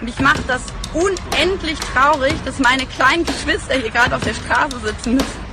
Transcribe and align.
Und 0.00 0.08
ich 0.08 0.20
mache 0.20 0.42
das 0.46 0.62
unendlich 0.92 1.78
traurig, 1.78 2.34
dass 2.44 2.58
meine 2.58 2.84
kleinen 2.86 3.24
Geschwister 3.24 3.74
hier 3.74 3.90
gerade 3.90 4.14
auf 4.14 4.22
der 4.22 4.34
Straße 4.34 4.78
sitzen 4.80 5.14
müssen. 5.14 5.46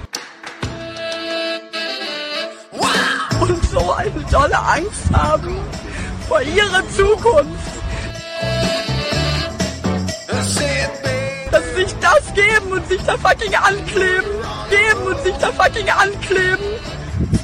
Und 3.39 3.65
so 3.65 3.93
eine 3.93 4.23
dolle 4.31 4.57
Angst 4.57 5.11
haben 5.13 5.57
vor 6.27 6.41
ihrer 6.41 6.87
Zukunft. 6.89 7.73
Dass 11.51 11.63
sie 11.75 11.83
sich 11.83 11.93
das 11.99 12.33
geben 12.33 12.71
und 12.71 12.87
sich 12.87 13.01
da 13.03 13.17
fucking 13.17 13.55
ankleben. 13.55 14.31
Geben 14.69 15.03
und 15.07 15.23
sich 15.23 15.35
da 15.35 15.51
fucking 15.51 15.89
ankleben. 15.89 16.65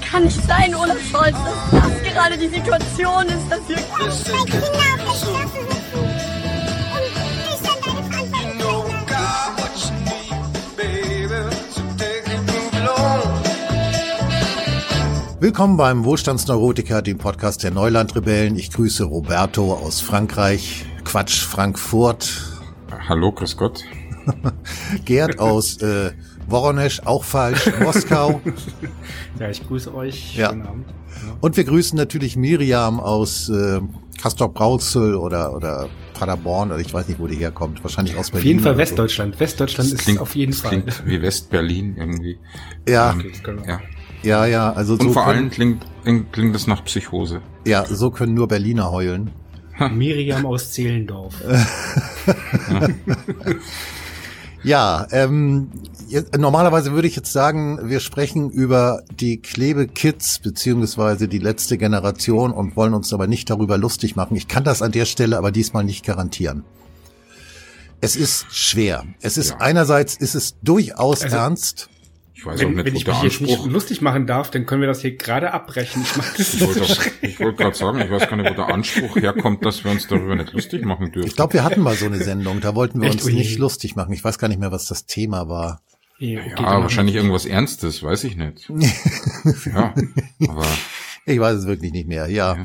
Kann 0.09 0.23
nicht 0.23 0.43
sein, 0.47 0.73
Olaf 0.75 0.97
Scholz, 1.11 1.36
dass 1.71 1.81
das 1.84 2.13
gerade 2.13 2.38
die 2.38 2.47
Situation 2.47 3.25
ist, 3.27 3.50
dass 3.50 3.68
wir 3.68 3.77
Willkommen 15.41 15.77
beim 15.77 16.03
Wohlstandsneurotiker, 16.03 17.02
dem 17.02 17.17
Podcast 17.17 17.63
der 17.63 17.71
Neulandrebellen. 17.71 18.57
Ich 18.57 18.71
grüße 18.71 19.05
Roberto 19.05 19.73
aus 19.73 20.02
Frankreich, 20.02 20.85
Quatsch 21.05 21.41
Frankfurt, 21.41 22.45
Hallo, 23.07 23.31
grüß 23.31 23.55
Gott. 23.57 23.84
Gerd 25.05 25.39
aus 25.39 25.77
äh, 25.81 26.12
Woronesch, 26.48 27.02
auch 27.05 27.23
falsch, 27.23 27.71
Moskau. 27.79 28.41
Ja, 29.39 29.49
ich 29.49 29.65
grüße 29.65 29.93
euch. 29.95 30.35
Ja. 30.35 30.49
Schönen 30.49 30.67
Abend. 30.67 30.85
Ja. 30.89 31.38
Und 31.41 31.57
wir 31.57 31.63
grüßen 31.63 31.98
natürlich 31.98 32.35
Miriam 32.35 32.99
aus 32.99 33.49
äh, 33.49 33.79
Castor 34.21 34.53
Brauxel 34.53 35.15
oder, 35.15 35.55
oder 35.55 35.87
Paderborn 36.13 36.71
oder 36.71 36.81
ich 36.81 36.93
weiß 36.93 37.07
nicht, 37.07 37.20
wo 37.20 37.27
die 37.27 37.37
herkommt. 37.37 37.81
Wahrscheinlich 37.84 38.15
aus 38.17 38.29
Berlin. 38.31 38.41
Auf 38.41 38.45
jeden 38.45 38.59
Fall 38.59 38.73
oder 38.73 38.85
so. 38.85 38.91
Westdeutschland. 38.91 39.40
Westdeutschland 39.40 39.93
ist 39.93 40.20
auf 40.20 40.35
jeden 40.35 40.51
das 40.51 40.62
Fall. 40.62 40.70
klingt 40.81 41.05
wie 41.07 41.21
West-Berlin 41.21 41.96
irgendwie. 41.98 42.37
Ja, 42.87 43.15
Genau. 43.43 43.63
Ja. 43.65 43.79
Ja, 44.23 44.45
ja. 44.45 44.71
Also 44.73 44.93
Und 44.93 45.03
so 45.03 45.12
vor 45.13 45.25
allem 45.27 45.49
klingt, 45.49 45.85
klingt 46.31 46.53
das 46.55 46.67
nach 46.67 46.84
Psychose. 46.85 47.41
ja, 47.65 47.85
so 47.85 48.12
können 48.12 48.34
nur 48.34 48.48
Berliner 48.48 48.91
heulen. 48.91 49.31
Miriam 49.93 50.45
aus 50.45 50.71
Zehlendorf. 50.71 51.35
Ja, 54.62 55.07
ähm, 55.12 55.70
jetzt, 56.09 56.37
normalerweise 56.37 56.91
würde 56.91 57.07
ich 57.07 57.15
jetzt 57.15 57.31
sagen, 57.31 57.79
wir 57.90 58.01
sprechen 58.01 58.49
über 58.49 59.03
die 59.09 59.37
Klebe-Kids 59.41 60.40
beziehungsweise 60.40 61.29
die 61.29 61.37
letzte 61.40 61.77
Generation 61.77 62.51
und 62.51 62.75
wollen 62.75 62.93
uns 62.93 63.13
aber 63.13 63.25
nicht 63.27 63.49
darüber 63.49 63.77
lustig 63.77 64.17
machen. 64.17 64.35
Ich 64.35 64.50
kann 64.50 64.66
das 64.66 64.81
an 64.81 64.91
der 64.91 65.06
Stelle 65.06 65.38
aber 65.38 65.53
diesmal 65.53 65.85
nicht 65.85 66.06
garantieren. 66.06 66.66
Es 68.01 68.17
ist 68.17 68.47
schwer. 68.51 69.06
Es 69.22 69.38
ist 69.38 69.51
Ja. 69.51 69.57
einerseits 69.59 70.17
ist 70.17 70.35
es 70.35 70.56
durchaus 70.62 71.22
Also- 71.23 71.35
ernst. 71.38 71.90
Ich 72.40 72.45
weiß 72.45 72.62
auch 72.62 72.63
Wenn, 72.63 72.75
nicht, 72.75 72.85
wenn 72.85 72.94
wo 72.94 72.97
ich 72.97 73.03
der 73.03 73.13
mich 73.16 73.23
jetzt 73.23 73.41
nicht 73.41 73.51
Anspruch... 73.51 73.69
lustig 73.69 74.01
machen 74.01 74.25
darf, 74.25 74.50
dann 74.50 74.66
können 74.66 74.79
wir 74.79 74.88
das 74.88 75.01
hier 75.01 75.18
gerade 75.18 75.51
abbrechen. 75.51 76.03
Ich 76.03 76.13
das 76.38 76.53
Ich 76.53 76.62
wollte, 76.62 76.85
so 76.85 77.40
wollte 77.44 77.57
gerade 77.57 77.75
sagen, 77.75 78.00
ich 78.00 78.09
weiß 78.09 78.29
gar 78.29 78.38
nicht, 78.38 78.50
wo 78.50 78.53
der 78.53 78.69
Anspruch 78.69 79.16
herkommt, 79.18 79.66
dass 79.66 79.84
wir 79.84 79.91
uns 79.91 80.07
darüber 80.07 80.38
nicht 80.38 80.53
lustig 80.53 80.85
machen 80.85 81.12
dürfen. 81.12 81.28
Ich 81.28 81.35
glaube, 81.35 81.51
wir 81.53 81.66
hatten 81.66 81.81
mal 81.81 81.96
so 81.96 82.06
eine 82.06 82.23
Sendung, 82.23 82.62
da 82.62 82.75
wollten 82.75 83.01
wir 83.01 83.09
Echt? 83.09 83.16
uns 83.19 83.25
Ui. 83.25 83.34
nicht 83.34 83.57
lustig 83.59 83.97
machen. 83.97 84.13
Ich 84.13 84.23
weiß 84.23 84.38
gar 84.40 84.47
nicht 84.47 84.59
mehr, 84.59 84.72
was 84.72 84.85
das 84.85 85.06
Thema 85.06 85.50
war. 85.50 85.81
Ja, 86.18 86.40
okay, 86.40 86.63
ja, 86.63 86.81
wahrscheinlich 86.81 87.16
irgendwas 87.16 87.46
Ernstes, 87.46 88.03
weiß 88.03 88.23
ich 88.23 88.38
nicht. 88.38 88.69
ja, 89.66 89.94
aber 90.47 90.66
Ich 91.25 91.40
weiß 91.40 91.57
es 91.57 91.68
wirklich 91.68 91.91
nicht 91.91 92.07
mehr. 92.07 92.28
Ja. 92.28 92.56
Ja, 92.56 92.63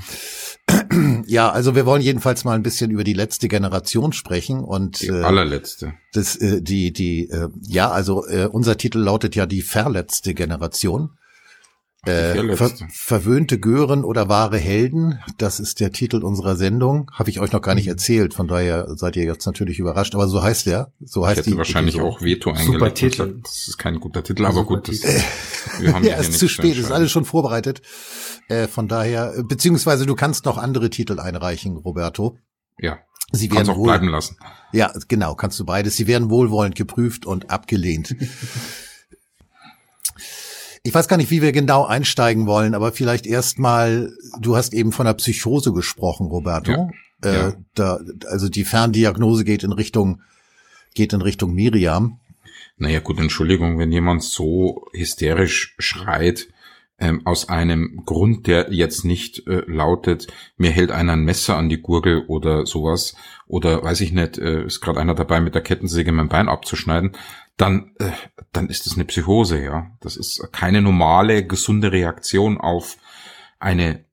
also 1.51 1.75
wir 1.75 1.87
wollen 1.87 2.03
jedenfalls 2.03 2.45
mal 2.45 2.55
ein 2.55 2.62
bisschen 2.62 2.91
über 2.91 3.05
die 3.05 3.12
letzte 3.12 3.48
Generation 3.48 4.12
sprechen 4.12 4.62
und 4.62 5.03
die 5.03 5.09
äh, 5.09 5.23
allerletzte. 5.23 5.95
Das, 6.12 6.37
äh, 6.37 6.62
die, 6.62 6.93
die, 6.93 7.29
äh, 7.31 7.48
ja, 7.67 7.91
also 7.91 8.27
äh, 8.27 8.48
unser 8.51 8.77
Titel 8.77 8.98
lautet 8.98 9.34
ja 9.34 9.47
die 9.47 9.62
verletzte 9.62 10.34
Generation. 10.34 11.11
Äh, 12.06 12.56
ver 12.56 12.70
verwöhnte 12.91 13.59
Gören 13.59 14.04
oder 14.04 14.28
wahre 14.28 14.59
Helden, 14.59 15.19
das 15.38 15.60
ist 15.60 15.81
der 15.81 15.92
Titel 15.92 16.22
unserer 16.22 16.56
Sendung. 16.56 17.10
Habe 17.12 17.31
ich 17.31 17.41
euch 17.41 17.53
noch 17.53 17.62
gar 17.62 17.75
nicht 17.75 17.87
erzählt, 17.88 18.34
von 18.34 18.48
daher 18.48 18.97
seid 18.97 19.16
ihr 19.16 19.25
jetzt 19.25 19.47
natürlich 19.47 19.78
überrascht. 19.78 20.14
Aber 20.14 20.28
so 20.28 20.43
heißt 20.43 20.66
der. 20.66 20.93
So 21.04 21.22
Ich 21.22 21.28
heißt 21.28 21.38
hätte 21.41 21.50
die 21.50 21.56
wahrscheinlich 21.56 22.00
auch 22.00 22.22
Veto 22.22 22.50
Super 22.54 22.60
eingelegt. 22.60 22.82
und 22.82 22.94
Titel. 22.94 23.41
Das 23.43 23.69
ist 23.69 23.78
kein 23.78 24.00
guter 24.00 24.22
Titel, 24.22 24.44
aber 24.44 24.54
Super 24.60 24.66
gut, 24.76 24.88
das, 24.88 25.03
wir 25.81 25.93
haben 25.94 26.04
Ja, 26.06 26.16
ist 26.16 26.38
zu 26.38 26.48
spät, 26.48 26.76
ist 26.76 26.91
alles 26.91 27.10
schon 27.10 27.25
vorbereitet. 27.25 27.82
Äh, 28.48 28.69
von 28.69 28.88
daher, 28.88 29.34
beziehungsweise 29.48 30.06
du 30.06 30.14
kannst 30.14 30.44
noch 30.44 30.59
andere 30.59 30.91
Titel 30.91 31.19
einreichen, 31.19 31.76
Roberto. 31.76 32.37
Ja, 32.78 32.98
Sie 33.32 33.50
werden 33.50 33.69
auch 33.70 33.76
wohl, 33.76 33.84
bleiben 33.88 34.09
lassen. 34.09 34.37
Ja, 34.72 34.93
genau, 35.09 35.34
kannst 35.34 35.59
du 35.59 35.64
beides. 35.64 35.97
Sie 35.97 36.06
werden 36.06 36.31
wohlwollend 36.31 36.75
geprüft 36.76 37.26
und 37.26 37.50
abgelehnt. 37.50 38.14
Ich 40.87 40.93
weiß 40.95 41.09
gar 41.09 41.17
nicht, 41.17 41.31
wie 41.31 41.41
wir 41.41 41.53
genau 41.53 41.87
einsteigen 41.87 42.47
wollen, 42.47 42.75
aber 42.75 42.93
vielleicht 42.93 43.27
erstmal, 43.27 44.12
du 44.39 44.55
hast 44.55 44.75
eben 44.75 44.93
von 44.93 45.06
der 45.06 45.15
Psychose 45.15 45.72
gesprochen, 45.72 46.27
Roberto. 46.27 46.72
Ja. 46.72 46.89
Äh, 47.25 47.34
Ja. 47.34 47.53
da, 47.75 48.00
also 48.31 48.50
die 48.50 48.65
Ferndiagnose 48.65 49.44
geht 49.44 49.65
in 49.65 49.73
Richtung, 49.73 50.21
geht 50.94 51.15
in 51.15 51.23
Richtung 51.23 51.55
Miriam. 51.55 52.21
Naja, 52.77 53.00
gut, 53.00 53.19
Entschuldigung, 53.19 53.78
wenn 53.78 53.93
jemand 53.93 54.23
so 54.23 54.84
hysterisch 54.93 55.75
schreit, 55.78 56.49
ähm, 56.99 57.23
aus 57.25 57.49
einem 57.49 58.03
Grund, 58.05 58.47
der 58.47 58.73
jetzt 58.73 59.05
nicht 59.05 59.47
äh, 59.47 59.62
lautet, 59.67 60.27
mir 60.59 60.71
hält 60.71 60.91
einer 60.91 61.15
ein 61.15 61.25
Messer 61.25 61.56
an 61.56 61.69
die 61.69 61.81
Gurgel 61.81 62.25
oder 62.28 62.67
sowas, 62.67 63.17
oder 63.47 63.83
weiß 63.83 64.00
ich 64.03 64.12
nicht, 64.12 64.39
äh, 64.39 64.65
ist 64.65 64.81
gerade 64.81 65.00
einer 65.00 65.15
dabei, 65.15 65.41
mit 65.41 65.55
der 65.55 65.62
Kettensäge 65.62 66.12
mein 66.12 66.28
Bein 66.28 66.49
abzuschneiden, 66.49 67.12
dann, 67.56 67.94
äh, 67.98 68.10
dann 68.53 68.69
ist 68.69 68.87
das 68.87 68.94
eine 68.94 69.04
Psychose, 69.04 69.62
ja. 69.62 69.91
Das 70.00 70.16
ist 70.16 70.48
keine 70.53 70.82
normale, 70.82 71.47
gesunde 71.47 71.92
Reaktion 71.92 72.59
auf 72.59 72.97
eine, 73.59 74.04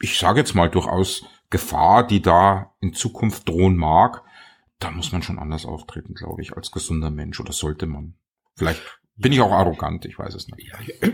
ich 0.00 0.18
sage 0.18 0.40
jetzt 0.40 0.54
mal 0.54 0.68
durchaus 0.68 1.24
Gefahr, 1.50 2.06
die 2.06 2.20
da 2.20 2.74
in 2.80 2.94
Zukunft 2.94 3.48
drohen 3.48 3.76
mag. 3.76 4.22
Da 4.80 4.90
muss 4.90 5.12
man 5.12 5.22
schon 5.22 5.38
anders 5.38 5.64
auftreten, 5.64 6.14
glaube 6.14 6.42
ich, 6.42 6.56
als 6.56 6.70
gesunder 6.70 7.10
Mensch, 7.10 7.40
oder 7.40 7.52
sollte 7.52 7.86
man. 7.86 8.14
Vielleicht 8.56 8.82
bin 9.16 9.32
ich 9.32 9.40
auch 9.40 9.50
arrogant, 9.50 10.04
ich 10.04 10.18
weiß 10.18 10.34
es 10.34 10.48
nicht. 10.48 10.70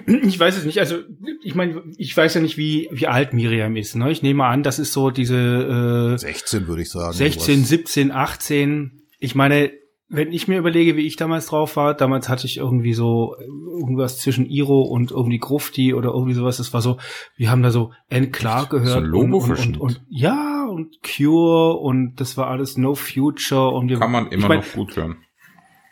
Ich 0.26 0.38
weiß 0.38 0.56
es 0.56 0.64
nicht. 0.64 0.78
Also 0.80 0.98
ich 1.42 1.54
meine, 1.54 1.82
ich 1.96 2.14
weiß 2.16 2.34
ja 2.34 2.40
nicht, 2.40 2.56
wie 2.56 2.88
wie 2.92 3.06
alt 3.06 3.32
Miriam 3.32 3.76
ist. 3.76 3.94
Ne? 3.94 4.10
Ich 4.10 4.22
nehme 4.22 4.44
an, 4.44 4.62
das 4.62 4.78
ist 4.78 4.92
so 4.92 5.10
diese 5.10 6.16
16 6.18 6.66
würde 6.66 6.82
ich 6.82 6.90
sagen. 6.90 7.14
äh, 7.14 7.16
16, 7.16 7.56
sowas. 7.56 7.68
17, 7.68 8.10
18. 8.10 9.02
Ich 9.18 9.34
meine, 9.34 9.70
wenn 10.14 10.32
ich 10.32 10.48
mir 10.48 10.58
überlege, 10.58 10.96
wie 10.96 11.06
ich 11.06 11.16
damals 11.16 11.46
drauf 11.46 11.76
war, 11.76 11.94
damals 11.94 12.28
hatte 12.28 12.46
ich 12.46 12.58
irgendwie 12.58 12.94
so 12.94 13.36
äh, 13.38 13.44
irgendwas 13.44 14.18
zwischen 14.18 14.46
Iro 14.46 14.82
und 14.82 15.10
irgendwie 15.10 15.38
Grufti 15.38 15.94
oder 15.94 16.10
irgendwie 16.10 16.34
sowas. 16.34 16.58
Das 16.58 16.72
war 16.72 16.80
so, 16.80 16.98
wir 17.36 17.50
haben 17.50 17.62
da 17.62 17.70
so 17.70 17.92
N 18.08 18.30
klar 18.30 18.66
gehört. 18.66 19.04
So 19.04 19.10
Lobo 19.10 19.38
und, 19.38 19.50
und, 19.50 19.58
und, 19.58 19.80
und 19.80 20.04
ja, 20.08 20.66
und 20.66 20.96
Cure 21.02 21.74
und 21.78 22.20
das 22.20 22.36
war 22.36 22.48
alles 22.48 22.76
No 22.76 22.94
Future 22.94 23.70
und 23.70 23.88
wir 23.88 23.98
Kann 23.98 24.12
man 24.12 24.28
immer 24.28 24.44
ich 24.44 24.48
mein, 24.48 24.58
noch 24.60 24.72
gut 24.72 24.96
hören. 24.96 25.16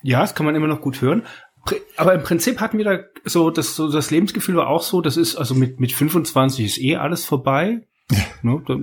ja, 0.02 0.20
das 0.20 0.34
kann 0.34 0.46
man 0.46 0.54
immer 0.54 0.68
noch 0.68 0.80
gut 0.80 1.00
hören. 1.00 1.24
Aber 1.96 2.14
im 2.14 2.22
Prinzip 2.22 2.60
hatten 2.60 2.78
wir 2.78 2.84
da 2.84 2.98
so, 3.24 3.50
das, 3.50 3.76
so 3.76 3.90
das 3.90 4.10
Lebensgefühl 4.10 4.56
war 4.56 4.68
auch 4.68 4.82
so, 4.82 5.00
das 5.00 5.16
ist, 5.16 5.36
also 5.36 5.54
mit, 5.54 5.78
mit 5.78 5.92
25 5.92 6.64
ist 6.64 6.78
eh 6.80 6.96
alles 6.96 7.24
vorbei. 7.24 7.86
ne, 8.42 8.62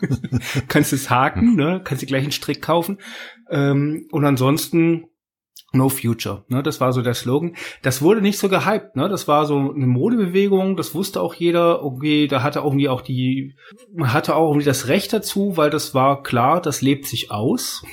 kannst 0.68 0.92
du 0.92 0.96
es 0.96 1.10
haken, 1.10 1.54
ne, 1.56 1.80
kannst 1.84 2.02
du 2.02 2.06
gleich 2.06 2.22
einen 2.22 2.32
Strick 2.32 2.62
kaufen. 2.62 2.98
Ähm, 3.50 4.06
und 4.10 4.24
ansonsten 4.24 5.06
No 5.72 5.88
Future, 5.88 6.44
ne, 6.48 6.62
das 6.62 6.80
war 6.80 6.92
so 6.92 7.02
der 7.02 7.14
Slogan. 7.14 7.56
Das 7.82 8.00
wurde 8.00 8.20
nicht 8.22 8.38
so 8.38 8.48
gehypt, 8.48 8.96
ne, 8.96 9.08
das 9.08 9.26
war 9.28 9.46
so 9.46 9.58
eine 9.58 9.86
Modebewegung, 9.86 10.76
das 10.76 10.94
wusste 10.94 11.20
auch 11.20 11.34
jeder, 11.34 11.82
okay, 11.84 12.26
da 12.28 12.42
hatte 12.42 12.60
irgendwie 12.60 12.88
auch 12.88 13.02
die, 13.02 13.56
man 13.94 14.12
hatte 14.12 14.36
auch 14.36 14.48
irgendwie 14.50 14.66
das 14.66 14.88
Recht 14.88 15.12
dazu, 15.12 15.56
weil 15.56 15.70
das 15.70 15.94
war 15.94 16.22
klar, 16.22 16.60
das 16.60 16.82
lebt 16.82 17.06
sich 17.06 17.30
aus. 17.30 17.84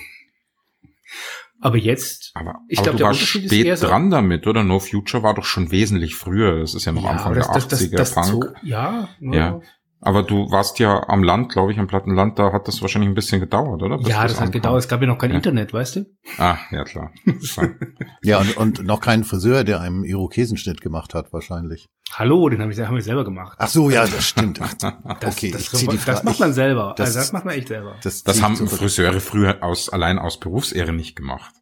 Aber 1.59 1.77
jetzt, 1.77 2.31
Aber, 2.33 2.55
Ich 2.67 2.79
aber 2.79 2.87
glaub, 2.89 2.93
du 2.93 2.97
der 2.97 3.07
Unterschied 3.07 3.43
ist 3.45 3.53
spät 3.53 3.65
eher 3.65 3.77
so- 3.77 3.87
dran 3.87 4.09
damit, 4.09 4.45
oder? 4.47 4.63
No 4.65 4.79
Future 4.79 5.23
war 5.23 5.33
doch 5.33 5.45
schon 5.45 5.71
wesentlich 5.71 6.15
früher. 6.15 6.59
Das 6.59 6.73
ist 6.75 6.83
ja 6.83 6.91
noch 6.91 7.05
Anfang 7.05 7.27
aber 7.27 7.35
der 7.35 7.45
80er 7.45 8.13
Punk. 8.13 8.25
so, 8.25 8.43
ja, 8.63 9.07
ne? 9.21 9.37
Ja. 9.37 9.59
Aber 10.05 10.21
du 10.23 10.51
warst 10.51 10.79
ja 10.79 11.07
am 11.07 11.23
Land, 11.23 11.53
glaube 11.53 11.71
ich, 11.71 11.79
am 11.79 11.87
Plattenland, 11.87 12.37
da 12.37 12.51
hat 12.51 12.67
das 12.67 12.81
wahrscheinlich 12.81 13.09
ein 13.09 13.15
bisschen 13.15 13.39
gedauert, 13.39 13.81
oder? 13.81 13.97
Bis 13.97 14.09
ja, 14.09 14.23
das 14.23 14.33
hat 14.33 14.39
ankam. 14.47 14.51
gedauert. 14.51 14.79
Es 14.81 14.87
gab 14.89 14.99
ja 15.01 15.07
noch 15.07 15.17
kein 15.17 15.29
Ja. 15.31 15.37
Internet, 15.37 15.71
weißt 15.71 15.95
du? 15.95 16.05
Ah, 16.37 16.57
ja 16.71 16.83
klar. 16.83 17.11
Ja, 18.21 18.39
und, 18.39 18.57
und 18.57 18.83
noch 18.83 18.99
keinen 19.01 19.23
Friseur, 19.23 19.63
der 19.63 19.81
einen 19.81 20.03
Irokesenschnitt 20.03 20.81
gemacht 20.81 21.13
hat, 21.13 21.31
wahrscheinlich. 21.33 21.87
Hallo, 22.13 22.47
den 22.49 22.61
habe 22.61 22.71
ich, 22.71 22.79
haben 22.79 22.95
wir 22.95 23.01
selber 23.01 23.23
gemacht. 23.23 23.55
Ach 23.59 23.67
so, 23.67 23.89
ja, 23.89 24.05
das 24.05 24.25
stimmt. 24.27 24.59
Ach, 24.61 24.73
Das, 24.73 24.93
okay, 25.35 25.51
das, 25.51 25.73
ich 25.73 25.87
das 25.87 25.97
Frage. 26.03 26.21
macht 26.25 26.39
man 26.39 26.53
selber. 26.53 26.93
das- 26.97 27.07
also 27.07 27.19
das 27.19 27.33
macht 27.33 27.45
man 27.45 27.55
echt 27.55 27.67
selber. 27.69 27.95
Das, 28.03 28.23
Das 28.23 28.37
ich 28.37 28.43
haben. 28.43 28.55
Friseure 28.67 29.19
früher 29.19 29.63
aus, 29.63 29.89
allein 29.89 30.19
aus 30.19 30.39
Berufsehre 30.39 30.93
nicht 30.93 31.15
gemacht. 31.15 31.53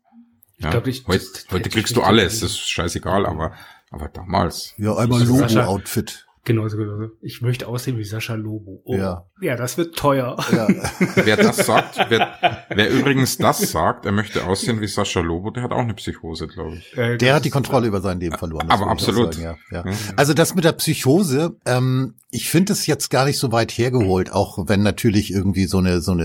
Ja. 0.57 0.69
glaub, 0.71 0.87
ich- 0.87 1.05
heute, 1.07 1.19
das- 1.19 1.45
heute 1.51 1.63
das- 1.69 1.73
kriegst 1.73 1.95
das- 1.95 2.03
du 2.03 2.07
alles, 2.07 2.39
das 2.41 2.51
ist 2.51 2.69
scheißegal, 2.69 3.25
aber, 3.25 3.53
aber 3.91 4.07
damals. 4.09 4.73
Ja, 4.77 4.95
einmal 4.95 5.21
Also 5.21 5.37
Logo-Outfit. 5.39 6.27
Genauso, 6.43 6.75
genauso. 6.77 7.11
Ich 7.21 7.41
möchte 7.41 7.67
aussehen 7.67 7.99
wie 7.99 8.03
Sascha 8.03 8.33
Lobo. 8.33 8.81
Oh. 8.83 8.95
Ja. 8.95 9.25
Ja, 9.41 9.55
das 9.55 9.77
wird 9.77 9.95
teuer. 9.95 10.37
Ja. 10.51 10.67
Wer 11.15 11.37
das 11.37 11.57
sagt, 11.57 11.99
wer, 12.09 12.65
wer 12.69 12.89
übrigens 12.89 13.37
das 13.37 13.59
sagt, 13.59 14.05
er 14.07 14.11
möchte 14.11 14.45
aussehen 14.45 14.81
wie 14.81 14.87
Sascha 14.87 15.19
Lobo, 15.19 15.51
der 15.51 15.61
hat 15.63 15.71
auch 15.71 15.79
eine 15.79 15.93
Psychose, 15.93 16.47
glaube 16.47 16.77
ich. 16.77 16.97
Äh, 16.97 17.17
Der 17.17 17.35
hat 17.35 17.45
die 17.45 17.51
Kontrolle 17.51 17.87
über 17.87 18.01
sein 18.01 18.19
Leben 18.19 18.37
verloren. 18.37 18.69
Aber 18.71 18.87
absolut. 18.87 19.35
Sagen, 19.35 19.57
ja, 19.71 19.83
ja. 19.83 19.89
Ja. 19.89 19.95
Also 20.15 20.33
das 20.33 20.55
mit 20.55 20.63
der 20.63 20.71
Psychose, 20.71 21.55
ähm, 21.65 22.15
ich 22.31 22.49
finde 22.49 22.73
es 22.73 22.87
jetzt 22.87 23.09
gar 23.09 23.25
nicht 23.25 23.37
so 23.37 23.51
weit 23.51 23.71
hergeholt, 23.71 24.31
auch 24.31 24.67
wenn 24.67 24.81
natürlich 24.81 25.31
irgendwie 25.31 25.65
so 25.65 25.77
eine 25.77 26.01
so 26.01 26.13
eine 26.13 26.23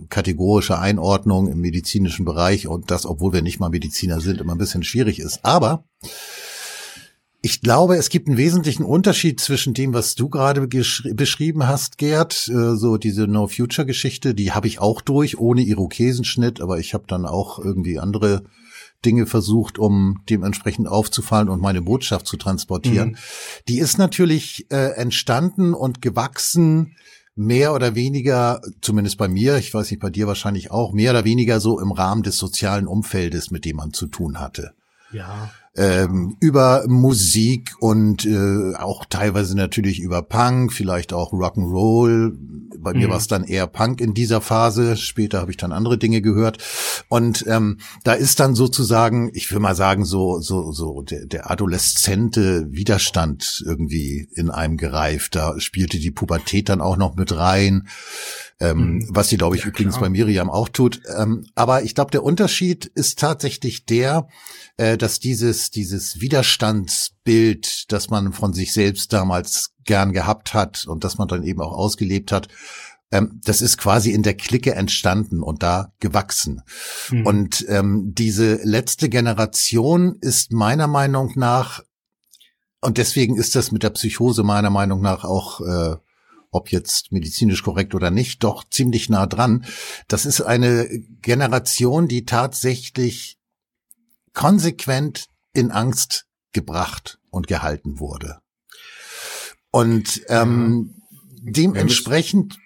äh, 0.00 0.06
kategorische 0.08 0.78
Einordnung 0.78 1.48
im 1.48 1.60
medizinischen 1.60 2.24
Bereich 2.24 2.68
und 2.68 2.90
das, 2.90 3.04
obwohl 3.04 3.32
wir 3.34 3.42
nicht 3.42 3.60
mal 3.60 3.68
Mediziner 3.68 4.20
sind, 4.20 4.40
immer 4.40 4.54
ein 4.54 4.58
bisschen 4.58 4.82
schwierig 4.82 5.18
ist. 5.18 5.40
Aber 5.44 5.84
ich 7.40 7.60
glaube, 7.60 7.96
es 7.96 8.08
gibt 8.08 8.28
einen 8.28 8.36
wesentlichen 8.36 8.82
Unterschied 8.82 9.40
zwischen 9.40 9.72
dem, 9.72 9.94
was 9.94 10.16
du 10.16 10.28
gerade 10.28 10.66
beschrieben 10.66 11.68
hast, 11.68 11.96
Gerd, 11.96 12.48
äh, 12.48 12.74
so 12.74 12.96
diese 12.96 13.28
No-Future-Geschichte, 13.28 14.34
die 14.34 14.52
habe 14.52 14.66
ich 14.66 14.80
auch 14.80 15.00
durch, 15.00 15.38
ohne 15.38 15.62
Irokesenschnitt, 15.62 16.60
aber 16.60 16.78
ich 16.78 16.94
habe 16.94 17.04
dann 17.06 17.26
auch 17.26 17.58
irgendwie 17.60 18.00
andere 18.00 18.42
Dinge 19.04 19.26
versucht, 19.26 19.78
um 19.78 20.22
dementsprechend 20.28 20.88
aufzufallen 20.88 21.48
und 21.48 21.60
meine 21.60 21.82
Botschaft 21.82 22.26
zu 22.26 22.36
transportieren. 22.36 23.16
Die 23.68 23.78
ist 23.78 23.98
natürlich 23.98 24.66
äh, 24.70 24.96
entstanden 24.96 25.74
und 25.74 26.02
gewachsen, 26.02 26.96
mehr 27.36 27.72
oder 27.72 27.94
weniger, 27.94 28.60
zumindest 28.80 29.16
bei 29.16 29.28
mir, 29.28 29.58
ich 29.58 29.72
weiß 29.72 29.92
nicht, 29.92 30.00
bei 30.00 30.10
dir 30.10 30.26
wahrscheinlich 30.26 30.72
auch, 30.72 30.92
mehr 30.92 31.12
oder 31.12 31.24
weniger 31.24 31.60
so 31.60 31.78
im 31.78 31.92
Rahmen 31.92 32.24
des 32.24 32.36
sozialen 32.36 32.88
Umfeldes, 32.88 33.52
mit 33.52 33.64
dem 33.64 33.76
man 33.76 33.92
zu 33.92 34.08
tun 34.08 34.40
hatte 34.40 34.72
Ja. 35.12 35.50
Ähm, 35.78 36.36
über 36.40 36.84
Musik 36.88 37.74
und 37.80 38.26
äh, 38.26 38.74
auch 38.74 39.04
teilweise 39.04 39.56
natürlich 39.56 40.00
über 40.00 40.22
Punk, 40.22 40.72
vielleicht 40.72 41.12
auch 41.12 41.32
Rock'n'Roll. 41.32 42.32
Bei 42.80 42.92
mir 42.94 43.06
Mhm. 43.06 43.10
war 43.10 43.18
es 43.18 43.26
dann 43.26 43.44
eher 43.44 43.66
Punk 43.66 44.00
in 44.00 44.14
dieser 44.14 44.40
Phase. 44.40 44.96
Später 44.96 45.40
habe 45.40 45.50
ich 45.50 45.56
dann 45.56 45.72
andere 45.72 45.98
Dinge 45.98 46.20
gehört. 46.20 46.58
Und 47.08 47.44
ähm, 47.48 47.78
da 48.04 48.12
ist 48.12 48.38
dann 48.40 48.54
sozusagen, 48.54 49.30
ich 49.34 49.50
will 49.52 49.58
mal 49.60 49.74
sagen, 49.74 50.04
so 50.04 50.40
so 50.40 50.70
so 50.72 51.02
der, 51.02 51.26
der 51.26 51.50
adoleszente 51.50 52.66
Widerstand 52.70 53.62
irgendwie 53.64 54.28
in 54.34 54.50
einem 54.50 54.76
gereift. 54.76 55.34
Da 55.34 55.58
spielte 55.58 55.98
die 55.98 56.10
Pubertät 56.12 56.68
dann 56.68 56.80
auch 56.80 56.96
noch 56.96 57.16
mit 57.16 57.36
rein. 57.36 57.88
Ähm, 58.60 58.94
Mhm. 58.94 59.06
was 59.10 59.28
sie, 59.28 59.36
glaube 59.36 59.54
ich, 59.54 59.62
Ja, 59.62 59.68
übrigens 59.68 59.94
klar. 59.94 60.06
bei 60.06 60.10
Miriam 60.10 60.50
auch 60.50 60.68
tut. 60.68 61.00
Ähm, 61.16 61.46
aber 61.54 61.84
ich 61.84 61.94
glaube, 61.94 62.10
der 62.10 62.24
Unterschied 62.24 62.86
ist 62.86 63.18
tatsächlich 63.20 63.86
der, 63.86 64.26
äh, 64.78 64.98
dass 64.98 65.20
dieses, 65.20 65.70
dieses 65.70 66.20
Widerstandsbild, 66.20 67.92
das 67.92 68.10
man 68.10 68.32
von 68.32 68.52
sich 68.52 68.72
selbst 68.72 69.12
damals 69.12 69.70
gern 69.84 70.12
gehabt 70.12 70.54
hat 70.54 70.86
und 70.86 71.04
das 71.04 71.18
man 71.18 71.28
dann 71.28 71.44
eben 71.44 71.60
auch 71.60 71.72
ausgelebt 71.72 72.32
hat, 72.32 72.48
ähm, 73.10 73.40
das 73.44 73.62
ist 73.62 73.78
quasi 73.78 74.10
in 74.10 74.22
der 74.22 74.34
Clique 74.34 74.74
entstanden 74.74 75.42
und 75.42 75.62
da 75.62 75.92
gewachsen. 76.00 76.62
Hm. 77.08 77.26
Und 77.26 77.64
ähm, 77.68 78.12
diese 78.14 78.56
letzte 78.64 79.08
Generation 79.08 80.16
ist 80.20 80.52
meiner 80.52 80.88
Meinung 80.88 81.32
nach, 81.36 81.82
und 82.80 82.98
deswegen 82.98 83.36
ist 83.36 83.54
das 83.56 83.72
mit 83.72 83.82
der 83.82 83.90
Psychose 83.90 84.42
meiner 84.42 84.70
Meinung 84.70 85.00
nach 85.00 85.24
auch, 85.24 85.60
äh, 85.60 85.96
ob 86.50 86.70
jetzt 86.72 87.12
medizinisch 87.12 87.62
korrekt 87.62 87.94
oder 87.94 88.10
nicht, 88.10 88.42
doch 88.44 88.64
ziemlich 88.68 89.08
nah 89.10 89.26
dran. 89.26 89.64
Das 90.08 90.24
ist 90.26 90.40
eine 90.40 90.88
Generation, 91.20 92.08
die 92.08 92.24
tatsächlich 92.24 93.38
konsequent 94.32 95.26
in 95.52 95.70
Angst 95.70 96.26
gebracht 96.52 97.18
und 97.30 97.46
gehalten 97.46 97.98
wurde. 97.98 98.38
Und 99.70 100.22
ähm, 100.28 100.94
dementsprechend, 101.42 102.58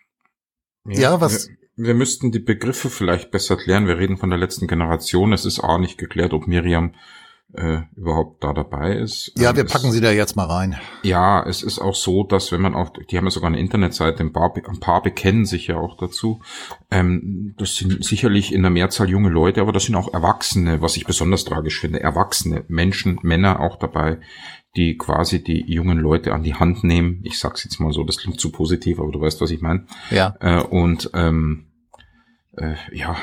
Ja, 0.87 1.20
was- 1.20 1.49
Wir, 1.49 1.56
wir 1.88 1.94
müssten 1.94 2.31
die 2.32 2.38
Begriffe 2.38 2.90
vielleicht 2.90 3.31
besser 3.31 3.56
klären. 3.56 3.87
Wir 3.87 3.99
reden 3.99 4.19
von 4.19 4.31
der 4.31 4.38
letzten 4.38 4.67
Generation. 4.67 5.32
Es 5.32 5.44
ist 5.44 5.61
auch 5.61 5.78
nicht 5.78 5.99
geklärt, 5.99 6.32
ob 6.32 6.46
Miriam 6.46 6.94
äh, 7.54 7.81
überhaupt 7.96 8.43
da 8.43 8.52
dabei 8.52 8.94
ist. 8.94 9.32
ja, 9.37 9.54
wir 9.56 9.64
es- 9.64 9.72
packen 9.72 9.93
sie 9.93 10.00
da 10.00 10.10
jetzt 10.10 10.37
mal 10.37 10.46
rein. 10.46 10.76
Ja, 11.02 11.43
es 11.46 11.62
ist 11.62 11.78
auch 11.78 11.94
so, 11.94 12.25
dass 12.25 12.50
wenn 12.52 12.60
man 12.62 12.75
auch, 12.75 12.90
die 13.10 13.16
haben 13.19 13.25
ja 13.26 13.31
sogar 13.31 13.49
eine 13.49 13.58
Internetseite, 13.60 14.22
ein 14.22 14.32
paar, 14.32 14.52
ein 14.56 14.81
paar 14.81 15.02
bekennen 15.02 15.44
sich 15.44 15.66
ja 15.66 15.76
auch 15.76 15.96
dazu. 15.99 16.40
Ähm, 16.90 17.54
das 17.58 17.76
sind 17.76 18.04
sicherlich 18.04 18.52
in 18.54 18.62
der 18.62 18.70
Mehrzahl 18.70 19.08
junge 19.10 19.28
Leute, 19.28 19.60
aber 19.60 19.72
das 19.72 19.84
sind 19.84 19.94
auch 19.96 20.12
Erwachsene, 20.14 20.81
was 20.81 20.96
ich 20.96 21.04
besonders 21.04 21.44
tragisch 21.44 21.78
finde. 21.81 22.00
Erwachsene 22.00 22.64
Menschen, 22.69 23.19
Männer 23.22 23.60
auch 23.60 23.76
dabei, 23.78 24.19
die 24.75 24.96
quasi 24.96 25.44
die 25.44 25.70
jungen 25.70 25.99
Leute 25.99 26.32
an 26.32 26.43
die 26.43 26.54
Hand 26.54 26.82
nehmen. 26.84 27.20
Ich 27.25 27.38
sag's 27.38 27.64
jetzt 27.64 27.78
mal 27.81 27.93
so, 27.93 28.04
das 28.04 28.16
klingt 28.16 28.40
zu 28.40 28.50
positiv, 28.50 28.99
aber 28.99 29.12
du 29.12 29.20
weißt, 29.20 29.40
was 29.43 29.50
ich 29.50 29.60
meine. 29.60 29.84
Ja. 30.10 30.34
Äh, 30.40 30.62
und 30.62 31.10
ähm, 31.12 31.66
äh, 32.56 32.75
ja, 32.93 33.16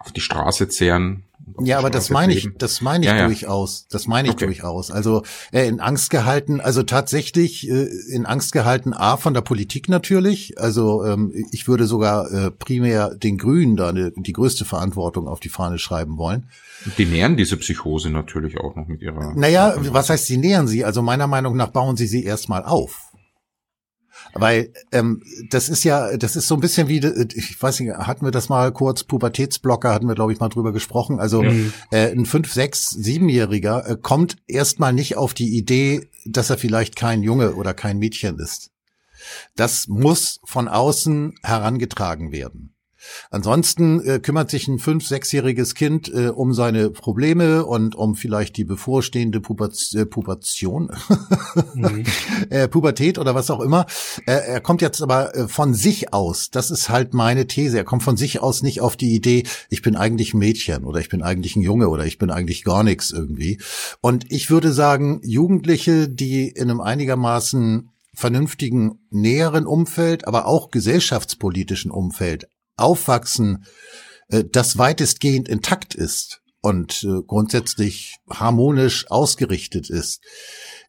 auf 0.00 0.10
die 0.12 0.20
Straße 0.20 0.68
zehren. 0.68 1.22
Ja, 1.60 1.78
aber 1.78 1.90
das 1.90 2.10
meine 2.10 2.32
ich, 2.34 2.48
das 2.58 2.80
meine 2.80 3.04
ich 3.04 3.10
Ja, 3.10 3.16
ja. 3.18 3.26
durchaus. 3.26 3.86
Das 3.90 4.06
meine 4.06 4.28
ich 4.28 4.34
Okay. 4.34 4.46
durchaus. 4.46 4.90
Also 4.90 5.22
äh, 5.52 5.66
in 5.68 5.80
Angst 5.80 6.10
gehalten, 6.10 6.60
also 6.60 6.82
tatsächlich 6.82 7.68
äh, 7.68 7.88
in 8.10 8.26
Angst 8.26 8.52
gehalten, 8.52 8.92
A 8.92 9.16
von 9.16 9.34
der 9.34 9.40
Politik 9.42 9.88
natürlich. 9.88 10.58
Also 10.58 11.04
ähm, 11.04 11.32
ich 11.52 11.68
würde 11.68 11.86
sogar 11.86 12.30
äh, 12.32 12.50
primär 12.50 13.14
den 13.14 13.38
Grünen 13.38 13.76
da 13.76 13.88
eine, 13.90 14.12
die 14.16 14.32
größte 14.32 14.64
Verantwortung 14.64 15.28
auf 15.28 15.40
die 15.40 15.48
Fahne 15.48 15.78
schreiben 15.78 16.16
wollen. 16.18 16.46
Die 16.98 17.06
nähren 17.06 17.36
diese 17.36 17.56
Psychose 17.56 18.10
natürlich 18.10 18.58
auch 18.58 18.74
noch 18.76 18.88
mit 18.88 19.00
ihrer. 19.00 19.34
Naja, 19.34 19.74
was 19.78 20.10
heißt, 20.10 20.26
sie 20.26 20.36
nähern 20.36 20.66
sie? 20.66 20.84
Also 20.84 21.02
meiner 21.02 21.26
Meinung 21.26 21.56
nach 21.56 21.68
bauen 21.68 21.96
sie 21.96 22.06
sie 22.06 22.24
erstmal 22.24 22.64
auf. 22.64 23.03
Weil 24.32 24.72
ähm, 24.92 25.22
das 25.50 25.68
ist 25.68 25.84
ja, 25.84 26.16
das 26.16 26.34
ist 26.36 26.48
so 26.48 26.54
ein 26.54 26.60
bisschen 26.60 26.88
wie, 26.88 26.98
ich 27.34 27.62
weiß 27.62 27.80
nicht, 27.80 27.94
hatten 27.94 28.24
wir 28.24 28.32
das 28.32 28.48
mal 28.48 28.72
kurz, 28.72 29.04
Pubertätsblocker, 29.04 29.92
hatten 29.92 30.08
wir, 30.08 30.14
glaube 30.14 30.32
ich, 30.32 30.40
mal 30.40 30.48
drüber 30.48 30.72
gesprochen. 30.72 31.20
Also 31.20 31.42
Mhm. 31.42 31.72
äh, 31.90 32.10
ein 32.10 32.26
fünf, 32.26 32.52
sechs, 32.52 32.90
siebenjähriger 32.90 33.88
äh, 33.88 33.96
kommt 34.00 34.36
erstmal 34.46 34.92
nicht 34.92 35.16
auf 35.16 35.34
die 35.34 35.56
Idee, 35.56 36.08
dass 36.24 36.50
er 36.50 36.58
vielleicht 36.58 36.96
kein 36.96 37.22
Junge 37.22 37.54
oder 37.54 37.74
kein 37.74 37.98
Mädchen 37.98 38.38
ist. 38.38 38.70
Das 39.56 39.88
muss 39.88 40.40
von 40.44 40.68
außen 40.68 41.34
herangetragen 41.42 42.32
werden. 42.32 42.73
Ansonsten 43.30 44.00
äh, 44.00 44.18
kümmert 44.18 44.50
sich 44.50 44.68
ein 44.68 44.78
fünf-, 44.78 45.06
sechsjähriges 45.06 45.74
Kind 45.74 46.12
äh, 46.12 46.28
um 46.28 46.52
seine 46.54 46.90
Probleme 46.90 47.64
und 47.64 47.94
um 47.94 48.14
vielleicht 48.14 48.56
die 48.56 48.64
bevorstehende 48.64 49.40
Puberz 49.40 49.94
äh, 49.94 50.06
Mhm. 51.74 52.04
äh, 52.50 52.68
Pubertät 52.68 53.18
oder 53.18 53.34
was 53.34 53.50
auch 53.50 53.60
immer. 53.60 53.86
Äh, 54.26 54.32
er 54.46 54.60
kommt 54.60 54.82
jetzt 54.82 55.02
aber 55.02 55.34
äh, 55.34 55.48
von 55.48 55.74
sich 55.74 56.12
aus. 56.12 56.50
Das 56.50 56.70
ist 56.70 56.88
halt 56.88 57.14
meine 57.14 57.46
These. 57.46 57.78
Er 57.78 57.84
kommt 57.84 58.02
von 58.02 58.16
sich 58.16 58.40
aus 58.40 58.62
nicht 58.62 58.80
auf 58.80 58.96
die 58.96 59.14
Idee, 59.14 59.44
ich 59.70 59.82
bin 59.82 59.96
eigentlich 59.96 60.34
ein 60.34 60.38
Mädchen 60.38 60.84
oder 60.84 61.00
ich 61.00 61.08
bin 61.08 61.22
eigentlich 61.22 61.56
ein 61.56 61.62
Junge 61.62 61.88
oder 61.88 62.04
ich 62.06 62.18
bin 62.18 62.30
eigentlich 62.30 62.64
gar 62.64 62.82
nichts 62.82 63.10
irgendwie. 63.10 63.58
Und 64.00 64.30
ich 64.30 64.50
würde 64.50 64.72
sagen, 64.72 65.20
Jugendliche, 65.24 66.08
die 66.08 66.48
in 66.48 66.70
einem 66.70 66.80
einigermaßen 66.80 67.90
vernünftigen 68.14 69.00
näheren 69.10 69.66
Umfeld, 69.66 70.26
aber 70.26 70.46
auch 70.46 70.70
gesellschaftspolitischen 70.70 71.90
Umfeld 71.90 72.48
aufwachsen, 72.76 73.64
äh, 74.28 74.44
das 74.50 74.78
weitestgehend 74.78 75.48
intakt 75.48 75.94
ist 75.94 76.40
und 76.60 77.04
äh, 77.04 77.22
grundsätzlich 77.26 78.16
harmonisch 78.30 79.10
ausgerichtet 79.10 79.90
ist, 79.90 80.22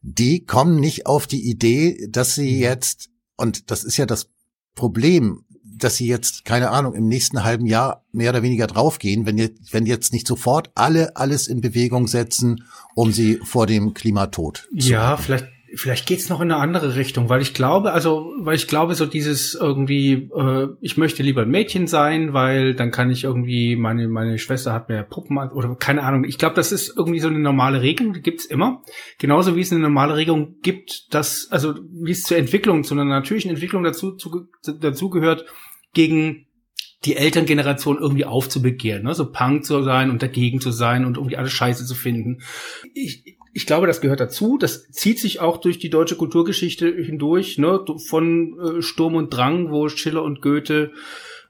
die 0.02 0.46
kommen 0.46 0.80
nicht 0.80 1.06
auf 1.06 1.28
die 1.28 1.50
Idee, 1.50 2.08
dass 2.10 2.36
sie 2.36 2.60
jetzt, 2.60 3.10
und 3.38 3.72
das 3.72 3.84
ist 3.84 3.98
ja 3.98 4.06
das 4.06 4.30
Problem, 4.76 5.46
dass 5.78 5.98
sie 5.98 6.08
jetzt, 6.08 6.46
keine 6.46 6.70
Ahnung, 6.70 6.94
im 6.94 7.08
nächsten 7.08 7.44
halben 7.44 7.66
Jahr 7.66 8.06
mehr 8.14 8.30
oder 8.30 8.44
weniger 8.44 8.68
draufgehen, 8.68 9.26
wenn 9.26 9.38
jetzt, 9.38 9.74
wenn 9.74 9.86
jetzt 9.86 10.14
nicht 10.14 10.26
sofort 10.28 10.72
alle 10.76 11.18
alles 11.18 11.48
in 11.48 11.60
Bewegung 11.60 12.08
setzen, 12.08 12.64
um 12.94 13.12
sie 13.12 13.40
vor 13.44 13.68
dem 13.68 13.94
Klimatod 13.94 14.70
zu 14.80 14.90
Ja, 14.90 15.12
retten. 15.12 15.24
vielleicht, 15.24 15.48
vielleicht 15.76 16.08
geht's 16.08 16.30
noch 16.30 16.42
in 16.42 16.52
eine 16.52 16.62
andere 16.62 16.96
Richtung, 16.96 17.30
weil 17.30 17.42
ich 17.42 17.54
glaube, 17.54 17.92
also, 17.92 18.34
weil 18.40 18.56
ich 18.56 18.68
glaube, 18.68 18.96
so 18.96 19.06
dieses 19.06 19.54
irgendwie, 19.54 20.30
äh, 20.36 20.68
ich 20.82 20.98
möchte 20.98 21.24
lieber 21.24 21.42
ein 21.42 21.50
Mädchen 21.50 21.88
sein, 21.88 22.34
weil 22.34 22.74
dann 22.76 22.92
kann 22.92 23.12
ich 23.12 23.24
irgendwie, 23.24 23.76
meine, 23.76 24.08
meine 24.08 24.38
Schwester 24.38 24.74
hat 24.74 24.90
mehr 24.90 25.04
Puppen 25.04 25.38
oder 25.38 25.76
keine 25.76 26.04
Ahnung. 26.04 26.24
Ich 26.24 26.38
glaube, 26.38 26.56
das 26.56 26.72
ist 26.72 26.96
irgendwie 26.98 27.20
so 27.20 27.28
eine 27.28 27.40
normale 27.40 27.82
Regelung, 27.82 28.14
die 28.14 28.22
gibt's 28.22 28.46
immer. 28.46 28.82
Genauso 29.20 29.56
wie 29.56 29.62
es 29.62 29.72
eine 29.72 29.82
normale 29.82 30.16
Regelung 30.16 30.56
gibt, 30.62 31.14
dass, 31.14 31.48
also 31.52 31.76
wie 31.92 32.12
es 32.12 32.24
zur 32.24 32.38
Entwicklung, 32.38 32.84
zu 32.84 32.94
einer 32.94 33.06
natürlichen 33.06 33.52
Entwicklung 33.52 33.84
dazu, 33.84 34.16
zu, 34.16 34.48
dazu 34.80 35.10
gehört, 35.10 35.46
gegen 35.94 36.48
die 37.06 37.16
Elterngeneration 37.16 38.00
irgendwie 38.00 38.26
aufzubegehren, 38.26 39.04
ne? 39.04 39.14
so 39.14 39.32
Punk 39.32 39.66
zu 39.66 39.84
sein 39.84 40.10
und 40.10 40.24
dagegen 40.24 40.60
zu 40.60 40.72
sein 40.72 41.06
und 41.06 41.18
irgendwie 41.18 41.38
alles 41.38 41.52
scheiße 41.52 41.86
zu 41.86 41.94
finden. 41.94 42.42
Ich, 42.94 43.38
ich 43.56 43.66
glaube, 43.66 43.88
das 43.88 44.02
gehört 44.02 44.20
dazu. 44.20 44.58
Das 44.58 44.92
zieht 44.92 45.18
sich 45.18 45.40
auch 45.40 45.58
durch 45.58 45.80
die 45.80 45.90
deutsche 45.90 46.18
Kulturgeschichte 46.18 46.94
hindurch, 46.94 47.58
ne? 47.58 47.80
von 48.06 48.60
äh, 48.60 48.82
Sturm 48.82 49.16
und 49.16 49.34
Drang, 49.34 49.72
wo 49.72 49.88
Schiller 49.88 50.24
und 50.24 50.42
Goethe 50.42 50.92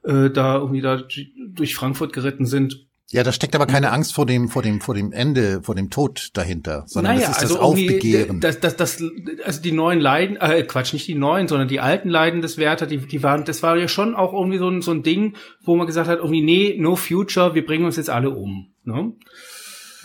äh, 0.03 0.29
da 0.29 0.57
irgendwie 0.57 0.81
da 0.81 1.01
durch 1.47 1.73
Frankfurt 1.73 2.13
geritten 2.13 2.45
sind. 2.45 2.85
Ja, 3.09 3.23
da 3.23 3.31
steckt 3.31 3.55
aber 3.55 3.65
keine 3.65 3.91
Angst 3.91 4.13
vor 4.13 4.27
dem, 4.27 4.49
vor 4.49 4.61
dem, 4.61 4.81
vor 4.81 4.93
dem 4.93 5.13
Ende, 5.13 5.63
vor 5.63 5.73
dem 5.73 5.89
Tod 5.89 6.29
dahinter, 6.33 6.83
sondern 6.85 7.15
naja, 7.15 7.27
das 7.27 7.37
ist 7.37 7.43
also 7.43 7.55
das 7.55 7.63
Aufbegehren. 7.63 8.39
Das, 8.39 8.59
das, 8.59 8.75
das, 8.75 9.03
also 9.43 9.61
die 9.61 9.71
neuen 9.71 9.99
Leiden, 9.99 10.37
äh, 10.37 10.61
Quatsch, 10.61 10.93
nicht 10.93 11.07
die 11.07 11.15
neuen, 11.15 11.47
sondern 11.47 11.67
die 11.67 11.79
alten 11.79 12.09
Leiden 12.09 12.41
des 12.41 12.59
Werther, 12.59 12.85
die, 12.85 12.97
die 12.97 13.23
waren, 13.23 13.45
das 13.45 13.63
war 13.63 13.77
ja 13.77 13.87
schon 13.87 14.13
auch 14.13 14.33
irgendwie 14.33 14.59
so 14.59 14.69
ein, 14.69 14.83
so 14.83 14.91
ein 14.91 15.01
Ding, 15.01 15.35
wo 15.63 15.75
man 15.75 15.87
gesagt 15.87 16.07
hat, 16.07 16.19
irgendwie, 16.19 16.43
nee, 16.43 16.75
no 16.79 16.95
future, 16.95 17.55
wir 17.55 17.65
bringen 17.65 17.85
uns 17.85 17.97
jetzt 17.97 18.11
alle 18.11 18.29
um. 18.29 18.73
Ne? 18.83 19.13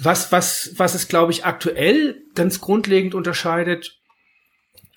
Was, 0.02 0.32
was, 0.32 0.72
was 0.76 0.94
es, 0.94 1.08
glaube 1.08 1.32
ich, 1.32 1.44
aktuell 1.44 2.22
ganz 2.34 2.60
grundlegend 2.60 3.14
unterscheidet, 3.14 4.00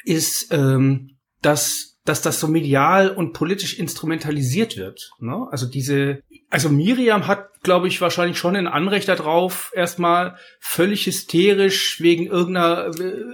ist, 0.05 0.51
ähm, 0.51 1.17
dass, 1.41 1.99
dass 2.05 2.21
das 2.21 2.39
so 2.39 2.47
medial 2.47 3.09
und 3.09 3.33
politisch 3.33 3.77
instrumentalisiert 3.79 4.77
wird. 4.77 5.11
Ne? 5.19 5.47
Also 5.51 5.65
diese, 5.65 6.21
also 6.53 6.69
Miriam 6.69 7.27
hat, 7.27 7.49
glaube 7.63 7.87
ich, 7.87 7.99
wahrscheinlich 7.99 8.37
schon 8.37 8.55
ein 8.55 8.67
Anrecht 8.67 9.07
darauf, 9.07 9.71
erstmal 9.75 10.37
völlig 10.59 11.05
hysterisch 11.05 11.99
wegen 11.99 12.27
irgendeiner, 12.27 12.91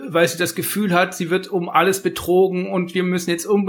weil 0.07 0.27
sie 0.27 0.37
das 0.37 0.55
Gefühl 0.55 0.93
hat, 0.93 1.13
sie 1.15 1.29
wird 1.29 1.47
um 1.47 1.69
alles 1.69 2.01
betrogen 2.01 2.71
und 2.71 2.93
wir 2.95 3.03
müssen 3.03 3.29
jetzt 3.29 3.45
um. 3.45 3.67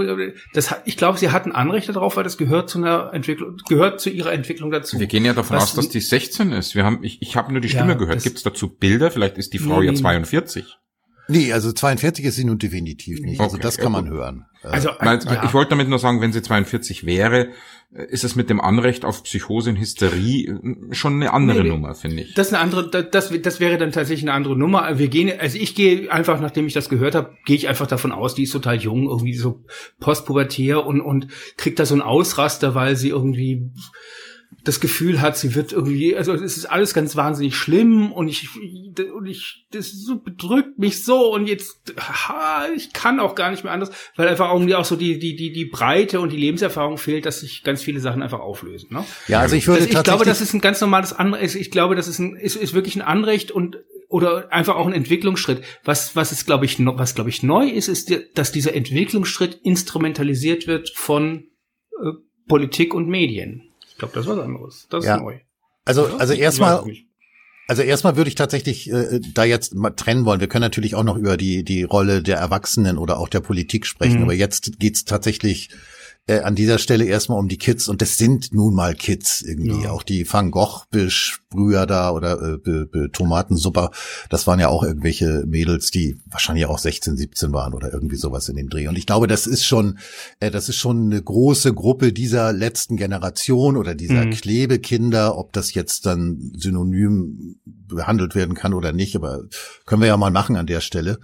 Das, 0.53 0.71
hat- 0.71 0.81
ich 0.85 0.97
glaube, 0.97 1.17
sie 1.17 1.29
hat 1.31 1.45
ein 1.45 1.51
Anrecht 1.51 1.89
darauf, 1.89 2.15
weil 2.15 2.23
das 2.23 2.37
gehört 2.37 2.69
zu 2.69 2.77
einer 2.79 3.11
Entwicklung, 3.13 3.57
gehört 3.67 3.99
zu 4.01 4.09
ihrer 4.09 4.31
Entwicklung 4.33 4.71
dazu. 4.71 4.99
Wir 4.99 5.07
gehen 5.07 5.25
ja 5.25 5.33
davon 5.33 5.57
Was- 5.57 5.63
aus, 5.63 5.73
dass 5.75 5.89
die 5.89 5.99
16 5.99 6.51
ist. 6.53 6.73
Wir 6.75 6.83
haben, 6.85 7.03
ich, 7.03 7.21
ich 7.21 7.35
habe 7.35 7.51
nur 7.51 7.61
die 7.61 7.67
Ja, 7.67 7.79
Stimme 7.79 7.97
gehört. 7.97 8.15
das- 8.17 8.23
Gibt 8.23 8.37
es 8.37 8.43
dazu 8.43 8.69
Bilder? 8.69 9.11
Vielleicht 9.11 9.37
ist 9.37 9.53
die 9.53 9.59
Frau 9.59 9.79
Nee, 9.81 9.87
ja 9.87 9.91
nee. 9.91 9.97
42. 9.97 10.65
nee, 11.27 11.51
also 11.53 11.71
42 11.71 12.25
ist 12.25 12.35
sie 12.35 12.45
nun 12.45 12.57
definitiv 12.57 13.19
nicht. 13.21 13.39
Also 13.39 13.55
Okay, 13.55 13.63
das 13.63 13.77
ja, 13.77 13.83
kann 13.83 13.91
man 13.91 14.09
hören. 14.09 14.45
Äh, 14.63 14.67
also, 14.67 14.89
Nein, 15.01 15.19
ja. 15.25 15.43
Ich 15.43 15.53
wollte 15.53 15.71
damit 15.71 15.89
nur 15.89 15.99
sagen, 15.99 16.21
wenn 16.21 16.31
sie 16.33 16.41
42 16.41 17.05
wäre, 17.05 17.47
äh, 17.47 17.49
ist 17.93 18.23
es 18.23 18.35
mit 18.37 18.49
dem 18.49 18.61
Anrecht 18.61 19.03
auf 19.03 19.23
Psychose 19.23 19.69
und 19.71 19.75
Hysterie 19.77 20.45
äh, 20.47 20.93
schon 20.93 21.15
eine 21.15 21.33
andere 21.33 21.57
Nee, 21.57 21.63
nee. 21.63 21.69
Nummer, 21.69 21.93
finde 21.93 22.21
ich. 22.23 22.33
Das 22.35 22.47
ist 22.47 22.53
eine 22.53 22.63
andere, 22.63 22.89
da- 22.89 23.01
das, 23.01 23.31
das 23.41 23.59
wäre 23.59 23.77
dann 23.77 23.91
tatsächlich 23.91 24.23
eine 24.23 24.33
andere 24.33 24.57
Nummer. 24.57 24.97
Wir 24.97 25.09
gehen, 25.09 25.31
also 25.39 25.57
ich 25.57 25.75
gehe 25.75 26.09
einfach, 26.11 26.39
nachdem 26.39 26.67
ich 26.67 26.73
das 26.73 26.87
gehört 26.87 27.15
habe, 27.15 27.35
gehe 27.45 27.55
ich 27.57 27.67
einfach 27.67 27.87
davon 27.87 28.11
aus, 28.13 28.33
die 28.33 28.43
ist 28.43 28.51
total 28.51 28.77
jung, 28.77 29.09
irgendwie 29.09 29.33
so 29.33 29.63
postpubertär 29.99 30.85
und 30.85 31.01
und 31.01 31.27
kriegt 31.57 31.79
da 31.79 31.85
so 31.85 31.93
einen 31.93 32.01
Ausraster, 32.01 32.75
weil 32.75 32.95
sie 32.95 33.09
irgendwie 33.09 33.69
das 34.63 34.79
Gefühl 34.79 35.21
hat, 35.21 35.37
sie 35.37 35.55
wird 35.55 35.71
irgendwie, 35.71 36.15
also 36.15 36.33
es 36.33 36.55
ist 36.55 36.65
alles 36.65 36.93
ganz 36.93 37.15
wahnsinnig 37.15 37.55
schlimm 37.55 38.11
und 38.11 38.27
ich 38.27 38.47
und 39.13 39.25
ich 39.25 39.65
das 39.71 39.91
so 39.91 40.19
bedrückt 40.19 40.77
mich 40.77 41.03
so 41.03 41.33
und 41.33 41.47
jetzt 41.47 41.93
ha, 41.97 42.67
ich 42.75 42.93
kann 42.93 43.19
auch 43.19 43.33
gar 43.33 43.49
nicht 43.49 43.63
mehr 43.63 43.73
anders, 43.73 43.91
weil 44.15 44.27
einfach 44.27 44.51
irgendwie 44.51 44.75
auch 44.75 44.85
so 44.85 44.95
die 44.95 45.17
die 45.17 45.35
die 45.35 45.51
die 45.51 45.65
Breite 45.65 46.19
und 46.19 46.31
die 46.31 46.37
Lebenserfahrung 46.37 46.97
fehlt, 46.97 47.25
dass 47.25 47.39
sich 47.39 47.63
ganz 47.63 47.81
viele 47.81 47.99
Sachen 47.99 48.21
einfach 48.21 48.39
auflösen. 48.39 48.89
Ne? 48.91 49.03
ja, 49.27 49.39
also 49.39 49.55
ich 49.55 49.67
würde 49.67 49.81
Also 49.81 49.97
ich 49.97 50.03
glaube, 50.03 50.25
das 50.25 50.41
ist 50.41 50.53
ein 50.53 50.61
ganz 50.61 50.79
normales 50.79 51.13
Anrecht. 51.13 51.55
Ich 51.55 51.71
glaube, 51.71 51.95
das 51.95 52.07
ist 52.07 52.19
ein, 52.19 52.35
ist, 52.35 52.55
ist 52.55 52.73
wirklich 52.73 52.95
ein 52.95 53.01
Anrecht 53.01 53.49
und 53.51 53.77
oder 54.09 54.51
einfach 54.51 54.75
auch 54.75 54.85
ein 54.85 54.93
Entwicklungsschritt. 54.93 55.63
Was 55.83 56.15
was 56.15 56.31
ist, 56.31 56.45
glaube 56.45 56.65
ich, 56.65 56.77
was 56.79 57.15
glaube 57.15 57.31
ich 57.31 57.41
neu 57.41 57.67
ist, 57.67 57.87
ist, 57.87 58.13
dass 58.35 58.51
dieser 58.51 58.75
Entwicklungsschritt 58.75 59.59
instrumentalisiert 59.63 60.67
wird 60.67 60.91
von 60.93 61.47
äh, 61.99 62.11
Politik 62.47 62.93
und 62.93 63.07
Medien. 63.07 63.70
Ich 64.03 64.11
glaube, 64.11 64.15
das 64.15 64.25
ist 64.25 64.31
was 64.31 64.39
anderes. 64.43 64.87
Das 64.89 65.05
Ja. 65.05 65.15
ist 65.17 65.21
neu. 65.21 65.37
also, 65.85 66.05
Oder? 66.05 66.19
also 66.19 66.33
erstmal. 66.33 66.83
Also 67.67 67.83
erstmal 67.83 68.17
würde 68.17 68.27
ich 68.29 68.35
tatsächlich 68.35 68.91
äh, 68.91 69.19
da 69.35 69.43
jetzt 69.43 69.75
mal 69.75 69.91
trennen 69.91 70.25
wollen. 70.25 70.39
Wir 70.41 70.47
können 70.47 70.63
natürlich 70.63 70.95
auch 70.95 71.03
noch 71.03 71.15
über 71.17 71.37
die 71.37 71.63
die 71.63 71.83
Rolle 71.83 72.23
der 72.23 72.37
Erwachsenen 72.37 72.97
oder 72.97 73.17
auch 73.19 73.29
der 73.29 73.39
Politik 73.41 73.85
sprechen, 73.85 74.17
Mhm. 74.17 74.23
aber 74.23 74.33
jetzt 74.33 74.79
geht's 74.79 75.05
tatsächlich 75.05 75.69
äh, 76.27 76.39
an 76.39 76.55
dieser 76.55 76.77
Stelle 76.77 77.05
erstmal 77.05 77.39
um 77.39 77.47
die 77.47 77.57
Kids 77.57 77.87
und 77.87 78.01
das 78.01 78.17
sind 78.17 78.53
nun 78.53 78.73
mal 78.73 78.95
Kids 78.95 79.41
irgendwie. 79.41 79.83
Ja. 79.83 79.91
Auch 79.91 80.03
die 80.03 80.31
Van 80.31 80.51
Gogh 80.51 80.85
Sprüher 81.07 81.85
da 81.85 82.11
oder 82.11 82.41
äh, 82.41 82.57
be, 82.57 82.85
be, 82.85 83.09
Tomatensuppe, 83.11 83.89
das 84.29 84.47
waren 84.47 84.59
ja 84.59 84.69
auch 84.69 84.83
irgendwelche 84.83 85.43
Mädels, 85.45 85.91
die 85.91 86.17
wahrscheinlich 86.27 86.65
auch 86.65 86.77
16, 86.77 87.17
17 87.17 87.51
waren 87.51 87.73
oder 87.73 87.91
irgendwie 87.91 88.15
sowas 88.15 88.47
in 88.49 88.55
dem 88.55 88.69
Dreh. 88.69 88.87
Und 88.87 88.97
ich 88.97 89.05
glaube, 89.05 89.27
das 89.27 89.47
ist 89.47 89.65
schon 89.65 89.97
äh, 90.39 90.51
das 90.51 90.69
ist 90.69 90.77
schon 90.77 91.05
eine 91.11 91.21
große 91.21 91.73
Gruppe 91.73 92.13
dieser 92.13 92.53
letzten 92.53 92.95
Generation 92.97 93.75
oder 93.77 93.95
dieser 93.95 94.25
Mhm. 94.25 94.31
Klebekinder, 94.31 95.37
ob 95.37 95.53
das 95.53 95.73
jetzt 95.73 96.05
dann 96.05 96.51
synonym 96.55 97.55
behandelt 97.87 98.35
werden 98.35 98.55
kann 98.55 98.73
oder 98.73 98.93
nicht, 98.93 99.15
aber 99.15 99.41
können 99.85 100.01
wir 100.01 100.07
ja 100.07 100.17
mal 100.17 100.31
machen 100.31 100.55
an 100.55 100.65
der 100.67 100.79
Stelle. 100.79 101.19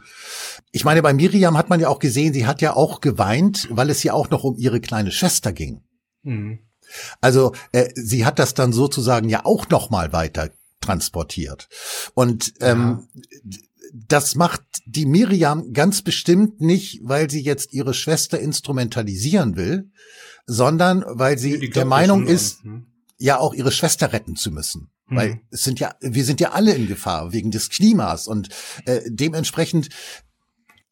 Ich 0.71 0.83
meine, 0.83 1.01
bei 1.01 1.13
Miriam 1.13 1.57
hat 1.57 1.69
man 1.69 1.79
ja 1.79 1.87
auch 1.87 1.99
gesehen, 1.99 2.33
sie 2.33 2.45
hat 2.45 2.61
ja 2.61 2.75
auch 2.75 2.99
geweint, 2.99 3.67
weil 3.71 3.89
es 3.89 4.03
ja 4.03 4.13
auch 4.13 4.29
noch 4.29 4.43
um 4.43 4.57
ihre 4.57 4.81
kleine 4.87 5.11
Schwester 5.11 5.53
ging. 5.53 5.81
Mhm. 6.23 6.59
Also 7.21 7.53
äh, 7.71 7.89
sie 7.95 8.25
hat 8.25 8.39
das 8.39 8.53
dann 8.53 8.73
sozusagen 8.73 9.29
ja 9.29 9.45
auch 9.45 9.69
noch 9.69 9.89
mal 9.89 10.13
weiter 10.13 10.49
transportiert. 10.81 11.67
Und 12.13 12.53
ähm, 12.61 13.07
das 13.93 14.35
macht 14.35 14.61
die 14.85 15.05
Miriam 15.05 15.73
ganz 15.73 16.01
bestimmt 16.01 16.61
nicht, 16.61 17.01
weil 17.03 17.29
sie 17.29 17.41
jetzt 17.41 17.73
ihre 17.73 17.93
Schwester 17.93 18.39
instrumentalisieren 18.39 19.55
will, 19.55 19.91
sondern 20.45 21.03
weil 21.07 21.37
sie 21.37 21.69
der 21.69 21.85
Meinung 21.85 22.25
ist, 22.25 22.63
an. 22.63 22.87
ja 23.17 23.39
auch 23.39 23.53
ihre 23.53 23.71
Schwester 23.71 24.13
retten 24.13 24.35
zu 24.35 24.51
müssen. 24.51 24.89
Mhm. 25.07 25.15
Weil 25.15 25.41
es 25.51 25.63
sind 25.63 25.79
ja, 25.79 25.95
wir 26.01 26.23
sind 26.23 26.39
ja 26.39 26.51
alle 26.51 26.73
in 26.73 26.87
Gefahr 26.87 27.33
wegen 27.33 27.51
des 27.51 27.69
Klimas 27.69 28.27
und 28.27 28.49
äh, 28.85 29.01
dementsprechend 29.07 29.89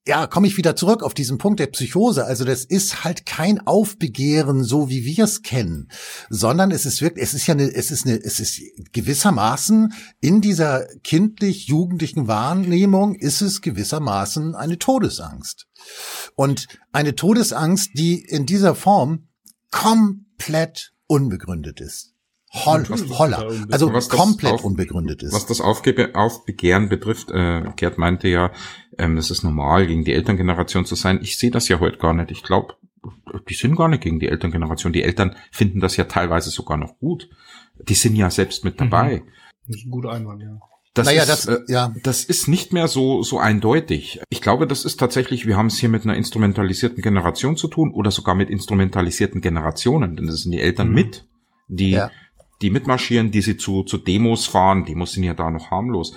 ja, 0.07 0.27
komme 0.27 0.45
ich 0.45 0.55
wieder 0.57 0.75
zurück 0.75 1.01
auf 1.01 1.15
diesen 1.15 1.39
Punkt 1.39 1.59
der 1.59 1.65
Psychose. 1.67 2.25
Also 2.25 2.45
das 2.45 2.63
ist 2.63 3.03
halt 3.03 3.25
kein 3.25 3.65
Aufbegehren, 3.65 4.63
so 4.63 4.87
wie 4.89 5.03
wir 5.03 5.23
es 5.23 5.41
kennen, 5.41 5.89
sondern 6.29 6.69
es 6.69 6.85
ist 6.85 7.01
wirklich, 7.01 7.23
es 7.23 7.33
ist 7.33 7.47
ja 7.47 7.55
eine, 7.55 7.73
es 7.73 7.89
ist 7.89 8.05
eine, 8.05 8.15
es 8.23 8.39
ist 8.39 8.61
gewissermaßen 8.93 9.93
in 10.21 10.41
dieser 10.41 10.85
kindlich-jugendlichen 11.03 12.27
Wahrnehmung 12.27 13.15
ist 13.15 13.41
es 13.41 13.61
gewissermaßen 13.61 14.53
eine 14.53 14.77
Todesangst. 14.77 15.67
Und 16.35 16.67
eine 16.91 17.15
Todesangst, 17.15 17.91
die 17.95 18.19
in 18.23 18.45
dieser 18.45 18.75
Form 18.75 19.27
komplett 19.71 20.93
unbegründet 21.07 21.81
ist. 21.81 22.11
Holl, 22.53 22.85
holler. 23.09 23.51
Also 23.69 23.89
komplett 24.07 24.53
auf- 24.53 24.63
unbegründet 24.63 25.21
ist. 25.23 25.33
Was 25.33 25.45
das 25.45 25.59
Aufgebe 25.59 26.15
Aufbegehren 26.15 26.87
betrifft, 26.87 27.29
äh, 27.29 27.63
Gerd 27.75 27.97
meinte 27.97 28.29
ja, 28.29 28.51
ähm, 28.97 29.15
das 29.15 29.31
ist 29.31 29.43
normal, 29.43 29.87
gegen 29.87 30.03
die 30.03 30.13
Elterngeneration 30.13 30.85
zu 30.85 30.95
sein. 30.95 31.19
Ich 31.21 31.37
sehe 31.37 31.51
das 31.51 31.67
ja 31.67 31.79
heute 31.79 31.97
gar 31.97 32.13
nicht. 32.13 32.31
Ich 32.31 32.43
glaube, 32.43 32.75
die 33.49 33.53
sind 33.53 33.75
gar 33.75 33.87
nicht 33.87 34.01
gegen 34.03 34.19
die 34.19 34.27
Elterngeneration. 34.27 34.93
Die 34.93 35.03
Eltern 35.03 35.35
finden 35.51 35.79
das 35.79 35.97
ja 35.97 36.05
teilweise 36.05 36.49
sogar 36.49 36.77
noch 36.77 36.97
gut. 36.99 37.29
Die 37.87 37.93
sind 37.93 38.15
ja 38.15 38.29
selbst 38.29 38.63
mit 38.63 38.79
dabei. 38.81 39.23
Das 39.67 39.77
ist 39.77 39.85
ein 39.85 39.91
guter 39.91 40.11
Einwand, 40.11 40.41
ja. 40.41 40.59
Das 40.93 41.07
Naja, 41.07 41.23
ist, 41.23 41.29
das- 41.29 41.45
äh, 41.47 41.59
ja. 41.67 41.93
das 42.03 42.23
ist 42.23 42.47
nicht 42.47 42.71
mehr 42.71 42.87
so, 42.87 43.21
so 43.21 43.37
eindeutig. 43.37 44.21
Ich 44.29 44.41
glaube, 44.41 44.65
das 44.65 44.85
ist 44.85 44.97
tatsächlich, 44.97 45.45
wir 45.45 45.57
haben 45.57 45.67
es 45.67 45.77
hier 45.77 45.89
mit 45.89 46.03
einer 46.05 46.15
instrumentalisierten 46.15 47.03
Generation 47.03 47.57
zu 47.57 47.67
tun 47.67 47.91
oder 47.91 48.11
sogar 48.11 48.33
mit 48.33 48.49
instrumentalisierten 48.49 49.41
Generationen, 49.41 50.15
denn 50.15 50.27
das 50.27 50.43
sind 50.43 50.53
die 50.53 50.61
Eltern 50.61 50.91
mit, 50.93 51.27
die, 51.67 51.91
Ja. 51.91 52.11
die 52.61 52.69
mitmarschieren, 52.69 53.29
die 53.31 53.41
sie 53.41 53.57
zu, 53.57 53.83
zu 53.83 53.97
Demos 53.97 54.45
fahren, 54.45 54.85
Demos 54.85 55.11
sind 55.11 55.23
ja 55.23 55.33
da 55.33 55.51
noch 55.51 55.69
harmlos. 55.69 56.15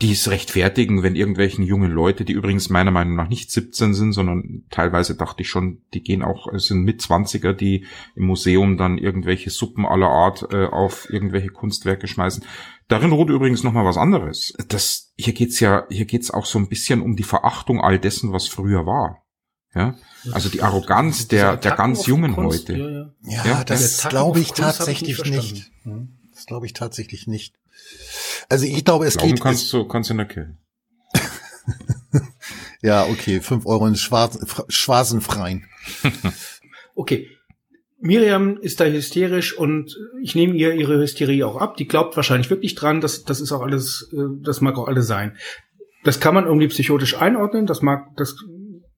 Die 0.00 0.12
es 0.12 0.30
rechtfertigen, 0.30 1.02
wenn 1.02 1.16
irgendwelchen 1.16 1.64
jungen 1.64 1.90
Leute, 1.90 2.24
die 2.24 2.32
übrigens 2.32 2.70
meiner 2.70 2.92
Meinung 2.92 3.16
nach 3.16 3.28
nicht 3.28 3.50
17 3.50 3.94
sind, 3.94 4.12
sondern 4.12 4.64
teilweise 4.70 5.16
dachte 5.16 5.42
ich 5.42 5.48
schon, 5.48 5.82
die 5.92 6.02
gehen 6.02 6.22
auch, 6.22 6.46
es 6.52 6.66
sind 6.66 6.84
mit 6.84 7.00
20er, 7.00 7.52
die 7.52 7.84
im 8.14 8.26
Museum 8.26 8.76
dann 8.76 8.96
irgendwelche 8.96 9.50
Suppen 9.50 9.84
aller 9.84 10.08
Art 10.08 10.46
äh, 10.52 10.66
auf 10.66 11.10
irgendwelche 11.10 11.48
Kunstwerke 11.48 12.06
schmeißen. 12.06 12.44
Darin 12.86 13.10
ruht 13.10 13.28
übrigens 13.28 13.64
noch 13.64 13.72
mal 13.72 13.84
was 13.84 13.96
anderes. 13.96 14.54
Das, 14.68 15.12
hier 15.16 15.32
geht's 15.32 15.58
ja, 15.58 15.84
hier 15.90 16.06
geht's 16.06 16.30
auch 16.30 16.46
so 16.46 16.60
ein 16.60 16.68
bisschen 16.68 17.02
um 17.02 17.16
die 17.16 17.24
Verachtung 17.24 17.80
all 17.80 17.98
dessen, 17.98 18.32
was 18.32 18.46
früher 18.46 18.86
war. 18.86 19.24
Ja, 19.74 19.96
also 20.32 20.48
die 20.48 20.62
Arroganz 20.62 21.28
der, 21.28 21.56
der 21.56 21.76
ganz 21.76 22.06
Jungen 22.06 22.36
heute. 22.36 22.76
Ja, 22.76 22.88
ja. 22.88 23.12
Ja, 23.22 23.44
Ja, 23.44 23.64
das 23.64 24.08
glaube 24.08 24.40
ich 24.40 24.48
Kunst 24.54 24.60
tatsächlich 24.60 25.22
nicht. 25.24 25.70
Das 26.34 26.46
glaube 26.46 26.66
ich 26.66 26.72
tatsächlich 26.72 27.26
nicht. 27.26 27.54
Also 28.48 28.66
ich 28.66 28.84
glaube, 28.84 29.06
es 29.06 29.16
Glauben 29.16 29.34
geht. 29.34 29.42
kannst 29.42 29.72
du, 29.72 29.86
kannst 29.86 30.10
du 30.10 30.14
in 30.14 30.18
der 30.18 30.26
Kirche. 30.26 30.56
ja, 32.82 33.06
okay, 33.06 33.40
fünf 33.40 33.66
Euro 33.66 33.86
in 33.86 33.96
Schwarz, 33.96 34.38
Schwarzenfreien. 34.68 35.66
Okay. 36.98 37.28
Miriam 38.00 38.58
ist 38.58 38.80
da 38.80 38.86
hysterisch 38.86 39.56
und 39.56 39.96
ich 40.20 40.34
nehme 40.34 40.56
ihr 40.56 40.74
ihre 40.74 40.98
Hysterie 40.98 41.46
auch 41.46 41.56
ab. 41.56 41.76
Die 41.76 41.86
glaubt 41.86 42.16
wahrscheinlich 42.16 42.50
wirklich 42.50 42.74
dran, 42.74 43.00
dass 43.00 43.22
das 43.22 43.40
ist 43.40 43.52
auch 43.52 43.62
alles, 43.62 44.10
äh, 44.12 44.42
das 44.42 44.60
mag 44.60 44.76
auch 44.76 44.88
alles 44.88 45.06
sein. 45.06 45.36
Das 46.02 46.18
kann 46.18 46.34
man 46.34 46.46
irgendwie 46.46 46.66
psychotisch 46.66 47.16
einordnen, 47.16 47.66
das 47.66 47.82
mag, 47.82 48.16
das 48.16 48.34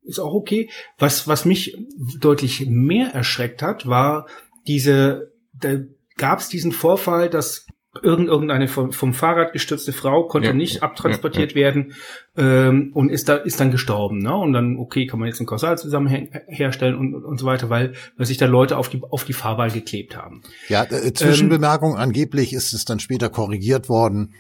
ist 0.03 0.19
auch 0.19 0.33
okay. 0.33 0.71
Was, 0.99 1.29
was 1.29 1.45
mich 1.45 1.77
deutlich 2.19 2.67
mehr 2.69 3.09
erschreckt 3.09 3.63
hat, 3.63 3.87
war 3.87 4.27
diese, 4.67 5.33
da 5.53 5.77
gab 6.17 6.41
es 6.41 6.49
diesen 6.49 6.73
Vorfall, 6.73 7.29
dass 7.29 7.67
irgendeine 8.03 8.69
vom, 8.69 8.93
vom 8.93 9.15
Fahrrad 9.15 9.53
gestürzte 9.53 9.93
Frau 9.93 10.25
konnte 10.25 10.49
Ja, 10.49 10.55
nicht 10.55 10.77
ja, 10.77 10.83
abtransportiert 10.83 11.53
ja, 11.53 11.57
werden 11.57 11.95
ähm, 12.37 12.93
und 12.95 13.11
ist 13.11 13.29
da 13.29 13.35
ist 13.35 13.59
dann 13.59 13.73
gestorben, 13.73 14.19
ne? 14.19 14.35
Und 14.35 14.53
dann 14.53 14.77
okay, 14.77 15.07
kann 15.07 15.19
man 15.19 15.29
jetzt 15.29 15.41
einen 15.41 15.49
Kausalzusammenhang 15.49 16.29
herstellen 16.47 16.95
und, 16.95 17.15
und 17.15 17.39
so 17.39 17.47
weiter, 17.47 17.69
weil, 17.69 17.95
weil 18.17 18.27
sich 18.27 18.37
da 18.37 18.47
Leute 18.47 18.77
auf 18.77 18.89
die 18.89 19.03
auf 19.03 19.25
die 19.25 19.33
Fahrbahn 19.33 19.73
geklebt 19.73 20.17
haben. 20.17 20.43
Ja, 20.69 20.85
äh, 20.85 21.13
Zwischenbemerkung, 21.13 21.97
angeblich 21.97 22.53
ist 22.53 22.73
es 22.73 22.85
dann 22.85 23.01
später 23.01 23.29
korrigiert 23.29 23.89
worden. 23.89 24.35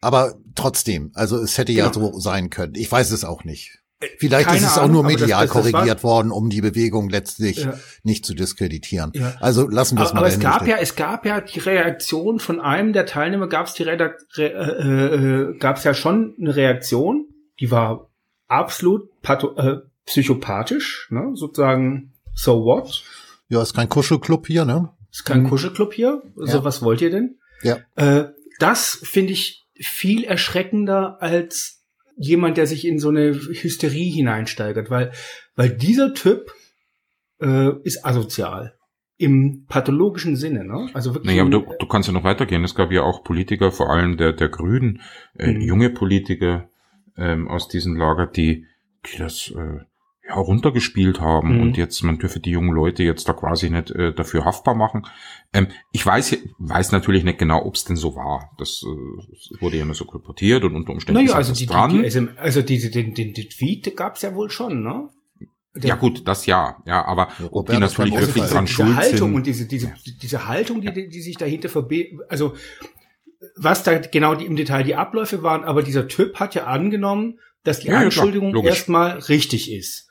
Aber 0.00 0.34
trotzdem, 0.54 1.10
also 1.14 1.36
es 1.38 1.58
hätte 1.58 1.72
ja 1.72 1.88
Genau. 1.90 2.12
so 2.12 2.20
sein 2.20 2.48
können. 2.50 2.74
Ich 2.76 2.90
weiß 2.90 3.10
es 3.10 3.24
auch 3.24 3.44
nicht. 3.44 3.78
Vielleicht 4.18 4.46
keine 4.46 4.58
ist 4.58 4.66
es 4.72 4.78
auch 4.78 4.88
nur 4.88 5.02
das- 5.04 5.12
medial 5.12 5.46
das- 5.46 5.54
das 5.54 5.64
war- 5.64 5.72
korrigiert 5.72 6.02
worden, 6.04 6.30
um 6.30 6.50
die 6.50 6.60
Bewegung 6.60 7.08
letztlich 7.08 7.64
Ja. 7.64 7.74
nicht 8.02 8.26
zu 8.26 8.34
diskreditieren. 8.34 9.10
Ja. 9.14 9.34
Also 9.40 9.66
lassen 9.68 9.96
wir 9.96 10.04
es 10.04 10.12
mal 10.12 10.18
aber 10.18 10.28
es 10.28 10.38
gab 10.38 10.56
stehen. 10.56 10.68
ja, 10.68 10.76
es 10.78 10.96
gab 10.96 11.24
ja 11.24 11.40
die 11.40 11.58
Reaktion 11.60 12.38
von 12.38 12.60
einem 12.60 12.92
der 12.92 13.06
Teilnehmer, 13.06 13.48
gab 13.48 13.66
es 13.66 13.74
die 13.74 13.84
Redakt 13.84 14.22
Re 14.36 14.52
äh, 14.52 15.52
äh, 15.54 15.58
gab 15.58 15.78
es 15.78 15.84
ja 15.84 15.94
schon 15.94 16.34
eine 16.38 16.54
Reaktion, 16.56 17.26
die 17.58 17.70
war 17.70 18.10
absolut 18.48 19.08
patho 19.22 19.56
äh, 19.56 19.78
psychopathisch, 20.04 21.08
ne? 21.10 21.30
sozusagen 21.34 22.12
so 22.34 22.64
what? 22.64 23.02
Ja, 23.48 23.62
ist 23.62 23.74
kein 23.74 23.88
Kuschelclub 23.88 24.46
hier, 24.46 24.64
ne? 24.64 24.90
Ist 25.10 25.24
kein 25.24 25.42
Mhm. 25.44 25.48
Kuschelclub 25.48 25.94
hier. 25.94 26.22
Also 26.38 26.58
Ja. 26.58 26.64
was 26.64 26.82
wollt 26.82 27.00
ihr 27.00 27.10
denn? 27.10 27.38
Ja. 27.62 27.78
Äh, 27.94 28.26
das 28.58 28.98
finde 29.02 29.32
ich 29.32 29.66
viel 29.80 30.24
erschreckender 30.24 31.16
als 31.22 31.75
jemand, 32.16 32.56
der 32.56 32.66
sich 32.66 32.86
in 32.86 32.98
so 32.98 33.10
eine 33.10 33.34
Hysterie 33.34 34.10
hineinsteigert, 34.10 34.90
weil, 34.90 35.12
weil 35.54 35.70
dieser 35.70 36.14
Typ 36.14 36.50
äh, 37.40 37.72
ist 37.84 38.04
asozial. 38.04 38.74
Im 39.18 39.64
pathologischen 39.66 40.36
Sinne, 40.36 40.64
ne? 40.66 40.90
Also 40.92 41.14
wirklich. 41.14 41.30
Naja, 41.32 41.42
aber 41.42 41.50
du, 41.50 41.74
du 41.78 41.86
kannst 41.86 42.06
ja 42.06 42.12
noch 42.12 42.24
weitergehen. 42.24 42.62
Es 42.64 42.74
gab 42.74 42.92
ja 42.92 43.02
auch 43.02 43.24
Politiker, 43.24 43.72
vor 43.72 43.88
allem 43.90 44.18
der, 44.18 44.34
der 44.34 44.50
Grünen, 44.50 45.00
äh, 45.38 45.52
Mhm. 45.52 45.60
junge 45.62 45.90
Politiker 45.90 46.68
ähm, 47.16 47.48
aus 47.48 47.68
diesem 47.68 47.96
Lager, 47.96 48.26
die, 48.26 48.66
die 49.06 49.18
das 49.18 49.50
äh, 49.56 49.80
ja, 50.28 50.34
runtergespielt 50.34 51.20
haben 51.20 51.54
Mhm. 51.56 51.60
und 51.62 51.76
jetzt, 51.76 52.02
man 52.02 52.18
dürfe 52.18 52.40
die 52.40 52.50
jungen 52.50 52.72
Leute 52.74 53.02
jetzt 53.04 53.28
da 53.28 53.32
quasi 53.32 53.70
nicht 53.70 53.90
äh, 53.92 54.12
dafür 54.12 54.44
haftbar 54.44 54.74
machen. 54.74 55.06
Ähm, 55.52 55.68
ich 55.92 56.04
weiß, 56.04 56.36
weiß 56.58 56.92
natürlich 56.92 57.22
nicht 57.24 57.38
genau, 57.38 57.64
ob 57.64 57.74
es 57.76 57.84
denn 57.84 57.96
so 57.96 58.16
war. 58.16 58.50
Das 58.58 58.82
äh, 58.84 59.60
wurde 59.62 59.76
ja 59.76 59.84
nur 59.84 59.94
so 59.94 60.04
kolportiert 60.04 60.64
und 60.64 60.74
unter 60.74 60.92
Umständen 60.92 61.20
Naja, 61.20 61.30
ist 61.32 61.36
also 61.36 61.52
die, 61.52 61.60
die, 61.60 61.66
dran. 61.66 62.02
die 62.02 62.10
SM, 62.10 62.28
also 62.36 62.62
diese, 62.62 62.90
den, 62.90 63.14
den, 63.14 63.34
den 63.34 63.48
Tweet 63.48 63.96
gab's 63.96 64.22
ja 64.22 64.34
wohl 64.34 64.50
schon, 64.50 64.82
ne? 64.82 65.08
Der- 65.76 65.90
ja 65.90 65.94
gut, 65.96 66.26
das 66.26 66.46
ja, 66.46 66.78
ja, 66.86 67.04
aber 67.04 67.28
Ja, 67.38 67.48
ob 67.52 67.68
die 67.68 67.76
natürlich 67.78 68.14
wirklich 68.14 68.46
dran 68.46 68.64
diese 68.64 68.74
schuld 68.76 68.96
Haltung 68.96 69.28
sind. 69.28 69.34
und 69.36 69.46
diese, 69.46 69.66
diese, 69.68 69.92
diese 70.22 70.48
Haltung, 70.48 70.80
die, 70.80 71.08
die 71.08 71.20
sich 71.20 71.36
dahinter 71.36 71.68
verbe, 71.68 72.06
also 72.30 72.54
was 73.56 73.82
da 73.82 73.98
genau 73.98 74.34
die, 74.34 74.46
im 74.46 74.56
Detail 74.56 74.82
die 74.84 74.94
Abläufe 74.96 75.42
waren, 75.42 75.64
aber 75.64 75.82
dieser 75.82 76.08
Typ 76.08 76.40
hat 76.40 76.54
ja 76.54 76.64
angenommen, 76.64 77.38
dass 77.62 77.80
die 77.80 77.88
Ja, 77.88 77.94
ja, 78.00 78.06
Anschuldigung 78.06 78.56
erstmal 78.64 79.18
richtig 79.18 79.70
ist 79.70 80.08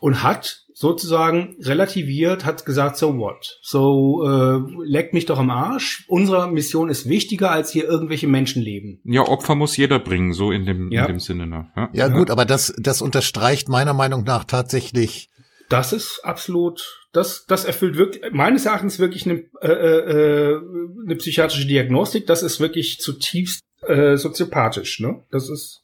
und 0.00 0.22
hat 0.22 0.60
sozusagen 0.76 1.56
relativiert, 1.60 2.44
hat 2.44 2.66
gesagt, 2.66 2.96
so 2.96 3.16
what? 3.16 3.58
So 3.62 4.24
äh, 4.26 4.60
leckt 4.84 5.14
mich 5.14 5.24
doch 5.26 5.38
am 5.38 5.50
Arsch. 5.50 6.04
Unsere 6.08 6.50
Mission 6.50 6.88
ist 6.90 7.08
wichtiger 7.08 7.50
als 7.52 7.70
hier 7.70 7.84
irgendwelche 7.84 8.26
Menschenleben. 8.26 9.00
ja, 9.04 9.22
Opfer 9.22 9.54
muss 9.54 9.76
jeder 9.76 10.00
bringen, 10.00 10.32
so 10.32 10.50
in 10.50 10.66
dem, 10.66 10.90
Ja. 10.90 11.02
in 11.02 11.12
dem 11.14 11.20
Sinne. 11.20 11.46
Ne? 11.46 11.68
Ja. 11.76 11.90
Ja, 11.92 12.08
gut, 12.08 12.30
aber 12.30 12.44
das, 12.44 12.74
das 12.76 13.02
unterstreicht 13.02 13.68
meiner 13.68 13.94
Meinung 13.94 14.24
nach 14.24 14.44
tatsächlich, 14.44 15.28
Das 15.68 15.92
ist 15.92 16.20
absolut, 16.24 17.06
das, 17.12 17.46
das 17.46 17.64
erfüllt 17.64 17.96
wirklich, 17.96 18.32
meines 18.32 18.66
Erachtens 18.66 18.98
wirklich 18.98 19.24
eine, 19.26 19.44
äh, 19.62 19.68
äh, 19.70 20.60
eine 21.04 21.16
psychiatrische 21.16 21.66
Diagnostik. 21.66 22.26
Das 22.26 22.42
ist 22.42 22.58
wirklich 22.60 22.98
zutiefst 22.98 23.60
äh, 23.86 24.16
soziopathisch, 24.16 24.98
ne? 25.00 25.22
Das 25.30 25.48
ist? 25.48 25.82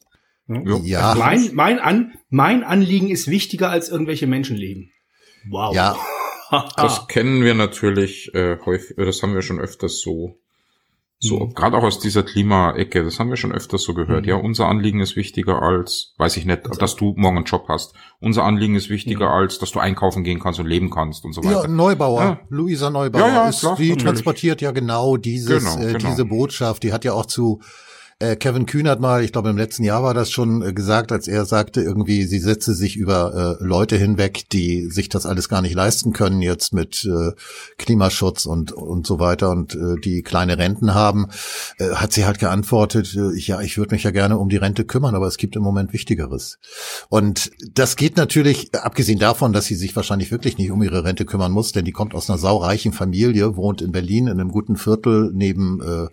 Ja. 0.65 0.77
ja, 0.83 1.09
Also 1.09 1.19
mein, 1.23 1.49
mein, 1.53 1.79
An, 1.79 2.13
mein 2.29 2.63
Anliegen 2.63 3.09
ist 3.09 3.27
wichtiger 3.27 3.69
als 3.69 3.89
irgendwelche 3.89 4.27
Menschenleben. 4.27 4.91
Wow. 5.49 5.75
ja, 5.75 5.95
Das 6.77 7.07
kennen 7.07 7.43
wir 7.43 7.53
natürlich 7.55 8.33
äh, 8.33 8.57
häufig, 8.65 8.97
äh, 8.97 9.05
das 9.05 9.23
haben 9.23 9.33
wir 9.33 9.41
schon 9.41 9.59
öfters 9.59 9.99
so, 10.01 10.35
so 11.19 11.39
Mhm. 11.39 11.53
gerade 11.53 11.77
auch 11.77 11.83
aus 11.83 11.99
dieser 11.99 12.23
Klimaecke, 12.23 13.03
das 13.03 13.19
haben 13.19 13.29
wir 13.29 13.37
schon 13.37 13.51
öfters 13.53 13.83
so 13.83 13.93
gehört. 13.93 14.23
Mhm. 14.23 14.29
Ja, 14.29 14.35
unser 14.35 14.67
Anliegen 14.67 14.99
ist 14.99 15.15
wichtiger 15.15 15.61
als, 15.61 16.13
weiß 16.17 16.35
ich 16.37 16.45
nicht, 16.45 16.61
dass 16.79 16.95
du 16.95 17.13
morgen 17.15 17.37
einen 17.37 17.45
Job 17.45 17.65
hast. 17.69 17.93
Unser 18.19 18.43
Anliegen 18.43 18.75
ist 18.75 18.89
wichtiger 18.89 19.25
Ja. 19.27 19.31
als, 19.33 19.59
dass 19.59 19.71
du 19.71 19.79
einkaufen 19.79 20.23
gehen 20.23 20.39
kannst 20.39 20.59
und 20.59 20.65
leben 20.67 20.89
kannst 20.89 21.23
und 21.25 21.33
so 21.33 21.41
ja, 21.43 21.59
weiter. 21.59 21.67
Neubauer, 21.67 22.21
Ja. 22.21 22.39
Luisa 22.49 22.89
Neubauer, 22.89 23.21
Ja, 23.27 23.27
ja, 23.43 23.49
ist, 23.49 23.59
klar, 23.61 23.75
die 23.77 23.89
natürlich. 23.89 24.03
transportiert 24.03 24.61
ja 24.61 24.71
genau 24.71 25.15
dieses, 25.17 25.63
Genau, 25.75 25.87
äh, 25.87 25.93
genau. 25.93 26.09
diese 26.09 26.25
Botschaft. 26.25 26.83
Die 26.83 26.91
hat 26.91 27.05
ja 27.05 27.13
auch 27.13 27.27
zu 27.27 27.61
äh, 28.21 28.35
Kevin 28.35 28.65
Kühnert 28.65 29.01
mal, 29.01 29.23
ich 29.23 29.31
glaube 29.31 29.49
im 29.49 29.57
letzten 29.57 29.83
Jahr 29.83 30.03
war 30.03 30.13
das 30.13 30.31
schon 30.31 30.61
äh, 30.61 30.73
gesagt, 30.73 31.11
als 31.11 31.27
er 31.27 31.45
sagte, 31.45 31.81
irgendwie, 31.81 32.25
sie 32.25 32.39
setze 32.39 32.73
sich 32.73 32.95
über 32.95 33.57
äh, 33.59 33.63
Leute 33.63 33.97
hinweg, 33.97 34.49
die 34.51 34.89
sich 34.89 35.09
das 35.09 35.25
alles 35.25 35.49
gar 35.49 35.61
nicht 35.61 35.73
leisten 35.73 36.13
können, 36.13 36.41
jetzt 36.41 36.73
mit 36.73 37.03
äh, 37.05 37.31
Klimaschutz 37.77 38.45
und 38.45 38.71
und 38.71 39.07
so 39.07 39.19
weiter 39.19 39.49
und 39.49 39.75
äh, 39.75 39.99
die 40.03 40.21
kleine 40.21 40.57
Renten 40.57 40.93
haben, 40.93 41.27
äh, 41.79 41.89
hat 41.95 42.13
sie 42.13 42.25
halt 42.25 42.39
geantwortet, 42.39 43.15
äh, 43.15 43.37
ja, 43.37 43.61
ich 43.61 43.77
würde 43.77 43.95
mich 43.95 44.03
ja 44.03 44.11
gerne 44.11 44.37
um 44.37 44.49
die 44.49 44.57
Rente 44.57 44.85
kümmern, 44.85 45.15
aber 45.15 45.27
es 45.27 45.37
gibt 45.37 45.55
im 45.55 45.63
Moment 45.63 45.93
Wichtigeres. 45.93 46.59
Und 47.09 47.51
das 47.73 47.95
geht 47.95 48.17
natürlich, 48.17 48.73
äh, 48.73 48.77
abgesehen 48.77 49.19
davon, 49.19 49.53
dass 49.53 49.65
sie 49.65 49.75
sich 49.75 49.95
wahrscheinlich 49.95 50.31
wirklich 50.31 50.57
nicht 50.57 50.71
um 50.71 50.83
ihre 50.83 51.03
Rente 51.03 51.25
kümmern 51.25 51.51
muss, 51.51 51.71
denn 51.71 51.85
die 51.85 51.91
kommt 51.91 52.13
aus 52.13 52.29
einer 52.29 52.37
saureichen 52.37 52.93
Familie, 52.93 53.55
wohnt 53.57 53.81
in 53.81 53.91
Berlin 53.91 54.27
in 54.27 54.39
einem 54.39 54.51
guten 54.51 54.77
Viertel 54.77 55.31
neben 55.33 55.81
äh, 55.81 56.07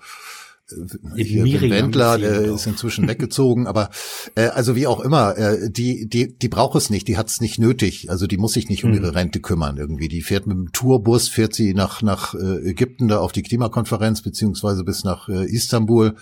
hier, 1.17 1.45
Wim 1.45 1.45
Miriam 1.45 1.71
Wendler, 1.71 2.19
der 2.19 2.43
ist 2.43 2.67
inzwischen 2.67 3.09
weggezogen, 3.09 3.67
aber 3.67 3.91
äh, 4.35 4.49
also 4.49 4.77
wie 4.77 4.87
auch 4.87 5.01
immer, 5.01 5.37
äh, 5.37 5.71
die 5.71 6.07
die 6.09 6.37
die 6.37 6.49
braucht 6.49 6.77
es 6.77 6.91
nicht, 6.91 7.09
die 7.09 7.17
hat 7.17 7.29
es 7.29 7.41
nicht 7.41 7.59
nötig, 7.59 8.11
also 8.11 8.27
die 8.27 8.37
muss 8.37 8.53
sich 8.53 8.69
nicht 8.69 8.85
um 8.85 8.91
Mhm. 8.91 8.97
ihre 8.97 9.15
Rente 9.15 9.41
kümmern 9.41 9.77
irgendwie. 9.77 10.09
Die 10.09 10.23
fährt 10.23 10.47
mit 10.47 10.57
dem 10.57 10.73
Tourbus, 10.73 11.29
fährt 11.29 11.55
sie 11.55 11.75
nach 11.75 12.03
nach 12.03 12.35
äh, 12.35 12.69
Ägypten 12.69 13.09
da 13.09 13.19
auf 13.19 13.33
die 13.33 13.43
Klimakonferenz 13.43 14.23
beziehungsweise 14.23 14.85
bis 14.85 15.05
nach 15.05 15.29
äh, 15.29 15.45
Istanbul 15.47 16.15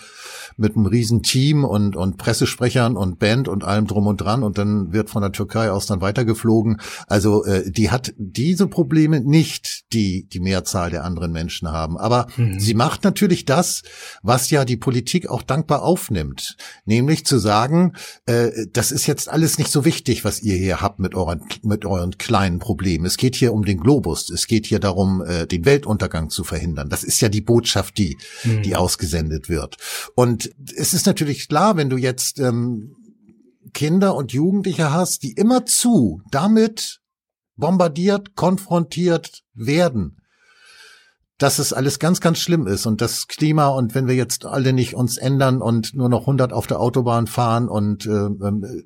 mit 0.56 0.76
einem 0.76 0.86
riesen 0.86 1.22
Team 1.22 1.64
und 1.64 1.96
und 1.96 2.16
Pressesprechern 2.16 2.96
und 2.96 3.18
Band 3.18 3.48
und 3.48 3.64
allem 3.64 3.86
drum 3.86 4.06
und 4.06 4.18
dran 4.20 4.42
und 4.42 4.58
dann 4.58 4.92
wird 4.92 5.10
von 5.10 5.22
der 5.22 5.32
Türkei 5.32 5.70
aus 5.70 5.86
dann 5.86 6.00
weitergeflogen. 6.00 6.80
Also 7.08 7.44
äh, 7.44 7.70
die 7.70 7.90
hat 7.90 8.14
diese 8.16 8.66
Probleme 8.68 9.20
nicht, 9.20 9.92
die 9.92 10.26
die 10.28 10.40
Mehrzahl 10.40 10.90
der 10.90 11.04
anderen 11.04 11.32
Menschen 11.32 11.70
haben, 11.72 11.96
aber 11.98 12.26
Mhm. 12.36 12.58
sie 12.60 12.74
macht 12.74 13.04
natürlich 13.04 13.44
das, 13.44 13.82
was 14.36 14.50
ja 14.50 14.66
die 14.66 14.76
Politik 14.76 15.30
auch 15.30 15.40
dankbar 15.40 15.82
aufnimmt, 15.82 16.58
nämlich 16.84 17.24
zu 17.24 17.38
sagen, 17.38 17.94
äh, 18.26 18.50
das 18.70 18.92
ist 18.92 19.06
jetzt 19.06 19.30
alles 19.30 19.56
nicht 19.56 19.70
so 19.70 19.86
wichtig, 19.86 20.26
was 20.26 20.42
ihr 20.42 20.56
hier 20.56 20.82
habt 20.82 20.98
mit 20.98 21.14
euren 21.14 21.40
mit 21.62 21.86
euren 21.86 22.18
kleinen 22.18 22.58
Problemen. 22.58 23.06
Es 23.06 23.16
geht 23.16 23.34
hier 23.34 23.54
um 23.54 23.64
den 23.64 23.80
Globus, 23.80 24.28
es 24.28 24.46
geht 24.46 24.66
hier 24.66 24.78
darum, 24.78 25.22
äh, 25.22 25.46
den 25.46 25.64
Weltuntergang 25.64 26.28
zu 26.28 26.44
verhindern. 26.44 26.90
Das 26.90 27.02
ist 27.02 27.22
ja 27.22 27.30
die 27.30 27.40
Botschaft, 27.40 27.96
die 27.96 28.18
Mhm. 28.44 28.62
die 28.62 28.76
ausgesendet 28.76 29.48
wird. 29.48 29.76
Und 30.14 30.50
es 30.76 30.92
ist 30.92 31.06
natürlich 31.06 31.48
klar, 31.48 31.78
wenn 31.78 31.88
du 31.88 31.96
jetzt 31.96 32.38
ähm, 32.38 32.94
Kinder 33.72 34.14
und 34.16 34.34
Jugendliche 34.34 34.92
hast, 34.92 35.22
die 35.22 35.32
immerzu 35.32 36.20
damit 36.30 37.00
bombardiert, 37.56 38.34
konfrontiert 38.34 39.44
werden, 39.54 40.18
dass 41.38 41.58
es 41.58 41.72
alles 41.72 41.98
ganz, 41.98 42.20
ganz 42.20 42.38
schlimm 42.38 42.66
ist 42.66 42.86
und 42.86 43.00
das 43.00 43.28
Klima 43.28 43.68
und 43.68 43.94
wenn 43.94 44.06
wir 44.06 44.14
jetzt 44.14 44.46
alle 44.46 44.72
nicht 44.72 44.94
uns 44.94 45.16
ändern 45.18 45.60
und 45.60 45.94
nur 45.94 46.08
noch 46.08 46.22
100 46.22 46.52
auf 46.52 46.66
der 46.66 46.80
Autobahn 46.80 47.26
fahren 47.26 47.68
und 47.68 48.06
äh, 48.06 48.10
ähm, 48.10 48.84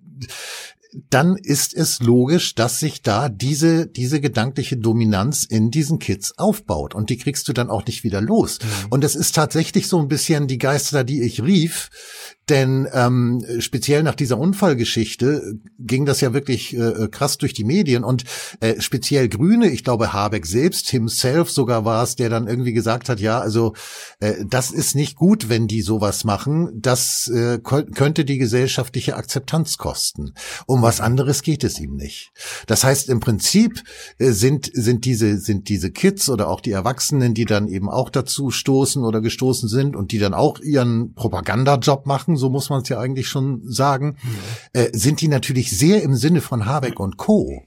dann 1.09 1.37
ist 1.37 1.75
es 1.75 2.01
logisch, 2.01 2.55
dass 2.55 2.81
sich 2.81 3.03
da 3.03 3.29
diese, 3.29 3.87
diese 3.87 4.21
gedankliche 4.21 4.77
Dominanz 4.77 5.45
in 5.45 5.71
diesen 5.71 5.99
Kids 5.99 6.37
aufbaut. 6.37 6.95
Und 6.95 7.11
die 7.11 7.17
kriegst 7.17 7.47
du 7.49 7.53
dann 7.53 7.71
auch 7.71 7.87
nicht 7.87 8.03
wieder 8.03 8.21
los. 8.21 8.59
Und 8.91 9.05
es 9.05 9.15
ist 9.15 9.35
tatsächlich 9.35 9.87
so 9.87 10.01
ein 10.01 10.09
bisschen 10.09 10.49
die 10.49 10.59
Geister, 10.59 11.05
die 11.05 11.23
ich 11.23 11.43
rief. 11.43 11.91
Denn 12.51 12.89
ähm, 12.93 13.45
speziell 13.61 14.03
nach 14.03 14.17
dieser 14.17 14.37
Unfallgeschichte 14.37 15.55
ging 15.79 16.05
das 16.05 16.21
ja 16.21 16.35
wirklich 16.35 16.77
äh, 16.77 17.09
krass 17.11 17.39
durch 17.39 17.55
die 17.55 17.65
Medien 17.65 18.03
und 18.03 18.25
äh, 18.59 18.81
speziell 18.81 19.29
Grüne, 19.29 19.71
ich 19.71 19.85
glaube 19.85 20.13
Habeck 20.13 20.47
selbst, 20.47 20.91
himself 20.91 21.51
sogar 21.51 21.85
war 21.85 22.03
es, 22.03 22.17
der 22.17 22.29
dann 22.29 22.49
irgendwie 22.49 22.73
gesagt 22.73 23.09
hat, 23.09 23.21
ja, 23.21 23.39
also 23.39 23.75
äh, 24.19 24.45
das 24.45 24.73
ist 24.73 24.97
nicht 24.97 25.15
gut, 25.17 25.49
wenn 25.49 25.69
die 25.69 25.81
sowas 25.81 26.25
machen, 26.25 26.71
das 26.75 27.31
äh, 27.33 27.61
kö- 27.63 27.89
könnte 27.95 28.25
die 28.25 28.39
gesellschaftliche 28.39 29.17
Akzeptanz 29.17 29.79
kosten. 29.79 30.33
Um 30.67 30.83
was 30.83 31.01
anderes 31.01 31.43
geht 31.43 31.63
es 31.63 31.79
ihm 31.79 31.95
nicht. 31.95 32.33
Das 32.67 32.83
heißt, 32.83 33.09
im 33.09 33.21
Prinzip 33.21 33.81
äh, 34.19 34.33
sind, 34.33 34.71
sind 34.75 35.05
diese, 35.05 35.39
sind 35.39 35.69
diese 35.69 35.93
Kids 35.93 36.29
oder 36.29 36.49
auch 36.49 36.61
die 36.61 36.73
Erwachsenen, 36.73 37.33
die 37.33 37.45
dann 37.45 37.69
eben 37.69 37.89
auch 37.89 38.11
dazu 38.11 38.51
stoßen 38.51 39.05
oder 39.05 39.21
gestoßen 39.21 39.69
sind 39.69 39.95
und 39.95 40.11
die 40.11 40.19
dann 40.19 40.35
auch 40.35 40.59
ihren 40.59 41.15
Propagandajob 41.15 42.07
machen, 42.07 42.37
so 42.41 42.51
muss 42.51 42.71
man 42.71 42.83
es 42.83 42.89
ja 42.89 42.99
eigentlich 42.99 43.29
schon 43.29 43.63
sagen, 43.65 44.17
äh, 44.73 44.89
sind 44.93 45.21
die 45.21 45.29
natürlich 45.29 45.77
sehr 45.77 46.03
im 46.03 46.17
Sinne 46.17 46.41
von 46.41 46.67
Habeck 46.67 46.99
und 46.99 47.17
Co. 47.17 47.63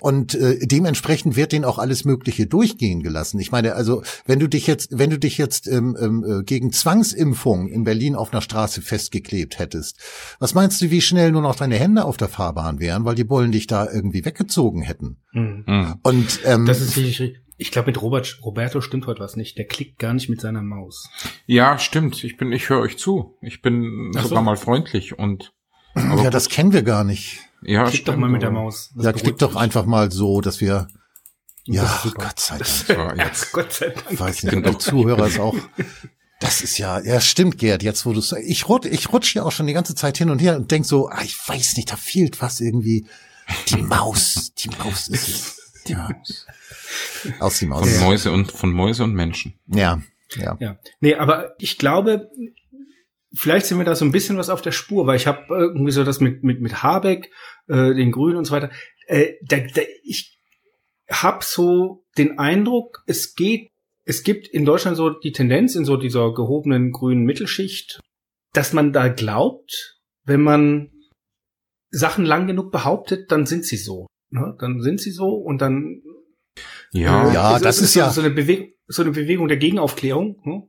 Und 0.00 0.34
äh, 0.34 0.58
dementsprechend 0.66 1.36
wird 1.36 1.52
denen 1.52 1.64
auch 1.64 1.78
alles 1.78 2.04
Mögliche 2.04 2.46
durchgehen 2.46 3.02
gelassen. 3.02 3.40
Ich 3.40 3.52
meine, 3.52 3.74
also 3.74 4.02
wenn 4.26 4.38
du 4.38 4.48
dich 4.48 4.66
jetzt, 4.66 4.98
wenn 4.98 5.10
du 5.10 5.18
dich 5.18 5.38
jetzt 5.38 5.66
ähm, 5.68 5.96
ähm, 6.00 6.24
äh, 6.24 6.42
gegen 6.44 6.72
Zwangsimpfung 6.72 7.68
in 7.68 7.84
Berlin 7.84 8.14
auf 8.14 8.32
einer 8.32 8.42
Straße 8.42 8.82
festgeklebt 8.82 9.58
hättest, 9.58 9.98
was 10.38 10.54
meinst 10.54 10.80
du, 10.80 10.90
wie 10.90 11.00
schnell 11.00 11.32
nur 11.32 11.42
noch 11.42 11.56
deine 11.56 11.76
Hände 11.76 12.04
auf 12.04 12.16
der 12.16 12.28
Fahrbahn 12.28 12.80
wären, 12.80 13.04
weil 13.04 13.14
die 13.14 13.24
Bullen 13.24 13.52
dich 13.52 13.66
da 13.66 13.90
irgendwie 13.90 14.24
weggezogen 14.24 14.82
hätten? 14.82 15.18
Mhm. 15.32 15.64
Mhm. 15.66 15.94
Und 16.02 16.40
ähm, 16.44 16.66
Das 16.66 16.80
ist 16.80 16.96
richtig. 16.96 17.41
Ich 17.62 17.70
glaube, 17.70 17.86
mit 17.86 18.02
Robert, 18.02 18.38
Roberto 18.42 18.80
stimmt 18.80 19.06
heute 19.06 19.20
was 19.20 19.36
nicht. 19.36 19.56
Der 19.56 19.66
klickt 19.66 19.98
gar 19.98 20.12
nicht 20.12 20.28
mit 20.28 20.40
seiner 20.40 20.62
Maus. 20.62 21.08
Ja, 21.46 21.78
stimmt. 21.78 22.22
Ich 22.24 22.36
bin, 22.36 22.52
ich 22.52 22.68
höre 22.68 22.80
euch 22.80 22.98
zu. 22.98 23.36
Ich 23.40 23.62
bin 23.62 24.10
Ach 24.16 24.22
so. 24.22 24.28
sogar 24.28 24.42
mal 24.42 24.56
freundlich 24.56 25.18
und 25.18 25.52
ja, 25.94 26.30
das 26.30 26.48
kennen 26.48 26.72
wir 26.72 26.82
gar 26.82 27.04
nicht. 27.04 27.40
ja, 27.62 27.84
Klick 27.84 28.04
doch 28.04 28.12
stimmt, 28.12 28.20
mal 28.20 28.30
mit 28.30 28.42
der 28.42 28.50
Maus. 28.50 28.92
Das 28.96 29.04
Ja, 29.04 29.12
klick 29.12 29.38
doch 29.38 29.56
einfach 29.56 29.84
mal 29.84 30.10
so, 30.10 30.40
dass 30.40 30.60
wir. 30.60 30.88
Ja, 31.64 31.82
Das. 31.82 32.14
Gott 32.14 32.40
sei 32.40 32.58
Dank. 32.58 32.86
Das, 32.86 32.96
war 32.96 33.16
ja, 33.16 33.30
Gott 33.52 33.72
sei 33.72 33.88
Dank. 33.90 34.06
Ich 34.10 34.18
weiß 34.20 34.42
nicht, 34.42 34.64
der 34.64 34.78
Zuhörer 34.78 35.26
ist 35.26 35.38
auch. 35.38 35.56
Das 36.40 36.60
ist 36.60 36.76
ja, 36.78 36.98
ja 37.00 37.20
stimmt, 37.20 37.58
Gerd, 37.58 37.84
jetzt 37.84 38.04
wo 38.04 38.12
du 38.12 38.20
ich 38.44 38.68
rutsch, 38.68 38.88
ich 38.90 39.12
rutsch 39.12 39.36
ja 39.36 39.44
auch 39.44 39.52
schon 39.52 39.68
die 39.68 39.72
ganze 39.72 39.94
Zeit 39.94 40.18
hin 40.18 40.28
und 40.28 40.40
her 40.40 40.56
und 40.56 40.72
denk 40.72 40.84
so, 40.84 41.08
ah, 41.08 41.22
ich 41.22 41.36
weiß 41.46 41.76
nicht, 41.76 41.92
da 41.92 41.96
fehlt 41.96 42.42
was 42.42 42.60
irgendwie. 42.60 43.06
Die 43.68 43.82
Maus, 43.82 44.52
die 44.58 44.70
Maus 44.70 45.08
ist 45.08 45.28
es. 45.28 45.72
Die 45.86 45.94
Maus. 45.94 46.46
Aus 47.40 47.58
die 47.58 47.66
Maus. 47.66 47.88
Von 47.88 48.06
Mäuse 48.06 48.32
und 48.32 48.52
von 48.52 48.72
Mäuse 48.72 49.04
und 49.04 49.14
Menschen. 49.14 49.54
Ja, 49.66 50.02
ja. 50.36 50.56
Ja. 50.60 50.78
Nee, 51.00 51.14
aber 51.14 51.54
ich 51.58 51.78
glaube, 51.78 52.30
vielleicht 53.34 53.66
sind 53.66 53.78
wir 53.78 53.84
da 53.84 53.94
so 53.94 54.04
ein 54.04 54.12
bisschen 54.12 54.36
was 54.36 54.50
auf 54.50 54.62
der 54.62 54.72
Spur, 54.72 55.06
weil 55.06 55.16
ich 55.16 55.26
habe 55.26 55.44
irgendwie 55.50 55.92
so 55.92 56.04
das 56.04 56.20
mit, 56.20 56.42
mit, 56.42 56.60
mit 56.60 56.82
Habeck, 56.82 57.30
äh, 57.68 57.94
den 57.94 58.12
Grünen 58.12 58.36
und 58.36 58.44
so 58.44 58.54
weiter. 58.54 58.70
Äh, 59.06 59.34
da, 59.42 59.58
da, 59.58 59.82
ich 60.04 60.38
habe 61.10 61.44
so 61.44 62.04
den 62.18 62.38
Eindruck, 62.38 63.02
es 63.06 63.34
geht, 63.34 63.68
es 64.04 64.22
gibt 64.22 64.48
in 64.48 64.64
Deutschland 64.64 64.96
so 64.96 65.10
die 65.10 65.32
Tendenz 65.32 65.74
in 65.74 65.84
so 65.84 65.96
dieser 65.96 66.32
gehobenen 66.32 66.92
grünen 66.92 67.24
Mittelschicht, 67.24 68.00
dass 68.52 68.72
man 68.72 68.92
da 68.92 69.08
glaubt, 69.08 69.98
wenn 70.24 70.42
man 70.42 70.90
Sachen 71.90 72.24
lang 72.24 72.46
genug 72.46 72.72
behauptet, 72.72 73.30
dann 73.30 73.46
sind 73.46 73.64
sie 73.64 73.76
so. 73.76 74.06
Ne? 74.30 74.56
Dann 74.58 74.80
sind 74.80 75.00
sie 75.00 75.10
so 75.10 75.28
und 75.34 75.60
dann 75.60 76.02
Ja, 76.92 77.32
Ja, 77.32 77.56
es 77.56 77.62
das 77.62 77.80
ist 77.80 77.94
ja- 77.94 78.10
so 78.10 78.20
eine 78.20 78.30
Bewegung, 78.30 78.68
so 78.86 79.02
eine 79.02 79.12
Bewegung 79.12 79.48
der 79.48 79.56
Gegenaufklärung. 79.56 80.36
Ne? 80.44 80.62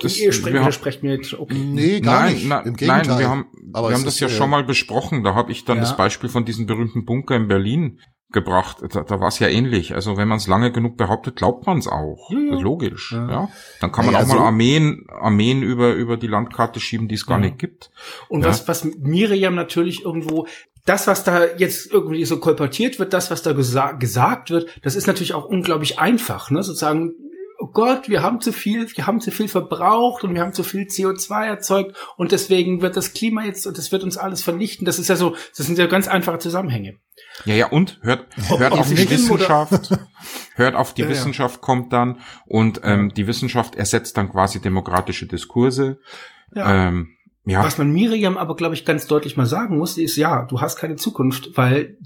das, 0.00 0.18
Ihr 0.18 0.32
sprecht, 0.32 0.52
wir 0.54 0.60
haben, 0.60 0.66
widersprecht 0.66 1.02
mir 1.02 1.14
jetzt. 1.16 1.34
Okay. 1.34 1.54
Nee, 1.54 2.00
gar 2.00 2.22
nein, 2.24 2.34
nicht. 2.34 2.48
nein, 2.48 2.66
Im 2.66 2.76
Gegenteil. 2.76 3.06
nein, 3.06 3.18
wir 3.18 3.28
haben, 3.28 3.46
Aber 3.72 3.88
wir 3.90 3.96
haben 3.96 4.04
das 4.04 4.20
ja 4.20 4.26
äh, 4.28 4.30
schon 4.30 4.50
mal 4.50 4.64
besprochen. 4.64 5.22
Da 5.24 5.34
habe 5.34 5.52
ich 5.52 5.64
dann 5.64 5.78
Ja. 5.78 5.82
das 5.82 5.96
Beispiel 5.96 6.28
von 6.30 6.44
diesem 6.44 6.66
berühmten 6.66 7.04
Bunker 7.04 7.36
in 7.36 7.48
Berlin 7.48 8.00
gebracht. 8.32 8.78
Da, 8.90 9.02
da 9.02 9.20
war 9.20 9.28
es 9.28 9.38
ja 9.38 9.48
ähnlich. 9.48 9.94
Also 9.94 10.16
wenn 10.16 10.28
man 10.28 10.38
es 10.38 10.46
lange 10.46 10.72
genug 10.72 10.96
behauptet, 10.96 11.36
glaubt 11.36 11.66
man 11.66 11.78
es 11.78 11.88
auch. 11.88 12.30
Ja, 12.30 12.38
ja. 12.38 12.46
Das 12.50 12.58
ist 12.58 12.62
logisch. 12.64 13.12
Ja. 13.12 13.30
Ja. 13.30 13.48
Dann 13.80 13.92
kann 13.92 14.04
man 14.04 14.14
Naja, 14.14 14.24
auch 14.24 14.28
mal 14.28 14.36
so- 14.38 14.42
Armeen, 14.44 15.06
Armeen 15.08 15.62
über 15.62 15.92
über 15.94 16.16
die 16.16 16.26
Landkarte 16.26 16.80
schieben, 16.80 17.08
die 17.08 17.14
es 17.14 17.26
gar 17.26 17.38
Ja. 17.38 17.46
nicht 17.46 17.58
gibt. 17.58 17.90
Und 18.28 18.42
Ja. 18.42 18.48
was, 18.48 18.66
was 18.68 18.84
Miriam 18.84 19.54
natürlich 19.54 20.04
irgendwo, 20.04 20.46
das, 20.86 21.06
was 21.06 21.24
da 21.24 21.44
jetzt 21.58 21.92
irgendwie 21.92 22.24
so 22.24 22.38
kolportiert 22.38 22.98
wird, 22.98 23.12
das, 23.12 23.30
was 23.30 23.42
da 23.42 23.52
gesa 23.52 23.92
gesagt 23.92 24.50
wird, 24.50 24.70
das 24.82 24.94
ist 24.94 25.06
natürlich 25.06 25.34
auch 25.34 25.44
unglaublich 25.44 25.98
einfach, 25.98 26.50
ne? 26.50 26.62
Sozusagen, 26.62 27.12
oh 27.58 27.66
Gott, 27.66 28.08
wir 28.08 28.22
haben 28.22 28.40
zu 28.40 28.52
viel, 28.52 28.86
wir 28.94 29.06
haben 29.06 29.20
zu 29.20 29.32
viel 29.32 29.48
verbraucht 29.48 30.22
und 30.22 30.34
wir 30.34 30.42
haben 30.42 30.52
zu 30.52 30.62
viel 30.62 30.82
CO2 30.82 31.44
erzeugt 31.44 31.96
und 32.16 32.30
deswegen 32.30 32.82
wird 32.82 32.96
das 32.96 33.12
Klima 33.12 33.44
jetzt 33.44 33.66
und 33.66 33.76
das 33.76 33.90
wird 33.90 34.04
uns 34.04 34.16
alles 34.16 34.42
vernichten. 34.42 34.84
Das 34.84 35.00
ist 35.00 35.08
ja 35.08 35.16
so, 35.16 35.34
das 35.56 35.66
sind 35.66 35.76
ja 35.76 35.86
ganz 35.86 36.06
einfache 36.06 36.38
Zusammenhänge. 36.38 36.98
Ja, 37.44 37.54
ja, 37.54 37.66
und 37.66 37.98
hört, 38.02 38.26
hört 38.36 38.72
auf 38.72 38.88
die 38.88 38.94
oder- 38.94 39.10
Wissenschaft, 39.10 39.90
hört 40.54 40.76
auf 40.76 40.94
die 40.94 41.02
ja. 41.02 41.08
Wissenschaft 41.08 41.60
kommt 41.60 41.92
dann 41.92 42.20
und 42.46 42.80
ähm, 42.84 43.12
die 43.12 43.26
Wissenschaft 43.26 43.74
ersetzt 43.74 44.16
dann 44.16 44.30
quasi 44.30 44.60
demokratische 44.60 45.26
Diskurse. 45.26 45.98
Ja. 46.54 46.88
Ähm, 46.88 47.15
ja, 47.46 47.64
Was 47.64 47.78
man 47.78 47.92
Miriam 47.92 48.36
aber, 48.36 48.56
glaube 48.56 48.74
ich, 48.74 48.84
ganz 48.84 49.06
deutlich 49.06 49.36
mal 49.36 49.46
sagen 49.46 49.78
muss, 49.78 49.98
ist, 49.98 50.16
ja, 50.16 50.44
du 50.44 50.60
hast 50.60 50.76
keine 50.76 50.96
Zukunft, 50.96 51.56
weil 51.56 51.96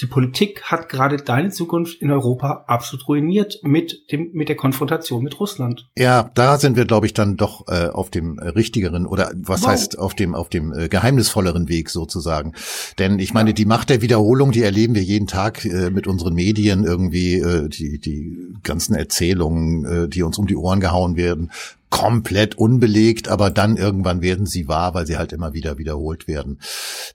die 0.00 0.06
Politik 0.06 0.62
hat 0.64 0.88
gerade 0.88 1.18
deine 1.18 1.50
Zukunft 1.50 2.00
in 2.02 2.10
Europa 2.10 2.64
absolut 2.66 3.06
ruiniert 3.06 3.60
mit 3.62 4.10
dem, 4.10 4.30
mit 4.32 4.48
der 4.48 4.56
Konfrontation 4.56 5.22
mit 5.22 5.38
Russland. 5.38 5.88
Ja, 5.96 6.30
da 6.34 6.58
sind 6.58 6.76
wir, 6.76 6.84
glaube 6.84 7.06
ich, 7.06 7.14
dann 7.14 7.36
doch 7.36 7.68
äh, 7.68 7.88
auf 7.88 8.10
dem 8.10 8.38
äh, 8.38 8.48
richtigeren 8.48 9.06
oder 9.06 9.30
was 9.36 9.62
Wow. 9.62 9.68
heißt 9.68 9.98
auf 9.98 10.14
dem 10.14 10.34
auf 10.34 10.48
dem 10.48 10.72
äh, 10.72 10.88
geheimnisvolleren 10.88 11.68
Weg 11.68 11.90
sozusagen. 11.90 12.54
Denn 12.98 13.20
ich 13.20 13.34
meine, 13.34 13.54
die 13.54 13.66
Macht 13.66 13.88
der 13.88 14.02
Wiederholung, 14.02 14.50
die 14.50 14.62
erleben 14.62 14.96
wir 14.96 15.02
jeden 15.02 15.28
Tag 15.28 15.64
äh, 15.64 15.90
mit 15.90 16.08
unseren 16.08 16.34
Medien 16.34 16.82
irgendwie 16.82 17.38
äh, 17.38 17.68
die 17.68 18.00
die 18.00 18.54
ganzen 18.64 18.96
Erzählungen, 18.96 19.84
äh, 19.84 20.08
die 20.08 20.24
uns 20.24 20.38
um 20.38 20.48
die 20.48 20.56
Ohren 20.56 20.80
gehauen 20.80 21.16
werden, 21.16 21.52
komplett 21.94 22.56
unbelegt, 22.58 23.28
aber 23.28 23.50
dann 23.50 23.76
irgendwann 23.76 24.20
werden 24.20 24.46
sie 24.46 24.66
wahr, 24.66 24.94
weil 24.94 25.06
sie 25.06 25.16
halt 25.16 25.32
immer 25.32 25.52
wieder 25.52 25.78
wiederholt 25.78 26.26
werden. 26.26 26.60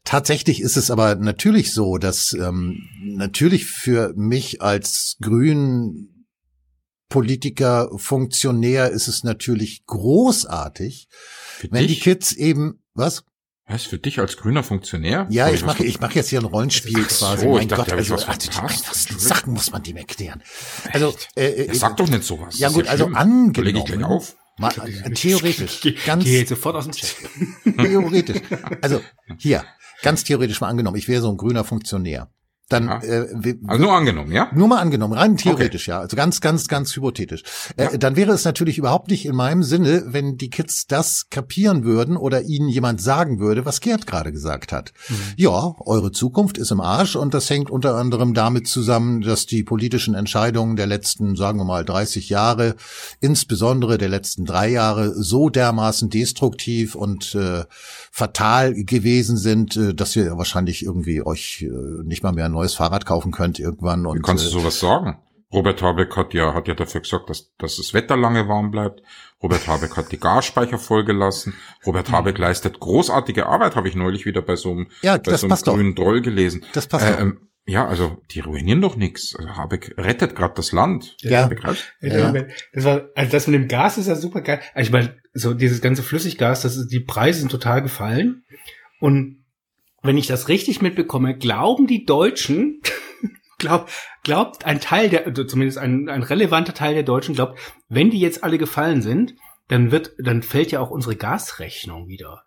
Tatsächlich 0.06 0.62
ist 0.62 0.78
es 0.78 0.90
aber 0.90 1.16
natürlich 1.16 1.74
so, 1.74 1.98
dass 1.98 2.32
ähm, 2.32 2.88
natürlich 3.04 3.66
für 3.66 4.14
mich 4.16 4.62
als 4.62 5.18
Grün 5.22 6.26
Politiker, 7.10 7.90
Funktionär 7.98 8.92
ist 8.92 9.10
es 9.10 9.26
natürlich 9.26 9.86
großartig, 9.86 11.10
für 11.10 11.72
wenn 11.72 11.82
die 11.82 11.88
dich, 11.88 12.02
Kids 12.02 12.32
eben, 12.32 12.82
was? 12.94 13.26
was 13.66 13.84
für 13.84 13.98
dich 13.98 14.20
als 14.20 14.38
grüner 14.38 14.64
Funktionär? 14.64 15.28
Ja, 15.30 15.50
ich 15.50 15.66
mache 15.66 15.84
ich 15.84 16.00
mache 16.00 16.16
jetzt 16.16 16.30
hier 16.30 16.40
ein 16.40 16.46
Rollenspiel 16.46 17.04
Ach 17.04 17.10
quasi. 17.10 17.46
ich 17.46 17.52
mein 17.52 17.68
dachte, 17.68 17.92
Gott, 17.92 18.00
also, 18.00 18.14
was 18.14 18.28
also 18.28 18.50
die 18.50 18.58
einfachsten 18.58 19.20
Sachen 19.20 19.54
muss 19.54 19.72
man 19.72 19.84
dem 19.84 19.98
erklären. 19.98 20.42
Also, 20.94 21.14
äh, 21.36 21.66
Ja, 21.66 21.74
äh, 21.74 21.76
sag 21.76 21.98
doch 21.98 22.08
nicht 22.08 22.24
sowas. 22.24 22.58
Ja 22.58 22.70
gut, 22.70 22.84
ist 22.84 22.90
also 22.90 23.06
schlimm. 23.06 23.16
angenommen. 23.16 23.76
Leg 23.76 24.00
ich 24.00 24.04
auf. 24.06 24.36
Mal, 24.60 24.72
äh, 24.72 25.12
theoretisch, 25.12 25.80
Geh, 25.82 25.96
ganz 26.06 26.24
geh 26.24 26.40
jetzt 26.40 26.50
sofort 26.50 26.76
aus 26.76 26.86
dem 26.86 26.94
Chat. 26.94 27.16
theoretisch. 27.78 28.42
Also 28.82 29.02
hier, 29.38 29.64
ganz 30.02 30.24
theoretisch 30.24 30.60
mal 30.62 30.68
angenommen, 30.68 30.98
ich 30.98 31.08
wäre 31.08 31.22
so 31.22 31.30
ein 31.30 31.38
grüner 31.38 31.64
Funktionär. 31.64 32.30
Dann 32.70 32.86
Ja. 32.88 33.00
äh, 33.04 33.56
Also 33.68 33.84
nur 33.84 33.94
angenommen, 33.94 34.32
ja? 34.32 34.50
Nur 34.54 34.68
mal 34.68 34.78
angenommen, 34.80 35.14
rein 35.14 35.38
theoretisch, 35.38 35.88
ja. 35.88 36.00
Also 36.00 36.16
ganz, 36.16 36.40
ganz, 36.40 36.68
ganz 36.68 36.96
hypothetisch. 36.96 37.44
Äh, 37.76 37.98
dann 37.98 38.16
wäre 38.16 38.32
es 38.32 38.46
natürlich 38.46 38.78
überhaupt 38.78 39.10
nicht 39.10 39.26
in 39.26 39.36
meinem 39.36 39.64
Sinne, 39.64 40.04
wenn 40.08 40.38
die 40.38 40.50
Kids 40.50 40.86
das 40.88 41.30
kapieren 41.30 41.84
würden 41.84 42.16
oder 42.16 42.44
ihnen 42.44 42.70
jemand 42.70 43.02
sagen 43.02 43.40
würde, 43.40 43.66
was 43.66 43.82
Gerd 43.82 44.06
gerade 44.08 44.32
gesagt 44.32 44.72
hat. 44.72 44.94
Ja, 45.36 45.76
eure 45.80 46.12
Zukunft 46.12 46.58
ist 46.58 46.72
im 46.72 46.80
Arsch 46.80 47.16
und 47.16 47.34
das 47.34 47.50
hängt 47.50 47.70
unter 47.70 47.96
anderem 47.96 48.34
damit 48.34 48.68
zusammen, 48.68 49.22
dass 49.22 49.46
die 49.48 49.64
politischen 49.64 50.14
Entscheidungen 50.14 50.76
der 50.76 50.86
letzten, 50.88 51.36
sagen 51.36 51.58
wir 51.60 51.66
mal, 51.66 51.84
30 51.84 52.30
Jahre, 52.30 52.76
insbesondere 53.20 53.98
der 53.98 54.10
letzten 54.10 54.46
drei 54.46 54.70
Jahre, 54.70 55.14
so 55.16 55.50
dermaßen 55.50 56.10
destruktiv 56.10 56.96
und 56.96 57.34
äh, 57.36 57.64
fatal 58.12 58.74
gewesen 58.76 59.38
sind, 59.38 59.76
äh, 59.76 59.94
dass 59.94 60.16
ihr 60.16 60.38
wahrscheinlich 60.38 60.84
irgendwie 60.86 61.22
euch 61.26 61.64
äh, 61.68 62.04
nicht 62.04 62.24
mal 62.24 62.32
mehr 62.32 62.50
neues 62.60 62.74
Fahrrad 62.76 63.06
kaufen 63.06 63.32
könnt 63.32 63.60
irgendwann. 63.60 64.04
Wie 64.04 64.08
Und 64.08 64.22
kannst 64.24 64.46
du 64.46 64.50
äh, 64.50 64.52
sowas 64.62 64.80
sagen? 64.80 65.18
Robert 65.52 65.82
Habeck 65.82 66.16
hat 66.16 66.34
ja, 66.36 66.54
hat 66.54 66.68
ja 66.68 66.76
dafür 66.76 67.02
gesorgt, 67.02 67.30
dass, 67.32 67.56
dass 67.58 67.78
das 67.78 67.94
Wetter 67.96 68.16
lange 68.16 68.48
warm 68.48 68.70
bleibt. 68.70 69.02
Robert 69.42 69.68
Habeck 69.68 69.98
hat 69.98 70.12
die 70.12 70.20
Gasspeicher 70.20 70.78
vollgelassen. 70.78 71.56
Robert 71.88 72.12
Habeck 72.12 72.38
leistet 72.38 72.80
großartige 72.80 73.48
Arbeit, 73.48 73.76
habe 73.76 73.88
ich 73.88 73.96
neulich 73.96 74.28
wieder 74.28 74.44
bei 74.44 74.56
so 74.56 74.72
einem, 74.72 74.88
Ja, 75.02 75.18
bei 75.18 75.32
das 75.32 75.42
so 75.42 75.48
einem 75.48 75.58
doch. 75.66 75.74
grünen 75.74 75.96
Troll 75.96 76.22
gelesen. 76.22 76.64
Das 76.74 76.86
passt 76.86 77.06
Äh, 77.08 77.12
doch. 77.14 77.20
ähm, 77.22 77.48
ja, 77.66 77.88
also 77.88 78.18
die 78.32 78.42
ruinieren 78.42 78.82
doch 78.82 78.96
nichts. 78.96 79.36
Also 79.36 79.50
Habeck 79.56 79.96
rettet 79.98 80.36
gerade 80.36 80.54
das 80.56 80.72
Land. 80.72 81.16
Ja. 81.22 81.50
Ja. 82.02 82.46
Das 82.74 82.84
war, 82.86 83.02
also 83.16 83.32
das 83.32 83.48
mit 83.48 83.56
dem 83.60 83.68
Gas 83.68 83.98
ist 83.98 84.08
ja 84.08 84.16
super 84.16 84.42
geil. 84.42 84.60
Also 84.76 84.88
ich 84.88 84.92
meine, 84.92 85.16
so 85.34 85.54
dieses 85.56 85.82
ganze 85.82 86.04
Flüssiggas, 86.04 86.62
das 86.62 86.78
ist, 86.78 86.90
die 86.90 87.00
Preise 87.00 87.40
sind 87.40 87.50
total 87.52 87.82
gefallen. 87.82 88.44
Und 89.00 89.39
wenn 90.02 90.18
ich 90.18 90.28
das 90.28 90.48
richtig 90.48 90.82
mitbekomme, 90.82 91.38
glauben 91.38 91.88
die 91.88 92.06
Deutschen, 92.06 92.82
glaub, 93.58 93.90
glaubt 94.24 94.66
ein 94.66 94.80
Teil 94.80 95.10
der, 95.10 95.26
also 95.26 95.44
zumindest 95.44 95.78
ein, 95.78 96.10
ein 96.10 96.24
relevanter 96.24 96.74
Teil 96.74 96.94
der 96.94 97.04
Deutschen 97.04 97.36
glaubt, 97.36 97.60
wenn 97.88 98.10
die 98.10 98.20
jetzt 98.20 98.44
alle 98.44 98.58
gefallen 98.58 99.02
sind, 99.02 99.36
dann 99.68 99.92
wird, 99.92 100.14
dann 100.18 100.42
fällt 100.42 100.72
ja 100.72 100.80
auch 100.80 100.90
unsere 100.90 101.16
Gasrechnung 101.16 102.08
wieder. 102.08 102.44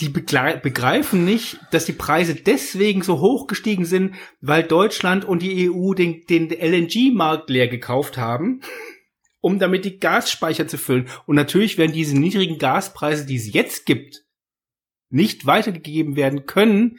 Die 0.00 0.10
begreifen 0.10 1.24
nicht, 1.24 1.58
dass 1.72 1.84
die 1.84 1.92
Preise 1.92 2.36
deswegen 2.36 3.02
so 3.02 3.18
hoch 3.18 3.48
gestiegen 3.48 3.84
sind, 3.84 4.14
weil 4.40 4.62
Deutschland 4.62 5.24
und 5.24 5.42
die 5.42 5.68
EU 5.68 5.92
den, 5.92 6.24
den 6.26 6.50
LNG-Markt 6.50 7.50
leer 7.50 7.66
gekauft 7.66 8.16
haben, 8.16 8.60
um 9.40 9.58
damit 9.58 9.84
die 9.84 9.98
Gasspeicher 9.98 10.68
zu 10.68 10.78
füllen. 10.78 11.08
Und 11.26 11.34
natürlich 11.34 11.78
werden 11.78 11.92
diese 11.92 12.16
niedrigen 12.16 12.58
Gaspreise, 12.58 13.26
die 13.26 13.36
es 13.36 13.52
jetzt 13.52 13.86
gibt, 13.86 14.24
nicht 15.10 15.46
weitergegeben 15.46 16.16
werden 16.16 16.46
können, 16.46 16.98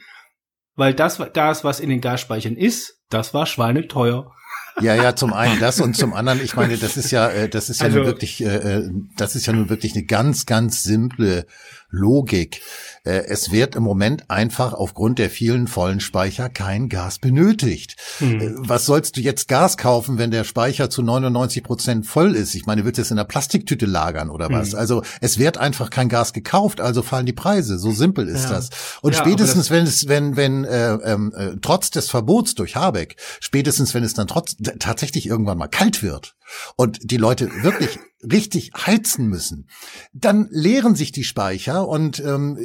weil 0.74 0.94
das 0.94 1.20
Gas, 1.32 1.64
was 1.64 1.80
in 1.80 1.90
den 1.90 2.00
Gasspeichern 2.00 2.56
ist, 2.56 3.00
das 3.08 3.34
war 3.34 3.46
schweineteuer. 3.46 4.32
Ja, 4.80 4.94
ja, 4.94 5.14
zum 5.14 5.32
einen 5.32 5.60
das 5.60 5.80
und 5.80 5.94
zum 5.96 6.14
anderen, 6.14 6.42
ich 6.42 6.54
meine, 6.56 6.76
das 6.78 6.96
ist 6.96 7.10
ja, 7.10 7.28
äh, 7.28 7.48
das 7.48 7.68
ist 7.68 7.80
ja 7.80 7.86
Also- 7.86 7.98
nun 7.98 8.06
wirklich, 8.06 8.42
äh, 8.42 8.46
äh, 8.78 8.90
das 9.16 9.36
ist 9.36 9.46
ja 9.46 9.52
nun 9.52 9.68
wirklich 9.68 9.94
eine 9.94 10.04
ganz, 10.04 10.46
ganz 10.46 10.82
simple 10.82 11.46
Logik. 11.90 12.62
Äh, 13.04 13.24
es 13.26 13.50
wird 13.50 13.74
im 13.74 13.82
Moment 13.82 14.30
einfach 14.30 14.72
aufgrund 14.72 15.18
der 15.18 15.30
vielen 15.30 15.66
vollen 15.66 16.00
Speicher 16.00 16.48
kein 16.48 16.88
Gas 16.88 17.18
benötigt. 17.18 17.96
Hm. 18.18 18.40
Äh, 18.40 18.52
was 18.56 18.86
sollst 18.86 19.16
du 19.16 19.20
jetzt 19.20 19.48
Gas 19.48 19.76
kaufen, 19.76 20.18
wenn 20.18 20.30
der 20.30 20.44
Speicher 20.44 20.90
zu 20.90 21.02
99 21.02 21.62
Prozent 21.62 22.06
voll 22.06 22.34
ist? 22.34 22.54
Ich 22.54 22.66
meine, 22.66 22.84
willst 22.84 22.98
du 22.98 23.02
es 23.02 23.10
in 23.10 23.16
der 23.16 23.24
Plastiktüte 23.24 23.86
lagern 23.86 24.30
oder 24.30 24.50
was? 24.50 24.72
Hm. 24.72 24.78
Also 24.78 25.02
es 25.20 25.38
wird 25.38 25.58
einfach 25.58 25.90
kein 25.90 26.08
Gas 26.08 26.32
gekauft, 26.32 26.80
also 26.80 27.02
fallen 27.02 27.26
die 27.26 27.32
Preise. 27.32 27.78
So 27.78 27.92
simpel 27.92 28.28
ist 28.28 28.44
ja. 28.44 28.50
das. 28.50 28.70
Und 29.02 29.14
ja, 29.14 29.20
spätestens, 29.20 29.68
das 29.68 29.70
wenn 29.70 29.84
es, 29.84 30.08
wenn, 30.08 30.36
wenn 30.36 30.64
äh, 30.64 30.94
ähm, 30.94 31.32
äh, 31.36 31.56
trotz 31.60 31.90
des 31.90 32.10
Verbots 32.10 32.54
durch 32.54 32.76
Habeck, 32.76 33.16
spätestens 33.40 33.94
wenn 33.94 34.04
es 34.04 34.14
dann 34.14 34.26
trotz 34.26 34.56
tatsächlich 34.78 35.26
irgendwann 35.26 35.58
mal 35.58 35.68
kalt 35.68 36.02
wird, 36.02 36.34
und 36.76 36.98
die 37.10 37.16
Leute 37.16 37.48
wirklich 37.62 37.98
richtig 38.22 38.72
heizen 38.76 39.26
müssen, 39.26 39.68
dann 40.12 40.48
leeren 40.50 40.94
sich 40.94 41.12
die 41.12 41.24
Speicher 41.24 41.88
und 41.88 42.20
ähm, 42.20 42.58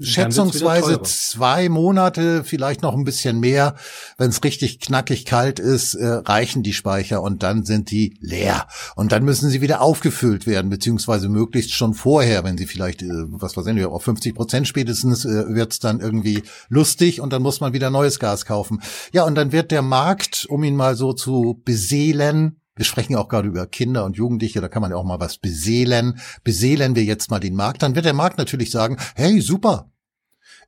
schätzungsweise 0.00 1.02
zwei 1.02 1.68
Monate, 1.68 2.44
vielleicht 2.44 2.82
noch 2.82 2.94
ein 2.94 3.04
bisschen 3.04 3.40
mehr, 3.40 3.74
wenn 4.16 4.30
es 4.30 4.42
richtig 4.44 4.80
knackig 4.80 5.24
kalt 5.24 5.58
ist, 5.58 5.94
äh, 5.94 6.06
reichen 6.06 6.62
die 6.62 6.72
Speicher 6.72 7.22
und 7.22 7.42
dann 7.42 7.64
sind 7.64 7.90
die 7.90 8.16
leer. 8.20 8.66
Und 8.94 9.12
dann 9.12 9.24
müssen 9.24 9.50
sie 9.50 9.60
wieder 9.60 9.80
aufgefüllt 9.80 10.46
werden, 10.46 10.70
beziehungsweise 10.70 11.28
möglichst 11.28 11.72
schon 11.72 11.94
vorher, 11.94 12.44
wenn 12.44 12.56
sie 12.56 12.66
vielleicht, 12.66 13.02
äh, 13.02 13.08
was 13.10 13.56
weiß 13.56 13.66
ich, 13.66 13.84
auf 13.84 14.04
50 14.04 14.34
Prozent 14.34 14.68
spätestens 14.68 15.24
äh, 15.24 15.54
wird 15.54 15.72
es 15.72 15.78
dann 15.80 16.00
irgendwie 16.00 16.42
lustig 16.68 17.20
und 17.20 17.32
dann 17.32 17.42
muss 17.42 17.60
man 17.60 17.72
wieder 17.72 17.90
neues 17.90 18.18
Gas 18.18 18.46
kaufen. 18.46 18.80
Ja, 19.12 19.24
und 19.24 19.34
dann 19.34 19.52
wird 19.52 19.70
der 19.70 19.82
Markt, 19.82 20.46
um 20.48 20.62
ihn 20.62 20.76
mal 20.76 20.94
so 20.94 21.12
zu 21.12 21.60
beseelen, 21.64 22.59
wir 22.76 22.84
sprechen 22.84 23.16
auch 23.16 23.28
gerade 23.28 23.48
über 23.48 23.66
Kinder 23.66 24.04
und 24.04 24.16
Jugendliche, 24.16 24.60
da 24.60 24.68
kann 24.68 24.82
man 24.82 24.90
ja 24.90 24.96
auch 24.96 25.04
mal 25.04 25.20
was 25.20 25.38
beseelen. 25.38 26.20
Beseelen 26.44 26.96
wir 26.96 27.04
jetzt 27.04 27.30
mal 27.30 27.40
den 27.40 27.54
Markt, 27.54 27.82
dann 27.82 27.94
wird 27.94 28.06
der 28.06 28.14
Markt 28.14 28.38
natürlich 28.38 28.70
sagen, 28.70 28.96
hey, 29.14 29.40
super, 29.40 29.90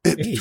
äh, 0.05 0.39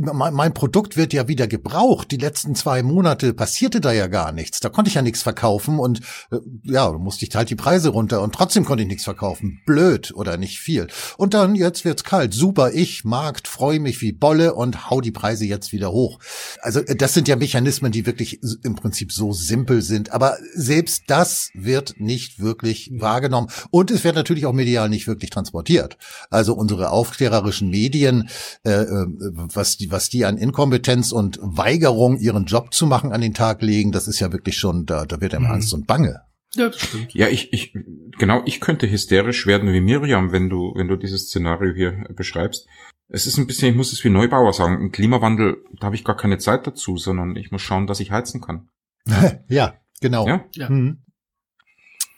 mein 0.00 0.54
Produkt 0.54 0.96
wird 0.96 1.12
ja 1.12 1.28
wieder 1.28 1.46
gebraucht. 1.46 2.10
Die 2.10 2.16
letzten 2.16 2.54
zwei 2.54 2.82
Monate 2.82 3.34
passierte 3.34 3.80
da 3.80 3.92
ja 3.92 4.06
gar 4.06 4.32
nichts. 4.32 4.60
Da 4.60 4.70
konnte 4.70 4.88
ich 4.88 4.94
ja 4.94 5.02
nichts 5.02 5.22
verkaufen 5.22 5.78
und 5.78 6.00
äh, 6.30 6.38
ja, 6.62 6.90
musste 6.92 7.26
ich 7.26 7.34
halt 7.34 7.50
die 7.50 7.56
Preise 7.56 7.90
runter 7.90 8.22
und 8.22 8.34
trotzdem 8.34 8.64
konnte 8.64 8.82
ich 8.82 8.88
nichts 8.88 9.04
verkaufen. 9.04 9.60
Blöd 9.66 10.12
oder 10.14 10.38
nicht 10.38 10.60
viel. 10.60 10.86
Und 11.18 11.34
dann 11.34 11.54
jetzt 11.54 11.84
wird's 11.84 12.04
kalt. 12.04 12.32
Super, 12.32 12.72
ich 12.72 13.04
Markt 13.04 13.48
freue 13.48 13.80
mich 13.80 14.00
wie 14.00 14.12
Bolle 14.12 14.54
und 14.54 14.88
hau 14.90 15.00
die 15.00 15.12
Preise 15.12 15.44
jetzt 15.44 15.72
wieder 15.72 15.92
hoch. 15.92 16.18
Also 16.62 16.80
äh, 16.80 16.96
das 16.96 17.12
sind 17.12 17.28
ja 17.28 17.36
Mechanismen, 17.36 17.92
die 17.92 18.06
wirklich 18.06 18.40
im 18.62 18.76
Prinzip 18.76 19.12
so 19.12 19.32
simpel 19.32 19.82
sind. 19.82 20.12
Aber 20.12 20.38
selbst 20.54 21.04
das 21.08 21.50
wird 21.54 21.96
nicht 21.98 22.40
wirklich 22.40 22.90
wahrgenommen 22.94 23.48
und 23.70 23.90
es 23.90 24.04
wird 24.04 24.16
natürlich 24.16 24.46
auch 24.46 24.52
medial 24.52 24.88
nicht 24.88 25.06
wirklich 25.06 25.30
transportiert. 25.30 25.98
Also 26.30 26.54
unsere 26.54 26.90
aufklärerischen 26.90 27.68
Medien 27.68 28.30
äh, 28.64 29.01
was 29.06 29.76
die, 29.76 29.90
was 29.90 30.08
die 30.08 30.24
an 30.24 30.38
Inkompetenz 30.38 31.12
und 31.12 31.38
Weigerung, 31.42 32.18
ihren 32.18 32.46
Job 32.46 32.72
zu 32.72 32.86
machen, 32.86 33.12
an 33.12 33.20
den 33.20 33.34
Tag 33.34 33.62
legen, 33.62 33.92
das 33.92 34.08
ist 34.08 34.20
ja 34.20 34.32
wirklich 34.32 34.56
schon, 34.56 34.86
da, 34.86 35.06
da 35.06 35.20
wird 35.20 35.34
einem 35.34 35.46
mhm. 35.46 35.52
Angst 35.52 35.74
und 35.74 35.86
Bange. 35.86 36.22
Ja, 36.54 36.68
das 36.68 36.80
stimmt. 36.80 37.14
Ja, 37.14 37.28
ich, 37.28 37.52
ich, 37.52 37.72
genau, 38.18 38.42
ich 38.44 38.60
könnte 38.60 38.90
hysterisch 38.90 39.46
werden 39.46 39.72
wie 39.72 39.80
Miriam, 39.80 40.32
wenn 40.32 40.50
du, 40.50 40.72
wenn 40.74 40.88
du 40.88 40.96
dieses 40.96 41.28
Szenario 41.28 41.72
hier 41.74 42.04
beschreibst. 42.14 42.66
Es 43.08 43.26
ist 43.26 43.38
ein 43.38 43.46
bisschen, 43.46 43.70
ich 43.70 43.76
muss 43.76 43.92
es 43.92 44.04
wie 44.04 44.10
Neubauer 44.10 44.52
sagen, 44.52 44.82
ein 44.82 44.92
Klimawandel, 44.92 45.62
da 45.78 45.86
habe 45.86 45.96
ich 45.96 46.04
gar 46.04 46.16
keine 46.16 46.38
Zeit 46.38 46.66
dazu, 46.66 46.96
sondern 46.96 47.36
ich 47.36 47.50
muss 47.50 47.62
schauen, 47.62 47.86
dass 47.86 48.00
ich 48.00 48.10
heizen 48.10 48.40
kann. 48.40 48.68
ja, 49.48 49.74
genau. 50.00 50.26
Ja. 50.26 50.44
ja. 50.54 50.68
Mhm. 50.68 51.02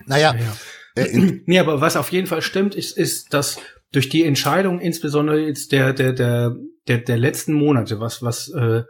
Naja. 0.07 0.35
Ja, 0.35 0.41
ja. 0.41 0.57
Äh, 0.97 1.41
nee, 1.47 1.59
aber 1.59 1.81
was 1.81 1.97
auf 1.97 2.13
jeden 2.13 2.27
Fall 2.27 2.43
stimmt, 2.43 2.75
ist, 2.75 2.97
ist, 2.97 3.35
dass 3.35 3.59
durch 3.95 4.09
die 4.09 4.25
Entscheidung, 4.25 4.81
insbesondere 4.81 5.41
jetzt 5.41 5.73
der, 5.73 5.93
der, 5.93 6.13
der, 6.13 6.57
der, 6.89 6.99
der 6.99 7.17
letzten 7.17 7.53
Monate, 7.53 8.01
was, 8.01 8.23
was 8.23 8.49
äh, 8.53 8.83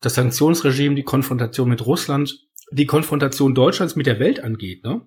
das 0.00 0.14
Sanktionsregime, 0.14 0.94
die 0.94 1.02
Konfrontation 1.02 1.68
mit 1.68 1.84
Russland, 1.86 2.46
die 2.70 2.86
Konfrontation 2.86 3.54
Deutschlands 3.54 3.96
mit 3.96 4.06
der 4.06 4.20
Welt 4.20 4.40
angeht, 4.40 4.84
ne? 4.84 5.02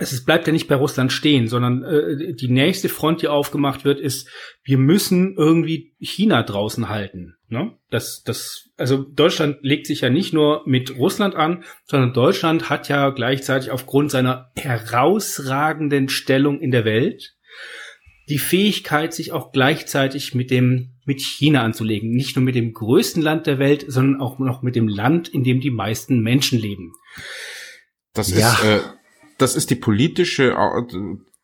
Es 0.00 0.24
bleibt 0.24 0.48
ja 0.48 0.52
nicht 0.52 0.66
bei 0.66 0.74
Russland 0.74 1.12
stehen, 1.12 1.46
sondern 1.46 1.84
äh, 1.84 2.34
die 2.34 2.48
nächste 2.48 2.88
Front, 2.88 3.22
die 3.22 3.28
aufgemacht 3.28 3.84
wird, 3.84 4.00
ist, 4.00 4.28
wir 4.64 4.78
müssen 4.78 5.36
irgendwie 5.36 5.94
China 6.00 6.42
draußen 6.42 6.88
halten. 6.88 7.36
Ne? 7.48 7.76
Das, 7.88 8.24
das, 8.24 8.68
also 8.76 9.04
Deutschland 9.04 9.58
legt 9.62 9.86
sich 9.86 10.00
ja 10.00 10.10
nicht 10.10 10.32
nur 10.32 10.62
mit 10.66 10.98
Russland 10.98 11.36
an, 11.36 11.62
sondern 11.84 12.12
Deutschland 12.12 12.68
hat 12.68 12.88
ja 12.88 13.10
gleichzeitig 13.10 13.70
aufgrund 13.70 14.10
seiner 14.10 14.50
herausragenden 14.56 16.08
Stellung 16.08 16.60
in 16.60 16.72
der 16.72 16.84
Welt 16.84 17.35
die 18.28 18.38
Fähigkeit, 18.38 19.14
sich 19.14 19.32
auch 19.32 19.52
gleichzeitig 19.52 20.34
mit 20.34 20.50
dem, 20.50 20.96
mit 21.04 21.20
China 21.20 21.62
anzulegen. 21.62 22.10
Nicht 22.10 22.36
nur 22.36 22.44
mit 22.44 22.54
dem 22.54 22.72
größten 22.72 23.22
Land 23.22 23.46
der 23.46 23.58
Welt, 23.58 23.84
sondern 23.88 24.20
auch 24.20 24.38
noch 24.38 24.62
mit 24.62 24.74
dem 24.74 24.88
Land, 24.88 25.28
in 25.28 25.44
dem 25.44 25.60
die 25.60 25.70
meisten 25.70 26.20
Menschen 26.20 26.58
leben. 26.58 26.92
Das 28.12 28.30
ja. 28.30 28.52
ist, 28.52 28.64
äh, 28.64 28.80
das 29.38 29.54
ist 29.54 29.70
die 29.70 29.76
politische, 29.76 30.52
äh, 30.52 30.96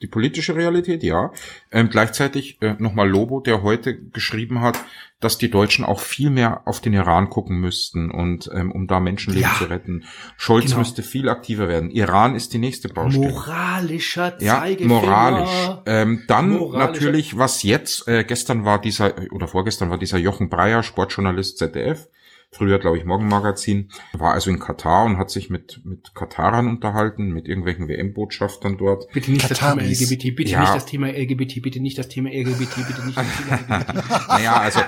die 0.02 0.08
politische 0.08 0.56
Realität, 0.56 1.02
ja. 1.02 1.32
Ähm, 1.70 1.88
gleichzeitig 1.88 2.60
äh, 2.60 2.74
nochmal 2.78 3.08
Lobo, 3.08 3.40
der 3.40 3.62
heute 3.62 3.96
geschrieben 3.96 4.60
hat, 4.60 4.78
dass 5.20 5.38
die 5.38 5.50
Deutschen 5.50 5.84
auch 5.84 6.00
viel 6.00 6.30
mehr 6.30 6.62
auf 6.66 6.80
den 6.80 6.92
Iran 6.92 7.30
gucken 7.30 7.58
müssten 7.58 8.10
und 8.10 8.50
ähm, 8.52 8.72
um 8.72 8.88
da 8.88 8.98
Menschenleben 8.98 9.48
ja, 9.48 9.56
zu 9.56 9.64
retten. 9.64 10.04
Scholz 10.36 10.66
genau. 10.66 10.78
müsste 10.78 11.02
viel 11.02 11.28
aktiver 11.28 11.68
werden. 11.68 11.90
Iran 11.90 12.34
ist 12.34 12.52
die 12.52 12.58
nächste 12.58 12.88
Baustelle. 12.88 13.30
Moralischer 13.30 14.36
Zeigefinger. 14.38 14.94
Ja, 14.94 15.00
moralisch. 15.00 15.70
Ähm, 15.86 16.24
dann 16.26 16.50
Moralischer. 16.50 16.78
natürlich, 16.78 17.38
was 17.38 17.62
jetzt, 17.62 18.08
äh, 18.08 18.24
gestern 18.24 18.64
war 18.64 18.80
dieser, 18.80 19.14
oder 19.30 19.46
vorgestern 19.46 19.90
war 19.90 19.98
dieser 19.98 20.18
Jochen 20.18 20.48
Breyer, 20.48 20.82
Sportjournalist 20.82 21.58
ZDF, 21.58 22.08
früher, 22.52 22.78
glaube 22.78 22.98
ich, 22.98 23.04
Morgenmagazin, 23.04 23.88
war 24.12 24.34
also 24.34 24.50
in 24.50 24.58
Katar 24.58 25.04
und 25.04 25.16
hat 25.16 25.30
sich 25.30 25.48
mit, 25.48 25.80
mit 25.84 26.14
Katarern 26.14 26.68
unterhalten, 26.68 27.30
mit 27.30 27.48
irgendwelchen 27.48 27.88
WM-Botschaftern 27.88 28.76
dort. 28.76 29.10
Bitte 29.12 29.30
nicht 29.32 29.48
Kataris. 29.48 29.98
das 29.98 29.98
Thema 29.98 30.12
LGBT, 30.12 30.36
bitte 30.36 30.50
ja. 30.50 30.60
nicht 30.60 30.74
das 30.74 30.86
Thema 30.86 31.08
LGBT, 31.08 31.62
bitte 31.62 31.80
nicht 31.80 31.98
das 31.98 32.08
Thema 32.08 32.28
LGBT, 32.28 32.86
bitte 32.86 33.06
nicht 33.06 33.16
das 33.16 33.26
Thema 33.36 33.56
LGBT. 33.56 34.28
naja, 34.28 34.56
also 34.60 34.80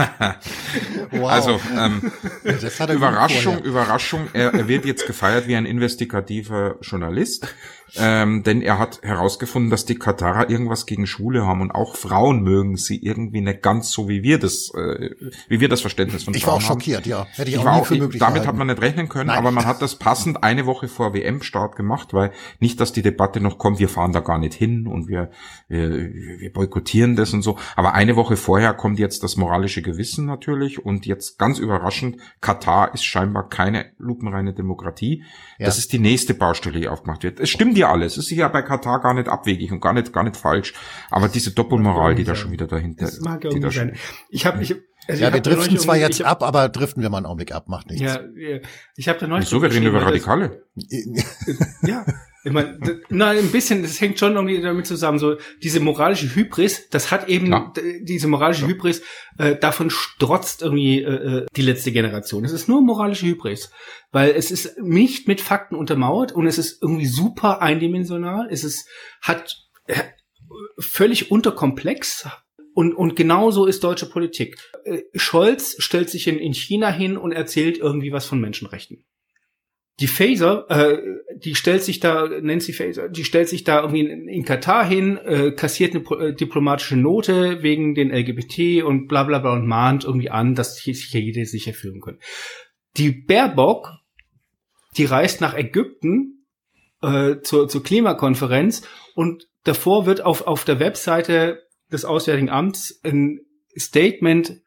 wow. 1.10 1.30
Also 1.30 1.60
ähm, 1.76 2.12
Überraschung, 2.94 3.58
Überraschung. 3.62 4.28
Er, 4.32 4.54
er 4.54 4.68
wird 4.68 4.84
jetzt 4.84 5.06
gefeiert 5.06 5.48
wie 5.48 5.56
ein 5.56 5.66
investigativer 5.66 6.76
Journalist, 6.80 7.54
ähm, 7.96 8.42
denn 8.42 8.62
er 8.62 8.78
hat 8.78 9.02
herausgefunden, 9.02 9.70
dass 9.70 9.84
die 9.84 9.96
Katarer 9.96 10.50
irgendwas 10.50 10.86
gegen 10.86 11.06
Schwule 11.06 11.46
haben 11.46 11.60
und 11.60 11.70
auch 11.70 11.96
Frauen 11.96 12.42
mögen 12.42 12.76
sie 12.76 12.96
irgendwie 13.02 13.40
nicht 13.40 13.62
ganz 13.62 13.90
so 13.90 14.08
wie 14.08 14.22
wir 14.22 14.38
das, 14.38 14.72
äh, 14.74 15.10
wie 15.48 15.60
wir 15.60 15.68
das 15.68 15.80
Verständnis 15.80 16.24
von 16.24 16.34
ich 16.34 16.44
Frauen 16.44 16.58
Ich 16.58 16.64
war 16.64 16.72
auch 16.72 16.74
schockiert, 16.74 17.06
ja. 17.06 17.26
Hätte 17.32 17.50
ich, 17.50 17.56
ich 17.56 17.66
auch 17.66 17.80
nie 17.80 17.84
für 17.84 17.94
möglich 17.96 18.20
Damit 18.20 18.46
hat 18.46 18.56
man 18.56 18.66
nicht 18.66 18.80
rechnen 18.80 19.08
können, 19.08 19.28
Nein. 19.28 19.38
aber 19.38 19.50
man 19.50 19.66
hat 19.66 19.82
das 19.82 19.96
passend 19.96 20.42
eine 20.42 20.66
Woche 20.66 20.88
vor 20.88 21.14
WM-Start 21.14 21.76
gemacht, 21.76 22.12
weil 22.12 22.32
nicht, 22.58 22.80
dass 22.80 22.92
die 22.92 23.02
Debatte 23.02 23.40
noch 23.40 23.58
kommt, 23.58 23.78
wir 23.78 23.88
fahren 23.88 24.12
da 24.12 24.20
gar 24.20 24.38
nicht 24.38 24.54
hin 24.54 24.86
und 24.86 25.08
wir, 25.08 25.30
wir, 25.68 25.90
wir 25.90 26.52
boykottieren 26.52 27.16
das 27.16 27.32
und 27.32 27.42
so. 27.42 27.58
Aber 27.76 27.94
eine 27.94 28.16
Woche 28.16 28.36
vorher 28.36 28.74
kommt 28.74 28.98
jetzt 28.98 29.22
das 29.22 29.36
moralische 29.36 29.82
Gewissen 29.82 30.26
natürlich 30.26 30.84
und 30.84 31.06
jetzt 31.06 31.38
ganz 31.38 31.58
überraschend, 31.58 32.18
Katar 32.40 32.94
ist 32.94 33.04
scheinbar 33.04 33.48
keine 33.48 33.86
lupenreine 33.98 34.54
Demokratie. 34.54 35.24
Ja. 35.58 35.66
Das 35.66 35.78
ist 35.78 35.92
die 35.92 35.98
nächste 35.98 36.34
Baustelle, 36.34 36.80
die 36.80 36.88
aufgemacht 36.88 37.22
wird. 37.22 37.40
Es 37.40 37.50
stimmt 37.50 37.76
ja 37.80 37.90
alles. 37.90 38.16
Es 38.16 38.30
ist 38.30 38.30
ja 38.30 38.48
bei 38.48 38.62
Katar 38.62 39.00
gar 39.00 39.14
nicht 39.14 39.28
abwegig 39.28 39.72
und 39.72 39.80
gar 39.80 39.92
nicht, 39.92 40.12
gar 40.12 40.22
nicht 40.22 40.36
falsch. 40.36 40.74
Aber 41.10 41.28
diese 41.28 41.52
Doppelmoral, 41.52 42.14
die 42.14 42.24
da 42.24 42.34
schon 42.34 42.52
wieder 42.52 42.66
dahinter 42.66 43.06
ist. 43.06 43.22
mag 43.22 43.44
irgendwie 43.44 43.70
sein. 43.70 43.96
Ich 44.28 44.46
habe, 44.46 44.62
ich, 44.62 44.74
also 45.08 45.22
ja, 45.22 45.32
wir 45.32 45.40
driften 45.40 45.78
zwar 45.78 45.96
jetzt 45.96 46.22
ab, 46.22 46.42
aber 46.42 46.68
driften 46.68 47.02
wir 47.02 47.10
mal 47.10 47.18
einen 47.18 47.26
Augenblick 47.26 47.52
ab, 47.52 47.68
macht 47.68 47.90
nichts. 47.90 48.02
Ja, 48.02 48.20
ich 48.96 49.08
habe 49.08 49.18
da 49.18 49.26
neulich. 49.26 49.48
So, 49.48 49.60
wir 49.60 49.72
reden 49.72 49.86
über 49.86 50.02
Radikale. 50.02 50.64
ja, 51.82 52.04
ich 52.42 52.52
meine, 52.52 52.78
na, 53.10 53.30
ein 53.30 53.52
bisschen, 53.52 53.82
das 53.82 54.00
hängt 54.00 54.18
schon 54.18 54.34
irgendwie 54.34 54.60
damit 54.62 54.86
zusammen. 54.86 55.18
So 55.18 55.36
diese 55.62 55.80
moralische 55.80 56.34
Hybris, 56.34 56.88
das 56.88 57.10
hat 57.10 57.28
eben 57.28 57.52
ja. 57.52 57.72
diese 58.00 58.28
moralische 58.28 58.62
ja. 58.62 58.68
Hybris, 58.68 59.02
äh, 59.38 59.56
davon 59.56 59.90
strotzt 59.90 60.62
irgendwie 60.62 61.02
äh, 61.02 61.42
äh, 61.42 61.46
die 61.54 61.62
letzte 61.62 61.92
Generation. 61.92 62.44
Es 62.44 62.52
ist 62.52 62.68
nur 62.68 62.80
moralische 62.80 63.26
Hybris, 63.26 63.70
weil 64.10 64.30
es 64.30 64.50
ist 64.50 64.78
nicht 64.80 65.28
mit 65.28 65.40
Fakten 65.40 65.74
untermauert 65.74 66.32
und 66.32 66.46
es 66.46 66.56
ist 66.56 66.82
irgendwie 66.82 67.06
super 67.06 67.60
eindimensional. 67.60 68.48
Es 68.50 68.64
ist 68.64 68.88
hat 69.20 69.56
äh, 69.86 70.02
völlig 70.78 71.30
unterkomplex. 71.30 72.28
Und, 72.72 72.94
und 72.94 73.16
genauso 73.16 73.66
ist 73.66 73.82
deutsche 73.82 74.06
Politik. 74.06 74.56
Äh, 74.84 75.02
Scholz 75.14 75.74
stellt 75.78 76.08
sich 76.08 76.28
in, 76.28 76.38
in 76.38 76.54
China 76.54 76.90
hin 76.90 77.16
und 77.16 77.32
erzählt 77.32 77.78
irgendwie 77.78 78.12
was 78.12 78.26
von 78.26 78.40
Menschenrechten 78.40 79.04
die 80.00 80.08
Phaser, 80.08 80.66
äh, 80.70 80.98
die 81.36 81.54
stellt 81.54 81.82
sich 81.82 82.00
da, 82.00 82.26
Nancy 82.26 82.72
Phaser, 82.72 83.08
die 83.08 83.24
stellt 83.24 83.48
sich 83.48 83.64
da 83.64 83.80
irgendwie 83.80 84.00
in, 84.00 84.28
in 84.28 84.44
Katar 84.44 84.84
hin, 84.84 85.18
äh, 85.18 85.52
kassiert 85.52 85.94
eine 85.94 86.28
äh, 86.28 86.34
diplomatische 86.34 86.96
Note 86.96 87.62
wegen 87.62 87.94
den 87.94 88.10
LGBT 88.10 88.82
und 88.82 89.08
bla 89.08 89.24
bla 89.24 89.38
bla 89.38 89.52
und 89.52 89.66
mahnt 89.66 90.04
irgendwie 90.04 90.30
an, 90.30 90.54
dass 90.54 90.76
sich 90.76 91.04
hier 91.04 91.20
jeder 91.20 91.44
sicher 91.44 91.74
fühlen 91.74 92.00
können. 92.00 92.18
Die 92.96 93.10
Baerbock, 93.10 93.90
die 94.96 95.04
reist 95.04 95.42
nach 95.42 95.54
Ägypten 95.54 96.46
äh, 97.02 97.36
zur, 97.42 97.68
zur 97.68 97.82
Klimakonferenz 97.82 98.82
und 99.14 99.48
davor 99.64 100.06
wird 100.06 100.22
auf, 100.22 100.46
auf 100.46 100.64
der 100.64 100.80
Webseite 100.80 101.62
des 101.92 102.06
Auswärtigen 102.06 102.48
Amts 102.48 103.00
ein 103.04 103.40
Statement 103.76 104.62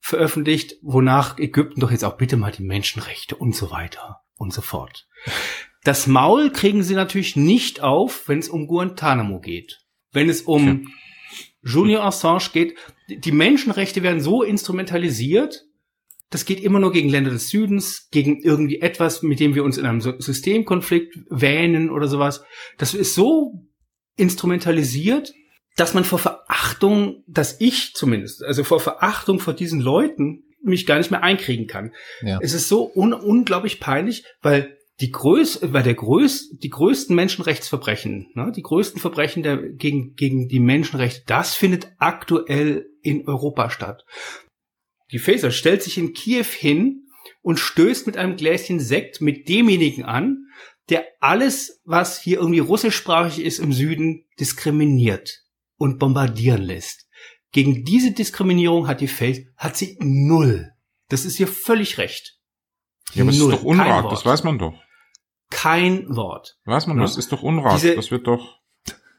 veröffentlicht, 0.00 0.76
wonach 0.80 1.38
Ägypten 1.38 1.80
doch 1.80 1.90
jetzt 1.90 2.04
auch 2.04 2.16
bitte 2.16 2.38
mal 2.38 2.52
die 2.52 2.62
Menschenrechte 2.62 3.36
und 3.36 3.54
so 3.54 3.70
weiter 3.70 4.22
und 4.38 4.52
so 4.52 4.62
fort. 4.62 5.06
Das 5.84 6.06
Maul 6.06 6.50
kriegen 6.50 6.82
sie 6.82 6.94
natürlich 6.94 7.36
nicht 7.36 7.82
auf, 7.82 8.28
wenn 8.28 8.38
es 8.38 8.48
um 8.48 8.66
Guantanamo 8.66 9.40
geht. 9.40 9.80
Wenn 10.12 10.28
es 10.28 10.42
um 10.42 10.68
okay. 10.68 10.84
Julian 11.62 12.02
Assange 12.02 12.50
geht, 12.52 12.76
die 13.08 13.32
Menschenrechte 13.32 14.02
werden 14.02 14.20
so 14.20 14.42
instrumentalisiert, 14.42 15.64
das 16.30 16.44
geht 16.44 16.60
immer 16.60 16.78
nur 16.78 16.92
gegen 16.92 17.08
Länder 17.08 17.30
des 17.30 17.48
Südens, 17.48 18.08
gegen 18.10 18.42
irgendwie 18.42 18.80
etwas, 18.80 19.22
mit 19.22 19.40
dem 19.40 19.54
wir 19.54 19.64
uns 19.64 19.78
in 19.78 19.86
einem 19.86 20.00
Systemkonflikt 20.00 21.18
wähnen 21.30 21.90
oder 21.90 22.06
sowas. 22.06 22.42
Das 22.76 22.92
ist 22.94 23.14
so 23.14 23.66
instrumentalisiert, 24.16 25.32
dass 25.76 25.94
man 25.94 26.04
vor 26.04 26.18
Verachtung, 26.18 27.22
dass 27.26 27.60
ich 27.60 27.94
zumindest, 27.94 28.42
also 28.42 28.64
vor 28.64 28.80
Verachtung 28.80 29.38
vor 29.38 29.54
diesen 29.54 29.80
Leuten 29.80 30.44
mich 30.62 30.86
gar 30.86 30.98
nicht 30.98 31.10
mehr 31.10 31.22
einkriegen 31.22 31.66
kann. 31.66 31.92
Ja. 32.22 32.38
Es 32.42 32.54
ist 32.54 32.68
so 32.68 32.90
un 32.94 33.12
unglaublich 33.12 33.80
peinlich, 33.80 34.24
weil 34.42 34.78
die 35.00 35.12
Größ, 35.12 35.60
weil 35.62 35.84
der 35.84 35.94
größ, 35.94 36.56
die 36.58 36.70
größten 36.70 37.14
Menschenrechtsverbrechen, 37.14 38.30
ne, 38.34 38.52
die 38.54 38.62
größten 38.62 39.00
Verbrechen 39.00 39.42
der, 39.42 39.56
gegen, 39.56 40.14
gegen 40.14 40.48
die 40.48 40.58
Menschenrechte, 40.58 41.22
das 41.26 41.54
findet 41.54 41.92
aktuell 41.98 42.86
in 43.02 43.26
Europa 43.28 43.70
statt. 43.70 44.04
Die 45.12 45.18
Faser 45.18 45.52
stellt 45.52 45.82
sich 45.82 45.98
in 45.98 46.12
Kiew 46.14 46.44
hin 46.44 47.06
und 47.42 47.60
stößt 47.60 48.06
mit 48.06 48.16
einem 48.16 48.36
Gläschen 48.36 48.80
Sekt 48.80 49.20
mit 49.20 49.48
demjenigen 49.48 50.04
an, 50.04 50.46
der 50.88 51.04
alles, 51.20 51.80
was 51.84 52.20
hier 52.20 52.38
irgendwie 52.38 52.58
russischsprachig 52.58 53.44
ist 53.44 53.58
im 53.58 53.72
Süden, 53.72 54.26
diskriminiert 54.40 55.44
und 55.76 55.98
bombardieren 55.98 56.62
lässt. 56.62 57.07
Gegen 57.52 57.84
diese 57.84 58.12
Diskriminierung 58.12 58.88
hat 58.88 59.00
die 59.00 59.08
Faith, 59.08 59.46
hat 59.56 59.76
sie 59.76 59.96
null. 60.00 60.72
Das 61.08 61.24
ist 61.24 61.40
ihr 61.40 61.48
völlig 61.48 61.98
recht. 61.98 62.38
Ja, 63.14 63.22
aber 63.22 63.30
es 63.30 63.38
ist 63.38 63.50
doch 63.50 63.62
Unrat, 63.62 64.12
das 64.12 64.26
weiß 64.26 64.44
man 64.44 64.58
doch. 64.58 64.74
Kein 65.50 66.14
Wort. 66.14 66.58
Weiß 66.66 66.86
man, 66.86 66.98
ja? 66.98 67.02
das 67.02 67.16
ist 67.16 67.32
doch 67.32 67.42
Unrat, 67.42 67.76
Diese, 67.76 67.94
das 67.94 68.10
wird 68.10 68.26
doch. 68.26 68.58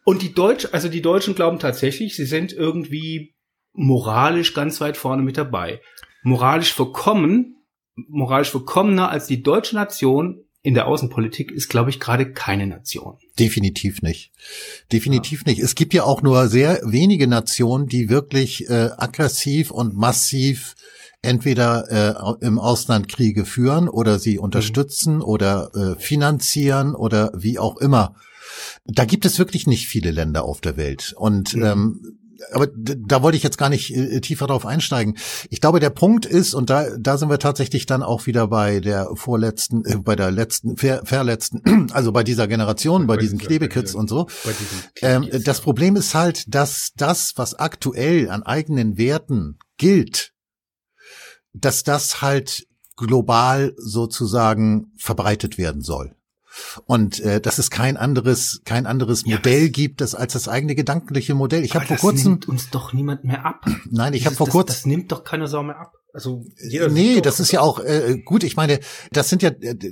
Und 0.04 0.22
die 0.22 0.34
Deutsch, 0.34 0.68
also 0.72 0.90
die 0.90 1.02
Deutschen 1.02 1.34
glauben 1.34 1.60
tatsächlich, 1.60 2.16
sie 2.16 2.26
sind 2.26 2.54
irgendwie 2.54 3.36
moralisch 3.74 4.54
ganz 4.54 4.80
weit 4.82 4.98
vorne 4.98 5.24
mit 5.24 5.38
dabei. 5.38 5.82
Moralisch 6.22 6.74
verkommen, 6.74 7.64
moralisch 7.96 8.52
verkommener 8.52 9.10
als 9.10 9.28
die 9.28 9.42
deutsche 9.42 9.76
Nation 9.76 10.46
in 10.62 10.74
der 10.74 10.88
Außenpolitik 10.88 11.52
ist, 11.52 11.70
glaube 11.70 11.90
ich, 11.90 12.00
gerade 12.00 12.34
keine 12.34 12.68
Nation. 12.68 13.18
Definitiv 13.40 14.02
nicht. 14.02 14.32
Definitiv 14.92 15.44
ja. 15.46 15.52
nicht. 15.52 15.62
Es 15.62 15.76
gibt 15.76 15.94
ja 15.94 16.04
auch 16.04 16.22
nur 16.22 16.48
sehr 16.48 16.82
wenige 16.84 17.28
Nationen, 17.28 17.88
die 17.88 18.10
wirklich 18.10 18.70
äh, 18.70 18.90
aggressiv 18.98 19.72
und 19.72 19.96
massiv 19.96 20.76
entweder 21.22 22.38
äh, 22.42 22.46
im 22.46 22.60
Ausland 22.60 23.08
Kriege 23.10 23.46
führen 23.46 23.90
oder 23.90 24.20
sie 24.20 24.38
unterstützen 24.38 25.16
mhm. 25.16 25.24
oder 25.24 25.72
äh, 25.76 26.02
finanzieren 26.02 26.96
oder 26.96 27.32
wie 27.36 27.60
auch 27.60 27.78
immer. 27.78 28.16
Da 28.86 29.06
gibt 29.06 29.26
es 29.26 29.40
wirklich 29.40 29.68
nicht 29.68 29.88
viele 29.88 30.12
Länder 30.12 30.44
auf 30.44 30.62
der 30.62 30.78
Welt. 30.78 31.14
Und 31.18 31.56
mhm. 31.56 31.64
ähm, 31.64 32.20
aber 32.52 32.68
da 32.74 33.22
wollte 33.22 33.38
ich 33.38 33.44
jetzt 33.44 33.58
gar 33.58 33.70
nicht 33.70 33.96
äh, 33.96 34.22
tiefer 34.22 34.48
drauf 34.48 34.66
einsteigen. 34.66 35.18
Ich 35.50 35.62
glaube, 35.62 35.80
der 35.80 35.90
Punkt 35.90 36.26
ist, 36.26 36.54
und 36.54 36.70
da, 36.70 36.86
da 36.98 37.18
sind 37.18 37.30
wir 37.30 37.40
tatsächlich 37.40 37.86
dann 37.86 38.04
auch 38.04 38.26
wieder 38.26 38.48
bei 38.48 38.80
der 38.80 39.10
vorletzten, 39.16 39.86
äh, 39.86 39.98
bei 39.98 40.16
der 40.16 40.32
letzten, 40.32 40.78
ver, 40.78 41.02
verletzten, 41.06 41.90
also 41.94 42.12
bei 42.12 42.24
dieser 42.24 42.48
Generation, 42.48 43.08
bei, 43.08 43.16
bei 43.16 43.22
diesen 43.22 43.40
Klebekits 43.40 43.96
und 43.96 44.10
so. 44.10 44.28
Ähm, 45.02 45.28
das 45.44 45.62
Problem 45.62 45.96
ist 45.96 46.16
halt, 46.16 46.54
dass 46.54 46.92
das, 46.96 47.34
was 47.36 47.56
aktuell 47.56 48.30
an 48.30 48.44
eigenen 48.44 48.98
Werten 48.98 49.58
gilt, 49.78 50.34
dass 51.54 51.84
das 51.84 52.22
halt 52.22 52.68
global 52.96 53.74
sozusagen 53.78 54.92
verbreitet 54.98 55.58
werden 55.58 55.82
soll 55.82 56.16
und 56.86 57.20
äh, 57.20 57.42
dass 57.42 57.58
es 57.58 57.70
kein 57.70 57.98
anderes 57.98 58.62
kein 58.66 58.86
anderes 58.86 59.24
ja, 59.26 59.36
Modell 59.36 59.70
gibt, 59.70 60.02
das 60.02 60.16
als 60.16 60.34
das 60.34 60.48
eigene 60.48 60.76
gedankliche 60.76 61.36
Modell. 61.36 61.64
Ich 61.64 61.76
habe 61.76 61.86
vor 61.86 61.98
kurzem 61.98 62.32
nimmt 62.34 62.48
uns 62.48 62.70
doch 62.70 62.94
niemand 62.94 63.24
mehr 63.24 63.46
ab. 63.46 63.66
Nein, 63.90 64.14
ich 64.14 64.26
habe 64.26 64.36
vor 64.36 64.48
kurzem 64.48 64.68
das, 64.68 64.78
das 64.78 64.86
nimmt 64.86 65.12
doch 65.12 65.24
keine 65.24 65.48
Sau 65.48 65.64
mehr 65.64 65.80
ab. 65.80 65.99
Also 66.12 66.44
jeder 66.58 66.90
nee, 66.90 67.22
das 67.22 67.40
ist 67.40 67.52
ja 67.52 67.62
auch 67.62 67.80
äh, 67.80 68.18
gut. 68.26 68.44
Ich 68.44 68.56
meine, 68.56 68.80
das 69.12 69.30
sind 69.30 69.44
ja 69.44 69.52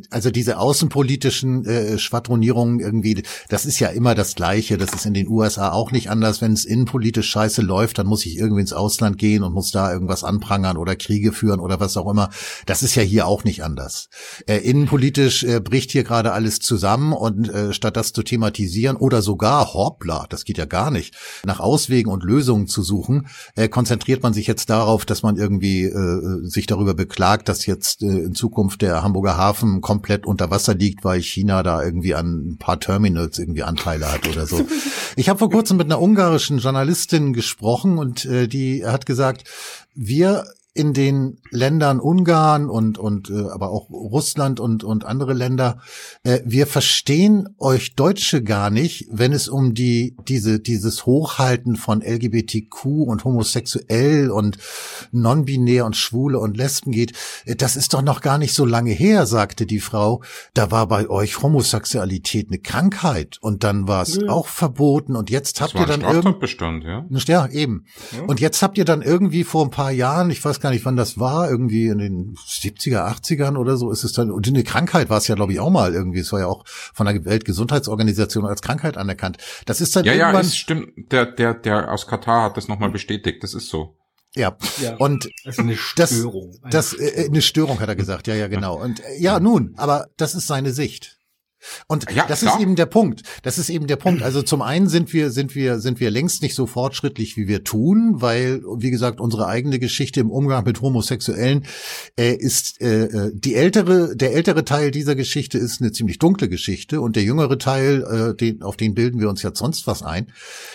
also 0.09 0.31
diese 0.31 0.57
außenpolitischen 0.57 1.63
äh, 1.65 1.99
Schwadronierungen 1.99 2.79
irgendwie. 2.79 3.21
Das 3.49 3.67
ist 3.67 3.79
ja 3.79 3.89
immer 3.89 4.15
das 4.15 4.33
Gleiche. 4.33 4.77
Das 4.79 4.93
ist 4.93 5.05
in 5.05 5.13
den 5.13 5.27
USA 5.27 5.71
auch 5.71 5.91
nicht 5.91 6.09
anders. 6.09 6.41
Wenn 6.41 6.53
es 6.53 6.65
innenpolitisch 6.65 7.29
scheiße 7.29 7.61
läuft, 7.61 7.99
dann 7.99 8.07
muss 8.07 8.25
ich 8.25 8.37
irgendwie 8.37 8.61
ins 8.61 8.73
Ausland 8.73 9.19
gehen 9.19 9.43
und 9.43 9.53
muss 9.53 9.71
da 9.71 9.93
irgendwas 9.93 10.23
anprangern 10.23 10.77
oder 10.77 10.95
Kriege 10.95 11.31
führen 11.31 11.59
oder 11.59 11.79
was 11.79 11.95
auch 11.97 12.09
immer. 12.09 12.31
Das 12.65 12.81
ist 12.81 12.95
ja 12.95 13.03
hier 13.03 13.27
auch 13.27 13.43
nicht 13.43 13.63
anders. 13.63 14.09
Äh, 14.47 14.57
innenpolitisch 14.57 15.43
äh, 15.43 15.59
bricht 15.59 15.91
hier 15.91 16.03
gerade 16.03 16.33
alles 16.33 16.59
zusammen 16.59 17.13
und 17.13 17.47
äh, 17.49 17.73
statt 17.73 17.95
das 17.95 18.11
zu 18.13 18.23
thematisieren 18.23 18.97
oder 18.97 19.21
sogar 19.21 19.73
hoppla, 19.73 20.25
das 20.29 20.45
geht 20.45 20.57
ja 20.57 20.65
gar 20.65 20.89
nicht, 20.89 21.15
nach 21.45 21.59
Auswegen 21.59 22.11
und 22.11 22.23
Lösungen 22.23 22.65
zu 22.65 22.81
suchen, 22.81 23.27
äh, 23.55 23.69
konzentriert 23.69 24.23
man 24.23 24.33
sich 24.33 24.47
jetzt 24.47 24.69
darauf, 24.71 25.05
dass 25.05 25.21
man 25.21 25.37
irgendwie 25.37 25.83
äh, 25.83 26.06
äh, 26.07 26.47
sich 26.47 26.65
darüber 26.65 26.93
beklagt, 26.93 27.49
dass 27.49 27.65
jetzt 27.65 28.01
äh, 28.01 28.05
in 28.05 28.33
Zukunft 28.33 28.81
der 28.81 29.03
Hamburger 29.03 29.37
Hafen 29.37 29.81
komplett 29.81 30.25
unter 30.25 30.49
Wasser 30.49 30.75
liegt, 30.75 31.03
weil 31.03 31.21
China 31.21 31.63
da 31.63 31.83
irgendwie 31.83 32.15
an 32.15 32.51
ein 32.51 32.57
paar 32.57 32.79
Terminals 32.79 33.39
irgendwie 33.39 33.63
Anteile 33.63 34.11
hat 34.11 34.27
oder 34.27 34.45
so. 34.45 34.65
Ich 35.19 35.29
habe 35.29 35.39
vor 35.39 35.49
kurzem 35.49 35.77
mit 35.77 35.87
einer 35.87 35.99
ungarischen 35.99 36.59
Journalistin 36.59 37.33
gesprochen 37.33 37.97
und 37.97 38.25
äh, 38.25 38.47
die 38.47 38.85
hat 38.85 39.07
gesagt, 39.07 39.45
wir 39.95 40.45
in 40.77 40.93
den 40.93 41.39
Ländern 41.49 41.99
Ungarn 41.99 42.69
und 42.69 42.97
und 42.97 43.29
äh, 43.29 43.49
aber 43.49 43.71
auch 43.71 43.89
Russland 43.89 44.59
und 44.59 44.83
und 44.83 45.05
andere 45.05 45.33
Länder 45.33 45.79
äh, 46.23 46.39
wir 46.45 46.67
verstehen 46.67 47.49
euch 47.57 47.95
Deutsche 47.95 48.43
gar 48.43 48.69
nicht, 48.69 49.07
wenn 49.11 49.33
es 49.33 49.47
um 49.47 49.73
die 49.73 50.15
diese 50.27 50.59
dieses 50.59 51.05
Hochhalten 51.05 51.75
von 51.75 52.01
LGBTQ 52.01 52.85
und 52.85 53.23
homosexuell 53.23 54.29
und 54.29 54.57
non-binär 55.11 55.85
und 55.85 55.95
Schwule 55.95 56.39
und 56.39 56.57
Lesben 56.57 56.91
geht. 56.91 57.13
Äh, 57.45 57.55
das 57.55 57.75
ist 57.75 57.93
doch 57.93 58.01
noch 58.01 58.21
gar 58.21 58.37
nicht 58.37 58.53
so 58.53 58.65
lange 58.65 58.91
her, 58.91 59.25
sagte 59.25 59.65
die 59.65 59.79
Frau. 59.79 60.21
Da 60.53 60.69
war 60.69 60.87
bei 60.87 61.09
euch 61.09 61.41
Homosexualität 61.41 62.49
eine 62.49 62.59
Krankheit 62.59 63.37
und 63.41 63.63
dann 63.63 63.87
war 63.87 64.03
es 64.03 64.17
ja. 64.17 64.29
auch 64.29 64.47
verboten 64.47 65.15
und 65.15 65.29
jetzt 65.29 65.59
habt 65.61 65.73
ihr 65.73 65.85
dann 65.85 66.01
irgendwie 66.01 66.47
ja? 66.83 67.05
ja 67.27 67.47
eben 67.47 67.85
ja. 68.11 68.23
und 68.23 68.39
jetzt 68.39 68.61
habt 68.61 68.77
ihr 68.77 68.85
dann 68.85 69.01
irgendwie 69.01 69.43
vor 69.43 69.65
ein 69.65 69.71
paar 69.71 69.91
Jahren, 69.91 70.29
ich 70.29 70.43
weiß 70.43 70.59
gar 70.59 70.66
gar 70.67 70.71
nicht, 70.73 70.85
wann 70.85 70.97
das 70.97 71.17
war, 71.17 71.49
irgendwie 71.49 71.87
in 71.87 71.97
den 71.97 72.35
70er, 72.35 73.07
80ern 73.07 73.55
oder 73.55 73.77
so 73.77 73.89
ist 73.89 74.03
es 74.03 74.11
dann, 74.11 74.31
und 74.31 74.47
eine 74.47 74.65
Krankheit 74.65 75.09
war 75.09 75.17
es 75.17 75.27
ja, 75.29 75.35
glaube 75.35 75.53
ich, 75.53 75.61
auch 75.61 75.69
mal 75.69 75.93
irgendwie, 75.93 76.19
es 76.19 76.33
war 76.33 76.41
ja 76.41 76.47
auch 76.47 76.65
von 76.65 77.05
der 77.07 77.23
Weltgesundheitsorganisation 77.23 78.45
als 78.45 78.61
Krankheit 78.61 78.97
anerkannt. 78.97 79.37
Das 79.65 79.79
ist 79.79 79.95
dann 79.95 80.03
ja, 80.03 80.11
irgendwann... 80.11 80.33
Ja, 80.33 80.41
es 80.41 80.57
stimmt, 80.57 81.11
der, 81.13 81.25
der, 81.25 81.53
der 81.53 81.89
aus 81.89 82.05
Katar 82.05 82.43
hat 82.43 82.57
das 82.57 82.67
nochmal 82.67 82.91
bestätigt, 82.91 83.43
das 83.43 83.53
ist 83.53 83.69
so. 83.69 83.95
Ja. 84.35 84.57
ja. 84.81 84.97
Und 84.97 85.29
also 85.45 85.61
eine 85.61 85.77
Störung. 85.77 86.59
Das, 86.63 86.91
das 86.91 86.99
äh, 86.99 87.27
eine 87.27 87.41
Störung 87.41 87.79
hat 87.79 87.87
er 87.87 87.95
gesagt. 87.95 88.27
Ja, 88.27 88.35
ja, 88.35 88.49
genau. 88.49 88.75
Und 88.75 88.99
äh, 88.99 89.17
ja, 89.19 89.39
nun, 89.39 89.73
aber 89.77 90.09
das 90.17 90.35
ist 90.35 90.47
seine 90.47 90.73
Sicht. 90.73 91.16
Und 91.87 92.11
ja, 92.11 92.25
das 92.27 92.41
klar. 92.41 92.55
ist 92.55 92.61
eben 92.61 92.75
der 92.75 92.85
Punkt. 92.85 93.21
Das 93.43 93.57
ist 93.57 93.69
eben 93.69 93.87
der 93.87 93.95
Punkt. 93.95 94.23
Also 94.23 94.41
zum 94.41 94.61
einen 94.61 94.87
sind 94.87 95.13
wir, 95.13 95.31
sind 95.31 95.55
wir, 95.55 95.79
sind 95.79 95.99
wir 95.99 96.11
längst 96.11 96.41
nicht 96.41 96.55
so 96.55 96.65
fortschrittlich, 96.65 97.37
wie 97.37 97.47
wir 97.47 97.63
tun, 97.63 98.21
weil, 98.21 98.61
wie 98.77 98.91
gesagt, 98.91 99.19
unsere 99.19 99.47
eigene 99.47 99.79
Geschichte 99.79 100.19
im 100.19 100.31
Umgang 100.31 100.63
mit 100.63 100.81
Homosexuellen 100.81 101.65
äh, 102.17 102.33
ist 102.33 102.81
äh, 102.81 103.05
äh, 103.05 103.31
die 103.33 103.55
ältere, 103.55 104.15
der 104.15 104.33
ältere 104.33 104.65
Teil 104.65 104.91
dieser 104.91 105.15
Geschichte 105.15 105.57
ist 105.57 105.81
eine 105.81 105.91
ziemlich 105.91 106.19
dunkle 106.19 106.49
Geschichte 106.49 107.01
und 107.01 107.15
der 107.15 107.23
jüngere 107.23 107.57
Teil, 107.57 108.03
äh, 108.03 108.35
den, 108.35 108.63
auf 108.63 108.77
den 108.77 108.93
bilden 108.93 109.19
wir 109.19 109.29
uns 109.29 109.41
ja 109.41 109.51
sonst 109.53 109.87
was 109.87 110.03
ein. 110.03 110.31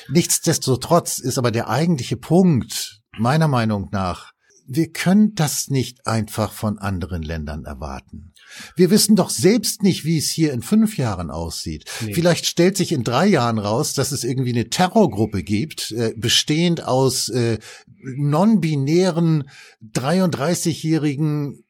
Nichtsdestotrotz 0.09 1.19
ist 1.19 1.39
aber 1.39 1.51
der 1.51 1.69
eigentliche 1.69 2.17
Punkt 2.17 3.03
meiner 3.19 3.49
Meinung 3.49 3.89
nach, 3.93 4.33
wir 4.67 4.91
können 4.91 5.35
das 5.35 5.69
nicht 5.69 6.07
einfach 6.07 6.53
von 6.53 6.79
anderen 6.79 7.23
Ländern 7.23 7.65
erwarten. 7.65 8.32
Wir 8.77 8.91
wissen 8.91 9.17
doch 9.17 9.31
selbst 9.31 9.83
nicht, 9.83 10.05
wie 10.05 10.19
es 10.19 10.29
hier 10.29 10.53
in 10.53 10.63
fünf 10.63 10.97
Jahren 10.97 11.31
aussieht. 11.31 11.85
Nee. 12.01 12.15
Vielleicht 12.15 12.47
stellt 12.47 12.77
sich 12.77 12.93
in 12.93 13.05
drei 13.05 13.27
Jahren 13.27 13.59
raus, 13.59 13.95
dass 13.95 14.13
es 14.13 14.25
irgendwie 14.25 14.53
eine 14.53 14.69
Terrorgruppe 14.71 15.43
gibt, 15.43 15.93
äh, 15.93 16.13
bestehend 16.17 16.85
aus 16.85 17.29
äh, 17.29 17.59
non-binären 18.03 19.49
33-jährigen 19.95 21.65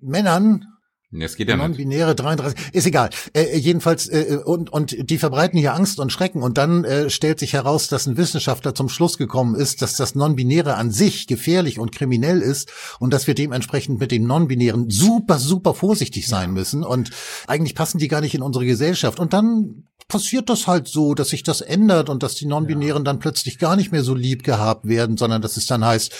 Männern, 0.00 0.66
Es 1.20 1.36
geht 1.36 1.48
ja. 1.48 1.56
Non-binäre 1.56 2.14
33, 2.14 2.72
ist 2.72 2.86
egal. 2.86 3.10
Äh, 3.32 3.56
jedenfalls, 3.56 4.08
äh, 4.08 4.38
und, 4.44 4.72
und 4.72 5.10
die 5.10 5.18
verbreiten 5.18 5.58
hier 5.58 5.74
Angst 5.74 5.98
und 6.00 6.12
Schrecken. 6.12 6.42
Und 6.42 6.58
dann 6.58 6.84
äh, 6.84 7.10
stellt 7.10 7.38
sich 7.38 7.52
heraus, 7.52 7.88
dass 7.88 8.06
ein 8.06 8.16
Wissenschaftler 8.16 8.74
zum 8.74 8.88
Schluss 8.88 9.18
gekommen 9.18 9.54
ist, 9.54 9.82
dass 9.82 9.96
das 9.96 10.14
Non-binäre 10.14 10.74
an 10.74 10.90
sich 10.90 11.26
gefährlich 11.26 11.78
und 11.78 11.92
kriminell 11.92 12.40
ist 12.40 12.72
und 12.98 13.12
dass 13.12 13.26
wir 13.26 13.34
dementsprechend 13.34 14.00
mit 14.00 14.10
dem 14.10 14.26
Non-binären 14.26 14.90
super, 14.90 15.38
super 15.38 15.74
vorsichtig 15.74 16.26
sein 16.26 16.52
müssen. 16.52 16.82
Und 16.82 17.10
eigentlich 17.46 17.74
passen 17.74 17.98
die 17.98 18.08
gar 18.08 18.20
nicht 18.20 18.34
in 18.34 18.42
unsere 18.42 18.66
Gesellschaft. 18.66 19.20
Und 19.20 19.32
dann 19.32 19.84
passiert 20.08 20.48
das 20.50 20.66
halt 20.66 20.88
so, 20.88 21.14
dass 21.14 21.30
sich 21.30 21.42
das 21.42 21.60
ändert 21.60 22.08
und 22.08 22.22
dass 22.22 22.34
die 22.34 22.46
Non-binären 22.46 23.04
dann 23.04 23.18
plötzlich 23.18 23.58
gar 23.58 23.76
nicht 23.76 23.92
mehr 23.92 24.02
so 24.02 24.14
lieb 24.14 24.42
gehabt 24.42 24.86
werden, 24.86 25.16
sondern 25.16 25.42
dass 25.42 25.56
es 25.56 25.66
dann 25.66 25.84
heißt, 25.84 26.12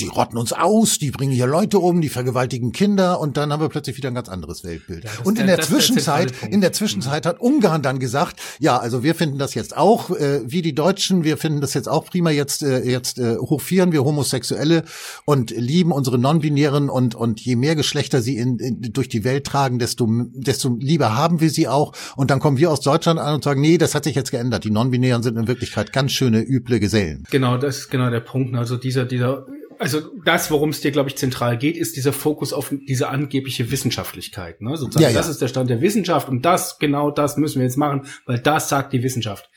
die, 0.00 0.06
rotten 0.08 0.36
uns 0.36 0.52
aus, 0.52 0.98
die 0.98 1.10
bringen 1.10 1.32
hier 1.32 1.46
Leute 1.46 1.78
um, 1.78 2.00
die 2.00 2.08
vergewaltigen 2.08 2.72
Kinder 2.72 3.20
und 3.20 3.36
dann 3.36 3.52
haben 3.52 3.60
wir 3.60 3.68
plötzlich 3.68 3.96
wieder 3.96 4.08
ein 4.08 4.14
ganz 4.14 4.28
anderes 4.28 4.64
Weltbild. 4.64 5.04
Ja, 5.04 5.10
und 5.24 5.38
in 5.38 5.46
der- 5.46 5.56
der 5.56 5.64
Zwischenzeit, 5.64 6.32
in 6.50 6.60
der 6.60 6.72
Zwischenzeit 6.72 7.24
hat 7.26 7.40
Ungarn 7.40 7.82
dann 7.82 7.98
gesagt, 7.98 8.40
ja, 8.58 8.76
also 8.78 9.02
wir 9.02 9.14
finden 9.14 9.38
das 9.38 9.54
jetzt 9.54 9.76
auch, 9.76 10.10
äh, 10.10 10.40
wie 10.44 10.62
die 10.62 10.74
Deutschen, 10.74 11.24
wir 11.24 11.36
finden 11.36 11.60
das 11.60 11.74
jetzt 11.74 11.88
auch 11.88 12.06
prima, 12.06 12.30
jetzt, 12.30 12.62
äh, 12.62 12.82
jetzt 12.84 13.18
äh, 13.18 13.36
hochfieren 13.36 13.92
wir 13.92 14.04
Homosexuelle 14.04 14.84
und 15.24 15.50
lieben 15.50 15.92
unsere 15.92 16.18
Non-Binären 16.18 16.90
und, 16.90 17.14
und 17.14 17.40
je 17.40 17.56
mehr 17.56 17.76
Geschlechter 17.76 18.22
sie 18.22 18.36
in, 18.36 18.58
in, 18.58 18.80
durch 18.92 19.08
die 19.08 19.24
Welt 19.24 19.46
tragen, 19.46 19.78
desto, 19.78 20.08
desto 20.34 20.76
lieber 20.80 21.16
haben 21.16 21.40
wir 21.40 21.50
sie 21.50 21.68
auch. 21.68 21.92
Und 22.16 22.30
dann 22.30 22.40
kommen 22.40 22.58
wir 22.58 22.70
aus 22.70 22.80
Deutschland 22.80 23.20
an 23.20 23.34
und 23.36 23.44
sagen, 23.44 23.60
nee, 23.60 23.78
das 23.78 23.94
hat 23.94 24.04
sich 24.04 24.14
jetzt 24.16 24.30
geändert. 24.30 24.64
Die 24.64 24.70
Non-Binären 24.70 25.22
sind 25.22 25.36
in 25.38 25.46
Wirklichkeit 25.46 25.92
ganz 25.92 26.12
schöne, 26.12 26.42
üble 26.42 26.80
Gesellen. 26.80 27.24
Genau, 27.30 27.56
das 27.56 27.78
ist 27.78 27.90
genau 27.90 28.10
der 28.10 28.20
Punkt. 28.20 28.54
Also 28.56 28.76
dieser, 28.76 29.04
dieser, 29.04 29.43
also 29.78 30.00
das, 30.24 30.50
worum 30.50 30.70
es 30.70 30.80
dir, 30.80 30.90
glaube 30.90 31.08
ich, 31.08 31.16
zentral 31.16 31.58
geht, 31.58 31.76
ist 31.76 31.96
dieser 31.96 32.12
Fokus 32.12 32.52
auf 32.52 32.72
diese 32.88 33.08
angebliche 33.08 33.70
Wissenschaftlichkeit. 33.70 34.60
Ne? 34.60 34.76
Sozusagen, 34.76 35.02
Ja, 35.02 35.10
ja. 35.10 35.16
das 35.16 35.28
ist 35.28 35.40
der 35.40 35.48
Stand 35.48 35.70
der 35.70 35.80
Wissenschaft 35.80 36.28
und 36.28 36.42
das, 36.42 36.78
genau 36.78 37.10
das 37.10 37.36
müssen 37.36 37.58
wir 37.58 37.66
jetzt 37.66 37.76
machen, 37.76 38.06
weil 38.26 38.38
das 38.38 38.68
sagt 38.68 38.92
die 38.92 39.02
Wissenschaft. 39.02 39.50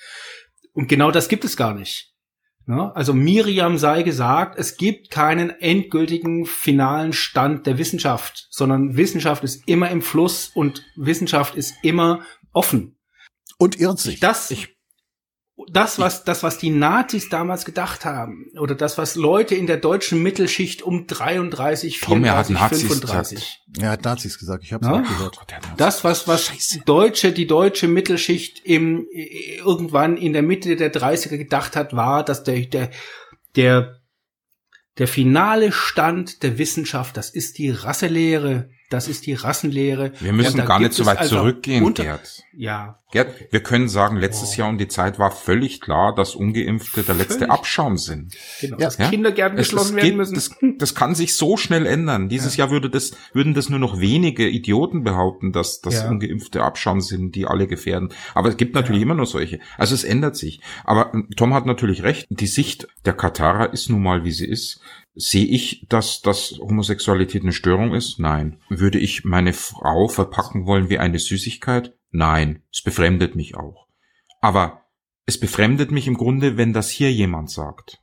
Und 0.74 0.88
genau 0.88 1.12
das 1.12 1.28
gibt 1.28 1.44
es 1.44 1.58
gar 1.58 1.74
nicht. 1.74 2.14
Ne? 2.68 2.94
Also 2.96 3.14
Miriam 3.14 3.78
sei 3.78 4.04
gesagt, 4.04 4.60
es 4.60 4.76
gibt 4.76 5.10
keinen 5.10 5.50
endgültigen 5.50 6.46
finalen 6.46 7.14
Stand 7.14 7.66
der 7.66 7.78
Wissenschaft, 7.78 8.48
sondern 8.50 8.98
Wissenschaft 8.98 9.44
ist 9.44 9.68
immer 9.68 9.90
im 9.90 10.02
Fluss 10.02 10.52
und 10.54 10.84
Wissenschaft 10.98 11.56
ist 11.56 11.76
immer 11.82 12.26
offen. 12.52 12.98
Und 13.58 13.80
irrt 13.80 14.00
sich. 14.00 14.20
Das, 14.20 14.54
das, 15.72 15.98
was, 15.98 16.24
das, 16.24 16.44
was 16.44 16.60
die 16.60 16.70
Nazis 16.70 17.30
damals 17.30 17.66
gedacht 17.66 18.06
haben, 18.06 18.52
oder 18.60 18.76
das, 18.76 18.98
was 18.98 19.16
Leute 19.16 19.56
in 19.56 19.66
der 19.66 19.78
deutschen 19.78 20.22
Mittelschicht 20.22 20.84
um 20.84 21.08
33, 21.08 22.00
Tom, 22.00 22.24
er 22.24 22.38
hat 22.38 22.48
34, 22.48 22.88
Nazis 22.88 23.00
35, 23.00 23.62
Er 23.80 23.90
hat 23.90 24.04
Nazis 24.04 24.38
gesagt, 24.38 24.64
ich 24.64 24.74
habe 24.74 24.86
es 24.86 24.92
Ja? 24.92 25.02
auch 25.02 25.08
gehört. 25.08 25.38
das, 25.78 26.04
was, 26.04 26.28
was 26.28 26.52
Deutsche, 26.86 27.32
die 27.32 27.48
deutsche 27.48 27.88
Mittelschicht 27.88 28.64
im, 28.66 29.08
irgendwann 29.12 30.16
in 30.18 30.34
der 30.34 30.44
Mitte 30.44 30.76
der 30.76 30.94
30er 30.94 31.38
gedacht 31.38 31.76
hat, 31.76 31.96
war, 31.96 32.24
dass 32.24 32.44
der, 32.44 32.62
der, 32.62 32.92
der, 33.56 34.00
der 35.00 35.08
finale 35.08 35.72
Stand 35.72 36.44
der 36.44 36.60
Wissenschaft, 36.60 37.18
das 37.18 37.32
ist 37.32 37.58
die 37.58 37.72
Rasselehre, 37.72 38.70
das 38.90 39.08
ist 39.08 39.26
die 39.26 39.34
Rassenlehre. 39.34 40.12
Wir 40.20 40.34
müssen 40.34 40.64
gar 40.66 40.80
nicht 40.80 40.94
so 40.94 41.06
weit 41.06 41.18
einfach 41.20 41.38
zurückgehen, 41.38 41.84
unter- 41.84 42.04
Gerd. 42.04 42.44
Ja, 42.60 43.00
Gerd, 43.12 43.34
wir 43.52 43.62
können 43.62 43.88
sagen, 43.88 44.18
letztes 44.18 44.54
Oh. 44.56 44.60
Jahr 44.60 44.70
um 44.70 44.78
die 44.78 44.88
Zeit 44.88 45.18
war 45.20 45.32
völlig 45.32 45.80
klar, 45.80 46.14
dass 46.16 46.36
Ungeimpfte 46.36 47.04
der 47.04 47.16
letzte 47.16 47.40
Völlig. 47.40 47.52
Abschaum 47.52 47.98
sind. 47.98 48.34
genau. 48.60 48.78
Ja. 48.80 48.86
Dass 48.86 48.98
Ja? 48.98 49.10
Kindergärten 49.10 49.58
Es, 49.58 49.68
geschlossen 49.68 49.90
es 49.92 49.96
werden 50.04 50.08
geht, 50.10 50.18
müssen. 50.18 50.36
das, 50.36 50.52
das 50.80 50.96
kann 50.96 51.16
sich 51.16 51.36
so 51.36 51.56
schnell 51.58 51.86
ändern. 51.86 52.28
Dieses 52.30 52.58
Jahr 52.58 52.70
würde 52.72 52.90
das, 52.90 53.12
würden 53.34 53.54
das 53.54 53.70
nur 53.70 53.80
noch 53.80 54.00
wenige 54.00 54.48
Idioten 54.50 55.04
behaupten, 55.04 55.52
dass 55.54 55.80
das 55.82 55.96
Ja. 55.96 56.10
ungeimpfte 56.10 56.64
Abschaum 56.64 57.00
sind, 57.00 57.36
die 57.36 57.46
alle 57.46 57.68
gefährden. 57.68 58.10
Aber 58.34 58.50
es 58.50 58.58
gibt 58.58 58.76
natürlich 58.76 59.02
immer 59.04 59.16
noch 59.16 59.28
solche. 59.28 59.60
Also 59.78 59.96
es 59.96 60.04
ändert 60.04 60.36
sich. 60.36 60.60
Aber 60.84 61.14
ähm, 61.14 61.30
Tom 61.38 61.54
hat 61.54 61.66
natürlich 61.66 62.04
recht. 62.04 62.26
Die 62.30 62.48
Sicht 62.48 62.88
der 63.06 63.14
Katarer 63.14 63.72
ist 63.72 63.90
nun 63.90 64.02
mal, 64.04 64.24
wie 64.26 64.32
sie 64.32 64.48
ist. 64.48 64.82
Sehe 65.20 65.48
ich, 65.48 65.88
dass, 65.90 66.22
dass 66.22 66.60
Homosexualität 66.60 67.42
eine 67.42 67.52
Störung 67.52 67.96
ist? 67.96 68.20
Nein. 68.20 68.62
Würde 68.70 69.00
ich 69.00 69.26
meine 69.26 69.52
Frau 69.54 70.08
verpacken 70.08 70.68
wollen 70.68 70.90
wie 70.90 71.00
eine 71.00 71.18
Süßigkeit? 71.18 71.98
Nein. 72.12 72.62
Es 72.72 72.84
befremdet 72.84 73.36
mich 73.36 73.56
auch. 73.56 73.88
Aber 74.42 74.86
es 75.26 75.40
befremdet 75.40 75.90
mich 75.90 76.08
im 76.08 76.14
Grunde, 76.14 76.56
wenn 76.56 76.72
das 76.72 76.92
hier 76.92 77.12
jemand 77.12 77.50
sagt. 77.50 78.00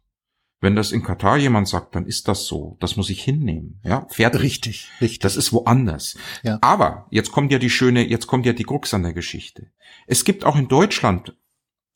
Wenn 0.61 0.75
das 0.75 0.93
in 0.93 1.05
Katar 1.05 1.37
jemand 1.37 1.69
sagt, 1.69 1.95
dann 1.95 2.05
ist 2.05 2.27
das 2.27 2.47
so. 2.47 2.77
Das 2.81 2.97
muss 2.97 3.11
ich 3.11 3.23
hinnehmen. 3.23 3.81
Ja, 3.85 4.07
fertig. 4.11 4.41
Richtig, 4.41 4.91
richtig. 5.01 5.21
Das 5.21 5.37
ist 5.37 5.53
woanders. 5.53 6.17
Ja. 6.43 6.59
Aber 6.63 7.07
jetzt 7.11 7.31
kommt 7.31 7.53
ja 7.53 7.59
die 7.59 7.71
schöne, 7.71 8.09
jetzt 8.09 8.27
kommt 8.27 8.45
ja 8.45 8.55
die 8.55 8.65
Krux 8.65 8.93
an 8.93 9.05
der 9.05 9.13
Geschichte. 9.13 9.71
Es 10.07 10.25
gibt 10.25 10.45
auch 10.45 10.57
in 10.57 10.67
Deutschland 10.67 11.37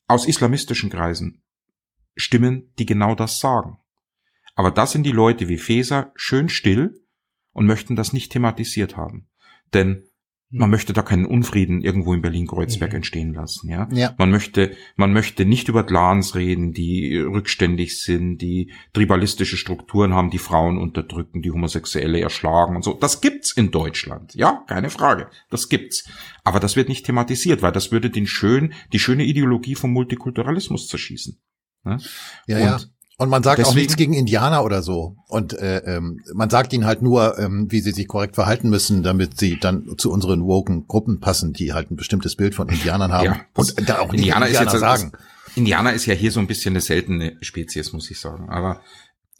aus 0.07 0.25
islamistischen 0.25 0.89
Kreisen 0.89 1.41
Stimmen, 2.15 2.71
die 2.79 2.85
genau 2.85 3.15
das 3.15 3.39
sagen. 3.39 3.79
Aber 4.55 4.71
da 4.71 4.85
sind 4.85 5.03
die 5.03 5.11
Leute 5.11 5.47
wie 5.49 5.57
Feser 5.57 6.11
schön 6.15 6.49
still 6.49 7.01
und 7.53 7.65
möchten 7.65 7.95
das 7.95 8.13
nicht 8.13 8.31
thematisiert 8.31 8.97
haben. 8.97 9.27
Denn 9.73 10.03
man 10.51 10.71
möchte 10.71 10.93
da 10.93 11.03
keinen 11.03 11.25
Unfrieden 11.27 11.81
irgendwo 11.83 12.11
in 12.11 12.23
Berlin-Kreuzberg 12.23 12.89
Mhm. 12.91 12.95
entstehen 12.95 13.33
lassen, 13.35 13.69
ja. 13.69 13.87
Ja. 13.91 14.15
Man 14.17 14.31
möchte, 14.31 14.75
man 14.95 15.13
möchte 15.13 15.45
nicht 15.45 15.67
über 15.67 15.83
Clans 15.83 16.33
reden, 16.33 16.71
die 16.73 17.15
rückständig 17.19 18.01
sind, 18.01 18.39
die 18.39 18.73
tribalistische 18.93 19.57
Strukturen 19.57 20.15
haben, 20.15 20.31
die 20.31 20.39
Frauen 20.39 20.79
unterdrücken, 20.79 21.43
die 21.43 21.51
Homosexuelle 21.51 22.19
erschlagen 22.19 22.75
und 22.75 22.81
so. 22.83 22.93
Das 22.95 23.21
gibt's 23.21 23.51
in 23.51 23.69
Deutschland. 23.69 24.33
Ja, 24.33 24.63
keine 24.67 24.89
Frage. 24.89 25.29
Das 25.51 25.69
gibt's. 25.69 26.09
Aber 26.43 26.59
das 26.59 26.75
wird 26.75 26.89
nicht 26.89 27.05
thematisiert, 27.05 27.61
weil 27.61 27.71
das 27.71 27.91
würde 27.91 28.09
den 28.09 28.25
schön, 28.25 28.73
die 28.91 28.97
schöne 28.99 29.25
Ideologie 29.25 29.75
vom 29.75 29.91
Multikulturalismus 29.93 30.87
zerschießen. 30.87 31.39
Ne? 31.83 31.99
Ja, 32.47 32.57
Und 32.57 32.63
ja. 32.63 32.79
Und 33.19 33.29
man 33.29 33.43
sagt 33.43 33.59
auch 33.59 33.65
deswegen- 33.65 33.79
nichts 33.81 33.95
gegen 33.97 34.13
Indianer 34.13 34.63
oder 34.63 34.81
so. 34.81 35.17
Und 35.27 35.53
äh, 35.53 35.79
ähm, 35.79 36.21
man 36.33 36.49
sagt 36.49 36.73
ihnen 36.73 36.85
halt 36.85 37.01
nur, 37.01 37.37
ähm, 37.37 37.67
wie 37.69 37.81
sie 37.81 37.91
sich 37.91 38.07
korrekt 38.07 38.33
verhalten 38.35 38.69
müssen, 38.69 39.03
damit 39.03 39.37
sie 39.37 39.59
dann 39.59 39.95
zu 39.97 40.09
unseren 40.11 40.43
woken 40.45 40.87
Gruppen 40.87 41.19
passen, 41.19 41.51
die 41.53 41.73
halt 41.73 41.91
ein 41.91 41.97
bestimmtes 41.97 42.35
Bild 42.35 42.55
von 42.55 42.69
Indianern 42.69 43.11
haben. 43.13 43.25
Ja, 43.25 43.41
und 43.55 43.87
da 43.89 43.99
auch 43.99 44.11
nicht 44.11 44.21
Indianer 44.21 44.47
Indianer, 44.47 44.67
ist 44.67 44.73
jetzt 44.73 44.79
sagen. 44.79 45.11
Indianer 45.55 45.93
ist 45.93 46.05
ja 46.05 46.13
hier 46.13 46.31
so 46.31 46.39
ein 46.39 46.47
bisschen 46.47 46.71
eine 46.73 46.81
seltene 46.81 47.35
Spezies, 47.41 47.91
muss 47.93 48.09
ich 48.09 48.19
sagen. 48.19 48.49
Aber 48.49 48.81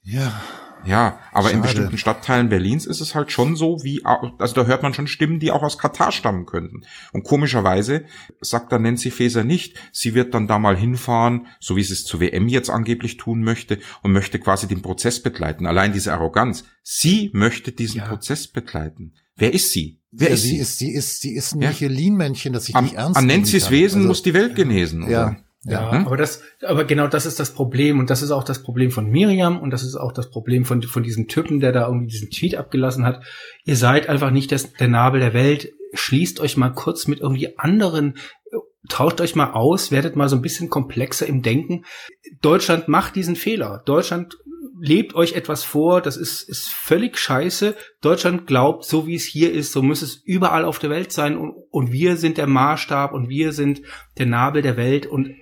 Ja. 0.04 0.40
Ja, 0.86 1.20
aber 1.32 1.50
in 1.50 1.58
Schade. 1.58 1.62
bestimmten 1.64 1.98
Stadtteilen 1.98 2.50
Berlins 2.50 2.86
ist 2.86 3.02
es 3.02 3.14
halt 3.16 3.32
schon 3.32 3.56
so, 3.56 3.84
wie, 3.84 4.04
also 4.06 4.56
da 4.56 4.66
hört 4.66 4.82
man 4.82 4.94
schon 4.94 5.08
Stimmen, 5.08 5.40
die 5.40 5.52
auch 5.52 5.62
aus 5.64 5.78
Katar 5.78 6.12
stammen 6.12 6.46
könnten. 6.46 6.84
Und 7.12 7.24
komischerweise 7.24 8.06
sagt 8.42 8.72
dann 8.72 8.84
Nancy 8.84 9.12
Faeser 9.12 9.44
nicht, 9.44 9.76
sie 9.92 10.14
wird 10.16 10.34
dann 10.34 10.48
da 10.48 10.58
mal 10.60 10.78
hinfahren, 10.78 11.48
so 11.60 11.76
wie 11.76 11.84
sie 11.84 11.94
es 11.94 12.06
zur 12.06 12.20
WM 12.22 12.48
jetzt 12.48 12.70
angeblich 12.70 13.18
tun 13.18 13.44
möchte, 13.44 13.80
und 14.04 14.12
möchte 14.12 14.40
quasi 14.40 14.68
den 14.68 14.82
Prozess 14.82 15.22
begleiten. 15.22 15.66
Allein 15.66 15.94
diese 15.94 16.14
Arroganz. 16.14 16.64
Sie 16.84 17.30
möchte 17.34 17.72
diesen 17.72 18.00
Ja. 18.00 18.08
Prozess 18.08 18.48
begleiten. 18.48 19.14
Wer 19.36 19.54
ist 19.54 19.72
sie? 19.72 20.00
Wer 20.12 20.30
ja, 20.30 20.34
ist 20.34 20.42
sie 20.44 20.50
sie? 20.50 20.58
ist, 20.58 20.78
sie 20.80 20.92
ist, 20.94 21.22
sie 21.22 21.36
ist 21.36 21.54
ein 21.56 21.62
Ja. 21.62 21.70
Michelin-Männchen, 21.70 22.54
das 22.54 22.68
ich 22.68 22.76
Am, 22.76 22.86
nicht 22.86 22.96
ernst 22.96 23.18
an 23.18 23.28
Nancy's 23.28 23.66
kann. 23.66 23.74
Wesen 23.74 23.98
Also, 24.00 24.08
muss 24.08 24.24
die 24.24 24.34
Welt 24.34 24.56
genesen. 24.56 25.10
Ja. 25.10 25.28
Oder? 25.28 25.38
Ja, 25.64 25.92
Hm? 25.92 26.06
aber 26.08 26.16
das, 26.16 26.42
aber 26.66 26.86
genau 26.86 27.08
das 27.08 27.26
ist 27.26 27.40
das 27.40 27.54
Problem 27.54 28.00
und 28.00 28.10
das 28.10 28.22
ist 28.22 28.32
auch 28.32 28.46
das 28.46 28.64
Problem 28.64 28.92
von 28.92 29.10
Miriam 29.10 29.60
und 29.60 29.72
das 29.72 29.84
ist 29.84 29.96
auch 29.96 30.14
das 30.14 30.30
Problem 30.30 30.64
von 30.64 30.82
von 30.84 31.04
diesem 31.04 31.28
Typen, 31.28 31.60
der 31.60 31.74
da 31.74 31.86
irgendwie 31.88 32.08
diesen 32.08 32.30
Tweet 32.30 32.56
abgelassen 32.56 33.06
hat. 33.06 33.24
Ihr 33.66 33.76
seid 33.76 34.08
einfach 34.08 34.32
nicht 34.32 34.52
das, 34.52 34.72
der 34.74 34.88
Nabel 34.88 35.20
der 35.20 35.34
Welt. 35.34 35.74
Schließt 35.94 36.40
euch 36.40 36.56
mal 36.56 36.70
kurz 36.70 37.08
mit 37.08 37.20
irgendwie 37.20 37.58
anderen, 37.58 38.16
tauscht 38.88 39.20
euch 39.22 39.36
mal 39.36 39.52
aus, 39.52 39.92
werdet 39.92 40.16
mal 40.16 40.30
so 40.30 40.36
ein 40.36 40.42
bisschen 40.42 40.70
komplexer 40.70 41.28
im 41.28 41.42
Denken. 41.42 41.84
Deutschland 42.42 42.88
macht 42.88 43.16
diesen 43.16 43.36
Fehler. 43.36 43.82
Deutschland 43.86 44.38
lebt 44.82 45.14
euch 45.14 45.34
etwas 45.34 45.64
vor, 45.64 46.02
das 46.02 46.16
ist, 46.16 46.48
ist 46.48 46.70
völlig 46.70 47.18
scheiße. 47.18 47.76
Deutschland 48.02 48.48
glaubt, 48.48 48.86
so 48.86 49.08
wie 49.08 49.16
es 49.16 49.26
hier 49.26 49.52
ist, 49.52 49.74
so 49.74 49.82
muss 49.82 50.02
es 50.02 50.16
überall 50.16 50.64
auf 50.64 50.80
der 50.80 50.90
Welt 50.90 51.12
sein 51.12 51.38
und, 51.38 51.54
und 51.70 51.92
wir 51.92 52.16
sind 52.16 52.38
der 52.38 52.48
Maßstab 52.48 53.12
und 53.12 53.28
wir 53.28 53.52
sind 53.52 53.82
der 54.18 54.26
Nabel 54.26 54.62
der 54.62 54.78
Welt 54.78 55.06
und 55.06 55.36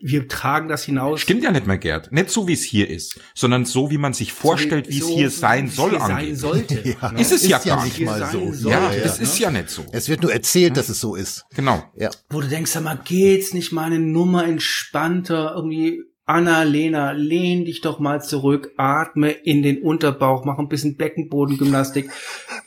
wir 0.00 0.28
tragen 0.28 0.68
das 0.68 0.84
hinaus. 0.84 1.20
Stimmt 1.20 1.42
ja 1.42 1.50
nicht 1.50 1.66
mehr, 1.66 1.78
Gerd. 1.78 2.12
Nicht 2.12 2.30
so, 2.30 2.48
wie 2.48 2.52
es 2.52 2.62
hier 2.62 2.90
ist, 2.90 3.20
sondern 3.34 3.64
so, 3.64 3.90
wie 3.90 3.98
man 3.98 4.12
sich 4.12 4.32
vorstellt, 4.32 4.88
wie 4.88 4.98
es 4.98 5.06
So, 5.06 5.16
hier 5.16 5.30
sein 5.30 5.64
wie 5.64 5.68
es 5.68 5.76
soll 5.76 5.90
hier 5.90 6.00
sein 6.00 6.36
sollte. 6.36 6.74
Ja. 7.00 7.12
Ne? 7.12 7.20
Ist 7.20 7.32
es 7.32 7.46
ja 7.46 7.56
ist 7.58 7.64
ja 7.64 7.76
gar 7.76 7.84
nicht 7.84 8.00
mal 8.00 8.30
so. 8.30 8.52
sein 8.52 8.70
Ja, 8.70 8.90
sollte, 8.90 9.04
es 9.04 9.18
ist 9.18 9.38
ja 9.38 9.50
nicht 9.50 9.70
so. 9.70 9.84
Es 9.92 10.08
wird 10.08 10.22
nur 10.22 10.32
erzählt, 10.32 10.76
dass 10.76 10.88
es 10.88 11.00
so 11.00 11.14
ist. 11.14 11.44
Genau. 11.54 11.82
Ja. 11.96 12.10
Wo 12.30 12.40
du 12.40 12.48
denkst, 12.48 12.70
sag 12.70 12.82
mal, 12.82 12.98
geht's 13.04 13.54
nicht 13.54 13.72
mal 13.72 13.84
eine 13.84 13.98
Nummer 13.98 14.44
entspannter, 14.44 15.52
irgendwie 15.56 16.02
Anna-Lena, 16.26 17.12
lehn 17.12 17.64
dich 17.64 17.80
doch 17.82 17.98
mal 17.98 18.22
zurück, 18.22 18.72
atme 18.78 19.30
in 19.30 19.62
den 19.62 19.82
Unterbauch, 19.82 20.44
mach 20.44 20.58
ein 20.58 20.68
bisschen 20.68 20.96
Beckenbodengymnastik. 20.96 22.10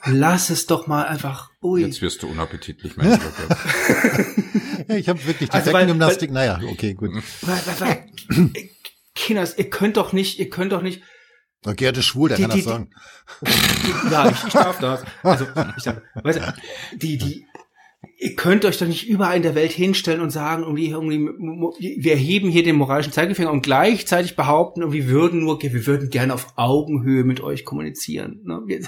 Lass 0.06 0.50
es 0.52 0.68
doch 0.68 0.86
mal 0.88 1.06
einfach, 1.08 1.50
ui. 1.62 1.82
Jetzt 1.82 2.02
wirst 2.02 2.22
du 2.24 2.28
unappetitlich, 2.28 2.96
mein. 2.98 3.10
Ja, 3.12 3.20
Ich 4.96 5.10
habe 5.10 5.26
wirklich 5.26 5.50
die 5.50 5.54
Also, 5.56 5.68
weil- 5.74 5.86
Beckengymnastik. 5.86 6.32
Naja, 6.32 6.60
okay, 6.72 6.94
gut. 6.94 7.12
Weil- 7.42 7.62
weil- 7.66 7.80
weil- 8.30 8.52
Kinders, 9.16 9.58
ihr 9.58 9.70
könnt 9.70 9.98
doch 9.98 10.14
nicht, 10.14 10.38
ihr 10.40 10.50
könnt 10.50 10.72
doch 10.72 10.82
nicht, 10.84 11.02
Gerd 11.76 11.98
ist 11.98 12.06
schwul, 12.06 12.30
der 12.30 12.38
Die- 12.38 12.44
kann 12.44 12.52
die- 12.52 12.62
das 12.64 12.72
sagen. 12.72 12.90
Die, 13.42 14.12
ja, 14.12 14.30
ich, 14.30 14.44
ich 14.46 14.54
darf 14.54 14.80
das. 14.80 15.04
Also, 15.24 15.46
ich 15.76 15.84
darf, 15.84 16.02
weißt 16.24 16.40
du, 16.40 16.54
die, 16.98 17.18
die, 17.18 17.46
ihr 18.18 18.36
könnt 18.36 18.66
euch 18.66 18.78
doch 18.78 18.88
nicht 18.88 19.08
überall 19.08 19.38
in 19.38 19.44
der 19.44 19.56
Welt 19.56 19.72
hinstellen 19.72 20.22
und 20.22 20.32
sagen, 20.32 20.64
irgendwie, 20.64 20.90
irgendwie, 20.90 21.20
wir 21.20 22.16
heben 22.16 22.50
hier 22.50 22.64
den 22.64 22.76
moralischen 22.76 23.14
Zeigefinger 23.14 23.52
und 23.52 23.62
gleichzeitig 23.62 24.36
behaupten, 24.36 24.82
irgendwie, 24.82 25.08
wir 25.08 25.12
würden 25.12 25.40
nur, 25.42 25.62
wir 25.62 25.86
würden 25.86 26.10
gerne 26.10 26.34
auf 26.34 26.54
Augenhöhe 26.56 27.24
mit 27.24 27.42
euch 27.42 27.66
kommunizieren. 27.66 28.42
Ne? 28.44 28.62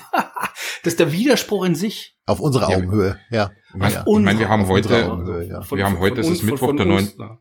Das 0.81 0.93
ist 0.93 0.99
der 1.01 1.11
Widerspruch 1.11 1.65
in 1.65 1.75
sich. 1.75 2.17
Auf 2.25 2.39
unserer 2.39 2.69
Ja. 2.69 2.77
Augenhöhe, 2.77 3.19
ja. 3.31 3.51
Ich 3.75 3.93
ja. 3.93 4.05
meine, 4.07 4.39
wir 4.39 4.47
haben 4.47 4.65
heute, 4.67 5.11
Augenhöhe, 5.11 5.45
ja. 5.45 5.61
wir 5.69 5.85
haben 5.85 5.99
heute, 5.99 6.21
es 6.21 6.29
ist 6.29 6.43
Mittwoch, 6.43 6.73
der 6.73 6.87
uns, 6.87 7.17
9. 7.17 7.27
ja. 7.27 7.39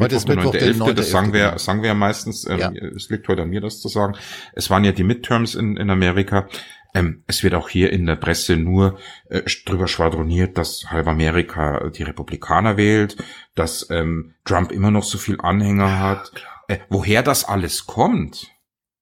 Heute 0.00 0.16
ist 0.16 0.26
Mittwoch, 0.26 0.52
der 0.52 0.74
9.11., 0.74 0.92
das 0.94 1.08
9.11., 1.08 1.10
sagen 1.10 1.32
wir, 1.34 1.44
genau. 1.44 1.58
sagen 1.58 1.82
wir 1.82 1.88
ja 1.88 1.94
meistens, 1.94 2.48
ähm, 2.48 2.58
Ja. 2.58 2.72
es 2.96 3.10
liegt 3.10 3.28
heute 3.28 3.42
an 3.42 3.50
mir, 3.50 3.60
das 3.60 3.80
zu 3.80 3.88
sagen. 3.88 4.14
Es 4.54 4.70
waren 4.70 4.82
ja 4.82 4.92
die 4.92 5.04
Midterms 5.04 5.54
in, 5.54 5.76
in 5.76 5.90
Amerika. 5.90 6.48
Ähm, 6.94 7.24
es 7.26 7.42
wird 7.42 7.54
auch 7.54 7.68
hier 7.68 7.92
in 7.92 8.06
der 8.06 8.16
Presse 8.16 8.56
nur 8.56 8.98
äh, 9.28 9.42
drüber 9.66 9.88
schwadroniert, 9.88 10.56
dass 10.56 10.90
halb 10.90 11.06
Amerika 11.08 11.90
die 11.90 12.04
Republikaner 12.04 12.76
wählt, 12.76 13.16
dass 13.54 13.88
ähm, 13.90 14.34
Trump 14.44 14.70
immer 14.72 14.90
noch 14.92 15.04
so 15.04 15.18
viel 15.18 15.40
Anhänger 15.40 15.98
hat. 15.98 16.32
Äh, 16.68 16.78
woher 16.88 17.22
das 17.22 17.44
alles 17.44 17.86
kommt, 17.86 18.48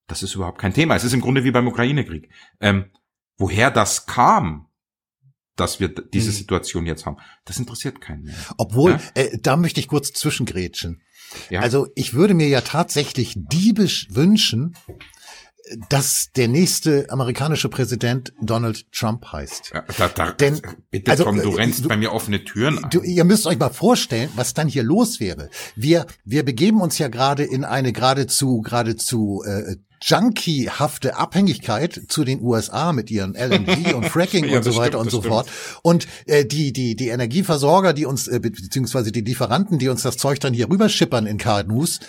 das 0.09 0.23
ist 0.23 0.35
überhaupt 0.35 0.59
kein 0.59 0.75
Thema. 0.75 0.97
Es 0.97 1.05
ist 1.05 1.13
im 1.13 1.21
Grunde 1.21 1.45
wie 1.45 1.51
beim 1.53 1.69
Ukraine-Krieg. 1.69 2.29
Ähm, 2.61 2.87
woher 3.37 3.71
das 3.71 4.07
kam, 4.07 4.69
dass 5.57 5.81
wir 5.81 5.89
diese 5.89 6.29
Hm. 6.31 6.37
Situation 6.37 6.87
jetzt 6.87 7.05
haben, 7.05 7.19
das 7.45 7.59
interessiert 7.59 8.01
keinen 8.01 8.23
mehr. 8.23 8.35
Obwohl, 8.57 8.93
Ja? 8.93 9.01
äh, 9.15 9.39
da 9.39 9.57
möchte 9.57 9.81
ich 9.81 9.89
kurz 9.89 10.13
zwischengrätschen. 10.13 11.03
Ja? 11.51 11.61
Also 11.61 11.89
ich 11.95 12.15
würde 12.15 12.35
mir 12.35 12.49
ja 12.49 12.63
tatsächlich 12.63 13.35
diebisch 13.37 14.09
wünschen, 14.11 14.77
dass 15.89 16.29
der 16.37 16.49
nächste 16.49 17.09
amerikanische 17.11 17.69
Präsident 17.69 18.33
Donald 18.41 18.91
Trump 18.93 19.31
heißt. 19.33 19.71
Ja, 19.75 19.85
da, 19.97 20.09
da, 20.09 20.33
Denn- 20.33 20.61
bitte 20.91 21.11
also, 21.11 21.25
Tom, 21.25 21.41
du 21.41 21.53
äh, 21.53 21.55
rennst 21.55 21.85
du- 21.85 21.89
bei 21.89 21.97
mir 21.97 22.13
offene 22.13 22.45
Türen 22.45 22.83
ein. 22.85 22.91
Du, 22.91 23.01
ihr 23.03 23.25
müsst 23.25 23.47
euch 23.47 23.59
mal 23.59 23.71
vorstellen, 23.71 24.29
was 24.37 24.55
dann 24.55 24.69
hier 24.69 24.83
los 24.83 25.21
wäre. 25.21 25.49
Wir, 25.77 26.07
wir 26.25 26.45
begeben 26.45 26.81
uns 26.81 26.99
ja 26.99 27.09
gerade 27.09 27.45
in 27.45 27.65
eine 27.65 27.93
geradezu, 27.93 28.61
geradezu 28.61 29.43
äh, 29.47 29.77
junkiehafte 30.05 31.17
Abhängigkeit 31.17 32.01
zu 32.09 32.25
den 32.25 32.41
USA 32.43 32.93
mit 32.93 33.11
ihren 33.11 33.35
LNG 33.35 33.95
und 33.95 34.07
Fracking 34.07 34.47
Ja, 34.47 34.57
und 34.59 34.65
so 34.65 34.75
weiter 34.77 34.99
stimmt, 34.99 35.03
und 35.05 35.11
so 35.11 35.19
stimmt. 35.21 35.33
fort. 35.35 35.49
Und 35.83 36.07
äh, 36.27 36.45
die, 36.45 36.73
die, 36.73 36.97
die 36.97 37.09
Energieversorger, 37.09 37.93
die 37.93 38.07
uns, 38.07 38.27
äh, 38.29 38.41
be- 38.41 38.51
beziehungsweise 38.51 39.13
die 39.13 39.21
Lieferanten, 39.21 39.79
die 39.79 39.89
uns 39.89 40.03
das 40.03 40.17
Zeug 40.17 40.41
dann 40.41 40.55
hier 40.55 40.69
rüberschippern 40.69 41.27
in 41.27 41.39
KNUs, 41.39 42.01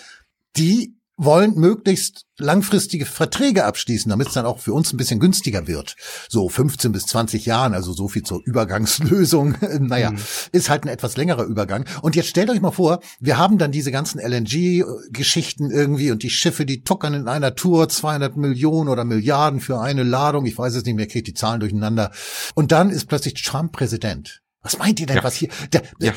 die 0.58 0.96
wollen 1.18 1.56
möglichst 1.56 2.26
langfristige 2.38 3.06
Verträge 3.06 3.66
abschließen, 3.66 4.10
damit 4.10 4.28
es 4.28 4.34
dann 4.34 4.46
auch 4.46 4.60
für 4.60 4.74
uns 4.74 4.92
ein 4.92 4.98
bisschen 4.98 5.20
günstiger 5.20 5.68
wird. 5.68 5.96
So 6.28 6.50
15 6.50 6.92
bis 6.92 7.06
20 7.06 7.46
Jahren, 7.46 7.74
also 7.74 7.94
so 7.94 8.08
viel 8.08 8.24
zur 8.24 8.42
Übergangslösung. 8.44 9.56
naja, 9.80 10.12
ist 10.52 10.70
halt 10.70 10.84
ein 10.84 10.90
etwas 10.90 11.16
längerer 11.16 11.44
Übergang. 11.44 11.86
Und 12.02 12.16
jetzt 12.16 12.30
stellt 12.30 12.50
euch 12.50 12.62
mal 12.62 12.72
vor, 12.72 13.00
wir 13.20 13.38
haben 13.38 13.58
dann 13.58 13.72
diese 13.72 13.92
ganzen 13.92 14.20
LNG-Geschichten 14.20 15.70
irgendwie 15.70 16.12
und 16.12 16.24
die 16.24 16.32
Schiffe, 16.32 16.66
die 16.66 16.84
tuckern 16.84 17.14
in 17.14 17.28
einer 17.28 17.56
Tour 17.56 17.88
200 17.88 18.36
Millionen 18.36 18.90
oder 18.90 19.06
Milliarden 19.06 19.60
für 19.60 19.80
eine 19.80 20.04
Ladung. 20.04 20.46
Ich 20.46 20.58
weiß 20.58 20.74
es 20.76 20.86
nicht 20.86 20.96
mehr, 20.96 21.08
kriegt 21.08 21.28
die 21.28 21.34
Zahlen 21.34 21.60
durcheinander. 21.60 22.12
Und 22.56 22.72
dann 22.72 22.90
ist 22.90 23.06
plötzlich 23.06 23.36
Trump 23.36 23.72
Präsident. 23.72 24.43
Was 24.64 24.78
meint 24.80 25.00
ihr 25.00 25.06
denn, 25.06 25.18
Ja. 25.18 25.24
was 25.24 25.36
hier, 25.36 25.50
da, 25.72 25.82
Ja. 26.00 26.14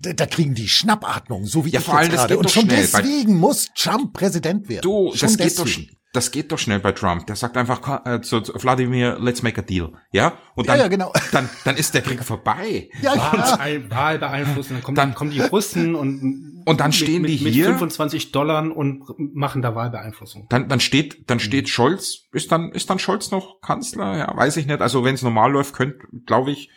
da, 0.00 0.12
da 0.12 0.26
kriegen 0.26 0.54
die 0.54 0.68
Schnappatmung, 0.68 1.46
so 1.46 1.64
wie 1.64 1.70
Ja, 1.70 1.80
ich 1.80 1.86
vor 1.86 1.94
jetzt 1.94 2.02
allem, 2.02 2.12
das 2.12 2.20
gerade. 2.20 2.38
Und 2.38 2.50
schon 2.50 2.62
schnell, 2.64 2.76
deswegen 2.82 3.36
muss 3.38 3.68
Trump 3.74 4.12
Präsident 4.12 4.68
werden. 4.68 4.82
Du, 4.82 5.12
schon 5.14 5.28
das 5.28 5.36
geht, 5.38 5.58
doch, 5.58 5.66
das 6.12 6.30
geht 6.30 6.52
doch 6.52 6.58
schnell 6.58 6.78
bei 6.80 6.92
Trump. 6.92 7.26
Der 7.26 7.36
sagt 7.36 7.56
einfach 7.56 8.04
äh, 8.06 8.20
zu, 8.20 8.40
zu 8.42 8.52
Vladimir, 8.58 9.18
let's 9.20 9.42
make 9.42 9.60
a 9.60 9.64
deal. 9.64 9.92
Ja? 10.12 10.34
Und 10.54 10.68
dann, 10.68 10.76
Ja, 10.76 10.84
ja, 10.84 10.88
genau. 10.88 11.12
dann, 11.32 11.48
dann 11.64 11.76
ist 11.76 11.94
der 11.94 12.02
Krieg 12.02 12.22
vorbei. 12.22 12.88
Ja. 13.02 13.16
Wahl, 13.16 13.90
Wahl 13.90 14.18
beeinflussen, 14.18 14.74
dann 14.74 14.82
kommen, 14.82 14.94
Dann- 14.94 15.08
dann 15.10 15.14
kommen 15.16 15.30
die 15.30 15.40
Russen 15.40 15.94
und 15.94 16.52
Und 16.66 16.80
dann 16.80 16.90
stehen 16.92 17.22
mit, 17.22 17.30
die 17.30 17.44
mit, 17.44 17.54
hier. 17.54 17.68
mit 17.68 17.78
25 17.78 18.32
Dollar 18.32 18.58
und 18.76 19.04
machen 19.34 19.62
da 19.62 19.76
Wahlbeeinflussung. 19.76 20.46
Dann, 20.48 20.68
dann 20.68 20.80
steht, 20.80 21.20
Mhm. 21.20 21.24
dann 21.28 21.38
steht 21.40 21.68
Scholz, 21.68 22.24
ist 22.32 22.50
dann, 22.50 22.72
ist 22.72 22.90
dann 22.90 22.98
Scholz 22.98 23.30
noch 23.30 23.60
Kanzler? 23.60 24.16
Ja, 24.18 24.36
weiß 24.36 24.56
ich 24.56 24.66
nicht. 24.66 24.80
Also 24.80 25.04
wenn 25.04 25.14
es 25.14 25.22
normal 25.22 25.52
läuft, 25.52 25.74
könnte, 25.74 25.98
glaube 26.26 26.50
ich, 26.50 26.68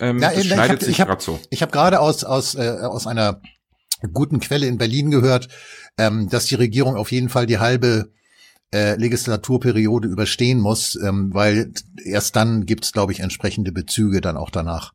ähm, 0.00 0.18
Ja, 0.20 0.30
das 0.30 0.38
ich 0.44 0.50
schneidet 0.52 0.82
hab- 0.82 0.88
ich 0.88 1.00
hab- 1.00 1.08
gerade 1.08 1.22
so. 1.22 1.40
Habe 1.60 1.72
gerade 1.72 2.00
aus 2.00 2.24
aus 2.24 2.54
äh, 2.54 2.78
aus 2.82 3.06
einer 3.06 3.40
guten 4.12 4.40
Quelle 4.40 4.66
in 4.66 4.78
Berlin 4.78 5.10
gehört, 5.10 5.48
ähm, 5.96 6.28
dass 6.28 6.46
die 6.46 6.54
Regierung 6.54 6.96
auf 6.96 7.10
jeden 7.12 7.28
Fall 7.28 7.46
die 7.46 7.58
halbe 7.58 8.12
äh, 8.72 8.96
Legislaturperiode 8.96 10.08
überstehen 10.08 10.60
muss, 10.60 10.94
ähm, 11.02 11.30
weil 11.32 11.72
erst 12.04 12.36
dann 12.36 12.66
gibt's, 12.66 12.92
glaube 12.92 13.12
ich, 13.12 13.20
entsprechende 13.20 13.72
Bezüge 13.72 14.20
dann 14.20 14.36
auch 14.36 14.50
danach. 14.50 14.92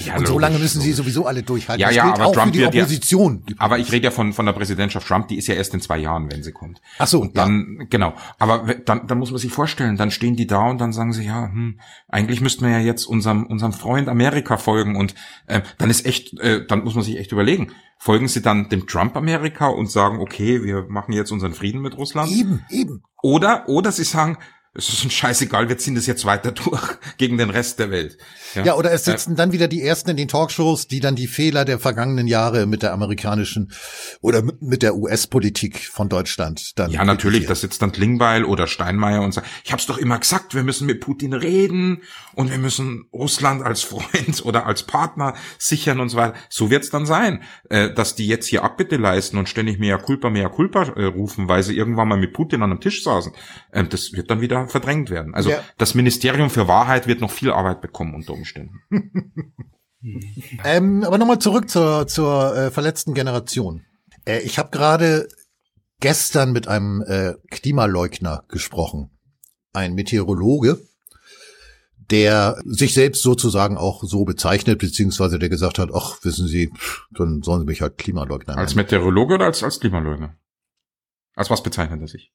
Ja, 0.00 0.16
Und 0.16 0.26
so 0.26 0.38
lange 0.38 0.58
müssen 0.58 0.80
sie 0.80 0.88
logisch. 0.88 0.96
sowieso 0.96 1.26
alle 1.26 1.42
durchhalten. 1.42 1.80
Ja, 1.80 1.88
das 1.88 1.96
ja, 1.96 2.04
aber 2.14 2.26
auch 2.26 2.32
Trump 2.34 2.54
wird 2.54 2.74
ja- 2.74 2.82
Opposition. 2.82 3.44
Aber 3.58 3.78
ich 3.78 3.92
rede 3.92 4.04
ja 4.06 4.10
von, 4.10 4.32
von 4.32 4.44
der 4.46 4.52
Präsidentschaft 4.52 5.06
Trump, 5.06 5.28
die 5.28 5.36
ist 5.38 5.46
ja 5.46 5.54
erst 5.54 5.72
in 5.74 5.80
zwei 5.80 5.98
Jahren, 5.98 6.30
wenn 6.30 6.42
sie 6.42 6.52
kommt. 6.52 6.80
Ach 6.98 7.06
so, 7.06 7.20
und 7.20 7.36
dann, 7.36 7.86
genau. 7.90 8.14
Aber 8.38 8.74
dann, 8.84 9.06
dann 9.06 9.18
muss 9.18 9.30
man 9.30 9.38
sich 9.38 9.52
vorstellen, 9.52 9.96
dann 9.96 10.10
stehen 10.10 10.36
die 10.36 10.46
da 10.46 10.68
und 10.68 10.78
dann 10.80 10.92
sagen 10.92 11.12
sie, 11.12 11.24
ja, 11.24 11.44
hm, 11.44 11.78
eigentlich 12.08 12.40
müssten 12.40 12.64
wir 12.64 12.72
ja 12.72 12.80
jetzt 12.80 13.04
unserem, 13.04 13.46
unserem 13.46 13.72
Freund 13.72 14.08
Amerika 14.08 14.56
folgen 14.56 14.96
und 14.96 15.14
äh, 15.46 15.60
dann 15.78 15.90
ist 15.90 16.06
echt, 16.06 16.38
äh, 16.40 16.66
dann 16.66 16.84
muss 16.84 16.94
man 16.94 17.04
sich 17.04 17.18
echt 17.18 17.32
überlegen, 17.32 17.72
folgen 17.98 18.28
sie 18.28 18.42
dann 18.42 18.68
dem 18.68 18.86
Trump 18.86 19.16
Amerika 19.16 19.68
und 19.68 19.90
sagen, 19.90 20.18
okay, 20.18 20.62
wir 20.64 20.86
machen 20.88 21.12
jetzt 21.12 21.30
unseren 21.30 21.54
Frieden 21.54 21.80
mit 21.80 21.96
Russland? 21.96 22.30
Eben, 22.32 22.64
eben. 22.70 23.02
Oder, 23.22 23.68
oder 23.68 23.92
sie 23.92 24.04
sagen, 24.04 24.38
es 24.76 24.88
ist 24.88 25.04
uns 25.04 25.12
scheißegal, 25.12 25.68
wir 25.68 25.78
ziehen 25.78 25.94
das 25.94 26.06
jetzt 26.06 26.24
weiter 26.24 26.52
durch 26.52 26.82
gegen 27.16 27.38
den 27.38 27.50
Rest 27.50 27.78
der 27.78 27.90
Welt. 27.90 28.18
Ja, 28.64 28.74
oder 28.76 28.92
es 28.92 29.04
sitzen 29.04 29.34
dann 29.36 29.52
wieder 29.52 29.66
die 29.66 29.82
Ersten 29.82 30.10
in 30.10 30.16
den 30.16 30.28
Talkshows, 30.28 30.86
die 30.86 31.00
dann 31.00 31.16
die 31.16 31.26
Fehler 31.26 31.64
der 31.64 31.78
vergangenen 31.80 32.26
Jahre 32.28 32.66
mit 32.66 32.82
der 32.82 32.92
amerikanischen 32.92 33.72
oder 34.20 34.42
mit- 34.42 34.82
der 34.82 34.96
US-Politik 34.96 35.78
von 35.78 36.08
Deutschland 36.08 36.78
dann. 36.78 36.90
Ja, 36.90 37.04
natürlich, 37.04 37.46
da 37.46 37.54
sitzt 37.54 37.80
dann 37.82 37.92
Klingbeil 37.92 38.44
oder 38.44 38.66
Steinmeier 38.66 39.22
und 39.22 39.32
sagt, 39.32 39.46
ich 39.64 39.72
hab's 39.72 39.86
doch 39.86 39.98
immer 39.98 40.18
gesagt, 40.18 40.54
wir 40.54 40.62
müssen 40.62 40.86
mit 40.86 41.00
Putin 41.00 41.32
reden 41.32 42.02
und 42.34 42.50
wir 42.50 42.58
müssen 42.58 43.06
Russland 43.12 43.62
als 43.62 43.82
Freund 43.82 44.44
oder 44.44 44.66
als 44.66 44.82
Partner 44.82 45.34
sichern 45.58 46.00
und 46.00 46.08
so 46.10 46.16
weiter. 46.16 46.34
So 46.48 46.70
wird's 46.70 46.90
dann 46.90 47.06
sein, 47.06 47.42
äh, 47.70 47.92
dass 47.94 48.14
die 48.14 48.26
jetzt 48.26 48.46
hier 48.46 48.62
Abbitte 48.64 48.96
leisten 48.96 49.38
und 49.38 49.48
ständig 49.48 49.78
mehr 49.78 49.98
culpa, 49.98 50.30
mehr 50.30 50.48
culpa 50.48 50.82
äh, 50.96 51.04
rufen, 51.06 51.48
weil 51.48 51.62
sie 51.62 51.76
irgendwann 51.76 52.08
mal 52.08 52.18
mit 52.18 52.32
Putin 52.32 52.62
an 52.62 52.70
einem 52.72 52.80
Tisch 52.80 53.02
saßen. 53.04 53.32
Ähm, 53.72 53.88
das 53.88 54.12
wird 54.12 54.30
dann 54.30 54.40
wieder 54.40 54.63
verdrängt 54.68 55.10
werden. 55.10 55.34
Also 55.34 55.50
Ja. 55.50 55.60
das 55.78 55.94
Ministerium 55.94 56.50
für 56.50 56.68
Wahrheit 56.68 57.06
wird 57.06 57.20
noch 57.20 57.30
viel 57.30 57.50
Arbeit 57.50 57.80
bekommen 57.80 58.14
unter 58.14 58.32
Umständen. 58.32 58.80
Ähm, 60.64 61.02
aber 61.02 61.16
nochmal 61.16 61.38
zurück 61.38 61.70
zur, 61.70 62.06
zur 62.06 62.54
äh, 62.54 62.70
verletzten 62.70 63.14
Generation. 63.14 63.86
Äh, 64.26 64.40
ich 64.40 64.58
habe 64.58 64.68
gerade 64.70 65.28
gestern 66.00 66.52
mit 66.52 66.68
einem 66.68 67.02
äh, 67.06 67.32
Klimaleugner 67.50 68.44
gesprochen. 68.48 69.10
Ein 69.72 69.94
Meteorologe, 69.94 70.78
der 72.10 72.60
sich 72.66 72.92
selbst 72.92 73.22
sozusagen 73.22 73.78
auch 73.78 74.04
so 74.04 74.26
bezeichnet, 74.26 74.78
beziehungsweise 74.78 75.38
der 75.38 75.48
gesagt 75.48 75.78
hat, 75.78 75.88
ach, 75.94 76.18
wissen 76.22 76.46
Sie, 76.48 76.70
dann 77.12 77.42
sollen 77.42 77.60
Sie 77.60 77.66
mich 77.66 77.80
halt 77.80 77.96
Klimaleugner 77.96 78.58
Als 78.58 78.74
nennen. 78.74 78.84
Meteorologe 78.84 79.36
oder 79.36 79.46
als, 79.46 79.62
als 79.62 79.80
Klimaleugner? 79.80 80.36
Als 81.34 81.48
was 81.48 81.62
bezeichnet 81.62 82.02
er 82.02 82.08
sich? 82.08 82.30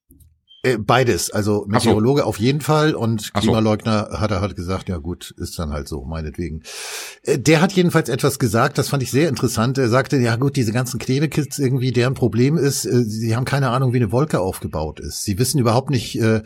Äh, 0.62 0.78
beides, 0.78 1.32
also 1.32 1.62
Ach 1.72 1.80
so. 1.80 1.90
Meteorologe 1.90 2.26
auf 2.26 2.38
jeden 2.38 2.60
Fall 2.60 2.94
und 2.94 3.22
so. 3.22 3.30
Klimaleugner 3.40 4.10
hat 4.20 4.32
er 4.32 4.42
halt 4.42 4.58
gesagt, 4.58 4.90
ja 4.90 4.98
gut, 4.98 5.34
ist 5.38 5.58
dann 5.58 5.72
halt 5.72 5.88
so, 5.88 6.04
meinetwegen. 6.04 6.64
Äh, 7.24 7.40
Der 7.40 7.62
hat 7.62 7.72
jedenfalls 7.72 8.10
etwas 8.10 8.40
gesagt, 8.40 8.78
das 8.78 8.90
fand 8.90 9.02
ich 9.02 9.10
sehr 9.10 9.30
interessant. 9.30 9.78
Er 9.78 9.88
sagte, 9.88 10.18
ja 10.18 10.36
gut, 10.36 10.58
diese 10.58 10.74
ganzen 10.74 11.00
Klebekits 11.00 11.60
irgendwie, 11.60 11.94
deren 11.94 12.14
Problem 12.14 12.58
ist, 12.58 12.84
äh, 12.86 13.04
sie 13.06 13.38
haben 13.38 13.46
keine 13.46 13.70
Ahnung, 13.70 13.94
wie 13.94 13.98
eine 13.98 14.12
Wolke 14.12 14.42
aufgebaut 14.42 15.00
ist. 15.00 15.24
Sie 15.24 15.40
wissen 15.40 15.60
überhaupt 15.60 15.92
nicht, 15.92 16.20
äh, 16.20 16.42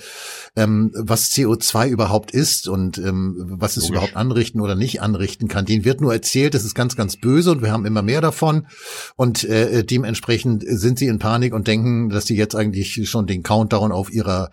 ähm, 0.55 0.91
was 0.95 1.32
CO2 1.32 1.88
überhaupt 1.89 2.30
ist 2.30 2.68
und 2.68 2.99
ähm, 2.99 3.36
was 3.57 3.78
es 3.78 3.86
Logisch. 3.86 3.89
überhaupt 3.97 4.16
anrichten 4.16 4.61
oder 4.61 4.76
nicht 4.76 5.01
anrichten 5.01 5.47
kann. 5.47 5.66
Denen 5.66 5.86
wird 5.86 6.01
nur 6.01 6.14
erzählt, 6.14 6.53
es 6.53 6.64
ist 6.66 6.76
ganz, 6.76 6.95
ganz 6.95 7.18
böse 7.18 7.49
und 7.51 7.64
wir 7.64 7.72
haben 7.72 7.86
immer 7.86 8.03
mehr 8.03 8.22
davon. 8.22 8.68
Und 9.16 9.43
äh, 9.45 9.84
dementsprechend 9.84 10.64
sind 10.68 10.99
sie 10.99 11.07
in 11.07 11.18
Panik 11.18 11.53
und 11.55 11.68
denken, 11.68 12.09
dass 12.09 12.28
sie 12.28 12.36
jetzt 12.36 12.55
eigentlich 12.55 13.09
schon 13.09 13.26
den 13.26 13.41
Countdown 13.41 13.91
auf 13.91 14.03
ihrer 14.10 14.51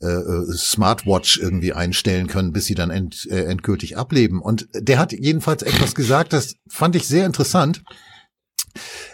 äh, 0.00 0.06
äh, 0.06 0.52
Smartwatch 0.52 1.38
irgendwie 1.38 1.72
einstellen 1.72 2.26
können, 2.26 2.52
bis 2.52 2.66
sie 2.66 2.74
dann 2.74 2.90
end, 2.90 3.26
äh, 3.30 3.44
endgültig 3.44 3.96
ableben. 3.96 4.40
Und 4.40 4.68
der 4.72 4.98
hat 4.98 5.12
jedenfalls 5.12 5.62
etwas 5.62 5.94
gesagt, 5.94 6.32
das 6.32 6.54
fand 6.68 6.96
ich 6.96 7.06
sehr 7.06 7.26
interessant. 7.26 7.82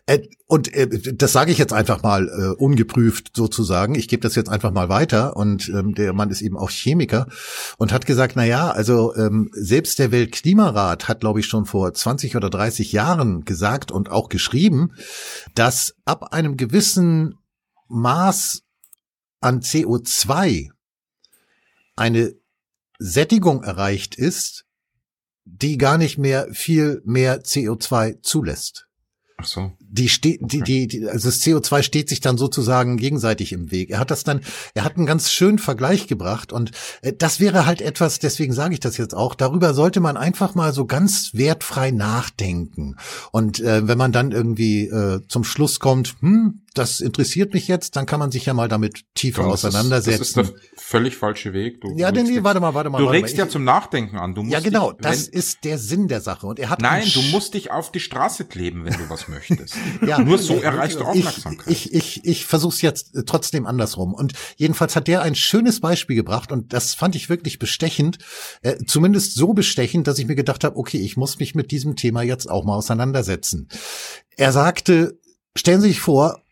Äh, 0.06 0.20
und 0.46 0.72
äh, 0.74 1.14
das 1.14 1.32
sage 1.32 1.50
ich 1.50 1.58
jetzt 1.58 1.72
einfach 1.72 2.02
mal 2.02 2.28
äh, 2.28 2.62
ungeprüft 2.62 3.30
sozusagen. 3.34 3.94
Ich 3.94 4.08
gebe 4.08 4.22
das 4.22 4.34
jetzt 4.34 4.50
einfach 4.50 4.70
mal 4.70 4.88
weiter. 4.88 5.36
Und 5.36 5.68
ähm, 5.68 5.94
der 5.94 6.12
Mann 6.12 6.30
ist 6.30 6.42
eben 6.42 6.58
auch 6.58 6.70
Chemiker 6.70 7.26
und 7.78 7.92
hat 7.92 8.06
gesagt, 8.06 8.34
na 8.36 8.44
ja, 8.44 8.70
also 8.70 9.14
ähm, 9.16 9.50
selbst 9.52 9.98
der 9.98 10.12
Weltklimarat 10.12 11.08
hat, 11.08 11.20
glaube 11.20 11.40
ich, 11.40 11.46
schon 11.46 11.64
vor 11.64 11.92
20 11.92 12.36
oder 12.36 12.50
30 12.50 12.92
Jahren 12.92 13.44
gesagt 13.44 13.90
und 13.90 14.10
auch 14.10 14.28
geschrieben, 14.28 14.92
dass 15.54 15.94
ab 16.04 16.32
einem 16.32 16.56
gewissen 16.56 17.36
Maß 17.88 18.63
an 19.44 19.60
CO2 19.60 20.70
eine 21.96 22.34
Sättigung 22.98 23.62
erreicht 23.62 24.14
ist, 24.14 24.64
die 25.44 25.76
gar 25.76 25.98
nicht 25.98 26.16
mehr 26.16 26.48
viel 26.52 27.02
mehr 27.04 27.42
CO2 27.42 28.22
zulässt. 28.22 28.88
Ach 29.36 29.44
so. 29.44 29.76
Die 29.96 30.08
steht, 30.08 30.40
die, 30.42 30.60
die, 30.60 30.88
die, 30.88 31.08
also 31.08 31.28
das 31.28 31.40
CO2 31.40 31.84
steht 31.84 32.08
sich 32.08 32.18
dann 32.20 32.36
sozusagen 32.36 32.96
gegenseitig 32.96 33.52
im 33.52 33.70
Weg. 33.70 33.90
Er 33.90 34.00
hat 34.00 34.10
das 34.10 34.24
dann, 34.24 34.40
er 34.74 34.82
hat 34.82 34.96
einen 34.96 35.06
ganz 35.06 35.30
schönen 35.30 35.58
Vergleich 35.60 36.08
gebracht 36.08 36.52
und 36.52 36.72
äh, 37.02 37.12
das 37.16 37.38
wäre 37.38 37.64
halt 37.64 37.80
etwas, 37.80 38.18
deswegen 38.18 38.52
sage 38.52 38.74
ich 38.74 38.80
das 38.80 38.96
jetzt 38.96 39.14
auch, 39.14 39.36
darüber 39.36 39.72
sollte 39.72 40.00
man 40.00 40.16
einfach 40.16 40.56
mal 40.56 40.72
so 40.72 40.84
ganz 40.84 41.30
wertfrei 41.34 41.92
nachdenken. 41.92 42.96
Und 43.30 43.60
äh, 43.60 43.86
wenn 43.86 43.96
man 43.96 44.10
dann 44.10 44.32
irgendwie 44.32 44.86
äh, 44.88 45.20
zum 45.28 45.44
Schluss 45.44 45.78
kommt, 45.78 46.16
hm, 46.20 46.60
das 46.74 47.00
interessiert 47.00 47.54
mich 47.54 47.68
jetzt, 47.68 47.94
dann 47.94 48.04
kann 48.04 48.18
man 48.18 48.32
sich 48.32 48.46
ja 48.46 48.52
mal 48.52 48.66
damit 48.68 49.04
tiefer 49.14 49.42
Tom, 49.42 49.52
das 49.52 49.64
auseinandersetzen. 49.64 50.22
Ist, 50.22 50.36
das 50.36 50.48
ist 50.48 50.54
der 50.54 50.60
völlig 50.76 51.16
falsche 51.16 51.52
Weg. 51.52 51.80
Du, 51.80 51.96
ja, 51.96 52.10
denn 52.10 52.26
nee, 52.26 52.42
warte 52.42 52.58
mal, 52.58 52.74
warte 52.74 52.90
mal. 52.90 52.98
Du 52.98 53.04
warte 53.04 53.16
regst 53.18 53.36
mal. 53.36 53.38
ja 53.42 53.44
Ich- 53.46 53.52
zum 53.52 53.62
Nachdenken 53.62 54.18
an. 54.18 54.34
Du 54.34 54.42
musst 54.42 54.52
ja, 54.52 54.58
genau, 54.58 54.90
dich, 54.90 55.00
das 55.02 55.28
ist 55.28 55.62
der 55.62 55.78
Sinn 55.78 56.08
der 56.08 56.20
Sache. 56.20 56.48
Und 56.48 56.58
er 56.58 56.70
hat 56.70 56.82
Nein, 56.82 57.06
du 57.14 57.22
musst 57.30 57.54
dich 57.54 57.70
auf 57.70 57.92
die 57.92 58.00
Straße 58.00 58.44
kleben, 58.46 58.84
wenn 58.84 58.94
du 58.94 59.08
was 59.08 59.28
möchtest. 59.28 59.76
Ja, 60.06 60.18
Nur 60.24 60.38
so 60.38 60.60
erreichst 60.60 61.00
du 61.00 61.04
Aufmerksamkeit. 61.04 61.66
Ich, 61.68 61.92
ich, 61.92 62.20
ich, 62.20 62.24
ich 62.24 62.46
versuche 62.46 62.74
es 62.74 62.82
jetzt 62.82 63.14
äh, 63.14 63.24
trotzdem 63.24 63.66
andersrum. 63.66 64.14
Und 64.14 64.32
jedenfalls 64.56 64.96
hat 64.96 65.08
der 65.08 65.22
ein 65.22 65.34
schönes 65.34 65.80
Beispiel 65.80 66.16
gebracht 66.16 66.52
und 66.52 66.72
das 66.72 66.94
fand 66.94 67.16
ich 67.16 67.28
wirklich 67.28 67.58
bestechend. 67.58 68.18
Äh, 68.62 68.76
zumindest 68.86 69.34
so 69.34 69.52
bestechend, 69.54 70.06
dass 70.06 70.18
ich 70.18 70.26
mir 70.26 70.34
gedacht 70.34 70.64
habe, 70.64 70.76
okay, 70.76 70.98
ich 70.98 71.16
muss 71.16 71.38
mich 71.38 71.54
mit 71.54 71.70
diesem 71.70 71.96
Thema 71.96 72.22
jetzt 72.22 72.50
auch 72.50 72.64
mal 72.64 72.76
auseinandersetzen. 72.76 73.68
Er 74.36 74.52
sagte, 74.52 75.18
stellen 75.56 75.80
Sie 75.80 75.88
sich 75.88 76.00
vor, 76.00 76.42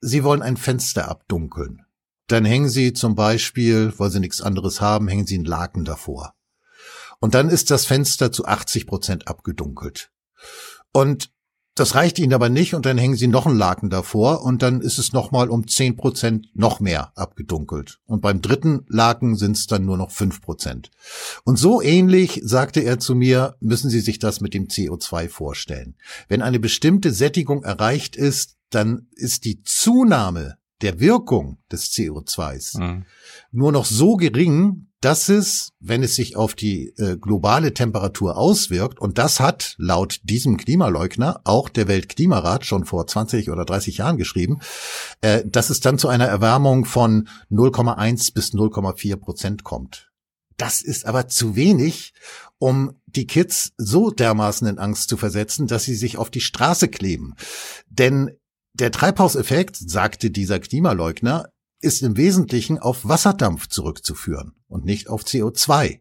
Sie 0.00 0.24
wollen 0.24 0.42
ein 0.42 0.56
Fenster 0.56 1.08
abdunkeln. 1.08 1.84
Dann 2.26 2.44
hängen 2.44 2.68
Sie 2.68 2.92
zum 2.92 3.14
Beispiel, 3.14 3.92
weil 3.98 4.10
Sie 4.10 4.20
nichts 4.20 4.40
anderes 4.40 4.80
haben, 4.80 5.08
hängen 5.08 5.26
Sie 5.26 5.34
einen 5.34 5.44
Laken 5.44 5.84
davor. 5.84 6.34
Und 7.18 7.34
dann 7.34 7.50
ist 7.50 7.70
das 7.70 7.84
Fenster 7.84 8.32
zu 8.32 8.46
80 8.46 8.86
Prozent 8.86 9.28
abgedunkelt. 9.28 10.10
Und 10.92 11.30
das 11.80 11.94
reicht 11.94 12.18
ihnen 12.18 12.34
aber 12.34 12.50
nicht 12.50 12.74
und 12.74 12.84
dann 12.84 12.98
hängen 12.98 13.16
sie 13.16 13.26
noch 13.26 13.46
einen 13.46 13.56
Laken 13.56 13.88
davor 13.88 14.44
und 14.44 14.62
dann 14.62 14.82
ist 14.82 14.98
es 14.98 15.14
nochmal 15.14 15.48
um 15.48 15.66
10 15.66 15.96
Prozent 15.96 16.48
noch 16.54 16.78
mehr 16.78 17.10
abgedunkelt. 17.16 18.00
Und 18.04 18.20
beim 18.20 18.42
dritten 18.42 18.84
Laken 18.86 19.34
sind 19.34 19.56
es 19.56 19.66
dann 19.66 19.86
nur 19.86 19.96
noch 19.96 20.10
5 20.10 20.42
Prozent. 20.42 20.90
Und 21.44 21.58
so 21.58 21.80
ähnlich, 21.80 22.42
sagte 22.44 22.80
er 22.80 22.98
zu 22.98 23.14
mir, 23.14 23.56
müssen 23.60 23.88
Sie 23.88 24.00
sich 24.00 24.18
das 24.18 24.42
mit 24.42 24.52
dem 24.52 24.66
CO2 24.66 25.30
vorstellen. 25.30 25.96
Wenn 26.28 26.42
eine 26.42 26.60
bestimmte 26.60 27.12
Sättigung 27.12 27.64
erreicht 27.64 28.14
ist, 28.14 28.56
dann 28.68 29.06
ist 29.16 29.46
die 29.46 29.62
Zunahme 29.62 30.58
der 30.82 31.00
Wirkung 31.00 31.58
des 31.70 31.90
CO2s 31.92 32.78
Mhm. 32.78 33.04
nur 33.52 33.72
noch 33.72 33.84
so 33.84 34.16
gering, 34.16 34.86
dass 35.00 35.30
es, 35.30 35.70
wenn 35.80 36.02
es 36.02 36.14
sich 36.14 36.36
auf 36.36 36.54
die 36.54 36.92
äh, 36.98 37.16
globale 37.16 37.72
Temperatur 37.72 38.36
auswirkt, 38.36 39.00
und 39.00 39.16
das 39.16 39.40
hat 39.40 39.74
laut 39.78 40.20
diesem 40.24 40.58
Klimaleugner 40.58 41.40
auch 41.44 41.70
der 41.70 41.88
Weltklimarat 41.88 42.66
schon 42.66 42.84
vor 42.84 43.06
20 43.06 43.50
oder 43.50 43.64
30 43.64 43.98
Jahren 43.98 44.18
geschrieben, 44.18 44.60
äh, 45.22 45.42
dass 45.46 45.70
es 45.70 45.80
dann 45.80 45.98
zu 45.98 46.08
einer 46.08 46.26
Erwärmung 46.26 46.84
von 46.84 47.28
0,1 47.50 48.34
bis 48.34 48.52
0,4 48.52 49.16
Prozent 49.16 49.64
kommt. 49.64 50.10
Das 50.58 50.82
ist 50.82 51.06
aber 51.06 51.28
zu 51.28 51.56
wenig, 51.56 52.12
um 52.58 53.00
die 53.06 53.26
Kids 53.26 53.72
so 53.78 54.10
dermaßen 54.10 54.68
in 54.68 54.78
Angst 54.78 55.08
zu 55.08 55.16
versetzen, 55.16 55.66
dass 55.66 55.84
sie 55.84 55.94
sich 55.94 56.18
auf 56.18 56.28
die 56.28 56.42
Straße 56.42 56.88
kleben. 56.88 57.34
Denn 57.88 58.32
der 58.80 58.90
Treibhauseffekt, 58.90 59.76
sagte 59.76 60.30
dieser 60.30 60.58
Klimaleugner, 60.58 61.50
ist 61.80 62.02
im 62.02 62.16
Wesentlichen 62.16 62.78
auf 62.78 63.06
Wasserdampf 63.06 63.68
zurückzuführen 63.68 64.59
und 64.70 64.84
nicht 64.84 65.08
auf 65.08 65.24
CO2. 65.24 66.00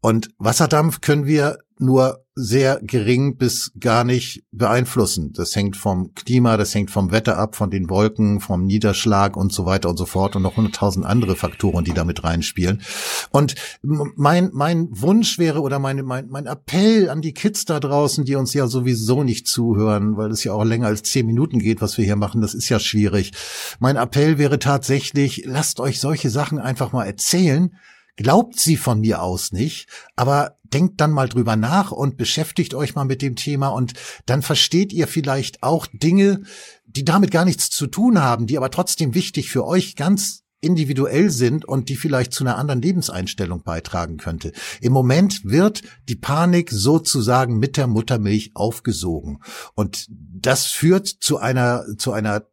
Und 0.00 0.30
Wasserdampf 0.38 1.00
können 1.00 1.24
wir 1.26 1.58
nur 1.78 2.24
sehr 2.36 2.80
gering 2.82 3.36
bis 3.36 3.72
gar 3.78 4.02
nicht 4.02 4.44
beeinflussen. 4.50 5.32
Das 5.32 5.54
hängt 5.54 5.76
vom 5.76 6.14
Klima, 6.14 6.56
das 6.56 6.74
hängt 6.74 6.90
vom 6.90 7.12
Wetter 7.12 7.38
ab, 7.38 7.54
von 7.54 7.70
den 7.70 7.88
Wolken, 7.88 8.40
vom 8.40 8.64
Niederschlag 8.64 9.36
und 9.36 9.52
so 9.52 9.66
weiter 9.66 9.88
und 9.88 9.96
so 9.96 10.06
fort 10.06 10.34
und 10.34 10.42
noch 10.42 10.56
hunderttausend 10.56 11.06
andere 11.06 11.36
Faktoren, 11.36 11.84
die 11.84 11.94
damit 11.94 12.24
reinspielen. 12.24 12.82
Und 13.30 13.54
mein, 13.82 14.50
mein 14.52 14.88
Wunsch 14.90 15.38
wäre 15.38 15.60
oder 15.60 15.78
meine, 15.78 16.02
mein, 16.02 16.28
mein 16.28 16.46
Appell 16.46 17.08
an 17.08 17.22
die 17.22 17.34
Kids 17.34 17.66
da 17.66 17.78
draußen, 17.78 18.24
die 18.24 18.34
uns 18.34 18.52
ja 18.52 18.66
sowieso 18.66 19.22
nicht 19.22 19.46
zuhören, 19.46 20.16
weil 20.16 20.30
es 20.30 20.42
ja 20.42 20.52
auch 20.52 20.64
länger 20.64 20.88
als 20.88 21.04
zehn 21.04 21.26
Minuten 21.26 21.60
geht, 21.60 21.80
was 21.80 21.98
wir 21.98 22.04
hier 22.04 22.16
machen, 22.16 22.40
das 22.40 22.54
ist 22.54 22.68
ja 22.68 22.80
schwierig. 22.80 23.32
Mein 23.78 23.96
Appell 23.96 24.38
wäre 24.38 24.58
tatsächlich, 24.58 25.44
lasst 25.46 25.78
euch 25.78 26.00
solche 26.00 26.30
Sachen 26.30 26.58
einfach 26.58 26.92
mal 26.92 27.04
erzählen, 27.04 27.76
Glaubt 28.16 28.60
sie 28.60 28.76
von 28.76 29.00
mir 29.00 29.22
aus 29.22 29.50
nicht, 29.50 29.88
aber 30.14 30.56
denkt 30.62 31.00
dann 31.00 31.10
mal 31.10 31.28
drüber 31.28 31.56
nach 31.56 31.90
und 31.90 32.16
beschäftigt 32.16 32.74
euch 32.74 32.94
mal 32.94 33.04
mit 33.04 33.22
dem 33.22 33.36
Thema 33.36 33.68
und 33.68 33.94
dann 34.26 34.42
versteht 34.42 34.92
ihr 34.92 35.08
vielleicht 35.08 35.62
auch 35.62 35.86
Dinge, 35.92 36.42
die 36.86 37.04
damit 37.04 37.30
gar 37.30 37.44
nichts 37.44 37.70
zu 37.70 37.86
tun 37.86 38.20
haben, 38.20 38.46
die 38.46 38.56
aber 38.56 38.70
trotzdem 38.70 39.14
wichtig 39.14 39.50
für 39.50 39.66
euch 39.66 39.96
ganz 39.96 40.44
individuell 40.64 41.30
sind 41.30 41.64
und 41.64 41.88
die 41.88 41.96
vielleicht 41.96 42.32
zu 42.32 42.42
einer 42.42 42.56
anderen 42.56 42.80
Lebenseinstellung 42.80 43.62
beitragen 43.62 44.16
könnte. 44.16 44.52
Im 44.80 44.92
Moment 44.92 45.44
wird 45.44 45.82
die 46.08 46.16
Panik 46.16 46.70
sozusagen 46.70 47.58
mit 47.58 47.76
der 47.76 47.86
Muttermilch 47.86 48.52
aufgesogen 48.54 49.40
und 49.74 50.06
das 50.08 50.66
führt 50.66 51.06
zu 51.06 51.38
einer 51.38 51.84
zu 51.98 52.12
einer 52.12 52.44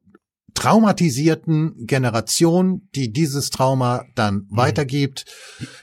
traumatisierten 0.53 1.85
Generation, 1.85 2.87
die 2.95 3.11
dieses 3.11 3.49
Trauma 3.49 4.05
dann 4.15 4.47
weitergibt. 4.49 5.25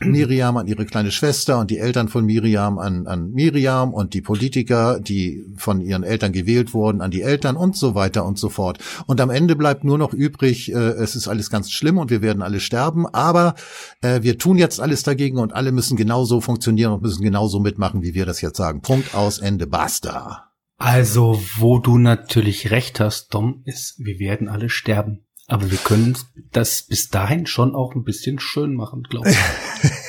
Miriam 0.00 0.56
an 0.56 0.66
ihre 0.66 0.86
kleine 0.86 1.10
Schwester 1.10 1.58
und 1.58 1.70
die 1.70 1.78
Eltern 1.78 2.08
von 2.08 2.24
Miriam 2.24 2.78
an, 2.78 3.06
an 3.06 3.32
Miriam 3.32 3.92
und 3.92 4.14
die 4.14 4.20
Politiker, 4.20 5.00
die 5.00 5.44
von 5.56 5.80
ihren 5.80 6.04
Eltern 6.04 6.32
gewählt 6.32 6.74
wurden, 6.74 7.00
an 7.00 7.10
die 7.10 7.22
Eltern 7.22 7.56
und 7.56 7.76
so 7.76 7.94
weiter 7.94 8.24
und 8.24 8.38
so 8.38 8.48
fort. 8.48 8.78
Und 9.06 9.20
am 9.20 9.30
Ende 9.30 9.56
bleibt 9.56 9.84
nur 9.84 9.98
noch 9.98 10.12
übrig, 10.12 10.72
äh, 10.72 10.78
es 10.78 11.16
ist 11.16 11.28
alles 11.28 11.50
ganz 11.50 11.70
schlimm 11.70 11.98
und 11.98 12.10
wir 12.10 12.22
werden 12.22 12.42
alle 12.42 12.60
sterben, 12.60 13.06
aber 13.06 13.54
äh, 14.00 14.22
wir 14.22 14.38
tun 14.38 14.58
jetzt 14.58 14.80
alles 14.80 15.02
dagegen 15.02 15.38
und 15.38 15.54
alle 15.54 15.72
müssen 15.72 15.96
genauso 15.96 16.40
funktionieren 16.40 16.92
und 16.92 17.02
müssen 17.02 17.22
genauso 17.22 17.60
mitmachen, 17.60 18.02
wie 18.02 18.14
wir 18.14 18.26
das 18.26 18.40
jetzt 18.40 18.56
sagen. 18.56 18.80
Punkt 18.80 19.14
aus, 19.14 19.38
Ende, 19.38 19.66
basta. 19.66 20.47
Also, 20.78 21.42
wo 21.56 21.78
du 21.78 21.98
natürlich 21.98 22.70
recht 22.70 23.00
hast, 23.00 23.34
Dom, 23.34 23.62
ist, 23.64 23.96
wir 23.98 24.18
werden 24.18 24.48
alle 24.48 24.70
sterben. 24.70 25.26
Aber 25.48 25.70
wir 25.70 25.78
können 25.78 26.16
das 26.52 26.82
bis 26.82 27.08
dahin 27.08 27.46
schon 27.46 27.74
auch 27.74 27.94
ein 27.94 28.04
bisschen 28.04 28.38
schön 28.38 28.74
machen, 28.74 29.02
glaube 29.02 29.30
ich. 29.30 29.36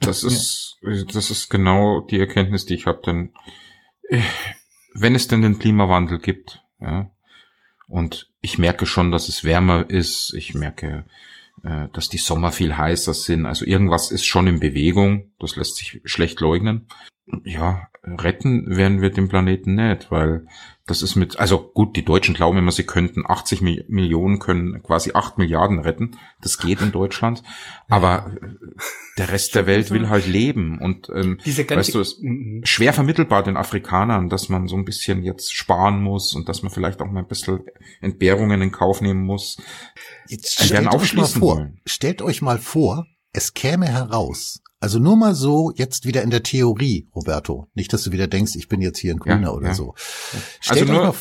Das 0.00 0.24
ist, 0.24 0.78
das 1.12 1.30
ist 1.30 1.50
genau 1.50 2.00
die 2.00 2.18
Erkenntnis, 2.18 2.64
die 2.64 2.74
ich 2.74 2.86
habe, 2.86 3.02
denn 3.04 3.34
äh, 4.08 4.22
wenn 4.94 5.14
es 5.14 5.28
denn 5.28 5.42
den 5.42 5.58
Klimawandel 5.58 6.18
gibt, 6.18 6.64
ja, 6.80 7.10
und 7.86 8.30
ich 8.40 8.58
merke 8.58 8.86
schon, 8.86 9.10
dass 9.10 9.28
es 9.28 9.44
wärmer 9.44 9.88
ist, 9.90 10.32
ich 10.34 10.54
merke, 10.54 11.04
dass 11.62 12.08
die 12.08 12.18
Sommer 12.18 12.52
viel 12.52 12.76
heißer 12.76 13.14
sind, 13.14 13.46
also 13.46 13.64
irgendwas 13.64 14.10
ist 14.10 14.24
schon 14.24 14.46
in 14.46 14.60
Bewegung, 14.60 15.32
das 15.38 15.56
lässt 15.56 15.76
sich 15.76 16.00
schlecht 16.04 16.40
leugnen. 16.40 16.86
Ja, 17.44 17.88
retten 18.02 18.76
werden 18.76 19.02
wir 19.02 19.10
den 19.10 19.28
Planeten 19.28 19.74
nicht, 19.74 20.10
weil 20.10 20.46
das 20.90 21.02
ist 21.02 21.16
mit, 21.16 21.38
also 21.38 21.58
gut, 21.72 21.96
die 21.96 22.04
Deutschen 22.04 22.34
glauben 22.34 22.58
immer, 22.58 22.72
sie 22.72 22.84
könnten 22.84 23.24
80 23.26 23.60
Mi- 23.62 23.84
Millionen, 23.88 24.38
können 24.40 24.82
quasi 24.82 25.12
8 25.14 25.38
Milliarden 25.38 25.78
retten. 25.78 26.18
Das 26.42 26.58
geht 26.58 26.80
in 26.82 26.92
Deutschland. 26.92 27.42
Aber 27.88 28.32
äh, 28.42 28.48
der 29.16 29.30
Rest 29.30 29.54
der 29.54 29.66
Welt 29.66 29.90
will 29.90 30.08
halt 30.08 30.26
leben 30.26 30.78
und 30.80 31.08
ähm, 31.14 31.38
Diese 31.44 31.64
ganze, 31.64 31.80
weißt 31.88 31.94
du, 31.94 32.00
es 32.00 32.18
Mhm. 32.20 32.62
schwer 32.64 32.92
vermittelbar 32.92 33.42
den 33.42 33.56
Afrikanern, 33.56 34.28
dass 34.28 34.48
man 34.48 34.66
so 34.68 34.76
ein 34.76 34.84
bisschen 34.84 35.22
jetzt 35.22 35.54
sparen 35.54 36.02
muss 36.02 36.34
und 36.34 36.48
dass 36.48 36.62
man 36.62 36.70
vielleicht 36.72 37.00
auch 37.00 37.10
mal 37.10 37.20
ein 37.20 37.28
bisschen 37.28 37.60
Entbehrungen 38.00 38.60
in 38.60 38.72
Kauf 38.72 39.00
nehmen 39.00 39.22
muss. 39.24 39.56
Jetzt 40.28 40.54
stellt 40.54 40.70
werden 40.72 40.88
euch 40.88 41.14
mal 41.14 41.24
vor, 41.26 41.56
wollen. 41.56 41.80
stellt 41.86 42.20
euch 42.22 42.42
mal 42.42 42.58
vor, 42.58 43.06
es 43.32 43.54
käme 43.54 43.86
heraus. 43.86 44.60
Also 44.80 44.98
nur 44.98 45.16
mal 45.16 45.34
so, 45.34 45.72
jetzt 45.76 46.06
wieder 46.06 46.22
in 46.22 46.30
der 46.30 46.42
Theorie, 46.42 47.08
Roberto. 47.14 47.66
Nicht, 47.74 47.92
dass 47.92 48.02
du 48.02 48.12
wieder 48.12 48.26
denkst, 48.28 48.54
ich 48.56 48.68
bin 48.68 48.80
jetzt 48.80 48.98
hier 48.98 49.12
ein 49.14 49.18
Grüner 49.18 49.42
Ja, 49.42 49.50
oder 49.52 49.68
ja. 49.68 49.74
so. 49.74 49.92
Also 49.92 50.44
Stellt 50.60 50.90
euch 50.90 50.96
nur- 50.96 51.14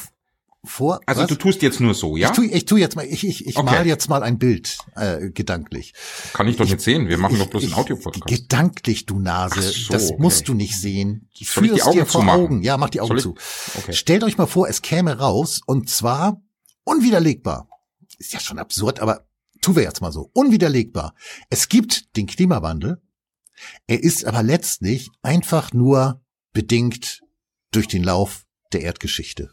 vor. 0.65 0.99
Also 1.05 1.21
was? 1.21 1.27
du 1.29 1.35
tust 1.35 1.61
jetzt 1.61 1.79
nur 1.79 1.93
so, 1.93 2.17
ja? 2.17 2.29
Ich 2.31 2.35
tu, 2.35 2.41
ich 2.43 2.65
tu 2.65 2.75
jetzt 2.75 2.95
mal, 2.97 3.05
ich, 3.05 3.25
ich, 3.25 3.47
ich 3.47 3.55
Okay. 3.55 3.65
mal 3.65 3.87
jetzt 3.87 4.09
mal 4.09 4.23
ein 4.23 4.37
Bild 4.37 4.77
äh, 4.95 5.29
gedanklich. 5.29 5.93
Kann 6.33 6.47
ich 6.49 6.57
doch 6.57 6.65
nicht 6.65 6.81
sehen. 6.81 7.07
Wir 7.07 7.17
machen 7.17 7.35
Ich- 7.35 7.39
doch 7.41 7.49
bloß 7.49 7.63
einen 7.63 7.71
ich- 7.71 7.77
Audiopodcast. 7.77 8.25
Gedanklich, 8.27 9.05
du 9.05 9.19
Nase. 9.19 9.61
So, 9.61 9.93
das 9.93 10.11
okay. 10.11 10.21
musst 10.21 10.47
du 10.49 10.53
nicht 10.53 10.77
sehen. 10.77 11.29
Soll 11.33 11.65
ich 11.67 11.73
die 11.75 11.81
Augen 11.83 11.93
dir 11.99 12.05
vor 12.05 12.21
zumachen? 12.21 12.41
Augen. 12.41 12.61
Ja, 12.63 12.75
mach 12.77 12.89
die 12.89 12.99
Augen 12.99 13.15
ich- 13.15 13.23
zu. 13.23 13.35
Okay. 13.77 13.93
Stellt 13.93 14.23
euch 14.25 14.37
mal 14.37 14.47
vor, 14.47 14.67
es 14.67 14.81
käme 14.81 15.17
raus 15.17 15.61
und 15.65 15.89
zwar 15.89 16.41
unwiderlegbar. 16.83 17.69
Ist 18.17 18.33
ja 18.33 18.39
schon 18.41 18.59
absurd, 18.59 18.99
aber 18.99 19.25
tun 19.61 19.77
wir 19.77 19.83
jetzt 19.83 20.01
mal 20.01 20.11
so. 20.11 20.29
Unwiderlegbar. 20.33 21.13
Es 21.49 21.69
gibt 21.69 22.15
den 22.17 22.25
Klimawandel. 22.27 23.01
Er 23.87 24.03
ist 24.03 24.25
aber 24.25 24.43
letztlich 24.43 25.09
einfach 25.21 25.73
nur 25.73 26.21
bedingt 26.53 27.21
durch 27.71 27.87
den 27.87 28.03
Lauf 28.03 28.45
der 28.73 28.81
Erdgeschichte. 28.81 29.51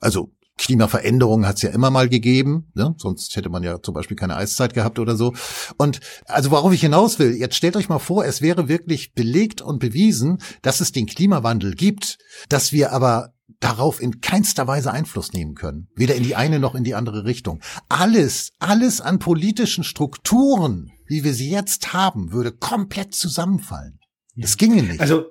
Also 0.00 0.32
Klimaveränderungen 0.56 1.46
hat 1.46 1.56
es 1.56 1.62
ja 1.62 1.70
immer 1.70 1.90
mal 1.90 2.08
gegeben, 2.08 2.70
ne? 2.74 2.94
sonst 2.98 3.34
hätte 3.34 3.48
man 3.48 3.64
ja 3.64 3.82
zum 3.82 3.92
Beispiel 3.92 4.16
keine 4.16 4.36
Eiszeit 4.36 4.72
gehabt 4.72 4.98
oder 5.00 5.16
so. 5.16 5.34
Und 5.78 6.00
also 6.26 6.52
worauf 6.52 6.72
ich 6.72 6.80
hinaus 6.80 7.18
will, 7.18 7.34
jetzt 7.34 7.56
stellt 7.56 7.76
euch 7.76 7.88
mal 7.88 7.98
vor, 7.98 8.24
es 8.24 8.40
wäre 8.40 8.68
wirklich 8.68 9.14
belegt 9.14 9.62
und 9.62 9.80
bewiesen, 9.80 10.38
dass 10.62 10.80
es 10.80 10.92
den 10.92 11.06
Klimawandel 11.06 11.74
gibt, 11.74 12.18
dass 12.48 12.72
wir 12.72 12.92
aber 12.92 13.34
darauf 13.58 14.00
in 14.00 14.20
keinster 14.20 14.66
Weise 14.66 14.92
Einfluss 14.92 15.32
nehmen 15.32 15.54
können. 15.54 15.88
Weder 15.96 16.14
in 16.14 16.22
die 16.22 16.36
eine 16.36 16.60
noch 16.60 16.74
in 16.74 16.84
die 16.84 16.94
andere 16.94 17.24
Richtung. 17.24 17.60
Alles, 17.88 18.50
alles 18.58 19.00
an 19.00 19.18
politischen 19.18 19.84
Strukturen, 19.84 20.92
wie 21.06 21.24
wir 21.24 21.34
sie 21.34 21.50
jetzt 21.50 21.92
haben, 21.92 22.32
würde 22.32 22.52
komplett 22.52 23.14
zusammenfallen. 23.14 23.98
Es 24.36 24.56
ginge 24.56 24.82
nicht. 24.82 25.00
Also 25.00 25.26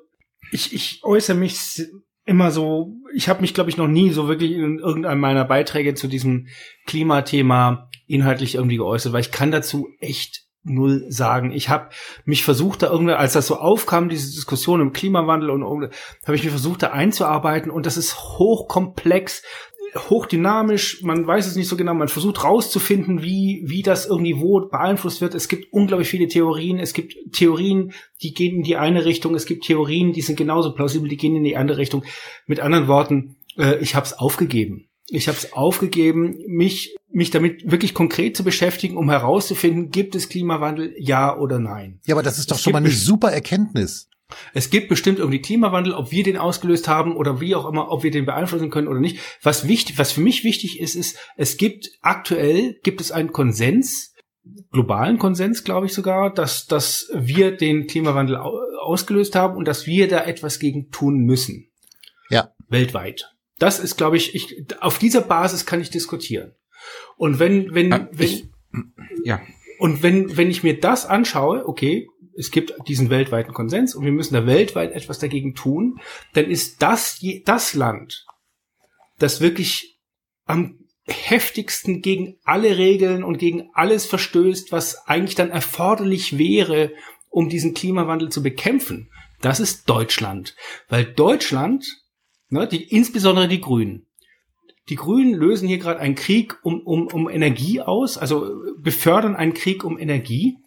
ich, 0.52 0.74
ich 0.74 1.02
äußere 1.04 1.36
mich 1.36 1.84
immer 2.26 2.52
so, 2.52 2.94
ich 3.14 3.28
habe 3.28 3.42
mich, 3.42 3.54
glaube 3.54 3.70
ich, 3.70 3.78
noch 3.78 3.88
nie 3.88 4.12
so 4.12 4.28
wirklich 4.28 4.52
in 4.52 4.80
irgendeinem 4.80 5.20
meiner 5.20 5.46
Beiträge 5.46 5.94
zu 5.94 6.08
diesem 6.08 6.48
Klimathema 6.86 7.90
inhaltlich 8.08 8.56
irgendwie 8.56 8.78
geäußert, 8.78 9.14
weil 9.14 9.22
ich 9.22 9.32
kann 9.32 9.52
dazu 9.52 9.90
echt 10.00 10.44
null 10.64 11.06
sagen. 11.10 11.52
Ich 11.52 11.70
habe 11.70 11.90
mich 12.24 12.44
versucht, 12.44 12.82
da 12.82 12.90
irgendwie, 12.90 13.14
als 13.14 13.34
das 13.34 13.48
so 13.48 13.58
aufkam, 13.58 14.08
diese 14.08 14.32
Diskussion 14.34 14.80
im 14.80 14.94
Klimawandel 14.94 15.50
und 15.50 15.64
habe 15.64 16.36
ich 16.36 16.44
mich 16.44 16.52
versucht, 16.52 16.84
da 16.84 16.92
einzuarbeiten 16.92 17.70
und 17.70 17.86
das 17.86 17.98
ist 17.98 18.18
hochkomplex 18.18 19.44
hochdynamisch, 19.96 21.04
man 21.04 21.26
weiß 21.26 21.48
es 21.48 21.56
nicht 21.56 21.68
so 21.68 21.78
genau, 21.78 21.94
man 21.94 22.08
versucht 22.08 22.44
rauszufinden, 22.44 23.22
wie, 23.22 23.64
wie 23.66 23.82
das 23.82 24.08
irgendwie 24.08 24.40
wo 24.40 24.60
beeinflusst 24.62 25.22
wird. 25.22 25.36
Es 25.36 25.48
gibt 25.48 25.72
unglaublich 25.72 26.10
viele 26.10 26.28
Theorien, 26.28 26.80
es 26.80 26.94
gibt 26.94 27.34
Theorien, 27.34 27.94
die 28.22 28.34
gehen 28.34 28.58
in 28.58 28.64
die 28.64 28.76
eine 28.76 29.06
Richtung, 29.06 29.36
es 29.36 29.46
gibt 29.46 29.66
Theorien, 29.66 30.14
die 30.14 30.22
sind 30.22 30.36
genauso 30.36 30.74
plausibel, 30.74 31.10
die 31.10 31.18
gehen 31.18 31.36
in 31.36 31.44
die 31.44 31.58
andere 31.58 31.78
Richtung. 31.78 32.04
Mit 32.48 32.60
anderen 32.60 32.88
Worten, 32.88 33.38
äh, 33.58 33.78
ich 33.80 33.96
habe 33.96 34.06
es 34.06 34.14
aufgegeben. 34.14 34.88
Ich 35.10 35.28
habe 35.28 35.38
es 35.38 35.54
aufgegeben, 35.54 36.38
mich, 36.48 36.96
mich 37.12 37.30
damit 37.30 37.70
wirklich 37.70 37.94
konkret 37.94 38.38
zu 38.38 38.44
beschäftigen, 38.44 38.98
um 38.98 39.10
herauszufinden, 39.10 39.92
gibt 39.92 40.16
es 40.16 40.30
Klimawandel, 40.30 40.96
ja 40.98 41.38
oder 41.38 41.60
nein. 41.60 42.00
Ja, 42.06 42.16
aber 42.16 42.24
das 42.24 42.40
ist 42.40 42.50
doch 42.50 42.56
es 42.56 42.64
schon 42.64 42.74
mal 42.74 42.80
eine 42.80 42.90
super 42.90 43.32
Erkenntnis. 43.32 44.10
Es 44.54 44.70
gibt 44.70 44.90
bestimmt 44.90 45.20
irgendwie 45.20 45.42
Klimawandel, 45.42 45.94
ob 45.94 46.12
wir 46.12 46.24
den 46.24 46.38
ausgelöst 46.38 46.88
haben 46.88 47.16
oder 47.16 47.40
wie 47.40 47.56
auch 47.56 47.68
immer, 47.68 47.92
ob 47.92 48.04
wir 48.04 48.12
den 48.12 48.26
beeinflussen 48.26 48.70
können 48.70 48.88
oder 48.88 49.00
nicht. 49.00 49.20
Was 49.42 49.68
wichtig, 49.68 49.98
was 49.98 50.12
für 50.12 50.22
mich 50.22 50.44
wichtig 50.44 50.80
ist, 50.80 50.96
ist, 50.96 51.18
es 51.36 51.58
gibt 51.58 51.92
aktuell 52.02 52.80
gibt 52.84 53.02
es 53.02 53.12
einen 53.12 53.32
Konsens, 53.32 54.14
globalen 54.72 55.18
Konsens, 55.20 55.64
glaube 55.64 55.86
ich 55.86 55.94
sogar, 55.94 56.34
dass, 56.34 56.66
dass 56.68 57.10
wir 57.14 57.56
den 57.56 57.88
Klimawandel 57.88 58.38
ausgelöst 58.38 59.36
haben 59.36 59.56
und 59.56 59.68
dass 59.68 59.88
wir 59.88 60.08
da 60.08 60.24
etwas 60.24 60.60
gegen 60.60 60.90
tun 60.92 61.20
müssen. 61.20 61.72
Ja. 62.30 62.52
Weltweit. 62.70 63.34
Das 63.60 63.80
ist, 63.80 63.98
glaube 63.98 64.18
ich, 64.18 64.36
ich, 64.36 64.66
auf 64.82 64.98
dieser 64.98 65.22
Basis 65.22 65.66
kann 65.66 65.82
ich 65.82 65.90
diskutieren. 65.90 66.54
Und 67.18 67.40
wenn, 67.40 67.74
wenn, 67.74 67.92
ja, 67.92 68.10
wenn, 68.12 68.28
ich, 68.28 68.50
ja. 69.24 69.42
Und 69.80 70.04
wenn, 70.04 70.36
wenn 70.36 70.50
ich 70.50 70.64
mir 70.64 70.80
das 70.80 71.06
anschaue, 71.06 71.68
okay, 71.68 72.08
es 72.38 72.52
gibt 72.52 72.74
diesen 72.88 73.10
weltweiten 73.10 73.54
Konsens 73.54 73.96
und 73.96 74.06
wir 74.06 74.12
müssen 74.12 74.34
da 74.34 74.46
weltweit 74.46 74.92
etwas 74.94 75.20
dagegen 75.20 75.56
tun, 75.56 76.00
dann 76.34 76.46
ist 76.46 76.82
das 76.82 77.20
das 77.46 77.74
Land, 77.74 78.26
das 79.20 79.42
wirklich 79.42 80.00
am 80.46 80.80
heftigsten 81.06 82.02
gegen 82.02 82.38
alle 82.44 82.78
Regeln 82.78 83.24
und 83.24 83.38
gegen 83.38 83.70
alles 83.74 84.06
verstößt, 84.06 84.72
was 84.72 85.06
eigentlich 85.08 85.36
dann 85.36 85.50
erforderlich 85.50 86.38
wäre, 86.38 86.94
um 87.30 87.50
diesen 87.50 87.74
Klimawandel 87.74 88.30
zu 88.30 88.42
bekämpfen. 88.42 89.10
Das 89.42 89.60
ist 89.60 89.90
Deutschland. 89.90 90.56
Weil 90.88 91.06
Deutschland, 91.06 91.86
ne, 92.50 92.68
die, 92.68 92.84
insbesondere 92.84 93.50
die 93.50 93.60
Grünen, 93.60 94.08
die 94.90 94.96
Grünen 94.96 95.34
lösen 95.34 95.68
hier 95.68 95.78
gerade 95.78 96.00
einen 96.00 96.16
Krieg 96.16 96.58
um, 96.64 96.82
um, 96.82 97.08
um 97.08 97.30
Energie 97.30 97.82
aus, 97.82 98.18
also 98.18 98.62
befördern 98.78 99.36
einen 99.36 99.54
Krieg 99.54 99.84
um 99.84 99.98
Energie 99.98 100.58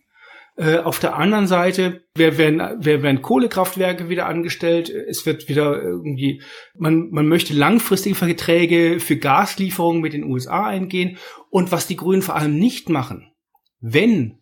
äh, 0.57 0.79
auf 0.79 0.99
der 0.99 1.17
anderen 1.17 1.47
Seite 1.47 2.03
wer 2.15 2.39
werden, 2.39 2.63
wer 2.79 3.03
werden 3.03 3.23
Kohlekraftwerke 3.23 4.09
wieder 4.09 4.27
angestellt. 4.27 4.89
Es 4.89 5.27
wird 5.27 5.49
wieder 5.49 5.83
irgendwie, 5.83 6.43
man, 6.75 7.11
man 7.11 7.29
möchte 7.29 7.55
langfristige 7.55 8.15
Verträge 8.15 8.99
für 9.01 9.17
Gaslieferungen 9.17 10.01
mit 10.01 10.15
den 10.15 10.25
USA 10.25 10.67
eingehen. 10.67 11.19
Und 11.51 11.73
was 11.73 11.87
die 11.87 11.97
Grünen 11.97 12.23
vor 12.23 12.37
allem 12.37 12.59
nicht 12.59 12.89
machen, 12.89 13.31
wenn 13.81 14.39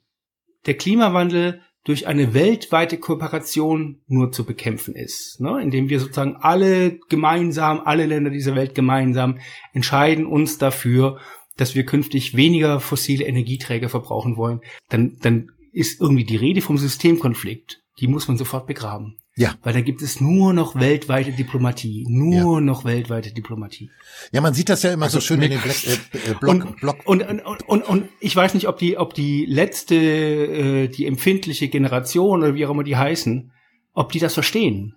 der 0.66 0.74
Klimawandel 0.74 1.60
durch 1.84 2.06
eine 2.06 2.32
weltweite 2.32 2.96
Kooperation 2.96 4.00
nur 4.06 4.32
zu 4.32 4.46
bekämpfen 4.46 4.94
ist, 4.94 5.40
ne? 5.40 5.60
indem 5.60 5.90
wir 5.90 6.00
sozusagen 6.00 6.36
alle 6.36 6.98
gemeinsam, 7.10 7.82
alle 7.84 8.06
Länder 8.06 8.30
dieser 8.30 8.54
Welt 8.54 8.74
gemeinsam 8.74 9.38
entscheiden 9.74 10.24
uns 10.24 10.56
dafür, 10.56 11.18
dass 11.56 11.74
wir 11.74 11.84
künftig 11.84 12.36
weniger 12.36 12.80
fossile 12.80 13.26
Energieträger 13.26 13.88
verbrauchen 13.88 14.36
wollen, 14.36 14.60
dann, 14.88 15.18
dann 15.20 15.50
ist 15.75 16.01
irgendwie 16.01 16.25
die 16.25 16.37
Rede 16.37 16.61
vom 16.61 16.79
Systemkonflikt. 16.79 17.83
Die 18.01 18.09
muss 18.09 18.27
man 18.29 18.37
sofort 18.37 18.66
begraben. 18.66 19.16
Ja. 19.37 19.55
Weil 19.62 19.72
da 19.72 19.81
gibt 19.81 20.01
es 20.03 20.20
nur 20.20 20.53
noch 20.53 20.77
weltweite 20.77 21.33
Diplomatie. 21.33 22.07
Nur 22.09 22.55
ja. 22.55 22.61
noch 22.61 22.85
weltweite 22.85 23.33
Diplomatie. 23.33 23.91
Ja, 24.33 24.41
man 24.41 24.55
sieht 24.55 24.68
das 24.68 24.83
ja 24.85 24.93
immer 24.93 25.07
also 25.07 25.18
so 25.18 25.27
schön 25.27 25.43
in 25.43 25.51
den 25.51 25.61
Black, 25.61 25.87
äh, 25.87 25.93
äh, 25.93 26.35
Block, 26.41 26.51
und, 26.51 26.77
Block. 26.77 26.97
Und, 27.05 27.22
und, 27.22 27.62
und, 27.68 27.83
und, 27.83 28.09
ich 28.20 28.35
weiß 28.35 28.55
nicht, 28.55 28.68
ob 28.68 28.79
die, 28.79 28.97
ob 28.97 29.14
die 29.14 29.45
letzte, 29.47 29.97
äh, 29.97 30.89
die 30.89 31.07
empfindliche 31.07 31.68
Generation 31.68 32.43
oder 32.43 32.55
wie 32.55 32.64
auch 32.64 32.70
immer 32.70 32.85
die 32.85 32.97
heißen, 32.97 33.51
ob 33.93 34.12
die 34.12 34.20
das 34.20 34.35
verstehen. 34.35 34.95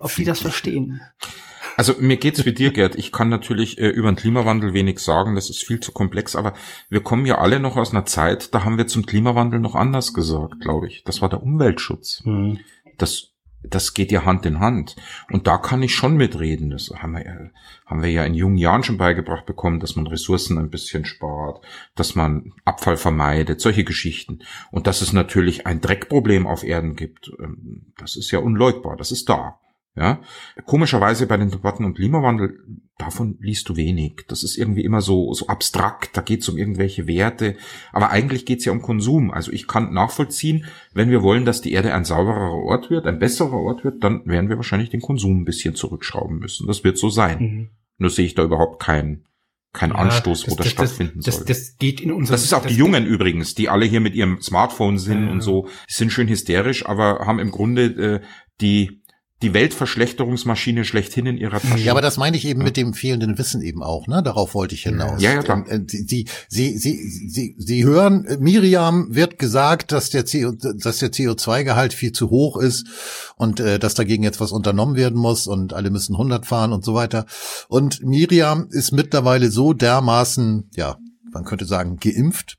Ob 0.00 0.14
die 0.14 0.24
das 0.24 0.40
verstehen. 0.40 1.00
Also 1.78 1.94
mir 2.00 2.16
geht's 2.16 2.44
wie 2.44 2.52
dir, 2.52 2.72
Gerd. 2.72 2.96
Ich 2.96 3.12
kann 3.12 3.28
natürlich 3.28 3.78
äh, 3.78 3.86
über 3.86 4.10
den 4.10 4.16
Klimawandel 4.16 4.74
wenig 4.74 4.98
sagen, 4.98 5.36
das 5.36 5.48
ist 5.48 5.64
viel 5.64 5.78
zu 5.78 5.92
komplex, 5.92 6.34
aber 6.34 6.54
wir 6.90 7.04
kommen 7.04 7.24
ja 7.24 7.38
alle 7.38 7.60
noch 7.60 7.76
aus 7.76 7.92
einer 7.92 8.04
Zeit, 8.04 8.52
da 8.52 8.64
haben 8.64 8.78
wir 8.78 8.88
zum 8.88 9.06
Klimawandel 9.06 9.60
noch 9.60 9.76
anders 9.76 10.12
gesagt, 10.12 10.58
glaube 10.60 10.88
ich. 10.88 11.04
Das 11.04 11.22
war 11.22 11.28
der 11.28 11.40
Umweltschutz. 11.40 12.22
Mhm. 12.24 12.58
Das 12.96 13.28
das 13.62 13.94
geht 13.94 14.12
ja 14.12 14.24
Hand 14.24 14.46
in 14.46 14.60
Hand. 14.60 14.96
Und 15.30 15.46
da 15.46 15.58
kann 15.58 15.82
ich 15.82 15.94
schon 15.94 16.16
mitreden. 16.16 16.70
Das 16.70 16.90
haben 16.96 17.12
wir, 17.12 17.50
haben 17.86 18.02
wir 18.02 18.10
ja 18.10 18.24
in 18.24 18.34
jungen 18.34 18.56
Jahren 18.56 18.84
schon 18.84 18.98
beigebracht 18.98 19.46
bekommen, 19.46 19.80
dass 19.80 19.96
man 19.96 20.06
Ressourcen 20.06 20.58
ein 20.58 20.70
bisschen 20.70 21.04
spart, 21.04 21.64
dass 21.96 22.14
man 22.14 22.52
Abfall 22.64 22.96
vermeidet, 22.96 23.60
solche 23.60 23.82
Geschichten. 23.82 24.40
Und 24.70 24.86
dass 24.86 25.02
es 25.02 25.12
natürlich 25.12 25.66
ein 25.66 25.80
Dreckproblem 25.80 26.46
auf 26.46 26.62
Erden 26.62 26.94
gibt, 26.94 27.32
ähm, 27.40 27.92
das 27.98 28.16
ist 28.16 28.30
ja 28.30 28.38
unleugbar, 28.38 28.96
das 28.96 29.10
ist 29.10 29.28
da. 29.28 29.58
Ja, 29.98 30.20
komischerweise 30.64 31.26
bei 31.26 31.36
den 31.36 31.50
Debatten 31.50 31.84
um 31.84 31.92
Klimawandel, 31.92 32.60
davon 32.98 33.36
liest 33.40 33.68
du 33.68 33.74
wenig. 33.74 34.26
Das 34.28 34.44
ist 34.44 34.56
irgendwie 34.56 34.84
immer 34.84 35.00
so, 35.00 35.34
so 35.34 35.48
abstrakt. 35.48 36.16
Da 36.16 36.20
geht 36.20 36.42
es 36.42 36.48
um 36.48 36.56
irgendwelche 36.56 37.08
Werte. 37.08 37.56
Aber 37.92 38.10
eigentlich 38.10 38.46
geht 38.46 38.60
es 38.60 38.64
ja 38.64 38.70
um 38.70 38.80
Konsum. 38.80 39.32
Also 39.32 39.50
ich 39.50 39.66
kann 39.66 39.92
nachvollziehen, 39.92 40.66
wenn 40.94 41.10
wir 41.10 41.22
wollen, 41.22 41.44
dass 41.44 41.62
die 41.62 41.72
Erde 41.72 41.94
ein 41.94 42.04
sauberer 42.04 42.52
Ort 42.52 42.90
wird, 42.90 43.06
ein 43.06 43.18
besserer 43.18 43.58
Ort 43.58 43.82
wird, 43.82 44.04
dann 44.04 44.24
werden 44.24 44.48
wir 44.48 44.56
wahrscheinlich 44.56 44.90
den 44.90 45.00
Konsum 45.00 45.40
ein 45.40 45.44
bisschen 45.44 45.74
zurückschrauben 45.74 46.38
müssen. 46.38 46.68
Das 46.68 46.84
wird 46.84 46.96
so 46.96 47.10
sein. 47.10 47.40
Mhm. 47.40 47.68
Nur 47.98 48.10
sehe 48.10 48.26
ich 48.26 48.36
da 48.36 48.44
überhaupt 48.44 48.80
keinen 48.80 49.24
kein 49.72 49.90
ja, 49.90 49.96
Anstoß, 49.96 50.44
das, 50.44 50.50
wo 50.50 50.56
das, 50.56 50.64
das 50.64 50.72
stattfinden 50.72 51.20
das, 51.24 51.36
soll. 51.36 51.44
Das, 51.44 51.76
geht 51.76 52.00
in 52.00 52.12
unser, 52.12 52.32
das 52.32 52.44
ist 52.44 52.54
auch 52.54 52.64
die 52.64 52.74
Jungen 52.74 53.04
übrigens, 53.04 53.54
die 53.54 53.68
alle 53.68 53.84
hier 53.84 54.00
mit 54.00 54.14
ihrem 54.14 54.40
Smartphone 54.40 54.98
sind 54.98 55.26
ja, 55.26 55.32
und 55.32 55.40
so, 55.40 55.68
die 55.88 55.92
sind 55.92 56.10
schön 56.10 56.28
hysterisch, 56.28 56.86
aber 56.86 57.26
haben 57.26 57.38
im 57.38 57.50
Grunde 57.50 57.84
äh, 57.84 58.20
die 58.60 59.02
die 59.42 59.54
Weltverschlechterungsmaschine 59.54 60.84
schlechthin 60.84 61.26
in 61.26 61.36
ihrer 61.36 61.60
Tasche. 61.60 61.78
Ja, 61.84 61.92
aber 61.92 62.02
das 62.02 62.16
meine 62.16 62.36
ich 62.36 62.44
eben 62.44 62.60
ja. 62.60 62.64
mit 62.64 62.76
dem 62.76 62.92
fehlenden 62.92 63.38
Wissen 63.38 63.62
eben 63.62 63.84
auch, 63.84 64.08
ne? 64.08 64.20
Darauf 64.22 64.54
wollte 64.54 64.74
ich 64.74 64.82
hinaus. 64.82 65.22
Ja, 65.22 65.32
ja, 65.32 65.42
klar. 65.42 65.64
Ähm, 65.68 65.86
äh, 65.86 65.88
sie, 65.88 66.26
sie, 66.48 66.76
sie, 66.76 67.28
sie, 67.28 67.54
sie 67.56 67.84
hören, 67.84 68.26
Miriam 68.40 69.14
wird 69.14 69.38
gesagt, 69.38 69.92
dass 69.92 70.10
der, 70.10 70.24
CO, 70.24 70.52
dass 70.52 70.98
der 70.98 71.12
CO2-Gehalt 71.12 71.94
viel 71.94 72.10
zu 72.10 72.30
hoch 72.30 72.56
ist 72.56 72.88
und 73.36 73.60
äh, 73.60 73.78
dass 73.78 73.94
dagegen 73.94 74.24
jetzt 74.24 74.40
was 74.40 74.50
unternommen 74.50 74.96
werden 74.96 75.18
muss 75.18 75.46
und 75.46 75.72
alle 75.72 75.90
müssen 75.90 76.14
100 76.14 76.44
fahren 76.44 76.72
und 76.72 76.84
so 76.84 76.94
weiter. 76.94 77.26
Und 77.68 78.04
Miriam 78.04 78.66
ist 78.70 78.90
mittlerweile 78.90 79.52
so 79.52 79.72
dermaßen, 79.72 80.68
ja, 80.74 80.98
man 81.30 81.44
könnte 81.44 81.64
sagen, 81.64 81.98
geimpft, 82.00 82.57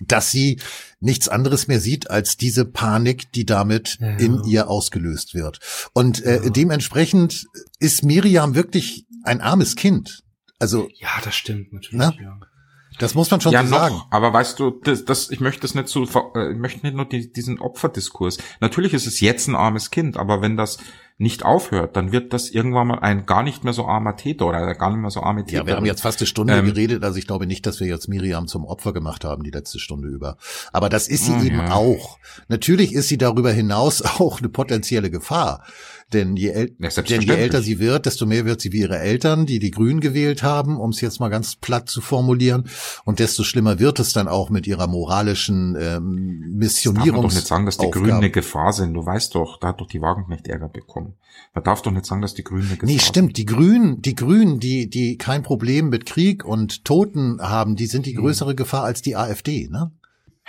dass 0.00 0.30
sie 0.30 0.60
nichts 1.00 1.28
anderes 1.28 1.68
mehr 1.68 1.80
sieht 1.80 2.10
als 2.10 2.36
diese 2.36 2.64
Panik, 2.64 3.32
die 3.32 3.46
damit 3.46 3.98
ja. 4.00 4.16
in 4.16 4.44
ihr 4.44 4.68
ausgelöst 4.68 5.34
wird. 5.34 5.60
Und 5.92 6.24
äh, 6.24 6.44
ja. 6.44 6.50
dementsprechend 6.50 7.46
ist 7.78 8.02
Miriam 8.02 8.54
wirklich 8.54 9.06
ein 9.24 9.40
armes 9.40 9.76
Kind. 9.76 10.22
Also 10.58 10.88
ja, 10.98 11.10
das 11.24 11.34
stimmt 11.34 11.72
natürlich. 11.72 11.98
Na? 11.98 12.14
Ja. 12.20 12.40
Das 12.98 13.14
muss 13.14 13.30
man 13.30 13.40
schon 13.40 13.52
ja, 13.52 13.62
so 13.62 13.70
noch, 13.70 13.78
sagen. 13.78 14.02
Aber 14.10 14.32
weißt 14.32 14.58
du, 14.58 14.70
das, 14.70 15.04
das, 15.04 15.30
ich 15.30 15.40
möchte 15.40 15.60
das 15.62 15.74
nicht 15.74 15.88
so, 15.88 16.04
äh, 16.34 16.52
ich 16.52 16.58
möchte 16.58 16.84
nicht 16.86 16.96
nur 16.96 17.06
die, 17.06 17.30
diesen 17.30 17.58
Opferdiskurs. 17.60 18.38
Natürlich 18.60 18.94
ist 18.94 19.06
es 19.06 19.20
jetzt 19.20 19.48
ein 19.48 19.54
armes 19.54 19.90
Kind, 19.90 20.16
aber 20.16 20.40
wenn 20.40 20.56
das 20.56 20.78
nicht 21.18 21.46
aufhört, 21.46 21.96
dann 21.96 22.12
wird 22.12 22.34
das 22.34 22.50
irgendwann 22.50 22.88
mal 22.88 22.98
ein 22.98 23.24
gar 23.24 23.42
nicht 23.42 23.64
mehr 23.64 23.72
so 23.72 23.86
armer 23.86 24.16
Täter 24.16 24.46
oder 24.46 24.74
gar 24.74 24.90
nicht 24.90 25.00
mehr 25.00 25.10
so 25.10 25.22
arme 25.22 25.44
Täter. 25.44 25.62
Ja, 25.62 25.66
wir 25.66 25.76
haben 25.76 25.86
jetzt 25.86 26.02
fast 26.02 26.20
eine 26.20 26.26
Stunde 26.26 26.54
ähm, 26.54 26.66
geredet, 26.66 27.02
also 27.04 27.18
ich 27.18 27.26
glaube 27.26 27.46
nicht, 27.46 27.64
dass 27.64 27.80
wir 27.80 27.86
jetzt 27.86 28.08
Miriam 28.08 28.48
zum 28.48 28.66
Opfer 28.66 28.92
gemacht 28.92 29.24
haben, 29.24 29.42
die 29.42 29.50
letzte 29.50 29.78
Stunde 29.78 30.08
über. 30.08 30.36
Aber 30.74 30.90
das 30.90 31.08
ist 31.08 31.24
sie 31.24 31.32
oh, 31.32 31.42
eben 31.42 31.58
ja. 31.58 31.72
auch. 31.72 32.18
Natürlich 32.48 32.92
ist 32.92 33.08
sie 33.08 33.16
darüber 33.16 33.50
hinaus 33.50 34.02
auch 34.20 34.40
eine 34.40 34.50
potenzielle 34.50 35.10
Gefahr. 35.10 35.64
Denn 36.12 36.36
je, 36.36 36.50
äl 36.50 36.76
Ja, 36.78 36.88
denn 37.02 37.20
je 37.22 37.34
älter 37.34 37.62
sie 37.62 37.80
wird, 37.80 38.06
desto 38.06 38.26
mehr 38.26 38.44
wird 38.44 38.60
sie 38.60 38.72
wie 38.72 38.78
ihre 38.80 38.98
Eltern, 38.98 39.44
die 39.44 39.58
die 39.58 39.72
Grünen 39.72 40.00
gewählt 40.00 40.44
haben, 40.44 40.78
um 40.78 40.90
es 40.90 41.00
jetzt 41.00 41.18
mal 41.18 41.30
ganz 41.30 41.56
platt 41.56 41.88
zu 41.88 42.00
formulieren. 42.00 42.68
Und 43.04 43.18
desto 43.18 43.42
schlimmer 43.42 43.80
wird 43.80 43.98
es 43.98 44.12
dann 44.12 44.28
auch 44.28 44.48
mit 44.48 44.68
ihrer 44.68 44.86
moralischen 44.86 45.74
ähm, 45.74 45.80
Darf 45.80 45.98
man 45.98 46.58
Missionierungs 46.58 47.34
doch 47.34 47.40
nicht 47.40 47.46
sagen, 47.48 47.66
dass 47.66 47.76
die 47.78 47.90
Grünen 47.90 48.04
Aufgaben. 48.04 48.22
eine 48.22 48.30
Gefahr 48.30 48.72
sind. 48.72 48.94
Du 48.94 49.04
weißt 49.04 49.34
doch, 49.34 49.58
da 49.58 49.68
hat 49.68 49.80
doch 49.80 49.88
die 49.88 50.00
Wagenknecht 50.00 50.46
Ärger 50.46 50.68
bekommen. 50.68 51.14
Man 51.54 51.64
darf 51.64 51.82
doch 51.82 51.90
nicht 51.90 52.06
sagen, 52.06 52.22
dass 52.22 52.34
die 52.34 52.44
Grünen 52.44 52.68
eine 52.68 52.76
Gefahr 52.76 52.94
Nee, 52.94 53.00
stimmt. 53.00 53.36
Die 53.36 53.46
Grünen, 53.46 54.00
die 54.00 54.14
Grünen, 54.14 54.60
die, 54.60 54.88
die 54.88 55.18
kein 55.18 55.42
Problem 55.42 55.88
mit 55.88 56.06
Krieg 56.06 56.44
und 56.44 56.84
Toten 56.84 57.40
haben, 57.40 57.74
die 57.74 57.86
sind 57.86 58.06
die 58.06 58.14
größere 58.14 58.54
Gefahr 58.54 58.84
als 58.84 59.02
die 59.02 59.16
AfD, 59.16 59.68
ne? 59.68 59.90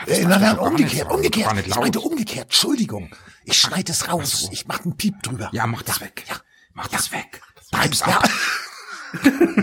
sind. 0.06 0.10
Das 0.10 0.20
Äh, 0.20 0.22
darf 0.22 0.30
nein, 0.30 0.42
nein, 0.42 0.60
umgekehrt, 0.60 1.12
umgekehrt. 1.12 1.54
Ich 1.66 1.76
meinte 1.76 2.00
umgekehrt. 2.00 2.46
Entschuldigung. 2.46 3.10
Ich 3.48 3.60
schneide 3.60 3.92
es 3.92 4.08
raus. 4.10 4.42
so. 4.42 4.50
Ich 4.52 4.68
mache 4.68 4.84
einen 4.84 4.98
Piep 4.98 5.24
drüber. 5.24 5.50
Ja, 5.54 5.66
mach 5.68 5.82
das 5.82 6.02
weg. 6.02 6.24
Ja. 6.28 6.36
Mach 6.74 6.88
das 6.88 7.12
weg. 7.12 7.42
Treib's 7.72 8.02
Ja. 8.02 8.20
ab. 8.20 8.30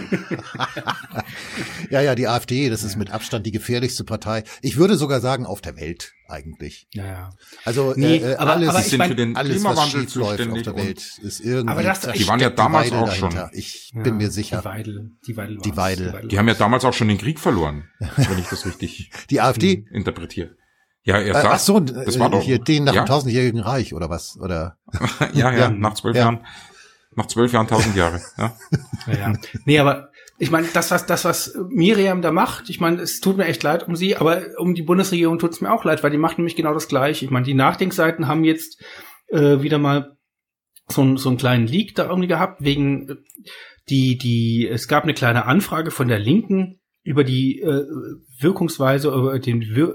Ja, 1.90 2.00
ja, 2.00 2.14
die 2.14 2.26
AfD, 2.26 2.70
das 2.70 2.82
ist 2.82 2.96
mit 2.96 3.10
Abstand 3.10 3.44
die 3.46 3.52
gefährlichste 3.52 4.04
Partei. 4.04 4.42
Ich 4.62 4.76
würde 4.78 4.96
sogar 4.96 5.20
sagen, 5.20 5.44
auf 5.46 5.60
der 5.60 5.76
Welt 5.76 6.12
eigentlich. 6.28 6.88
Ja, 6.92 7.04
ja. 7.06 7.30
Also 7.64 7.92
Nee, 7.94 8.16
äh, 8.16 8.32
äh, 8.32 8.36
aber- 8.36 8.52
alles, 8.54 8.68
aber 8.70 8.78
Die 8.78 8.84
ich 8.84 8.90
sind 8.90 8.98
mein- 8.98 9.10
für 9.10 9.14
den 9.16 9.36
alles, 9.36 9.62
was 9.62 9.74
Klimawandel 9.92 10.00
läuft 10.14 10.48
auf 10.50 10.62
der 10.62 10.76
Welt, 10.76 11.18
ist 11.22 11.40
irgendwie. 11.40 11.70
Aber 11.72 11.82
das- 11.82 12.00
da 12.00 12.12
Die 12.12 12.26
waren 12.26 12.40
ja 12.40 12.50
damals 12.50 12.86
Weidel 12.90 12.98
auch 13.04 13.12
schon. 13.14 13.30
dahinter. 13.34 13.50
Ich 13.54 13.92
ja. 13.94 14.02
bin 14.02 14.16
mir 14.16 14.30
sicher. 14.30 14.58
Die 14.60 14.64
Weidel, 14.64 15.10
die 15.26 15.36
Weidel. 15.36 15.58
Die 15.58 15.76
war's. 15.76 15.76
Weidel. 16.00 16.28
Die 16.28 16.38
haben 16.38 16.48
ja 16.48 16.54
damals 16.54 16.84
auch 16.84 16.94
schon 16.94 17.08
den 17.08 17.18
Krieg 17.18 17.38
verloren, 17.38 17.84
wenn 18.16 18.38
ich 18.38 18.46
das 18.48 18.64
richtig 18.66 19.10
Die 19.30 19.40
AfD. 19.42 19.84
interpretiere. 19.92 20.56
Ja, 21.04 21.16
er 21.18 21.28
Äh, 21.30 21.32
sagt, 21.34 21.46
ach 21.46 21.58
so, 21.58 21.80
das 21.80 22.18
war 22.18 22.28
äh, 22.28 22.30
doch 22.30 22.42
hier 22.42 22.58
den 22.58 22.84
nach 22.84 22.94
ja, 22.94 23.02
dem 23.02 23.06
tausendjährigen 23.08 23.60
Reich 23.60 23.92
oder 23.94 24.08
was? 24.10 24.38
Oder 24.40 24.78
ja, 25.34 25.52
ja, 25.52 25.58
Ja. 25.58 25.70
nach 25.70 25.94
zwölf 25.94 26.16
Ja. 26.16 26.22
Jahren, 26.24 26.46
nach 27.14 27.26
zwölf 27.26 27.52
Jahren 27.52 27.66
tausend 27.68 27.94
Jahre. 27.96 28.20
Ja. 28.38 28.56
Ja, 29.06 29.12
ja. 29.14 29.32
Nee, 29.66 29.78
aber 29.78 30.08
ich 30.38 30.50
meine, 30.50 30.66
das, 30.72 30.90
was, 30.90 31.04
das, 31.06 31.24
was 31.26 31.54
Miriam 31.68 32.22
da 32.22 32.32
macht, 32.32 32.70
ich 32.70 32.80
meine, 32.80 33.02
es 33.02 33.20
tut 33.20 33.36
mir 33.36 33.44
echt 33.44 33.62
leid 33.62 33.86
um 33.86 33.94
sie, 33.96 34.16
aber 34.16 34.42
um 34.58 34.74
die 34.74 34.82
Bundesregierung 34.82 35.38
tut 35.38 35.52
es 35.52 35.60
mir 35.60 35.70
auch 35.72 35.84
leid, 35.84 36.02
weil 36.02 36.10
die 36.10 36.16
macht 36.18 36.38
nämlich 36.38 36.56
genau 36.56 36.72
das 36.74 36.88
Gleiche. 36.88 37.24
Ich 37.26 37.30
meine, 37.30 37.44
die 37.44 37.54
Nachdenkseiten 37.54 38.26
haben 38.26 38.44
jetzt 38.44 38.82
äh, 39.28 39.60
wieder 39.62 39.78
mal 39.78 40.16
so, 40.88 41.02
einen- 41.02 41.18
so 41.18 41.28
einen 41.28 41.38
kleinen 41.38 41.66
Leak 41.66 41.94
da 41.94 42.06
irgendwie 42.08 42.28
gehabt, 42.28 42.62
wegen 42.64 43.08
äh, 43.10 43.14
die, 43.90 44.16
die, 44.16 44.66
es 44.66 44.88
gab 44.88 45.02
eine 45.04 45.12
kleine 45.14 45.44
Anfrage 45.44 45.90
von 45.90 46.08
der 46.08 46.18
Linken 46.18 46.80
über 47.02 47.22
die 47.24 47.60
äh, 47.60 47.84
Wirkungsweise, 48.40 49.08
über 49.08 49.38
den 49.38 49.60
Wir 49.60 49.94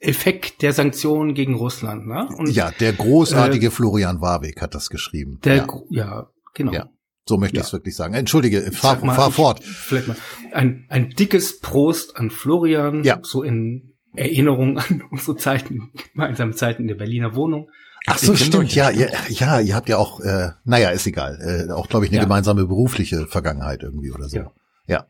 Wirkeffekt 0.00 0.62
der 0.62 0.72
Sanktionen 0.72 1.34
gegen 1.34 1.54
Russland. 1.54 2.06
Ne? 2.06 2.28
Und 2.36 2.50
ja, 2.50 2.70
der 2.78 2.92
großartige 2.92 3.70
Florian 3.70 4.20
Warwick 4.20 4.60
hat 4.62 4.74
das 4.74 4.88
geschrieben. 4.90 5.38
der, 5.44 5.56
ja, 5.56 5.66
ja, 5.90 6.26
genau. 6.54 6.72
Ja. 6.72 6.88
so 7.28 7.36
möchte 7.36 7.56
ja. 7.56 7.62
ich 7.62 7.66
es 7.68 7.72
wirklich 7.72 7.96
sagen. 7.96 8.14
Entschuldige, 8.14 8.62
fahr, 8.72 8.94
Sag 8.96 9.04
mal, 9.04 9.14
fahr 9.14 9.28
ich- 9.28 9.34
fort. 9.34 9.62
Vielleicht 9.64 10.08
mal 10.08 10.16
ein, 10.52 10.86
ein 10.88 11.10
dickes 11.10 11.60
Prost 11.60 12.16
an 12.16 12.30
Florian, 12.30 13.04
Ja. 13.04 13.18
so 13.22 13.42
in 13.42 13.94
Erinnerung 14.14 14.78
an 14.78 15.02
unsere 15.10 15.36
Zeiten, 15.36 15.92
gemeinsame 16.12 16.52
Zeiten 16.54 16.82
in 16.82 16.88
der 16.88 16.94
Berliner 16.96 17.34
Wohnung. 17.34 17.68
Ach 18.06 18.16
so, 18.16 18.32
Ich 18.32 18.44
stimmt, 18.46 18.74
ja, 18.74 18.90
ja, 18.90 19.08
ja, 19.28 19.60
ihr 19.60 19.74
habt 19.74 19.88
ja 19.88 19.98
auch, 19.98 20.20
äh, 20.20 20.50
naja, 20.64 20.90
ist 20.90 21.06
egal, 21.06 21.66
äh, 21.68 21.72
auch 21.72 21.88
glaube 21.88 22.06
ich 22.06 22.10
eine 22.12 22.18
Ja. 22.18 22.22
gemeinsame 22.24 22.64
berufliche 22.64 23.26
Vergangenheit 23.26 23.82
irgendwie 23.82 24.10
oder 24.12 24.28
so. 24.28 24.36
Ja. 24.38 24.52
Ja. 24.88 25.06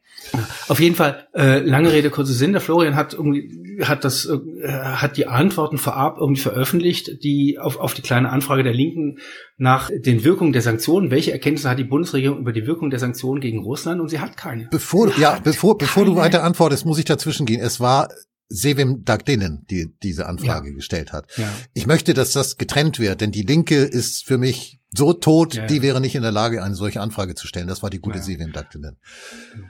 Auf 0.67 0.81
jeden 0.81 0.97
Fall, 0.97 1.29
äh, 1.35 1.61
lange 1.61 1.93
Rede, 1.93 2.11
kurzer 2.11 2.33
Sinn, 2.33 2.51
der 2.53 2.61
Florian 2.61 2.97
hat 2.97 3.15
irgendwie, 3.15 3.81
hat 3.85 4.05
das, 4.05 4.27
äh, 4.27 4.69
hat 4.69 5.17
die 5.17 5.29
Antworten 5.29 5.79
vorab 5.79 6.19
irgendwie 6.19 6.41
veröffentlicht, 6.41 7.23
die 7.23 7.59
auf, 7.61 7.79
auf 7.79 7.95
die 7.95 8.03
kleine 8.03 8.31
Anfrage 8.31 8.65
der 8.65 8.75
Linken 8.75 9.19
nach 9.57 9.89
den 9.95 10.25
Wirkungen 10.25 10.53
der 10.53 10.63
Sanktionen. 10.63 11.13
Welche 11.13 11.31
Erkenntnisse 11.31 11.71
hat 11.71 11.79
die 11.79 11.85
Bundesregierung 11.85 12.41
über 12.41 12.53
die 12.53 12.67
Wirkung 12.67 12.91
der 12.91 12.99
Sanktionen 12.99 13.41
gegen 13.41 13.61
Russland? 13.61 14.01
Und 14.01 14.09
sie 14.09 14.19
hat 14.19 14.37
keine. 14.37 14.67
Bevor, 14.71 15.13
Sie 15.13 15.21
ja, 15.21 15.39
bevor, 15.43 15.79
bevor 15.79 16.05
du 16.05 16.15
keine. 16.15 16.25
weiter 16.25 16.43
antwortest, 16.43 16.85
muss 16.85 16.99
ich 16.99 17.05
dazwischen 17.05 17.47
gehen. 17.47 17.61
Es 17.61 17.79
war 17.79 18.09
Sevim 18.49 19.05
Dagdinen, 19.05 19.67
die 19.71 19.93
diese 20.03 20.27
Anfrage 20.27 20.69
Ja. 20.71 20.75
gestellt 20.75 21.13
hat. 21.13 21.27
Ja. 21.37 21.53
Ich 21.75 21.87
möchte, 21.87 22.15
dass 22.15 22.33
das 22.33 22.57
getrennt 22.57 22.99
wird, 22.99 23.21
denn 23.21 23.31
die 23.33 23.43
Linke 23.43 23.77
ist 23.77 24.25
für 24.25 24.39
mich 24.39 24.81
so 24.95 25.13
tot, 25.13 25.55
Ja, 25.55 25.67
die 25.67 25.83
wäre 25.83 26.01
nicht 26.01 26.15
in 26.15 26.23
der 26.23 26.33
Lage, 26.33 26.63
eine 26.63 26.75
solche 26.75 27.03
Anfrage 27.03 27.35
zu 27.35 27.47
stellen. 27.47 27.69
Das 27.69 27.83
war 27.83 27.91
die 27.91 27.99
gute 27.99 28.19
Ja. 28.19 28.25
Sevim 28.25 28.53
Dagdinen. 28.53 28.97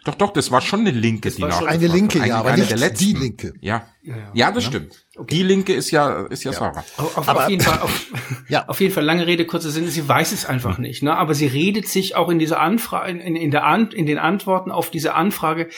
Doch, 0.04 0.14
doch, 0.14 0.32
das 0.32 0.52
war 0.52 0.60
schon 0.60 0.80
eine 0.80 0.92
Linke, 0.92 1.30
die 1.32 1.42
war 1.42 1.66
Eine. 1.66 1.88
Linke, 1.88 2.24
ja, 2.24 2.36
aber 2.38 2.50
eine 2.50 2.62
nicht 2.64 3.00
die 3.00 3.14
Linke. 3.14 3.52
Ja, 3.60 3.88
Ja, 4.00 4.16
ja. 4.16 4.30
ja, 4.32 4.52
das 4.52 4.62
stimmt. 4.64 5.06
Die 5.30 5.42
Linke 5.42 5.72
ist 5.74 5.90
ja, 5.90 6.26
ist 6.26 6.44
ja, 6.44 6.52
Sarah. 6.52 6.84
Auf, 6.96 7.28
Aber- 7.28 7.44
auf 7.44 7.48
jeden 7.50 7.62
Fall, 7.62 7.80
auf, 7.80 8.06
Ja. 8.48 8.66
auf 8.68 8.80
jeden 8.80 8.92
Fall 8.94 9.04
lange 9.04 9.26
Rede, 9.26 9.44
kurzer 9.46 9.70
Sinn, 9.70 9.88
sie 9.88 10.06
weiß 10.08 10.32
es 10.32 10.44
einfach 10.46 10.78
nicht, 10.78 11.02
ne? 11.02 11.16
Aber 11.16 11.34
sie 11.34 11.46
redet 11.46 11.88
sich 11.88 12.14
auch 12.16 12.28
in 12.28 12.38
dieser 12.38 12.60
Anfrage, 12.60 13.10
in, 13.18 13.36
in, 13.36 13.50
der 13.50 13.64
An 13.64 13.90
in 13.90 14.06
den 14.06 14.18
Antworten 14.18 14.70
auf 14.70 14.90
diese 14.90 15.14
Anfrage, 15.14 15.68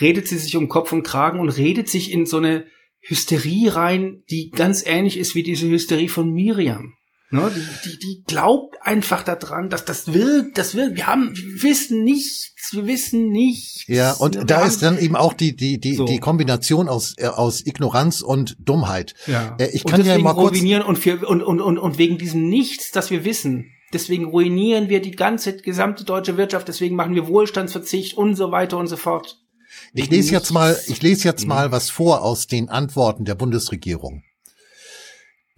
redet 0.00 0.28
sie 0.28 0.38
sich 0.38 0.56
um 0.56 0.68
Kopf 0.68 0.92
und 0.92 1.02
Kragen 1.02 1.40
und 1.40 1.48
redet 1.50 1.88
sich 1.88 2.12
in 2.12 2.26
so 2.26 2.36
eine 2.38 2.66
Hysterie 3.00 3.74
rein, 3.74 4.22
die 4.30 4.50
ganz 4.50 4.84
ähnlich 4.86 5.18
ist 5.18 5.34
wie 5.34 5.42
diese 5.42 5.68
Hysterie 5.68 6.08
von 6.08 6.32
Miriam. 6.32 6.94
Ne? 7.34 7.50
Die, 7.54 7.90
die, 7.90 7.98
die 7.98 8.22
glaubt 8.26 8.76
einfach 8.80 9.22
daran, 9.24 9.68
dass 9.68 9.84
das 9.84 10.12
wirkt, 10.12 10.56
das 10.56 10.74
wirkt. 10.74 10.96
Wir 10.96 11.06
haben, 11.06 11.34
wir 11.36 11.62
wissen 11.64 12.04
nichts, 12.04 12.52
wir 12.72 12.86
wissen 12.86 13.30
nichts. 13.30 13.84
Ja, 13.88 14.12
und 14.12 14.36
Wir 14.36 14.44
da 14.44 14.60
haben- 14.60 14.68
ist 14.68 14.82
dann 14.82 14.98
eben 14.98 15.16
auch 15.16 15.32
die, 15.32 15.56
die, 15.56 15.78
die, 15.80 15.96
So. 15.96 16.04
die 16.04 16.18
Kombination 16.20 16.88
aus, 16.88 17.14
äh, 17.18 17.26
aus 17.26 17.66
Ignoranz 17.66 18.20
und 18.22 18.56
Dummheit. 18.60 19.14
Ja. 19.26 19.56
Äh, 19.58 19.70
ich 19.72 19.84
und 19.84 19.90
kann 19.90 20.04
ja 20.04 20.16
mal 20.18 20.34
kurz, 20.34 20.56
ruinieren 20.56 20.82
und, 20.82 21.04
wir, 21.04 21.28
und, 21.28 21.42
und, 21.42 21.60
und, 21.60 21.78
und 21.78 21.98
wegen 21.98 22.18
diesem 22.18 22.48
Nichts, 22.48 22.92
das 22.92 23.10
wir 23.10 23.24
wissen. 23.24 23.70
Deswegen 23.92 24.24
ruinieren 24.26 24.88
wir 24.88 25.00
die 25.02 25.12
ganze 25.12 25.56
gesamte 25.56 26.04
deutsche 26.04 26.36
Wirtschaft. 26.36 26.68
Deswegen 26.68 26.96
machen 26.96 27.14
wir 27.14 27.26
Wohlstandsverzicht 27.28 28.16
und 28.16 28.34
so 28.36 28.50
weiter 28.50 28.78
und 28.78 28.86
so 28.86 28.96
fort. 28.96 29.40
ich 29.92 30.08
lese 30.10 30.32
jetzt 30.32 30.52
mal, 30.52 30.76
ich 30.86 31.02
lese 31.02 31.28
jetzt 31.28 31.46
mal 31.46 31.72
was 31.72 31.90
vor 31.90 32.22
aus 32.22 32.46
den 32.46 32.68
Antworten 32.68 33.24
der 33.24 33.34
Bundesregierung. 33.34 34.22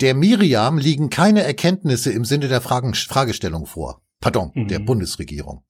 Der 0.00 0.14
Miriam 0.14 0.78
liegen 0.78 1.10
keine 1.10 1.42
Erkenntnisse 1.42 2.12
im 2.12 2.24
Sinne 2.24 2.48
der 2.48 2.60
Fragen, 2.60 2.94
Fragestellung 2.94 3.66
vor. 3.66 4.02
Pardon, 4.20 4.50
Mhm. 4.54 4.68
der 4.68 4.78
Bundesregierung. 4.80 5.62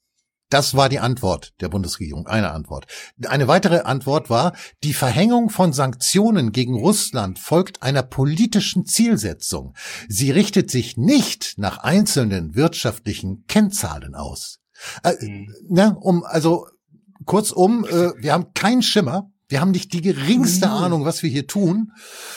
Das 0.49 0.77
war 0.77 0.89
die 0.89 1.01
Antwort 1.01 1.55
der 1.61 1.69
Bundesregierung, 1.69 2.29
eine 2.29 2.53
Antwort. 2.53 2.87
Eine 3.27 3.49
weitere 3.49 3.81
Antwort 3.81 4.31
war, 4.31 4.55
die 4.85 4.95
Verhängung 4.95 5.51
von 5.51 5.73
Sanktionen 5.73 6.53
gegen 6.53 6.77
Russland 6.77 7.41
folgt 7.41 7.83
einer 7.83 8.05
politischen 8.05 8.87
Zielsetzung. 8.87 9.75
Sie 10.09 10.31
richtet 10.31 10.71
sich 10.71 10.97
nicht 10.97 11.55
nach 11.57 11.79
einzelnen 11.79 12.55
wirtschaftlichen 12.55 13.45
Kennzahlen 13.49 14.15
aus. 14.15 14.61
Äh, 15.03 15.15
ne, 15.69 15.97
um, 16.01 16.23
also 16.23 16.67
kurzum, 17.25 17.85
äh, 17.85 18.13
wir 18.23 18.33
haben 18.33 18.53
keinen 18.55 18.83
Schimmer. 18.83 19.31
Wir 19.49 19.61
haben 19.61 19.71
nicht 19.71 19.93
die 19.93 20.03
geringste. 20.03 20.69
Ahnung, 20.69 21.05
was 21.05 21.23
wir 21.23 21.31
hier 21.31 21.47
tun. 21.47 21.93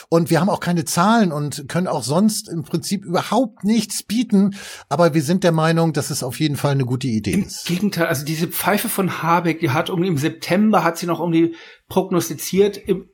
Und 0.10 0.30
wir 0.30 0.39
haben 0.39 0.49
auch 0.49 0.60
keine 0.60 0.86
Zahlen 0.86 1.32
und 1.32 1.68
können 1.68 1.88
auch 1.88 2.03
sonst 2.03 2.47
im 2.49 2.64
Prinzip 2.64 3.03
überhaupt 3.03 3.64
nichts 3.64 4.03
bieten. 4.03 4.55
Aber 4.89 5.14
wir 5.14 5.24
sind 5.24 5.43
der 5.43 5.51
Meinung, 5.51 5.93
dass 5.93 6.12
es 6.12 6.22
auf 6.22 6.39
jeden 6.39 6.55
Fall 6.55 6.72
eine 6.72 6.86
gute 6.86 7.07
Idee 7.07 7.32
Im 7.32 7.43
ist. 7.45 7.66
Gegenteil, 7.66 8.07
also 8.07 8.26
diese 8.26 8.47
Pfeife 8.47 8.89
von 8.89 9.24
Habeck, 9.24 9.60
die 9.60 9.72
hat 9.72 9.89
um 9.89 10.03
im 10.03 10.18
September 10.18 10.84
hat 10.84 10.97
sie 10.97 11.07
noch 11.07 11.20
um 11.20 11.32
die 11.32 11.55
prognostiziert 11.88 12.78
im, 12.78 13.10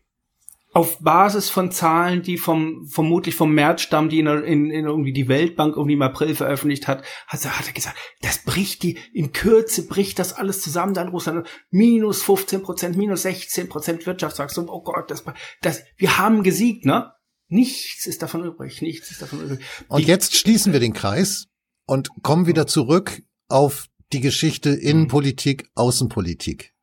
auf 0.75 0.99
Basis 0.99 1.49
von 1.49 1.71
Zahlen, 1.71 2.21
die 2.21 2.37
vom 2.37 2.85
vermutlich 2.85 3.33
vom 3.35 3.53
März 3.53 3.79
stammen, 3.79 4.09
die 4.09 4.19
in, 4.19 4.27
in, 4.27 4.69
in 4.69 4.85
irgendwie 4.85 5.13
die 5.13 5.29
Weltbank 5.29 5.77
irgendwie 5.77 5.93
im 5.93 6.01
April 6.01 6.35
veröffentlicht 6.35 6.85
hat, 6.85 7.01
hat, 7.27 7.45
hat 7.45 7.65
er 7.65 7.71
gesagt, 7.71 7.95
das 8.21 8.39
bricht 8.43 8.83
die 8.83 8.99
in 9.13 9.31
Kürze 9.31 9.87
bricht 9.87 10.19
das 10.19 10.33
alles 10.33 10.61
zusammen, 10.61 10.93
dann 10.93 11.07
Russland 11.07 11.47
minus 11.69 12.23
15 12.23 12.61
Prozent, 12.61 12.97
minus 12.97 13.21
16 13.21 13.69
Prozent 13.69 14.05
Wirtschaftswachstum. 14.05 14.67
Oh 14.67 14.81
Gott, 14.83 15.09
das, 15.09 15.23
das 15.61 15.81
wir 15.95 16.17
haben 16.17 16.43
gesiegt, 16.43 16.83
ne? 16.83 17.13
Nichts 17.47 18.05
ist 18.05 18.21
davon 18.21 18.43
übrig, 18.43 18.81
nichts 18.81 19.11
ist 19.11 19.21
davon 19.21 19.43
übrig. 19.45 19.59
Und 19.87 20.01
Die- 20.01 20.07
jetzt 20.07 20.35
schließen 20.35 20.73
wir 20.73 20.81
den 20.81 20.91
Kreis 20.91 21.47
und 21.85 22.09
kommen 22.21 22.47
wieder 22.47 22.67
zurück 22.67 23.23
auf 23.47 23.85
die 24.11 24.19
Geschichte 24.19 24.71
Innenpolitik, 24.71 25.69
Außenpolitik. 25.73 26.73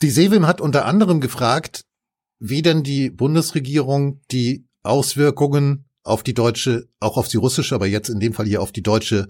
Die 0.00 0.08
Sevim 0.10 0.46
hat 0.46 0.62
unter 0.62 0.86
anderem 0.86 1.20
gefragt, 1.20 1.84
wie 2.46 2.60
denn 2.60 2.82
die 2.82 3.08
Bundesregierung 3.08 4.20
die 4.30 4.66
Auswirkungen 4.82 5.86
auf 6.02 6.22
die 6.22 6.34
deutsche, 6.34 6.88
auch 7.00 7.16
auf 7.16 7.26
die 7.26 7.38
russische, 7.38 7.74
aber 7.74 7.86
jetzt 7.86 8.10
in 8.10 8.20
dem 8.20 8.34
Fall 8.34 8.44
hier 8.44 8.60
auf 8.60 8.70
die 8.70 8.82
deutsche 8.82 9.28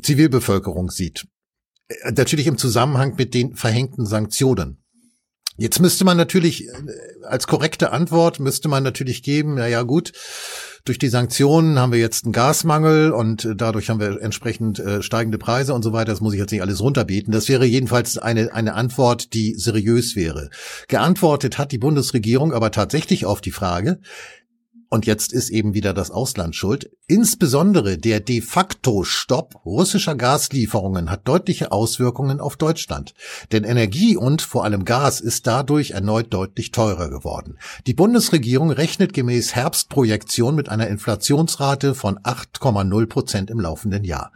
Zivilbevölkerung 0.00 0.90
sieht. 0.90 1.26
Äh, 1.88 2.12
Natürlich 2.12 2.46
im 2.46 2.56
Zusammenhang 2.56 3.16
mit 3.16 3.34
den 3.34 3.56
verhängten 3.56 4.06
Sanktionen. 4.06 4.80
Jetzt 5.56 5.80
müsste 5.80 6.04
man 6.04 6.16
natürlich 6.16 6.68
äh, 6.68 6.72
als 7.24 7.48
korrekte 7.48 7.90
Antwort 7.90 8.38
müsste 8.38 8.68
man 8.68 8.84
natürlich 8.84 9.24
geben, 9.24 9.56
na 9.56 9.66
ja 9.66 9.82
gut, 9.82 10.12
durch 10.84 10.98
die 10.98 11.08
Sanktionen 11.08 11.78
haben 11.78 11.92
wir 11.92 11.98
jetzt 11.98 12.24
einen 12.24 12.32
Gasmangel 12.32 13.12
und 13.12 13.44
äh, 13.44 13.56
dadurch 13.56 13.90
haben 13.90 14.00
wir 14.00 14.20
entsprechend 14.20 14.78
äh, 14.78 15.02
steigende 15.02 15.38
Preise 15.38 15.74
und 15.74 15.82
so 15.82 15.92
weiter. 15.92 16.12
Das 16.12 16.20
muss 16.20 16.34
ich 16.34 16.40
jetzt 16.40 16.52
nicht 16.52 16.62
alles 16.62 16.80
runterbeten. 16.80 17.32
Das 17.32 17.48
wäre 17.48 17.64
jedenfalls 17.64 18.18
eine, 18.18 18.52
eine 18.54 18.74
Antwort, 18.74 19.34
die 19.34 19.54
seriös 19.54 20.16
wäre. 20.16 20.50
Geantwortet 20.88 21.58
hat 21.58 21.72
die 21.72 21.78
Bundesregierung 21.78 22.52
aber 22.52 22.70
tatsächlich 22.70 23.26
auf 23.26 23.40
die 23.40 23.50
Frage, 23.50 24.00
und 24.90 25.06
jetzt 25.06 25.32
ist 25.32 25.50
eben 25.50 25.72
wieder 25.72 25.94
das 25.94 26.10
Ausland 26.10 26.56
schuld. 26.56 26.90
Insbesondere 27.06 27.96
der 27.96 28.18
de 28.18 28.40
facto 28.40 29.04
Stopp 29.04 29.64
russischer 29.64 30.16
Gaslieferungen 30.16 31.10
hat 31.10 31.28
deutliche 31.28 31.70
Auswirkungen 31.70 32.40
auf 32.40 32.56
Deutschland. 32.56 33.14
Denn 33.52 33.62
Energie 33.62 34.16
und 34.16 34.42
vor 34.42 34.64
allem 34.64 34.84
Gas 34.84 35.20
ist 35.20 35.46
dadurch 35.46 35.92
erneut 35.92 36.34
deutlich 36.34 36.72
teurer 36.72 37.08
geworden. 37.08 37.56
Die 37.86 37.94
Bundesregierung 37.94 38.72
rechnet 38.72 39.12
gemäß 39.12 39.54
Herbstprojektion 39.54 40.56
mit 40.56 40.68
einer 40.68 40.88
Inflationsrate 40.88 41.94
von 41.94 42.18
8,0 42.18 43.06
Prozent 43.06 43.50
im 43.50 43.60
laufenden 43.60 44.02
Jahr. 44.02 44.32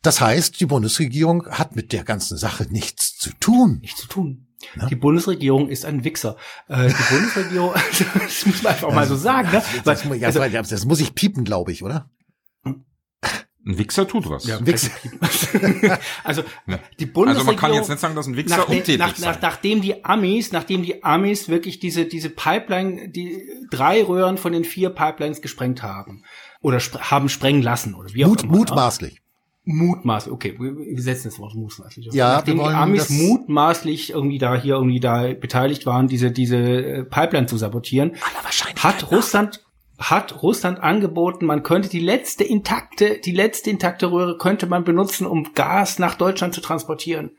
Das 0.00 0.22
heißt, 0.22 0.58
die 0.58 0.66
Bundesregierung 0.66 1.46
hat 1.50 1.76
mit 1.76 1.92
der 1.92 2.04
ganzen 2.04 2.38
Sache 2.38 2.66
nichts 2.70 3.16
zu 3.18 3.30
tun. 3.38 3.78
Nichts 3.82 4.00
zu 4.00 4.08
tun. 4.08 4.46
Ja. 4.76 4.86
Die 4.86 4.96
Bundesregierung 4.96 5.68
ist 5.68 5.84
ein 5.84 6.04
Wichser. 6.04 6.36
Äh, 6.68 6.88
die 6.88 7.14
Bundesregierung, 7.14 7.74
das 8.14 8.46
muss 8.46 8.62
man 8.62 8.72
einfach 8.72 8.92
mal 8.92 9.06
so 9.06 9.16
sagen. 9.16 9.50
Ne? 9.50 9.62
Das, 9.84 10.02
das, 10.02 10.10
also, 10.36 10.40
das 10.74 10.84
muss 10.84 11.00
ich 11.00 11.14
piepen, 11.14 11.44
glaube 11.44 11.72
ich, 11.72 11.82
oder? 11.82 12.10
Ein 13.64 13.78
Wichser 13.78 14.08
tut 14.08 14.28
was. 14.28 14.44
Ja, 14.44 14.58
ein 14.58 14.66
Wichser. 14.66 14.90
also 16.24 16.42
die 16.98 17.06
Bundesregierung. 17.06 17.28
Also 17.28 17.44
man 17.44 17.56
kann 17.56 17.72
jetzt 17.72 17.88
nicht 17.88 18.00
sagen, 18.00 18.16
dass 18.16 18.26
ein 18.26 18.36
Wichser 18.36 18.56
nach, 18.56 18.68
untätig 18.68 18.98
nach, 18.98 19.16
nach, 19.18 19.40
Nachdem 19.40 19.80
die 19.80 20.04
Amis, 20.04 20.50
nachdem 20.50 20.82
die 20.82 21.04
Amis 21.04 21.48
wirklich 21.48 21.78
diese 21.78 22.06
diese 22.06 22.28
Pipeline, 22.28 23.10
die 23.10 23.40
drei 23.70 24.02
Röhren 24.02 24.36
von 24.36 24.52
den 24.52 24.64
vier 24.64 24.90
Pipelines 24.90 25.42
gesprengt 25.42 25.82
haben 25.84 26.24
oder 26.60 26.78
sp 26.82 26.98
haben 26.98 27.28
sprengen 27.28 27.62
lassen 27.62 27.94
oder 27.94 28.12
wie 28.12 28.24
auch 28.24 28.30
Mut, 28.30 28.42
immer. 28.42 28.52
Mutmaßlich. 28.56 29.21
Mutmaßlich, 29.64 30.32
okay, 30.32 30.56
wir 30.58 31.02
setzen 31.02 31.28
das 31.28 31.38
Wort 31.38 31.54
mutmaßlich. 31.54 32.08
Ja, 32.12 32.34
Nachdem 32.34 32.56
wir 32.56 32.64
wollen 32.64 32.74
die 32.74 32.80
Amis 32.80 33.10
mutmaßlich 33.10 34.10
irgendwie 34.10 34.38
da 34.38 34.56
hier 34.56 34.74
irgendwie 34.74 34.98
da 34.98 35.32
beteiligt 35.34 35.86
waren, 35.86 36.08
diese 36.08 36.32
diese 36.32 36.56
äh, 36.56 37.04
Pipeline 37.04 37.46
zu 37.46 37.56
sabotieren, 37.56 38.16
hat 38.80 39.12
Russland 39.12 39.64
hat 39.98 40.42
Russland 40.42 40.80
angeboten, 40.80 41.46
man 41.46 41.62
könnte 41.62 41.88
die 41.88 42.00
letzte 42.00 42.42
intakte 42.42 43.20
die 43.24 43.30
letzte 43.30 43.70
intakte 43.70 44.10
Röhre 44.10 44.36
könnte 44.36 44.66
man 44.66 44.82
benutzen, 44.82 45.26
um 45.26 45.52
Gas 45.54 46.00
nach 46.00 46.16
Deutschland 46.16 46.54
zu 46.54 46.60
transportieren. 46.60 47.36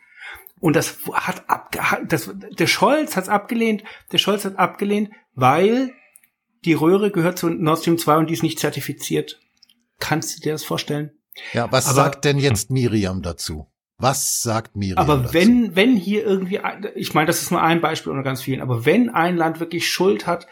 Und 0.62 0.78
das 0.78 1.00
hat 1.12 1.44
abge 1.50 1.80
das 2.08 2.34
der 2.58 2.68
Scholz 2.68 3.18
hat's 3.18 3.28
abgelehnt, 3.28 3.84
der 4.14 4.18
Scholz 4.18 4.46
hat 4.46 4.58
abgelehnt, 4.58 5.10
weil 5.36 5.92
die 6.64 6.74
Röhre 6.74 7.12
gehört 7.12 7.38
zu 7.38 7.50
Nord 7.50 7.80
Stream 7.80 7.98
2 7.98 8.18
und 8.20 8.30
die 8.30 8.34
ist 8.34 8.44
nicht 8.44 8.60
zertifiziert. 8.60 9.42
Kannst 10.00 10.38
du 10.38 10.42
dir 10.42 10.54
das 10.54 10.64
vorstellen? 10.64 11.12
Ja, 11.54 11.72
was 11.72 11.86
Aber- 11.88 11.96
sagt 11.96 12.26
denn 12.26 12.38
jetzt 12.38 12.70
Miriam 12.72 13.22
dazu? 13.22 13.68
Was 14.00 14.42
sagt 14.42 14.76
Miriam 14.76 14.98
Aber 14.98 15.18
dazu? 15.18 15.34
wenn, 15.34 15.76
wenn 15.76 15.96
hier 15.96 16.26
irgendwie, 16.26 16.60
ich 16.96 17.14
meine, 17.14 17.28
das 17.28 17.42
ist 17.42 17.52
nur 17.52 17.62
ein 17.62 17.80
Beispiel 17.80 18.12
unter 18.12 18.24
ganz 18.24 18.42
vielen, 18.42 18.62
aber 18.62 18.86
wenn 18.86 19.10
ein 19.10 19.38
Land 19.38 19.60
wirklich 19.60 19.88
Schuld 19.88 20.28
hat 20.28 20.48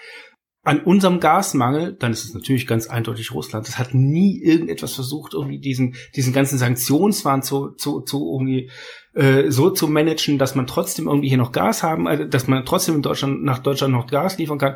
an 0.63 0.79
unserem 0.79 1.19
Gasmangel, 1.19 1.95
dann 1.97 2.11
ist 2.11 2.23
es 2.23 2.36
natürlich 2.36 2.67
ganz 2.67 2.86
eindeutig 2.88 3.32
Russland. 3.34 3.67
Das 3.67 3.79
hat 3.79 3.95
nie 3.95 4.39
irgendetwas 4.43 4.93
versucht, 4.93 5.34
irgendwie 5.34 5.59
diesen, 5.59 5.95
diesen 6.15 6.34
ganzen 6.34 6.59
Sanktionswahn 6.59 7.41
zu, 7.41 7.71
zu, 7.71 8.01
zu 8.01 8.32
irgendwie 8.32 8.69
äh, 9.15 9.49
so 9.49 9.71
zu 9.71 9.88
managen, 9.88 10.38
dass 10.38 10.53
man 10.53 10.67
trotzdem 10.67 11.07
irgendwie 11.07 11.29
hier 11.29 11.39
noch 11.39 11.51
Gas 11.51 11.82
haben, 11.82 12.07
also 12.07 12.25
dass 12.25 12.47
man 12.47 12.63
trotzdem 12.63 12.95
in 12.95 13.01
Deutschland 13.01 13.43
nach 13.43 13.57
Deutschland 13.59 13.91
noch 13.91 14.05
Gas 14.05 14.38
liefern 14.38 14.59
kann. 14.59 14.75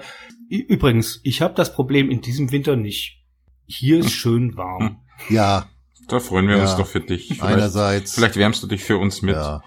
Übrigens, 0.50 1.20
ich 1.24 1.42
habe 1.42 1.54
das 1.54 1.72
Problem 1.74 2.10
in 2.10 2.22
diesem 2.22 2.52
Winter 2.52 2.76
nicht. 2.76 3.24
Hier 3.68 4.00
ist 4.00 4.12
schön 4.12 4.58
warm. 4.58 5.02
ja, 5.30 5.68
Da 6.08 6.20
freuen 6.20 6.48
wir 6.48 6.58
uns 6.58 6.72
Ja, 6.72 6.78
doch 6.78 6.88
für 6.88 7.00
dich. 7.00 7.28
Vielleicht, 7.28 7.44
einerseits. 7.44 8.14
vielleicht 8.14 8.36
wärmst 8.36 8.62
du 8.64 8.68
dich 8.68 8.84
für 8.84 8.98
uns 8.98 9.22
mit. 9.22 9.36
Ja. 9.36 9.64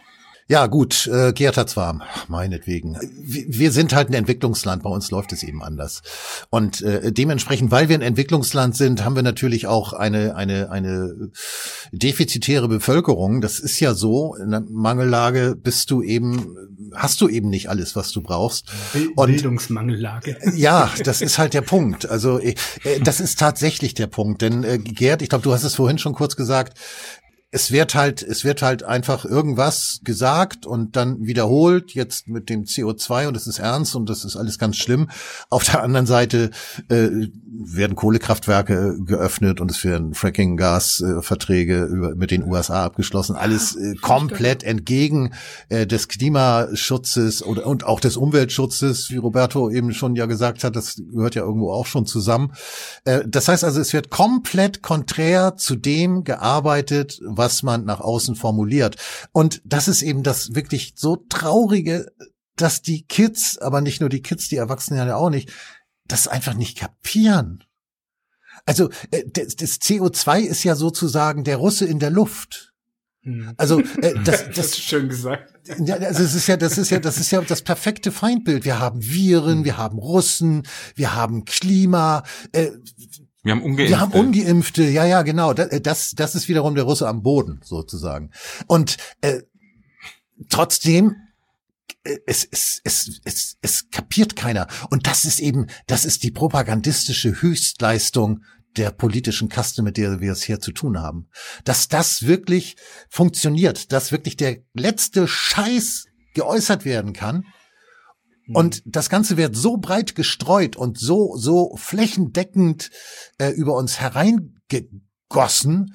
Ja, 0.50 0.66
gut, 0.66 1.06
äh, 1.12 1.34
Gerd 1.34 1.58
hat's 1.58 1.76
warm, 1.76 2.02
meinetwegen. 2.26 2.96
Wir, 3.22 3.70
sind 3.70 3.94
halt 3.94 4.08
ein 4.08 4.14
Entwicklungsland, 4.14 4.82
bei 4.82 4.88
uns 4.88 5.10
läuft 5.10 5.30
es 5.34 5.42
eben 5.42 5.62
anders. 5.62 6.00
Und 6.48 6.80
äh, 6.80 7.12
dementsprechend, 7.12 7.70
weil 7.70 7.90
wir 7.90 7.96
ein 7.96 8.02
Entwicklungsland 8.02 8.74
sind, 8.74 9.04
haben 9.04 9.14
wir 9.14 9.22
natürlich 9.22 9.66
auch 9.66 9.92
eine, 9.92 10.36
eine, 10.36 10.70
eine 10.70 11.30
defizitäre 11.92 12.66
Bevölkerung. 12.66 13.42
Das 13.42 13.60
ist 13.60 13.78
ja 13.78 13.92
so, 13.92 14.36
in 14.36 14.54
einer 14.54 14.64
Mangellage 14.70 15.54
bist 15.54 15.90
du 15.90 16.02
eben, 16.02 16.56
hast 16.94 17.20
du 17.20 17.28
eben 17.28 17.50
nicht 17.50 17.68
alles, 17.68 17.94
was 17.94 18.10
du 18.12 18.22
brauchst. 18.22 18.72
Und 19.16 19.26
Bildungsmangellage. 19.26 20.38
ja, 20.56 20.90
das 21.04 21.20
ist 21.20 21.36
halt 21.36 21.52
der 21.52 21.60
Punkt. 21.60 22.08
Also 22.08 22.38
äh, 22.38 22.54
das 23.04 23.20
ist 23.20 23.38
tatsächlich 23.38 23.92
der 23.92 24.06
Punkt. 24.06 24.40
Denn 24.40 24.64
äh, 24.64 24.78
Gerd, 24.78 25.20
ich 25.20 25.28
glaube, 25.28 25.44
du 25.44 25.52
hast 25.52 25.64
es 25.64 25.74
vorhin 25.74 25.98
schon 25.98 26.14
kurz 26.14 26.36
gesagt, 26.36 26.78
es 27.50 27.72
wird 27.72 27.94
halt, 27.94 28.22
es 28.22 28.44
wird 28.44 28.60
halt 28.60 28.82
einfach 28.82 29.24
irgendwas 29.24 30.00
gesagt 30.04 30.66
und 30.66 30.96
dann 30.96 31.26
wiederholt, 31.26 31.92
jetzt 31.92 32.28
mit 32.28 32.50
dem 32.50 32.64
CO2 32.64 33.28
und 33.28 33.36
es 33.38 33.46
ist 33.46 33.58
ernst 33.58 33.96
und 33.96 34.10
das 34.10 34.26
ist 34.26 34.36
alles 34.36 34.58
ganz 34.58 34.76
schlimm. 34.76 35.08
Auf 35.48 35.64
der 35.64 35.82
anderen 35.82 36.04
Seite 36.04 36.50
äh, 36.90 37.08
werden 37.46 37.96
Kohlekraftwerke 37.96 38.98
geöffnet 39.02 39.62
und 39.62 39.70
es 39.70 39.82
werden 39.82 40.12
Fracking-Gas-Verträge 40.12 42.14
mit 42.16 42.30
den 42.30 42.44
USA 42.44 42.84
abgeschlossen. 42.84 43.34
Alles 43.34 43.76
äh, 43.76 43.94
komplett 43.94 44.62
entgegen 44.62 45.32
äh, 45.70 45.86
des 45.86 46.08
Klimaschutzes 46.08 47.42
oder, 47.42 47.66
und 47.66 47.84
auch 47.84 48.00
des 48.00 48.18
Umweltschutzes, 48.18 49.10
wie 49.10 49.16
Roberto 49.16 49.70
eben 49.70 49.94
schon 49.94 50.16
ja 50.16 50.26
gesagt 50.26 50.64
hat, 50.64 50.76
das 50.76 50.96
gehört 50.96 51.34
ja 51.34 51.44
irgendwo 51.44 51.72
auch 51.72 51.86
schon 51.86 52.04
zusammen. 52.04 52.52
Äh, 53.06 53.22
das 53.26 53.48
heißt 53.48 53.64
also, 53.64 53.80
es 53.80 53.94
wird 53.94 54.10
komplett 54.10 54.82
konträr 54.82 55.56
zu 55.56 55.76
dem 55.76 56.24
gearbeitet, 56.24 57.22
was 57.38 57.62
man 57.62 57.84
nach 57.84 58.00
außen 58.00 58.36
formuliert. 58.36 58.96
Und 59.32 59.62
das 59.64 59.88
ist 59.88 60.02
eben 60.02 60.22
das 60.22 60.54
wirklich 60.54 60.94
so 60.96 61.16
traurige, 61.16 62.12
dass 62.56 62.82
die 62.82 63.06
Kids, 63.06 63.56
aber 63.56 63.80
nicht 63.80 64.00
nur 64.00 64.10
die 64.10 64.22
Kids, 64.22 64.48
die 64.48 64.56
Erwachsenen 64.56 65.08
ja 65.08 65.16
auch 65.16 65.30
nicht, 65.30 65.50
das 66.06 66.28
einfach 66.28 66.54
nicht 66.54 66.76
kapieren. 66.76 67.64
Also 68.66 68.90
äh, 69.10 69.24
das, 69.26 69.56
das 69.56 69.80
CO2 69.80 70.40
ist 70.40 70.64
ja 70.64 70.74
sozusagen 70.74 71.44
der 71.44 71.56
Russe 71.56 71.86
in 71.86 71.98
der 71.98 72.10
Luft. 72.10 72.74
Also 73.56 73.80
äh, 73.80 74.14
das, 74.24 74.44
Das 74.44 74.54
das, 74.54 74.66
ist 74.66 74.82
schön 74.82 75.08
gesagt. 75.08 75.52
ja, 75.84 75.96
also 75.96 76.22
es 76.22 76.34
ist 76.34 76.46
ja, 76.46 76.56
das 76.56 76.78
ist 76.78 76.90
ja, 76.90 76.98
das 76.98 77.18
ist 77.18 77.30
ja 77.30 77.40
das 77.40 77.62
perfekte 77.62 78.12
Feindbild. 78.12 78.64
Wir 78.64 78.78
haben 78.78 79.00
Viren, 79.02 79.64
wir 79.64 79.76
haben 79.76 79.98
Russen, 79.98 80.66
wir 80.94 81.14
haben 81.14 81.44
Klima, 81.44 82.24
äh, 82.52 82.70
Wir 83.48 83.54
haben 83.54 83.62
Ungeimpfte. 83.62 83.90
wir 83.90 84.00
haben 84.00 84.12
Ungeimpfte. 84.12 84.84
Ja, 84.84 85.06
ja, 85.06 85.22
genau. 85.22 85.54
Das, 85.54 86.12
das, 86.14 86.34
ist 86.34 86.48
wiederum 86.48 86.74
der 86.74 86.84
Russe 86.84 87.08
am 87.08 87.22
Boden 87.22 87.60
sozusagen. 87.64 88.30
Und 88.66 88.98
äh, 89.22 89.40
trotzdem 90.50 91.16
äh, 92.04 92.18
es, 92.26 92.46
es, 92.50 92.82
es, 92.84 93.20
es, 93.24 93.56
es 93.62 93.88
kapiert 93.88 94.36
keiner. 94.36 94.66
Und 94.90 95.06
das 95.06 95.24
ist 95.24 95.40
eben, 95.40 95.68
das 95.86 96.04
ist 96.04 96.24
die 96.24 96.30
propagandistische 96.30 97.40
Höchstleistung 97.40 98.42
der 98.76 98.90
politischen 98.90 99.48
Kaste, 99.48 99.82
mit 99.82 99.96
der 99.96 100.20
wir 100.20 100.32
es 100.32 100.42
hier 100.42 100.60
zu 100.60 100.72
tun 100.72 101.00
haben. 101.00 101.30
Dass 101.64 101.88
das 101.88 102.26
wirklich 102.26 102.76
funktioniert, 103.08 103.92
dass 103.92 104.12
wirklich 104.12 104.36
der 104.36 104.58
letzte 104.74 105.26
Scheiß 105.26 106.04
geäußert 106.34 106.84
werden 106.84 107.14
kann. 107.14 107.46
Und 108.54 108.82
das 108.86 109.10
Ganze 109.10 109.36
wird 109.36 109.56
so 109.56 109.76
breit 109.76 110.14
gestreut 110.14 110.76
und 110.76 110.98
so, 110.98 111.36
so 111.36 111.76
flächendeckend 111.76 112.90
äh, 113.38 113.50
über 113.50 113.74
uns 113.74 114.00
hereingegossen, 114.00 115.94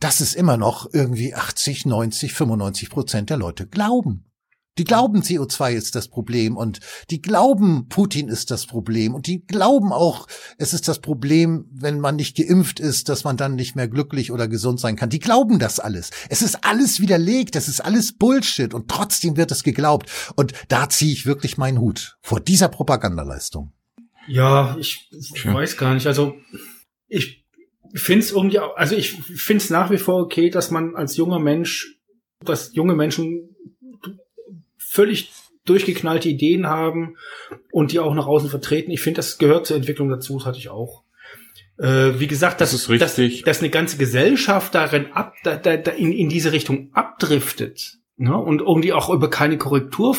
dass 0.00 0.20
es 0.20 0.34
immer 0.34 0.56
noch 0.56 0.92
irgendwie 0.92 1.34
80, 1.34 1.86
90, 1.86 2.32
95 2.32 2.90
Prozent 2.90 3.30
der 3.30 3.36
Leute 3.36 3.66
glauben. 3.66 4.26
Die 4.76 4.84
glauben, 4.84 5.22
CO2 5.22 5.72
ist 5.74 5.94
das 5.94 6.08
Problem 6.08 6.56
und 6.56 6.80
die 7.10 7.22
glauben, 7.22 7.86
Putin 7.88 8.28
ist 8.28 8.50
das 8.50 8.66
Problem 8.66 9.14
und 9.14 9.28
die 9.28 9.44
glauben 9.46 9.92
auch, 9.92 10.26
es 10.58 10.74
ist 10.74 10.88
das 10.88 10.98
Problem, 11.00 11.66
wenn 11.70 12.00
man 12.00 12.16
nicht 12.16 12.36
geimpft 12.36 12.80
ist, 12.80 13.08
dass 13.08 13.22
man 13.22 13.36
dann 13.36 13.54
nicht 13.54 13.76
mehr 13.76 13.86
glücklich 13.86 14.32
oder 14.32 14.48
gesund 14.48 14.80
sein 14.80 14.96
kann. 14.96 15.10
Die 15.10 15.20
glauben 15.20 15.60
das 15.60 15.78
alles. 15.78 16.10
Es 16.28 16.42
ist 16.42 16.64
alles 16.64 16.98
widerlegt, 16.98 17.54
es 17.54 17.68
ist 17.68 17.80
alles 17.80 18.14
Bullshit 18.16 18.74
und 18.74 18.88
trotzdem 18.88 19.36
wird 19.36 19.52
es 19.52 19.62
geglaubt. 19.62 20.10
Und 20.34 20.52
da 20.68 20.88
ziehe 20.88 21.12
ich 21.12 21.24
wirklich 21.24 21.56
meinen 21.56 21.78
Hut 21.78 22.16
vor 22.20 22.40
dieser 22.40 22.68
Propagandaleistung. 22.68 23.72
Ja, 24.26 24.76
ich 24.80 25.08
Tja. 25.34 25.54
weiß 25.54 25.76
gar 25.76 25.94
nicht. 25.94 26.08
Also 26.08 26.34
ich 27.06 27.44
finde 27.94 28.24
es 28.26 28.32
irgendwie, 28.32 28.58
auch- 28.58 28.76
also 28.76 28.96
ich 28.96 29.12
finde 29.12 29.62
es 29.62 29.70
nach 29.70 29.92
wie 29.92 29.98
vor 29.98 30.20
okay, 30.20 30.50
dass 30.50 30.72
man 30.72 30.96
als 30.96 31.16
junger 31.16 31.38
Mensch, 31.38 32.00
dass 32.44 32.74
junge 32.74 32.96
Menschen 32.96 33.50
völlig 34.94 35.32
durchgeknallte 35.64 36.28
Ideen 36.28 36.66
haben 36.66 37.16
und 37.72 37.92
die 37.92 37.98
auch 37.98 38.14
nach 38.14 38.26
außen 38.26 38.48
vertreten. 38.50 38.90
Ich 38.90 39.00
finde, 39.00 39.16
das 39.18 39.38
gehört 39.38 39.66
zur 39.66 39.76
Entwicklung 39.76 40.08
dazu, 40.08 40.38
das 40.38 40.46
hatte 40.46 40.58
ich 40.58 40.68
auch. 40.68 41.02
Äh, 41.78 42.20
wie 42.20 42.28
gesagt, 42.28 42.60
dass, 42.60 42.70
Das 42.70 42.82
ist 42.82 42.88
richtig. 42.88 43.42
Dass, 43.42 43.56
dass 43.56 43.60
eine 43.60 43.70
ganze 43.70 43.96
Gesellschaft 43.96 44.74
darin 44.74 45.06
ab, 45.12 45.34
da, 45.42 45.56
da, 45.56 45.76
da 45.76 45.90
in, 45.90 46.12
in 46.12 46.28
diese 46.28 46.52
Richtung 46.52 46.90
abdriftet 46.92 47.98
ne? 48.16 48.36
und 48.36 48.60
irgendwie 48.60 48.92
auch 48.92 49.10
über 49.10 49.28
keine 49.28 49.58
Korrektur 49.58 50.16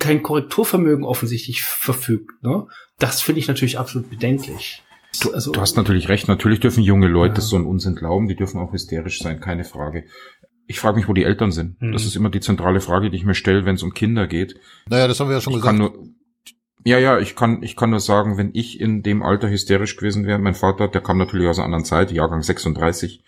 kein 0.00 0.22
Korrekturvermögen 0.22 1.04
offensichtlich 1.04 1.62
verfügt. 1.62 2.42
Ne? 2.42 2.66
Das 2.98 3.22
finde 3.22 3.38
ich 3.38 3.48
natürlich 3.48 3.78
absolut 3.78 4.10
bedenklich. 4.10 4.82
Du, 5.22 5.32
Also- 5.32 5.52
du 5.52 5.60
hast 5.60 5.76
natürlich 5.76 6.08
recht. 6.08 6.26
Natürlich 6.28 6.60
dürfen 6.60 6.82
junge 6.82 7.06
Leute 7.06 7.36
Ja. 7.36 7.40
so 7.40 7.56
einen 7.56 7.66
Unsinn 7.66 7.94
glauben. 7.94 8.26
Die 8.26 8.34
dürfen 8.34 8.60
auch 8.60 8.72
hysterisch 8.72 9.20
sein, 9.20 9.40
keine 9.40 9.64
Frage. 9.64 10.04
Ich 10.66 10.80
frage 10.80 10.96
mich, 10.96 11.08
wo 11.08 11.12
die 11.12 11.24
Eltern 11.24 11.52
sind. 11.52 11.80
Mhm. 11.80 11.92
Das 11.92 12.04
ist 12.04 12.16
immer 12.16 12.30
die 12.30 12.40
zentrale 12.40 12.80
Frage, 12.80 13.10
die 13.10 13.16
ich 13.16 13.24
mir 13.24 13.34
stelle, 13.34 13.64
wenn 13.64 13.74
es 13.74 13.82
um 13.82 13.92
Kinder 13.92 14.26
geht. 14.26 14.58
Naja, 14.88 15.08
das 15.08 15.20
haben 15.20 15.28
wir 15.28 15.36
ja 15.36 15.40
schon 15.40 15.52
Ich 15.52 15.60
gesagt. 15.60 15.78
kann 15.78 15.78
nur, 15.78 16.08
Ja, 16.84 16.98
ja, 16.98 17.18
ich 17.18 17.36
kann, 17.36 17.62
ich 17.62 17.76
kann 17.76 17.90
nur 17.90 18.00
sagen, 18.00 18.36
wenn 18.36 18.50
ich 18.54 18.80
in 18.80 19.02
dem 19.02 19.22
Alter 19.22 19.50
hysterisch 19.50 19.96
gewesen 19.96 20.26
wäre, 20.26 20.38
mein 20.38 20.54
Vater, 20.54 20.88
der 20.88 21.00
kam 21.00 21.18
natürlich 21.18 21.48
aus 21.48 21.58
einer 21.58 21.66
anderen 21.66 21.84
Zeit, 21.84 22.12
Jahrgang 22.12 22.42
36, 22.42 23.22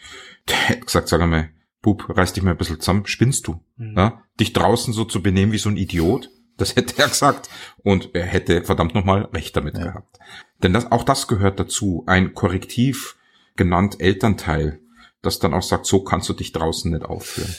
der 0.49 0.57
hätte 0.57 0.87
gesagt, 0.87 1.09
sag 1.09 1.21
einmal, 1.21 1.51
Bub, 1.83 2.07
reiß 2.09 2.33
dich 2.33 2.43
mal 2.43 2.51
ein 2.51 2.57
bisschen 2.57 2.81
zusammen, 2.81 3.07
spinnst 3.07 3.47
du? 3.47 3.61
Mhm. 3.77 3.95
Ja? 3.97 4.23
Dich 4.41 4.53
draußen 4.53 4.93
so 4.93 5.05
zu 5.05 5.23
benehmen 5.23 5.53
wie 5.53 5.59
so 5.59 5.69
ein 5.69 5.77
Idiot, 5.77 6.31
das 6.57 6.75
hätte 6.77 7.01
er 7.03 7.09
gesagt. 7.09 7.49
Und 7.83 8.11
er 8.15 8.25
hätte 8.25 8.63
verdammt 8.63 8.95
nochmal 8.95 9.29
recht 9.33 9.57
damit 9.57 9.77
ja. 9.79 9.85
gehabt. 9.85 10.19
Denn 10.63 10.73
das, 10.73 10.91
auch 10.91 11.05
das 11.05 11.29
gehört 11.29 11.61
dazu, 11.61 12.03
ein 12.07 12.35
Korrektiv 12.35 13.17
genannt 13.57 14.01
Elternteil 14.01 14.81
das 15.27 15.39
dann 15.39 15.53
auch 15.53 15.63
sagt, 15.63 15.87
so 15.87 16.01
kannst 16.01 16.29
du 16.29 16.33
dich 16.33 16.53
draußen 16.53 16.91
nicht 16.91 17.05
aufführen. 17.05 17.55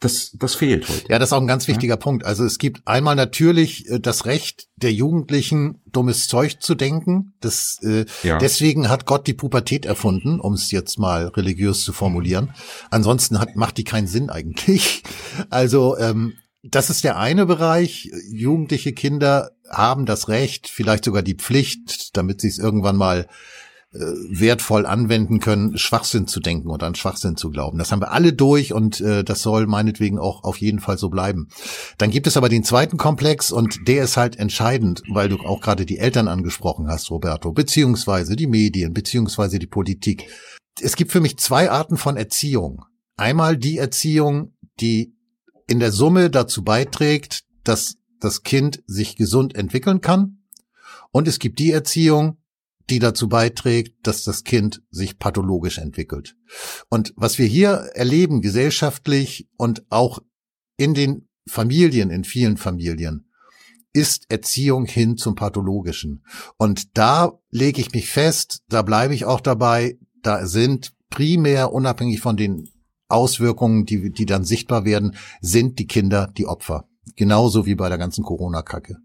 Das, 0.00 0.32
das 0.34 0.54
fehlt 0.54 0.88
heute. 0.88 1.08
Ja, 1.08 1.18
das 1.18 1.28
ist 1.28 1.32
auch 1.32 1.40
ein 1.40 1.46
ganz 1.46 1.68
wichtiger 1.68 1.94
ja? 1.94 1.96
Punkt. 1.96 2.24
Also 2.24 2.44
es 2.44 2.58
gibt 2.58 2.86
einmal 2.86 3.14
natürlich 3.16 3.88
äh, 3.88 4.00
das 4.00 4.26
Recht 4.26 4.68
der 4.76 4.92
Jugendlichen, 4.92 5.80
dummes 5.86 6.26
Zeug 6.26 6.60
zu 6.60 6.74
denken. 6.74 7.34
Das, 7.40 7.78
äh, 7.82 8.04
ja. 8.22 8.38
Deswegen 8.38 8.88
hat 8.88 9.06
Gott 9.06 9.26
die 9.26 9.34
Pubertät 9.34 9.86
erfunden, 9.86 10.40
um 10.40 10.54
es 10.54 10.70
jetzt 10.70 10.98
mal 10.98 11.28
religiös 11.28 11.84
zu 11.84 11.92
formulieren. 11.92 12.52
Ansonsten 12.90 13.38
hat, 13.38 13.56
macht 13.56 13.78
die 13.78 13.84
keinen 13.84 14.06
Sinn 14.06 14.28
eigentlich. 14.28 15.02
Also 15.48 15.96
ähm, 15.98 16.34
das 16.62 16.90
ist 16.90 17.04
der 17.04 17.18
eine 17.18 17.46
Bereich. 17.46 18.10
Jugendliche 18.30 18.92
Kinder 18.92 19.52
haben 19.68 20.06
das 20.06 20.28
Recht, 20.28 20.68
vielleicht 20.68 21.04
sogar 21.04 21.22
die 21.22 21.34
Pflicht, 21.34 22.16
damit 22.16 22.40
sie 22.40 22.48
es 22.48 22.58
irgendwann 22.58 22.96
mal 22.96 23.26
wertvoll 23.92 24.86
anwenden 24.86 25.38
können, 25.38 25.76
Schwachsinn 25.76 26.26
zu 26.26 26.40
denken 26.40 26.70
und 26.70 26.82
an 26.82 26.94
Schwachsinn 26.94 27.36
zu 27.36 27.50
glauben. 27.50 27.78
Das 27.78 27.92
haben 27.92 28.00
wir 28.00 28.12
alle 28.12 28.32
durch 28.32 28.72
und 28.72 29.00
äh, 29.02 29.22
das 29.22 29.42
soll 29.42 29.66
meinetwegen 29.66 30.18
auch 30.18 30.44
auf 30.44 30.56
jeden 30.58 30.80
Fall 30.80 30.96
so 30.96 31.10
bleiben. 31.10 31.48
Dann 31.98 32.10
gibt 32.10 32.26
es 32.26 32.38
aber 32.38 32.48
den 32.48 32.64
zweiten 32.64 32.96
Komplex 32.96 33.52
und 33.52 33.86
der 33.86 34.04
ist 34.04 34.16
halt 34.16 34.38
entscheidend, 34.38 35.02
weil 35.10 35.28
du 35.28 35.36
auch 35.40 35.60
gerade 35.60 35.84
die 35.84 35.98
Eltern 35.98 36.28
angesprochen 36.28 36.88
hast, 36.88 37.10
Roberto, 37.10 37.52
beziehungsweise 37.52 38.34
die 38.34 38.46
Medien, 38.46 38.94
beziehungsweise 38.94 39.58
die 39.58 39.66
Politik. 39.66 40.24
Es 40.80 40.96
gibt 40.96 41.12
für 41.12 41.20
mich 41.20 41.36
zwei 41.36 41.70
Arten 41.70 41.98
von 41.98 42.16
Erziehung. 42.16 42.84
Einmal 43.16 43.58
die 43.58 43.76
Erziehung, 43.76 44.54
die 44.80 45.14
in 45.66 45.80
der 45.80 45.92
Summe 45.92 46.30
dazu 46.30 46.64
beiträgt, 46.64 47.42
dass 47.62 47.96
das 48.20 48.42
Kind 48.42 48.82
sich 48.86 49.16
gesund 49.16 49.54
entwickeln 49.54 50.00
kann. 50.00 50.38
Und 51.10 51.28
es 51.28 51.38
gibt 51.38 51.58
die 51.58 51.72
Erziehung, 51.72 52.38
die 52.92 52.98
dazu 52.98 53.28
beiträgt, 53.28 54.06
dass 54.06 54.22
das 54.22 54.44
Kind 54.44 54.82
sich 54.90 55.18
pathologisch 55.18 55.78
entwickelt. 55.78 56.36
Und 56.90 57.14
was 57.16 57.38
wir 57.38 57.46
hier 57.46 57.70
erleben, 57.94 58.42
gesellschaftlich 58.42 59.48
und 59.56 59.84
auch 59.88 60.18
in 60.76 60.92
den 60.92 61.28
Familien, 61.48 62.10
in 62.10 62.24
vielen 62.24 62.58
Familien, 62.58 63.30
ist 63.94 64.30
Erziehung 64.30 64.84
hin 64.84 65.16
zum 65.16 65.34
Pathologischen. 65.34 66.22
Und 66.58 66.98
da 66.98 67.32
lege 67.50 67.80
ich 67.80 67.92
mich 67.92 68.10
fest, 68.10 68.62
da 68.68 68.82
bleibe 68.82 69.14
ich 69.14 69.24
auch 69.24 69.40
dabei, 69.40 69.98
da 70.22 70.46
sind 70.46 70.92
primär 71.08 71.72
unabhängig 71.72 72.20
von 72.20 72.36
den 72.36 72.68
Auswirkungen, 73.08 73.86
die, 73.86 74.10
die 74.10 74.26
dann 74.26 74.44
sichtbar 74.44 74.84
werden, 74.84 75.16
sind 75.40 75.78
die 75.78 75.86
Kinder 75.86 76.30
die 76.36 76.46
Opfer. 76.46 76.88
Genauso 77.16 77.64
wie 77.64 77.74
bei 77.74 77.88
der 77.88 77.98
ganzen 77.98 78.22
Corona-Kacke. 78.22 78.98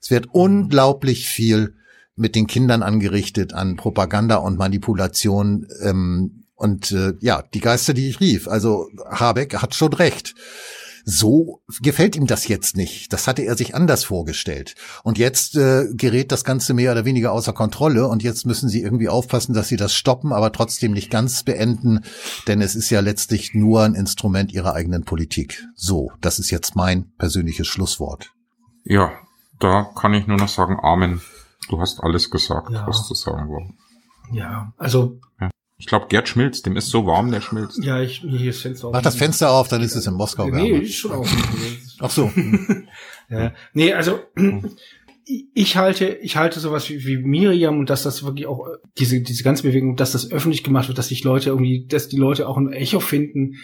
Es 0.00 0.10
wird 0.10 0.28
unglaublich 0.32 1.26
viel 1.26 1.74
mit 2.16 2.34
den 2.34 2.46
Kindern 2.46 2.82
angerichtet 2.82 3.52
an 3.52 3.76
Propaganda 3.76 4.36
und 4.36 4.58
Manipulation. 4.58 5.66
Ähm, 5.82 6.44
und 6.54 6.90
äh, 6.90 7.12
ja, 7.20 7.42
die 7.54 7.60
Geister, 7.60 7.92
die 7.92 8.08
ich 8.08 8.20
rief. 8.20 8.48
Also 8.48 8.88
Habeck 9.10 9.60
hat 9.60 9.74
schon 9.74 9.92
recht. 9.92 10.34
So 11.08 11.62
gefällt 11.82 12.16
ihm 12.16 12.26
das 12.26 12.48
jetzt 12.48 12.76
nicht. 12.76 13.12
Das 13.12 13.28
hatte 13.28 13.42
er 13.42 13.56
sich 13.56 13.76
anders 13.76 14.02
vorgestellt. 14.02 14.74
Und 15.04 15.18
jetzt 15.18 15.54
äh, 15.54 15.84
gerät 15.92 16.32
das 16.32 16.42
Ganze 16.42 16.74
mehr 16.74 16.90
oder 16.90 17.04
weniger 17.04 17.30
außer 17.30 17.52
Kontrolle. 17.52 18.08
Und 18.08 18.24
jetzt 18.24 18.44
müssen 18.44 18.68
sie 18.68 18.82
irgendwie 18.82 19.08
aufpassen, 19.08 19.54
dass 19.54 19.68
sie 19.68 19.76
das 19.76 19.94
stoppen, 19.94 20.32
aber 20.32 20.50
trotzdem 20.50 20.90
nicht 20.90 21.08
ganz 21.08 21.44
beenden. 21.44 22.00
Denn 22.48 22.60
es 22.60 22.74
ist 22.74 22.90
ja 22.90 22.98
letztlich 22.98 23.54
nur 23.54 23.84
ein 23.84 23.94
Instrument 23.94 24.50
ihrer 24.52 24.74
eigenen 24.74 25.04
Politik. 25.04 25.64
So, 25.76 26.10
das 26.20 26.40
ist 26.40 26.50
jetzt 26.50 26.74
mein 26.74 27.12
persönliches 27.18 27.68
Schlusswort. 27.68 28.32
Ja, 28.82 29.12
da 29.60 29.88
kann 29.94 30.12
ich 30.12 30.26
nur 30.26 30.38
noch 30.38 30.48
sagen, 30.48 30.76
Amen. 30.82 31.20
Du 31.68 31.80
hast 31.80 32.00
alles 32.00 32.30
gesagt, 32.30 32.70
ja. 32.70 32.86
was 32.86 33.06
zu 33.06 33.14
sagen 33.14 33.48
war. 33.48 33.68
Ja, 34.32 34.72
also. 34.76 35.20
Ja. 35.40 35.50
Ich 35.78 35.86
glaube, 35.86 36.06
Gerd 36.08 36.28
schmilzt, 36.28 36.64
dem 36.64 36.76
ist 36.76 36.88
so 36.88 37.04
warm, 37.04 37.30
der 37.30 37.42
schmilzt. 37.42 37.84
Ja, 37.84 38.00
ich, 38.00 38.20
hier 38.20 38.50
ist 38.50 38.62
Fenster 38.62 38.88
auf. 38.88 38.92
Mach 38.94 39.02
das 39.02 39.16
Fenster 39.16 39.50
auf, 39.50 39.68
dann 39.68 39.82
ist 39.82 39.94
es 39.94 40.06
in 40.06 40.14
Moskau. 40.14 40.48
Nee, 40.48 40.70
ist 40.70 40.94
schon 40.94 41.12
auf. 41.12 41.30
Ach 42.00 42.10
so. 42.10 42.32
ja. 43.28 43.52
Nee, 43.74 43.92
also, 43.92 44.20
ich 45.26 45.76
halte, 45.76 46.06
ich 46.06 46.36
halte 46.36 46.60
sowas 46.60 46.88
wie, 46.88 47.04
wie 47.04 47.18
Miriam 47.18 47.78
und 47.78 47.90
dass 47.90 48.04
das 48.04 48.22
wirklich 48.22 48.46
auch, 48.46 48.66
diese, 48.98 49.20
diese 49.20 49.42
ganze 49.42 49.64
Bewegung, 49.64 49.96
dass 49.96 50.12
das 50.12 50.30
öffentlich 50.30 50.64
gemacht 50.64 50.88
wird, 50.88 50.96
dass 50.96 51.08
sich 51.08 51.24
Leute 51.24 51.50
irgendwie, 51.50 51.86
dass 51.86 52.08
die 52.08 52.16
Leute 52.16 52.48
auch 52.48 52.56
ein 52.56 52.72
Echo 52.72 53.00
finden, 53.00 53.56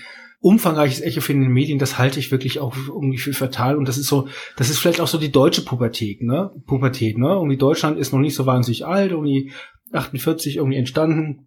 umfangreiches 0.42 1.00
Echo 1.00 1.20
finden 1.20 1.42
in 1.42 1.48
den 1.48 1.54
Medien, 1.54 1.78
das 1.78 1.98
halte 1.98 2.18
ich 2.18 2.32
wirklich 2.32 2.58
auch 2.58 2.76
irgendwie 2.76 3.18
für 3.18 3.32
fatal. 3.32 3.76
Und 3.76 3.86
das 3.86 3.96
ist 3.96 4.08
so, 4.08 4.28
das 4.56 4.70
ist 4.70 4.78
vielleicht 4.78 5.00
auch 5.00 5.06
so 5.06 5.16
die 5.16 5.30
deutsche 5.30 5.64
Pubertät, 5.64 6.20
ne? 6.20 6.50
Pubertät, 6.66 7.16
ne? 7.16 7.28
Irgendwie 7.28 7.56
Deutschland 7.56 7.98
ist 7.98 8.12
noch 8.12 8.18
nicht 8.18 8.34
so 8.34 8.44
wahnsinnig 8.44 8.84
alt, 8.84 9.12
irgendwie 9.12 9.52
48 9.92 10.56
irgendwie 10.56 10.78
entstanden. 10.78 11.46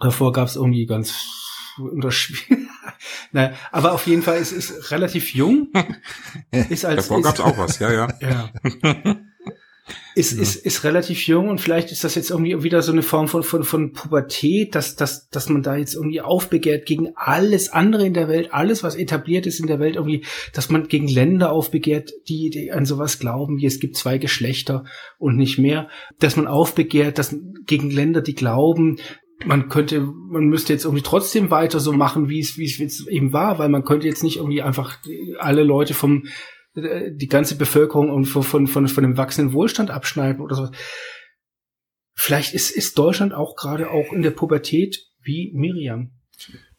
Davor 0.00 0.32
gab 0.32 0.48
es 0.48 0.56
irgendwie 0.56 0.86
ganz 0.86 1.14
unterschwierig. 1.78 2.66
naja, 3.32 3.54
aber 3.70 3.92
auf 3.92 4.06
jeden 4.08 4.22
Fall 4.22 4.38
ist 4.38 4.52
es 4.52 4.90
relativ 4.90 5.32
jung. 5.32 5.68
Ist 6.50 6.84
als, 6.84 7.06
Davor 7.06 7.22
gab 7.22 7.34
es 7.34 7.40
auch 7.40 7.56
was, 7.56 7.78
ja, 7.78 7.92
ja. 7.92 8.08
ja. 8.20 9.16
Ist, 10.16 10.32
ja. 10.32 10.42
ist, 10.42 10.56
ist 10.56 10.82
relativ 10.82 11.26
jung 11.26 11.50
und 11.50 11.60
vielleicht 11.60 11.92
ist 11.92 12.02
das 12.02 12.14
jetzt 12.14 12.30
irgendwie 12.30 12.62
wieder 12.62 12.80
so 12.80 12.90
eine 12.90 13.02
Form 13.02 13.28
von, 13.28 13.42
von, 13.42 13.64
von 13.64 13.92
Pubertät, 13.92 14.74
dass, 14.74 14.96
dass, 14.96 15.28
dass 15.28 15.50
man 15.50 15.62
da 15.62 15.76
jetzt 15.76 15.94
irgendwie 15.94 16.22
aufbegehrt 16.22 16.86
gegen 16.86 17.12
alles 17.16 17.68
andere 17.68 18.06
in 18.06 18.14
der 18.14 18.26
Welt, 18.26 18.54
alles, 18.54 18.82
was 18.82 18.96
etabliert 18.96 19.46
ist 19.46 19.60
in 19.60 19.66
der 19.66 19.78
Welt, 19.78 19.96
irgendwie, 19.96 20.24
dass 20.54 20.70
man 20.70 20.88
gegen 20.88 21.06
Länder 21.06 21.52
aufbegehrt, 21.52 22.12
die, 22.28 22.48
die 22.48 22.72
an 22.72 22.86
sowas 22.86 23.18
glauben, 23.18 23.58
wie 23.58 23.66
es 23.66 23.78
gibt 23.78 23.98
zwei 23.98 24.16
Geschlechter 24.16 24.84
und 25.18 25.36
nicht 25.36 25.58
mehr, 25.58 25.88
dass 26.18 26.36
man 26.36 26.46
aufbegehrt, 26.46 27.18
dass 27.18 27.36
gegen 27.66 27.90
Länder, 27.90 28.22
die 28.22 28.34
glauben, 28.34 28.96
man 29.44 29.68
könnte, 29.68 30.00
man 30.00 30.44
müsste 30.44 30.72
jetzt 30.72 30.86
irgendwie 30.86 31.02
trotzdem 31.02 31.50
weiter 31.50 31.78
so 31.78 31.92
machen, 31.92 32.30
wie 32.30 32.40
es, 32.40 32.56
wie 32.56 32.64
es 32.64 32.78
jetzt 32.78 33.06
eben 33.06 33.34
war, 33.34 33.58
weil 33.58 33.68
man 33.68 33.84
könnte 33.84 34.06
jetzt 34.06 34.24
nicht 34.24 34.38
irgendwie 34.38 34.62
einfach 34.62 34.96
alle 35.38 35.62
Leute 35.62 35.92
vom 35.92 36.24
die 36.76 37.28
ganze 37.28 37.56
Bevölkerung 37.56 38.24
von, 38.24 38.42
von, 38.42 38.66
von, 38.66 38.88
von 38.88 39.02
dem 39.02 39.16
wachsenden 39.16 39.54
Wohlstand 39.54 39.90
abschneiden 39.90 40.42
oder 40.42 40.56
so. 40.56 40.70
Vielleicht 42.14 42.54
ist, 42.54 42.70
ist 42.70 42.98
Deutschland 42.98 43.34
auch 43.34 43.56
gerade 43.56 43.90
auch 43.90 44.12
in 44.12 44.22
der 44.22 44.30
Pubertät 44.30 45.06
wie 45.22 45.52
Miriam. 45.54 46.15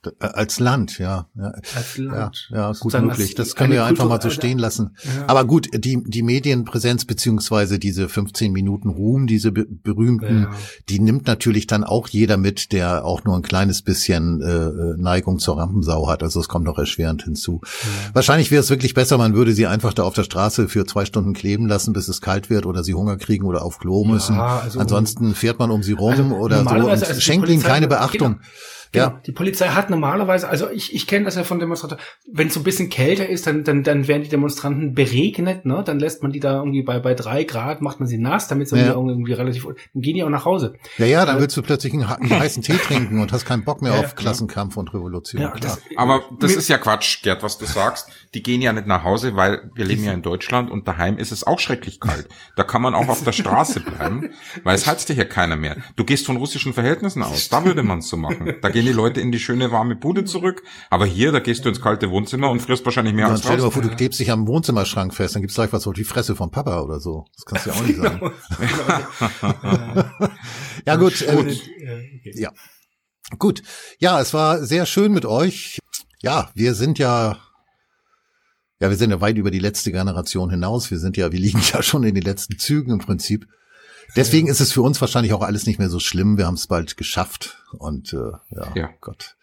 Äh, 0.05 0.09
als 0.19 0.59
Land, 0.59 0.99
ja. 0.99 1.27
ja. 1.35 1.51
Als 1.75 1.97
Land. 1.97 2.49
Ja, 2.51 2.57
ja 2.57 2.71
gut 2.79 2.93
möglich. 3.01 3.35
Das 3.35 3.55
können 3.55 3.73
wir 3.73 3.85
einfach 3.85 4.07
mal 4.07 4.21
so 4.21 4.29
stehen 4.29 4.59
lassen. 4.59 4.95
Ja. 5.03 5.25
Aber 5.27 5.45
gut, 5.45 5.69
die, 5.73 6.03
die 6.03 6.23
Medienpräsenz 6.23 7.05
beziehungsweise 7.05 7.79
diese 7.79 8.07
15 8.07 8.51
Minuten 8.51 8.89
Ruhm, 8.89 9.27
diese 9.27 9.51
be 9.51 9.65
berühmten, 9.67 10.43
ja. 10.43 10.51
die 10.89 10.99
nimmt 10.99 11.27
natürlich 11.27 11.67
dann 11.67 11.83
auch 11.83 12.07
jeder 12.07 12.37
mit, 12.37 12.71
der 12.71 13.05
auch 13.05 13.23
nur 13.23 13.35
ein 13.35 13.41
kleines 13.41 13.81
bisschen 13.81 14.41
äh, 14.41 14.45
äh 14.45 14.97
Neigung 14.97 15.39
zur 15.39 15.57
Rampensau 15.57 16.07
hat. 16.07 16.23
Also 16.23 16.39
es 16.39 16.47
kommt 16.47 16.65
noch 16.65 16.77
erschwerend 16.77 17.23
hinzu. 17.23 17.61
Wahrscheinlich 18.13 18.51
wäre 18.51 18.61
es 18.61 18.69
wirklich 18.69 18.93
besser, 18.93 19.17
man 19.17 19.33
würde 19.33 19.53
sie 19.53 19.67
einfach 19.67 19.93
da 19.93 20.03
auf 20.03 20.13
der 20.13 20.23
Straße 20.23 20.67
für 20.67 20.85
zwei 20.85 21.05
Stunden 21.05 21.33
kleben 21.33 21.67
lassen, 21.67 21.93
bis 21.93 22.07
es 22.07 22.21
kalt 22.21 22.49
wird 22.49 22.65
oder 22.65 22.83
sie 22.83 22.93
Hunger 22.93 23.17
kriegen 23.17 23.45
oder 23.45 23.63
auf 23.63 23.79
Klo 23.79 24.03
müssen. 24.05 24.39
Also 24.39 24.79
Ansonsten 24.79 25.33
fährt 25.35 25.59
man 25.59 25.71
um 25.71 25.83
sie 25.83 25.93
rum 25.93 26.11
also 26.11 26.35
oder 26.35 26.63
so 26.63 26.69
und 26.69 26.89
also 26.89 27.19
schenkt 27.19 27.49
ihnen 27.49 27.63
keine 27.63 27.87
Beachtung. 27.87 28.33
Genau. 28.35 28.45
Genau. 28.91 29.05
Ja. 29.05 29.21
Die 29.25 29.31
Polizei 29.31 29.67
hat 29.69 29.89
normalerweise, 29.89 30.47
also 30.47 30.69
ich, 30.69 30.93
ich 30.93 31.07
kenne 31.07 31.25
das 31.25 31.35
ja 31.35 31.43
von 31.43 31.59
Demonstranten, 31.59 31.99
wenn 32.31 32.47
es 32.47 32.53
so 32.53 32.59
ein 32.61 32.63
bisschen 32.63 32.89
kälter 32.89 33.27
ist, 33.27 33.47
dann, 33.47 33.63
dann, 33.63 33.83
dann 33.83 34.07
werden 34.07 34.23
die 34.23 34.29
Demonstranten 34.29 34.93
beregnet, 34.93 35.65
ne? 35.65 35.83
Dann 35.85 35.99
lässt 35.99 36.23
man 36.23 36.31
die 36.31 36.39
da 36.39 36.57
irgendwie 36.57 36.83
bei, 36.83 36.99
bei 36.99 37.13
drei 37.13 37.43
Grad, 37.43 37.81
macht 37.81 37.99
man 37.99 38.07
sie 38.07 38.17
nass, 38.17 38.47
damit 38.47 38.69
sie 38.69 38.77
ja. 38.77 38.93
irgendwie 38.93 39.33
relativ, 39.33 39.65
dann 39.65 40.01
gehen 40.01 40.15
die 40.15 40.23
auch 40.23 40.29
nach 40.29 40.45
Hause. 40.45 40.73
Ja, 40.97 41.05
ja, 41.05 41.19
dann 41.19 41.29
also, 41.29 41.41
willst 41.41 41.57
du 41.57 41.61
plötzlich 41.61 41.93
einen, 41.93 42.03
einen 42.03 42.29
heißen 42.39 42.63
Tee 42.63 42.77
trinken 42.77 43.19
und 43.19 43.31
hast 43.31 43.45
keinen 43.45 43.63
Bock 43.63 43.81
mehr 43.81 43.93
ja, 43.93 43.99
auf 43.99 44.15
Klassenkampf 44.15 44.77
und 44.77 44.93
Revolution. 44.93 45.41
Ja, 45.41 45.53
das, 45.59 45.81
Aber 45.95 46.23
das 46.39 46.55
ist 46.55 46.67
ja 46.67 46.77
Quatsch, 46.77 47.23
Gerd, 47.23 47.43
was 47.43 47.57
du 47.57 47.65
sagst. 47.65 48.09
Die 48.33 48.43
gehen 48.43 48.61
ja 48.61 48.73
nicht 48.73 48.87
nach 48.87 49.03
Hause, 49.03 49.35
weil 49.35 49.69
wir 49.75 49.85
leben 49.85 50.03
ja 50.03 50.13
in 50.13 50.21
Deutschland 50.21 50.71
und 50.71 50.87
daheim 50.87 51.17
ist 51.17 51.31
es 51.31 51.45
auch 51.45 51.59
schrecklich 51.59 51.99
kalt. 51.99 52.27
Da 52.55 52.63
kann 52.63 52.81
man 52.81 52.93
auch 52.93 53.07
auf 53.07 53.23
der 53.23 53.31
Straße 53.31 53.81
bleiben, 53.81 54.29
weil 54.63 54.75
es 54.75 54.87
heizt 54.87 55.09
dir 55.09 55.13
hier 55.13 55.25
keiner 55.25 55.55
mehr. 55.55 55.77
Du 55.95 56.03
gehst 56.03 56.25
von 56.25 56.37
russischen 56.37 56.73
Verhältnissen 56.73 57.23
aus. 57.23 57.49
Da 57.49 57.65
würde 57.65 57.83
man 57.83 57.99
es 57.99 58.09
so 58.09 58.17
machen. 58.17 58.55
Da 58.61 58.69
gehen 58.77 58.85
die 58.85 58.91
Leute 58.91 59.21
in 59.21 59.31
die 59.31 59.39
schöne 59.39 59.71
warme 59.71 59.95
Bude 59.95 60.23
zurück. 60.23 60.61
Aber 60.91 61.07
hier, 61.07 61.31
da 61.31 61.39
gehst 61.39 61.65
du 61.65 61.69
ins 61.69 61.81
kalte 61.81 62.11
Wohnzimmer 62.11 62.51
und 62.51 62.61
frierst 62.61 62.85
wahrscheinlich 62.85 63.15
mehr 63.15 63.25
ja, 63.25 63.31
als 63.31 63.39
stell 63.41 63.57
dir 63.57 63.63
mal 63.63 63.71
vor, 63.71 63.81
du 63.81 63.89
klebst 63.89 64.19
dich 64.19 64.29
am 64.29 64.45
Wohnzimmerschrank 64.45 65.15
fest, 65.15 65.33
dann 65.33 65.41
gibt's 65.41 65.55
gleich 65.55 65.73
was 65.73 65.81
so 65.81 65.93
die 65.93 66.03
Fresse 66.03 66.35
vom 66.35 66.51
Papa 66.51 66.81
oder 66.81 66.99
so. 66.99 67.25
Das 67.35 67.45
kannst 67.45 67.65
du 67.65 67.69
ja 67.71 67.75
auch 67.75 67.81
nicht 67.81 67.97
sagen. 67.97 68.31
ja 70.85 70.95
gut. 70.95 71.19
Äh, 71.23 71.55
ja. 72.35 72.51
Gut. 73.39 73.63
Ja, 73.97 74.21
es 74.21 74.35
war 74.35 74.63
sehr 74.63 74.85
schön 74.85 75.11
mit 75.11 75.25
euch. 75.25 75.79
Ja, 76.21 76.51
wir 76.53 76.75
sind 76.75 76.99
ja 76.99 77.39
Ja, 78.79 78.91
wir 78.91 78.95
sind 78.95 79.09
ja 79.09 79.21
weit 79.21 79.37
über 79.37 79.49
die 79.49 79.57
letzte 79.57 79.91
Generation 79.91 80.51
hinaus. 80.51 80.91
Wir 80.91 80.99
sind 80.99 81.17
ja, 81.17 81.31
wir 81.31 81.39
liegen 81.39 81.61
ja 81.73 81.81
schon 81.81 82.03
in 82.03 82.13
den 82.13 82.23
letzten 82.23 82.59
Zügen 82.59 82.91
im 82.91 82.99
Prinzip. 82.99 83.47
Deswegen 84.15 84.47
ist 84.47 84.59
es 84.61 84.71
für 84.71 84.81
uns 84.81 84.99
wahrscheinlich 85.01 85.33
auch 85.33 85.41
alles 85.41 85.65
nicht 85.65 85.79
mehr 85.79 85.89
so 85.89 85.99
schlimm. 85.99 86.37
Wir 86.37 86.45
haben 86.47 86.55
es 86.55 86.67
bald 86.67 86.97
geschafft 86.97 87.63
und 87.77 88.13
äh, 88.13 88.31
ja, 88.55 88.71
Ja. 88.75 88.89
Gott. 89.01 89.35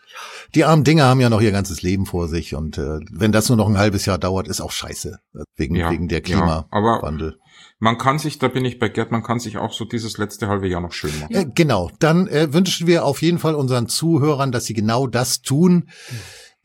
Die 0.55 0.65
armen 0.65 0.85
Dinger 0.85 1.05
haben 1.07 1.21
ja 1.21 1.29
noch 1.29 1.41
ihr 1.41 1.51
ganzes 1.51 1.83
Leben 1.83 2.07
vor 2.07 2.29
sich 2.29 2.55
und 2.55 2.79
äh, 2.79 3.01
wenn 3.11 3.33
das 3.33 3.49
nur 3.49 3.57
noch 3.57 3.69
ein 3.69 3.79
halbes 3.79 4.07
Jahr 4.07 4.17
dauert, 4.19 4.47
ist 4.47 4.61
auch 4.61 4.71
scheiße 4.71 5.19
wegen 5.57 5.75
Ja, 5.75 5.91
wegen 5.91 6.07
der 6.09 6.23
ja, 6.25 6.41
aber- 6.41 6.67
Klimawandel. 6.71 7.39
Man 7.81 7.99
kann 7.99 8.19
sich, 8.21 8.39
da 8.39 8.49
bin 8.49 8.65
ich 8.65 8.79
bei 8.79 8.89
Gerd, 8.89 9.11
man 9.11 9.23
kann 9.25 9.41
sich 9.41 9.59
auch 9.59 9.73
so 9.73 9.85
dieses 9.85 10.17
letzte 10.17 10.47
halbe 10.49 10.69
Jahr 10.69 10.81
noch 10.81 10.93
schön 10.93 11.11
machen. 11.21 11.35
Äh, 11.35 11.47
genau, 11.55 11.91
dann 11.99 12.29
äh, 12.29 12.53
wünschen 12.53 12.87
wir 12.87 13.05
auf 13.05 13.21
jeden 13.21 13.39
Fall 13.41 13.55
unseren 13.57 13.89
Zuhörern, 13.89 14.53
dass 14.53 14.65
sie 14.67 14.75
genau 14.75 15.07
das 15.09 15.43
tun. 15.43 15.89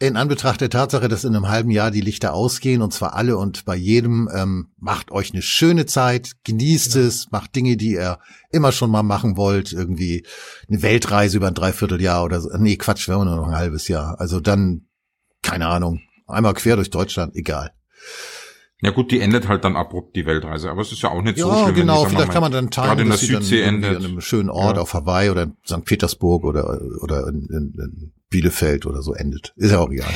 In 0.01 0.15
Anbetracht 0.15 0.61
der 0.61 0.69
Tatsache, 0.69 1.09
dass 1.09 1.25
in 1.25 1.35
einem 1.35 1.49
halben 1.49 1.71
Jahr 1.71 1.91
die 1.91 1.99
Lichter 1.99 2.33
ausgehen, 2.33 2.81
und 2.81 2.93
zwar 2.93 3.15
alle 3.15 3.37
und 3.37 3.65
bei 3.65 3.75
jedem, 3.75 4.29
ähm, 4.33 4.69
macht 4.77 5.11
euch 5.11 5.33
eine 5.33 5.41
schöne 5.41 5.85
Zeit, 5.85 6.37
genießt 6.45 6.95
es, 6.95 7.31
macht 7.31 7.53
Dinge, 7.53 7.75
die 7.75 7.91
ihr 7.95 8.17
immer 8.49 8.71
schon 8.71 8.91
mal 8.91 9.03
machen 9.03 9.35
wollt, 9.35 9.73
irgendwie 9.73 10.25
eine 10.69 10.81
Weltreise 10.81 11.35
über 11.35 11.47
ein 11.49 11.53
Dreivierteljahr 11.53 12.23
oder 12.23 12.39
so. 12.39 12.49
Nee, 12.57 12.77
Quatsch, 12.77 13.09
wir 13.09 13.15
haben 13.15 13.25
nur 13.25 13.35
noch 13.35 13.47
ein 13.49 13.57
halbes 13.57 13.89
Jahr. 13.89 14.17
Also 14.21 14.39
dann, 14.39 14.87
keine 15.41 15.67
Ahnung, 15.67 15.99
einmal 16.27 16.53
quer 16.53 16.77
durch 16.77 16.89
Deutschland, 16.91 17.35
egal. 17.35 17.71
Ja 18.81 18.91
gut, 18.91 19.11
die 19.11 19.19
endet 19.19 19.49
halt 19.49 19.65
dann 19.65 19.75
abrupt, 19.75 20.15
die 20.15 20.25
Weltreise, 20.25 20.71
aber 20.71 20.81
es 20.81 20.93
ist 20.93 21.01
ja 21.01 21.09
auch 21.09 21.21
nicht 21.21 21.37
so 21.37 21.49
Ja, 21.49 21.55
schlimm. 21.55 21.67
wenn 21.67 21.75
genau, 21.75 22.03
wir 22.03 22.09
vielleicht 22.11 22.31
kann 22.31 22.41
man 22.41 22.53
dann 22.53 22.69
gerade 22.69 22.89
timen, 22.89 23.01
in 23.01 23.09
der 23.09 23.17
Südsee 23.17 23.61
endet. 23.63 23.97
an 23.97 24.05
einem 24.05 24.21
schönen 24.21 24.49
Ort 24.49 24.77
Ja. 24.77 24.81
auf 24.81 24.93
Hawaii 24.93 25.29
oder 25.29 25.43
in 25.43 25.57
St. 25.67 25.83
Petersburg 25.83 26.45
oder, 26.45 26.79
oder 27.01 27.27
in, 27.27 27.49
in, 27.49 27.73
in 27.77 28.13
Bielefeld 28.29 28.85
oder 28.85 29.01
so 29.01 29.13
endet. 29.13 29.53
Ist 29.55 29.71
ja 29.71 29.79
auch 29.79 29.89
egal. 29.91 30.13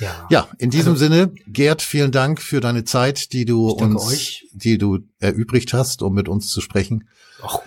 Ja. 0.00 0.26
Ja, 0.30 0.48
in 0.58 0.70
diesem 0.70 0.96
Sinne, 0.96 1.32
Gerd, 1.46 1.82
vielen 1.82 2.10
Dank 2.10 2.40
für 2.40 2.60
deine 2.60 2.84
Zeit, 2.84 3.32
die 3.32 3.44
du 3.44 3.68
uns, 3.68 4.10
euch. 4.12 4.46
die 4.52 4.78
du 4.78 5.00
erübrigt 5.18 5.72
hast, 5.74 6.02
um 6.02 6.14
mit 6.14 6.28
uns 6.28 6.48
zu 6.48 6.60
sprechen. 6.60 7.08
Och, 7.42 7.62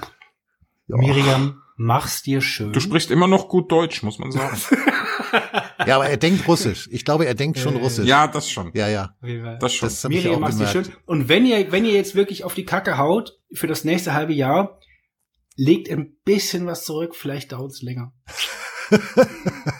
Ja, 0.87 0.97
Miriam, 0.97 1.61
mach's 1.77 2.23
dir 2.23 2.41
schön. 2.41 2.73
Du 2.73 2.79
sprichst 2.79 3.11
immer 3.11 3.27
noch 3.27 3.47
gut 3.47 3.71
Deutsch, 3.71 4.01
muss 4.03 4.17
man 4.19 4.31
sagen. 4.31 4.57
ja 5.85 5.95
aber 5.95 6.07
er 6.09 6.17
denkt 6.17 6.47
Russisch. 6.47 6.89
Ich 6.91 7.05
glaube, 7.05 7.25
er 7.25 7.35
denkt 7.35 7.59
schon 7.59 7.75
Äh, 7.75 7.79
Russisch. 7.79 8.07
ja, 8.07 8.27
das 8.27 8.49
schon. 8.49 8.71
ja, 8.73 8.87
ja. 8.89 9.15
Das 9.59 9.73
schon. 9.73 9.87
Das 9.89 10.03
Miriam, 10.09 10.41
mach's 10.41 10.57
dir 10.57 10.67
schön. 10.67 10.87
Und 11.05 11.29
wenn 11.29 11.45
ihr, 11.45 11.71
wenn 11.71 11.85
ihr 11.85 11.93
jetzt 11.93 12.15
wirklich 12.15 12.43
auf 12.43 12.53
die 12.55 12.65
Kacke 12.65 12.97
haut 12.97 13.37
für 13.53 13.67
das 13.67 13.83
nächste 13.83 14.13
halbe 14.13 14.33
Jahr, 14.33 14.79
legt 15.55 15.89
ein 15.89 16.17
bisschen 16.25 16.65
was 16.65 16.83
zurück, 16.85 17.15
vielleicht 17.15 17.51
dauert's 17.51 17.81
länger. 17.81 18.13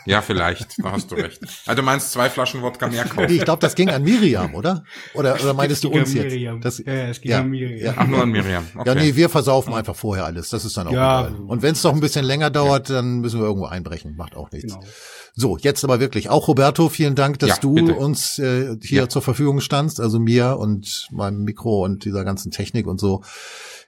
Ja, 0.06 0.22
vielleicht, 0.22 0.84
da 0.84 0.92
hast 0.92 1.12
du 1.12 1.16
recht. 1.16 1.42
Also 1.66 1.82
du 1.82 1.86
meinst 1.86 2.12
zwei 2.12 2.30
Flaschen 2.30 2.62
Wodka 2.62 2.88
mehr 2.88 3.04
Nee, 3.04 3.10
kaufen. 3.10 3.34
ich 3.34 3.44
glaube, 3.44 3.60
das 3.62 3.76
ging 3.76 3.90
an 3.90 4.04
Miriam, 4.04 4.54
oder? 4.56 4.84
Oder, 5.14 5.36
oder 5.42 5.54
meintest 5.54 5.84
du 5.84 5.90
ging 5.90 6.00
uns 6.02 6.10
an 6.12 6.16
jetzt? 6.18 6.26
Miriam. 6.34 6.62
Das, 6.62 6.78
ja, 6.80 6.94
ja, 6.94 7.08
es 7.08 7.22
ging 7.22 7.32
ja, 7.32 7.40
an 7.40 7.50
Miriam. 7.50 7.78
ja. 7.86 7.94
Ach, 7.98 8.08
nur 8.08 8.22
an 8.22 8.30
Miriam. 8.30 8.66
Okay. 8.76 8.88
Ja, 8.90 8.96
nee, 8.96 9.16
wir 9.16 9.30
versaufen 9.30 9.74
einfach 9.74 9.96
vorher 9.96 10.26
alles. 10.26 10.50
Das 10.50 10.66
ist 10.66 10.78
dann 10.78 10.88
auch 10.88 10.92
Ja. 10.92 11.28
egal. 11.28 11.36
Und 11.48 11.62
wenn 11.62 11.74
es 11.74 11.84
noch 11.84 11.94
ein 11.94 12.00
bisschen 12.00 12.26
länger 12.26 12.50
dauert, 12.50 12.90
dann 12.90 13.20
müssen 13.20 13.40
wir 13.40 13.46
irgendwo 13.48 13.66
einbrechen. 13.68 14.16
Macht 14.16 14.36
auch 14.36 14.52
nichts. 14.52 14.74
Genau. 14.74 14.86
So, 15.34 15.58
jetzt 15.58 15.84
aber 15.84 16.00
wirklich. 16.00 16.30
Auch 16.30 16.48
Roberto, 16.48 16.88
vielen 16.90 17.16
Dank, 17.16 17.40
dass 17.40 17.50
Ja, 17.50 17.56
du 17.60 17.74
bitte. 17.74 17.96
uns 17.96 18.40
äh, 18.40 18.78
hier 18.82 19.02
Ja. 19.04 19.10
zur 19.10 19.22
Verfügung 19.22 19.60
standst. 19.60 20.00
Also 20.00 20.20
mir 20.20 20.58
und 20.58 21.08
meinem 21.12 21.44
Mikro 21.44 21.84
und 21.84 22.06
dieser 22.06 22.24
ganzen 22.24 22.52
Technik 22.52 22.88
und 22.88 23.00
so. 23.00 23.22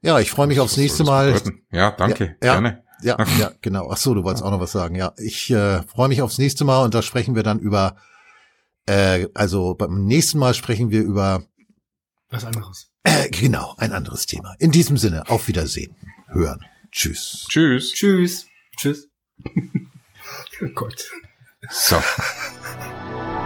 Ja, 0.01 0.19
ich 0.19 0.29
freue 0.29 0.47
mich 0.47 0.59
aufs 0.59 0.77
nächste 0.77 1.03
Mal. 1.03 1.27
bedeuten? 1.33 1.61
Ja, 1.71 1.91
danke. 1.91 2.35
Ja, 2.43 2.53
Gerne. 2.53 2.83
Ja, 3.01 3.17
ja, 3.39 3.51
genau. 3.61 3.89
Ach 3.91 3.97
so, 3.97 4.13
du 4.13 4.23
wolltest 4.23 4.43
auch 4.43 4.51
noch 4.51 4.59
was 4.59 4.71
sagen. 4.71 4.95
Ja, 4.95 5.13
ich 5.17 5.49
äh, 5.51 5.83
freue 5.83 6.07
mich 6.07 6.21
aufs 6.21 6.37
nächste 6.37 6.65
Mal 6.65 6.83
und 6.83 6.93
da 6.93 7.01
sprechen 7.01 7.35
wir 7.35 7.43
dann 7.43 7.59
über, 7.59 7.95
äh, 8.85 9.27
also 9.33 9.75
beim 9.75 10.05
nächsten 10.05 10.39
Mal 10.39 10.53
sprechen 10.53 10.89
wir 10.91 11.01
über, 11.01 11.43
Was 12.29 12.45
anderes. 12.45 12.89
äh, 13.03 13.29
genau, 13.29 13.75
ein 13.77 13.91
anderes 13.93 14.25
Thema. 14.25 14.55
In 14.59 14.71
diesem 14.71 14.97
Sinne, 14.97 15.29
auf 15.29 15.47
Wiedersehen, 15.47 15.95
hören, 16.27 16.63
tschüss. 16.91 17.45
Tschüss. 17.49 17.91
Tschüss. 17.93 18.47
Tschüss. 18.77 19.09
oh 20.61 20.67
Gott. 20.73 21.05
So. 21.69 21.97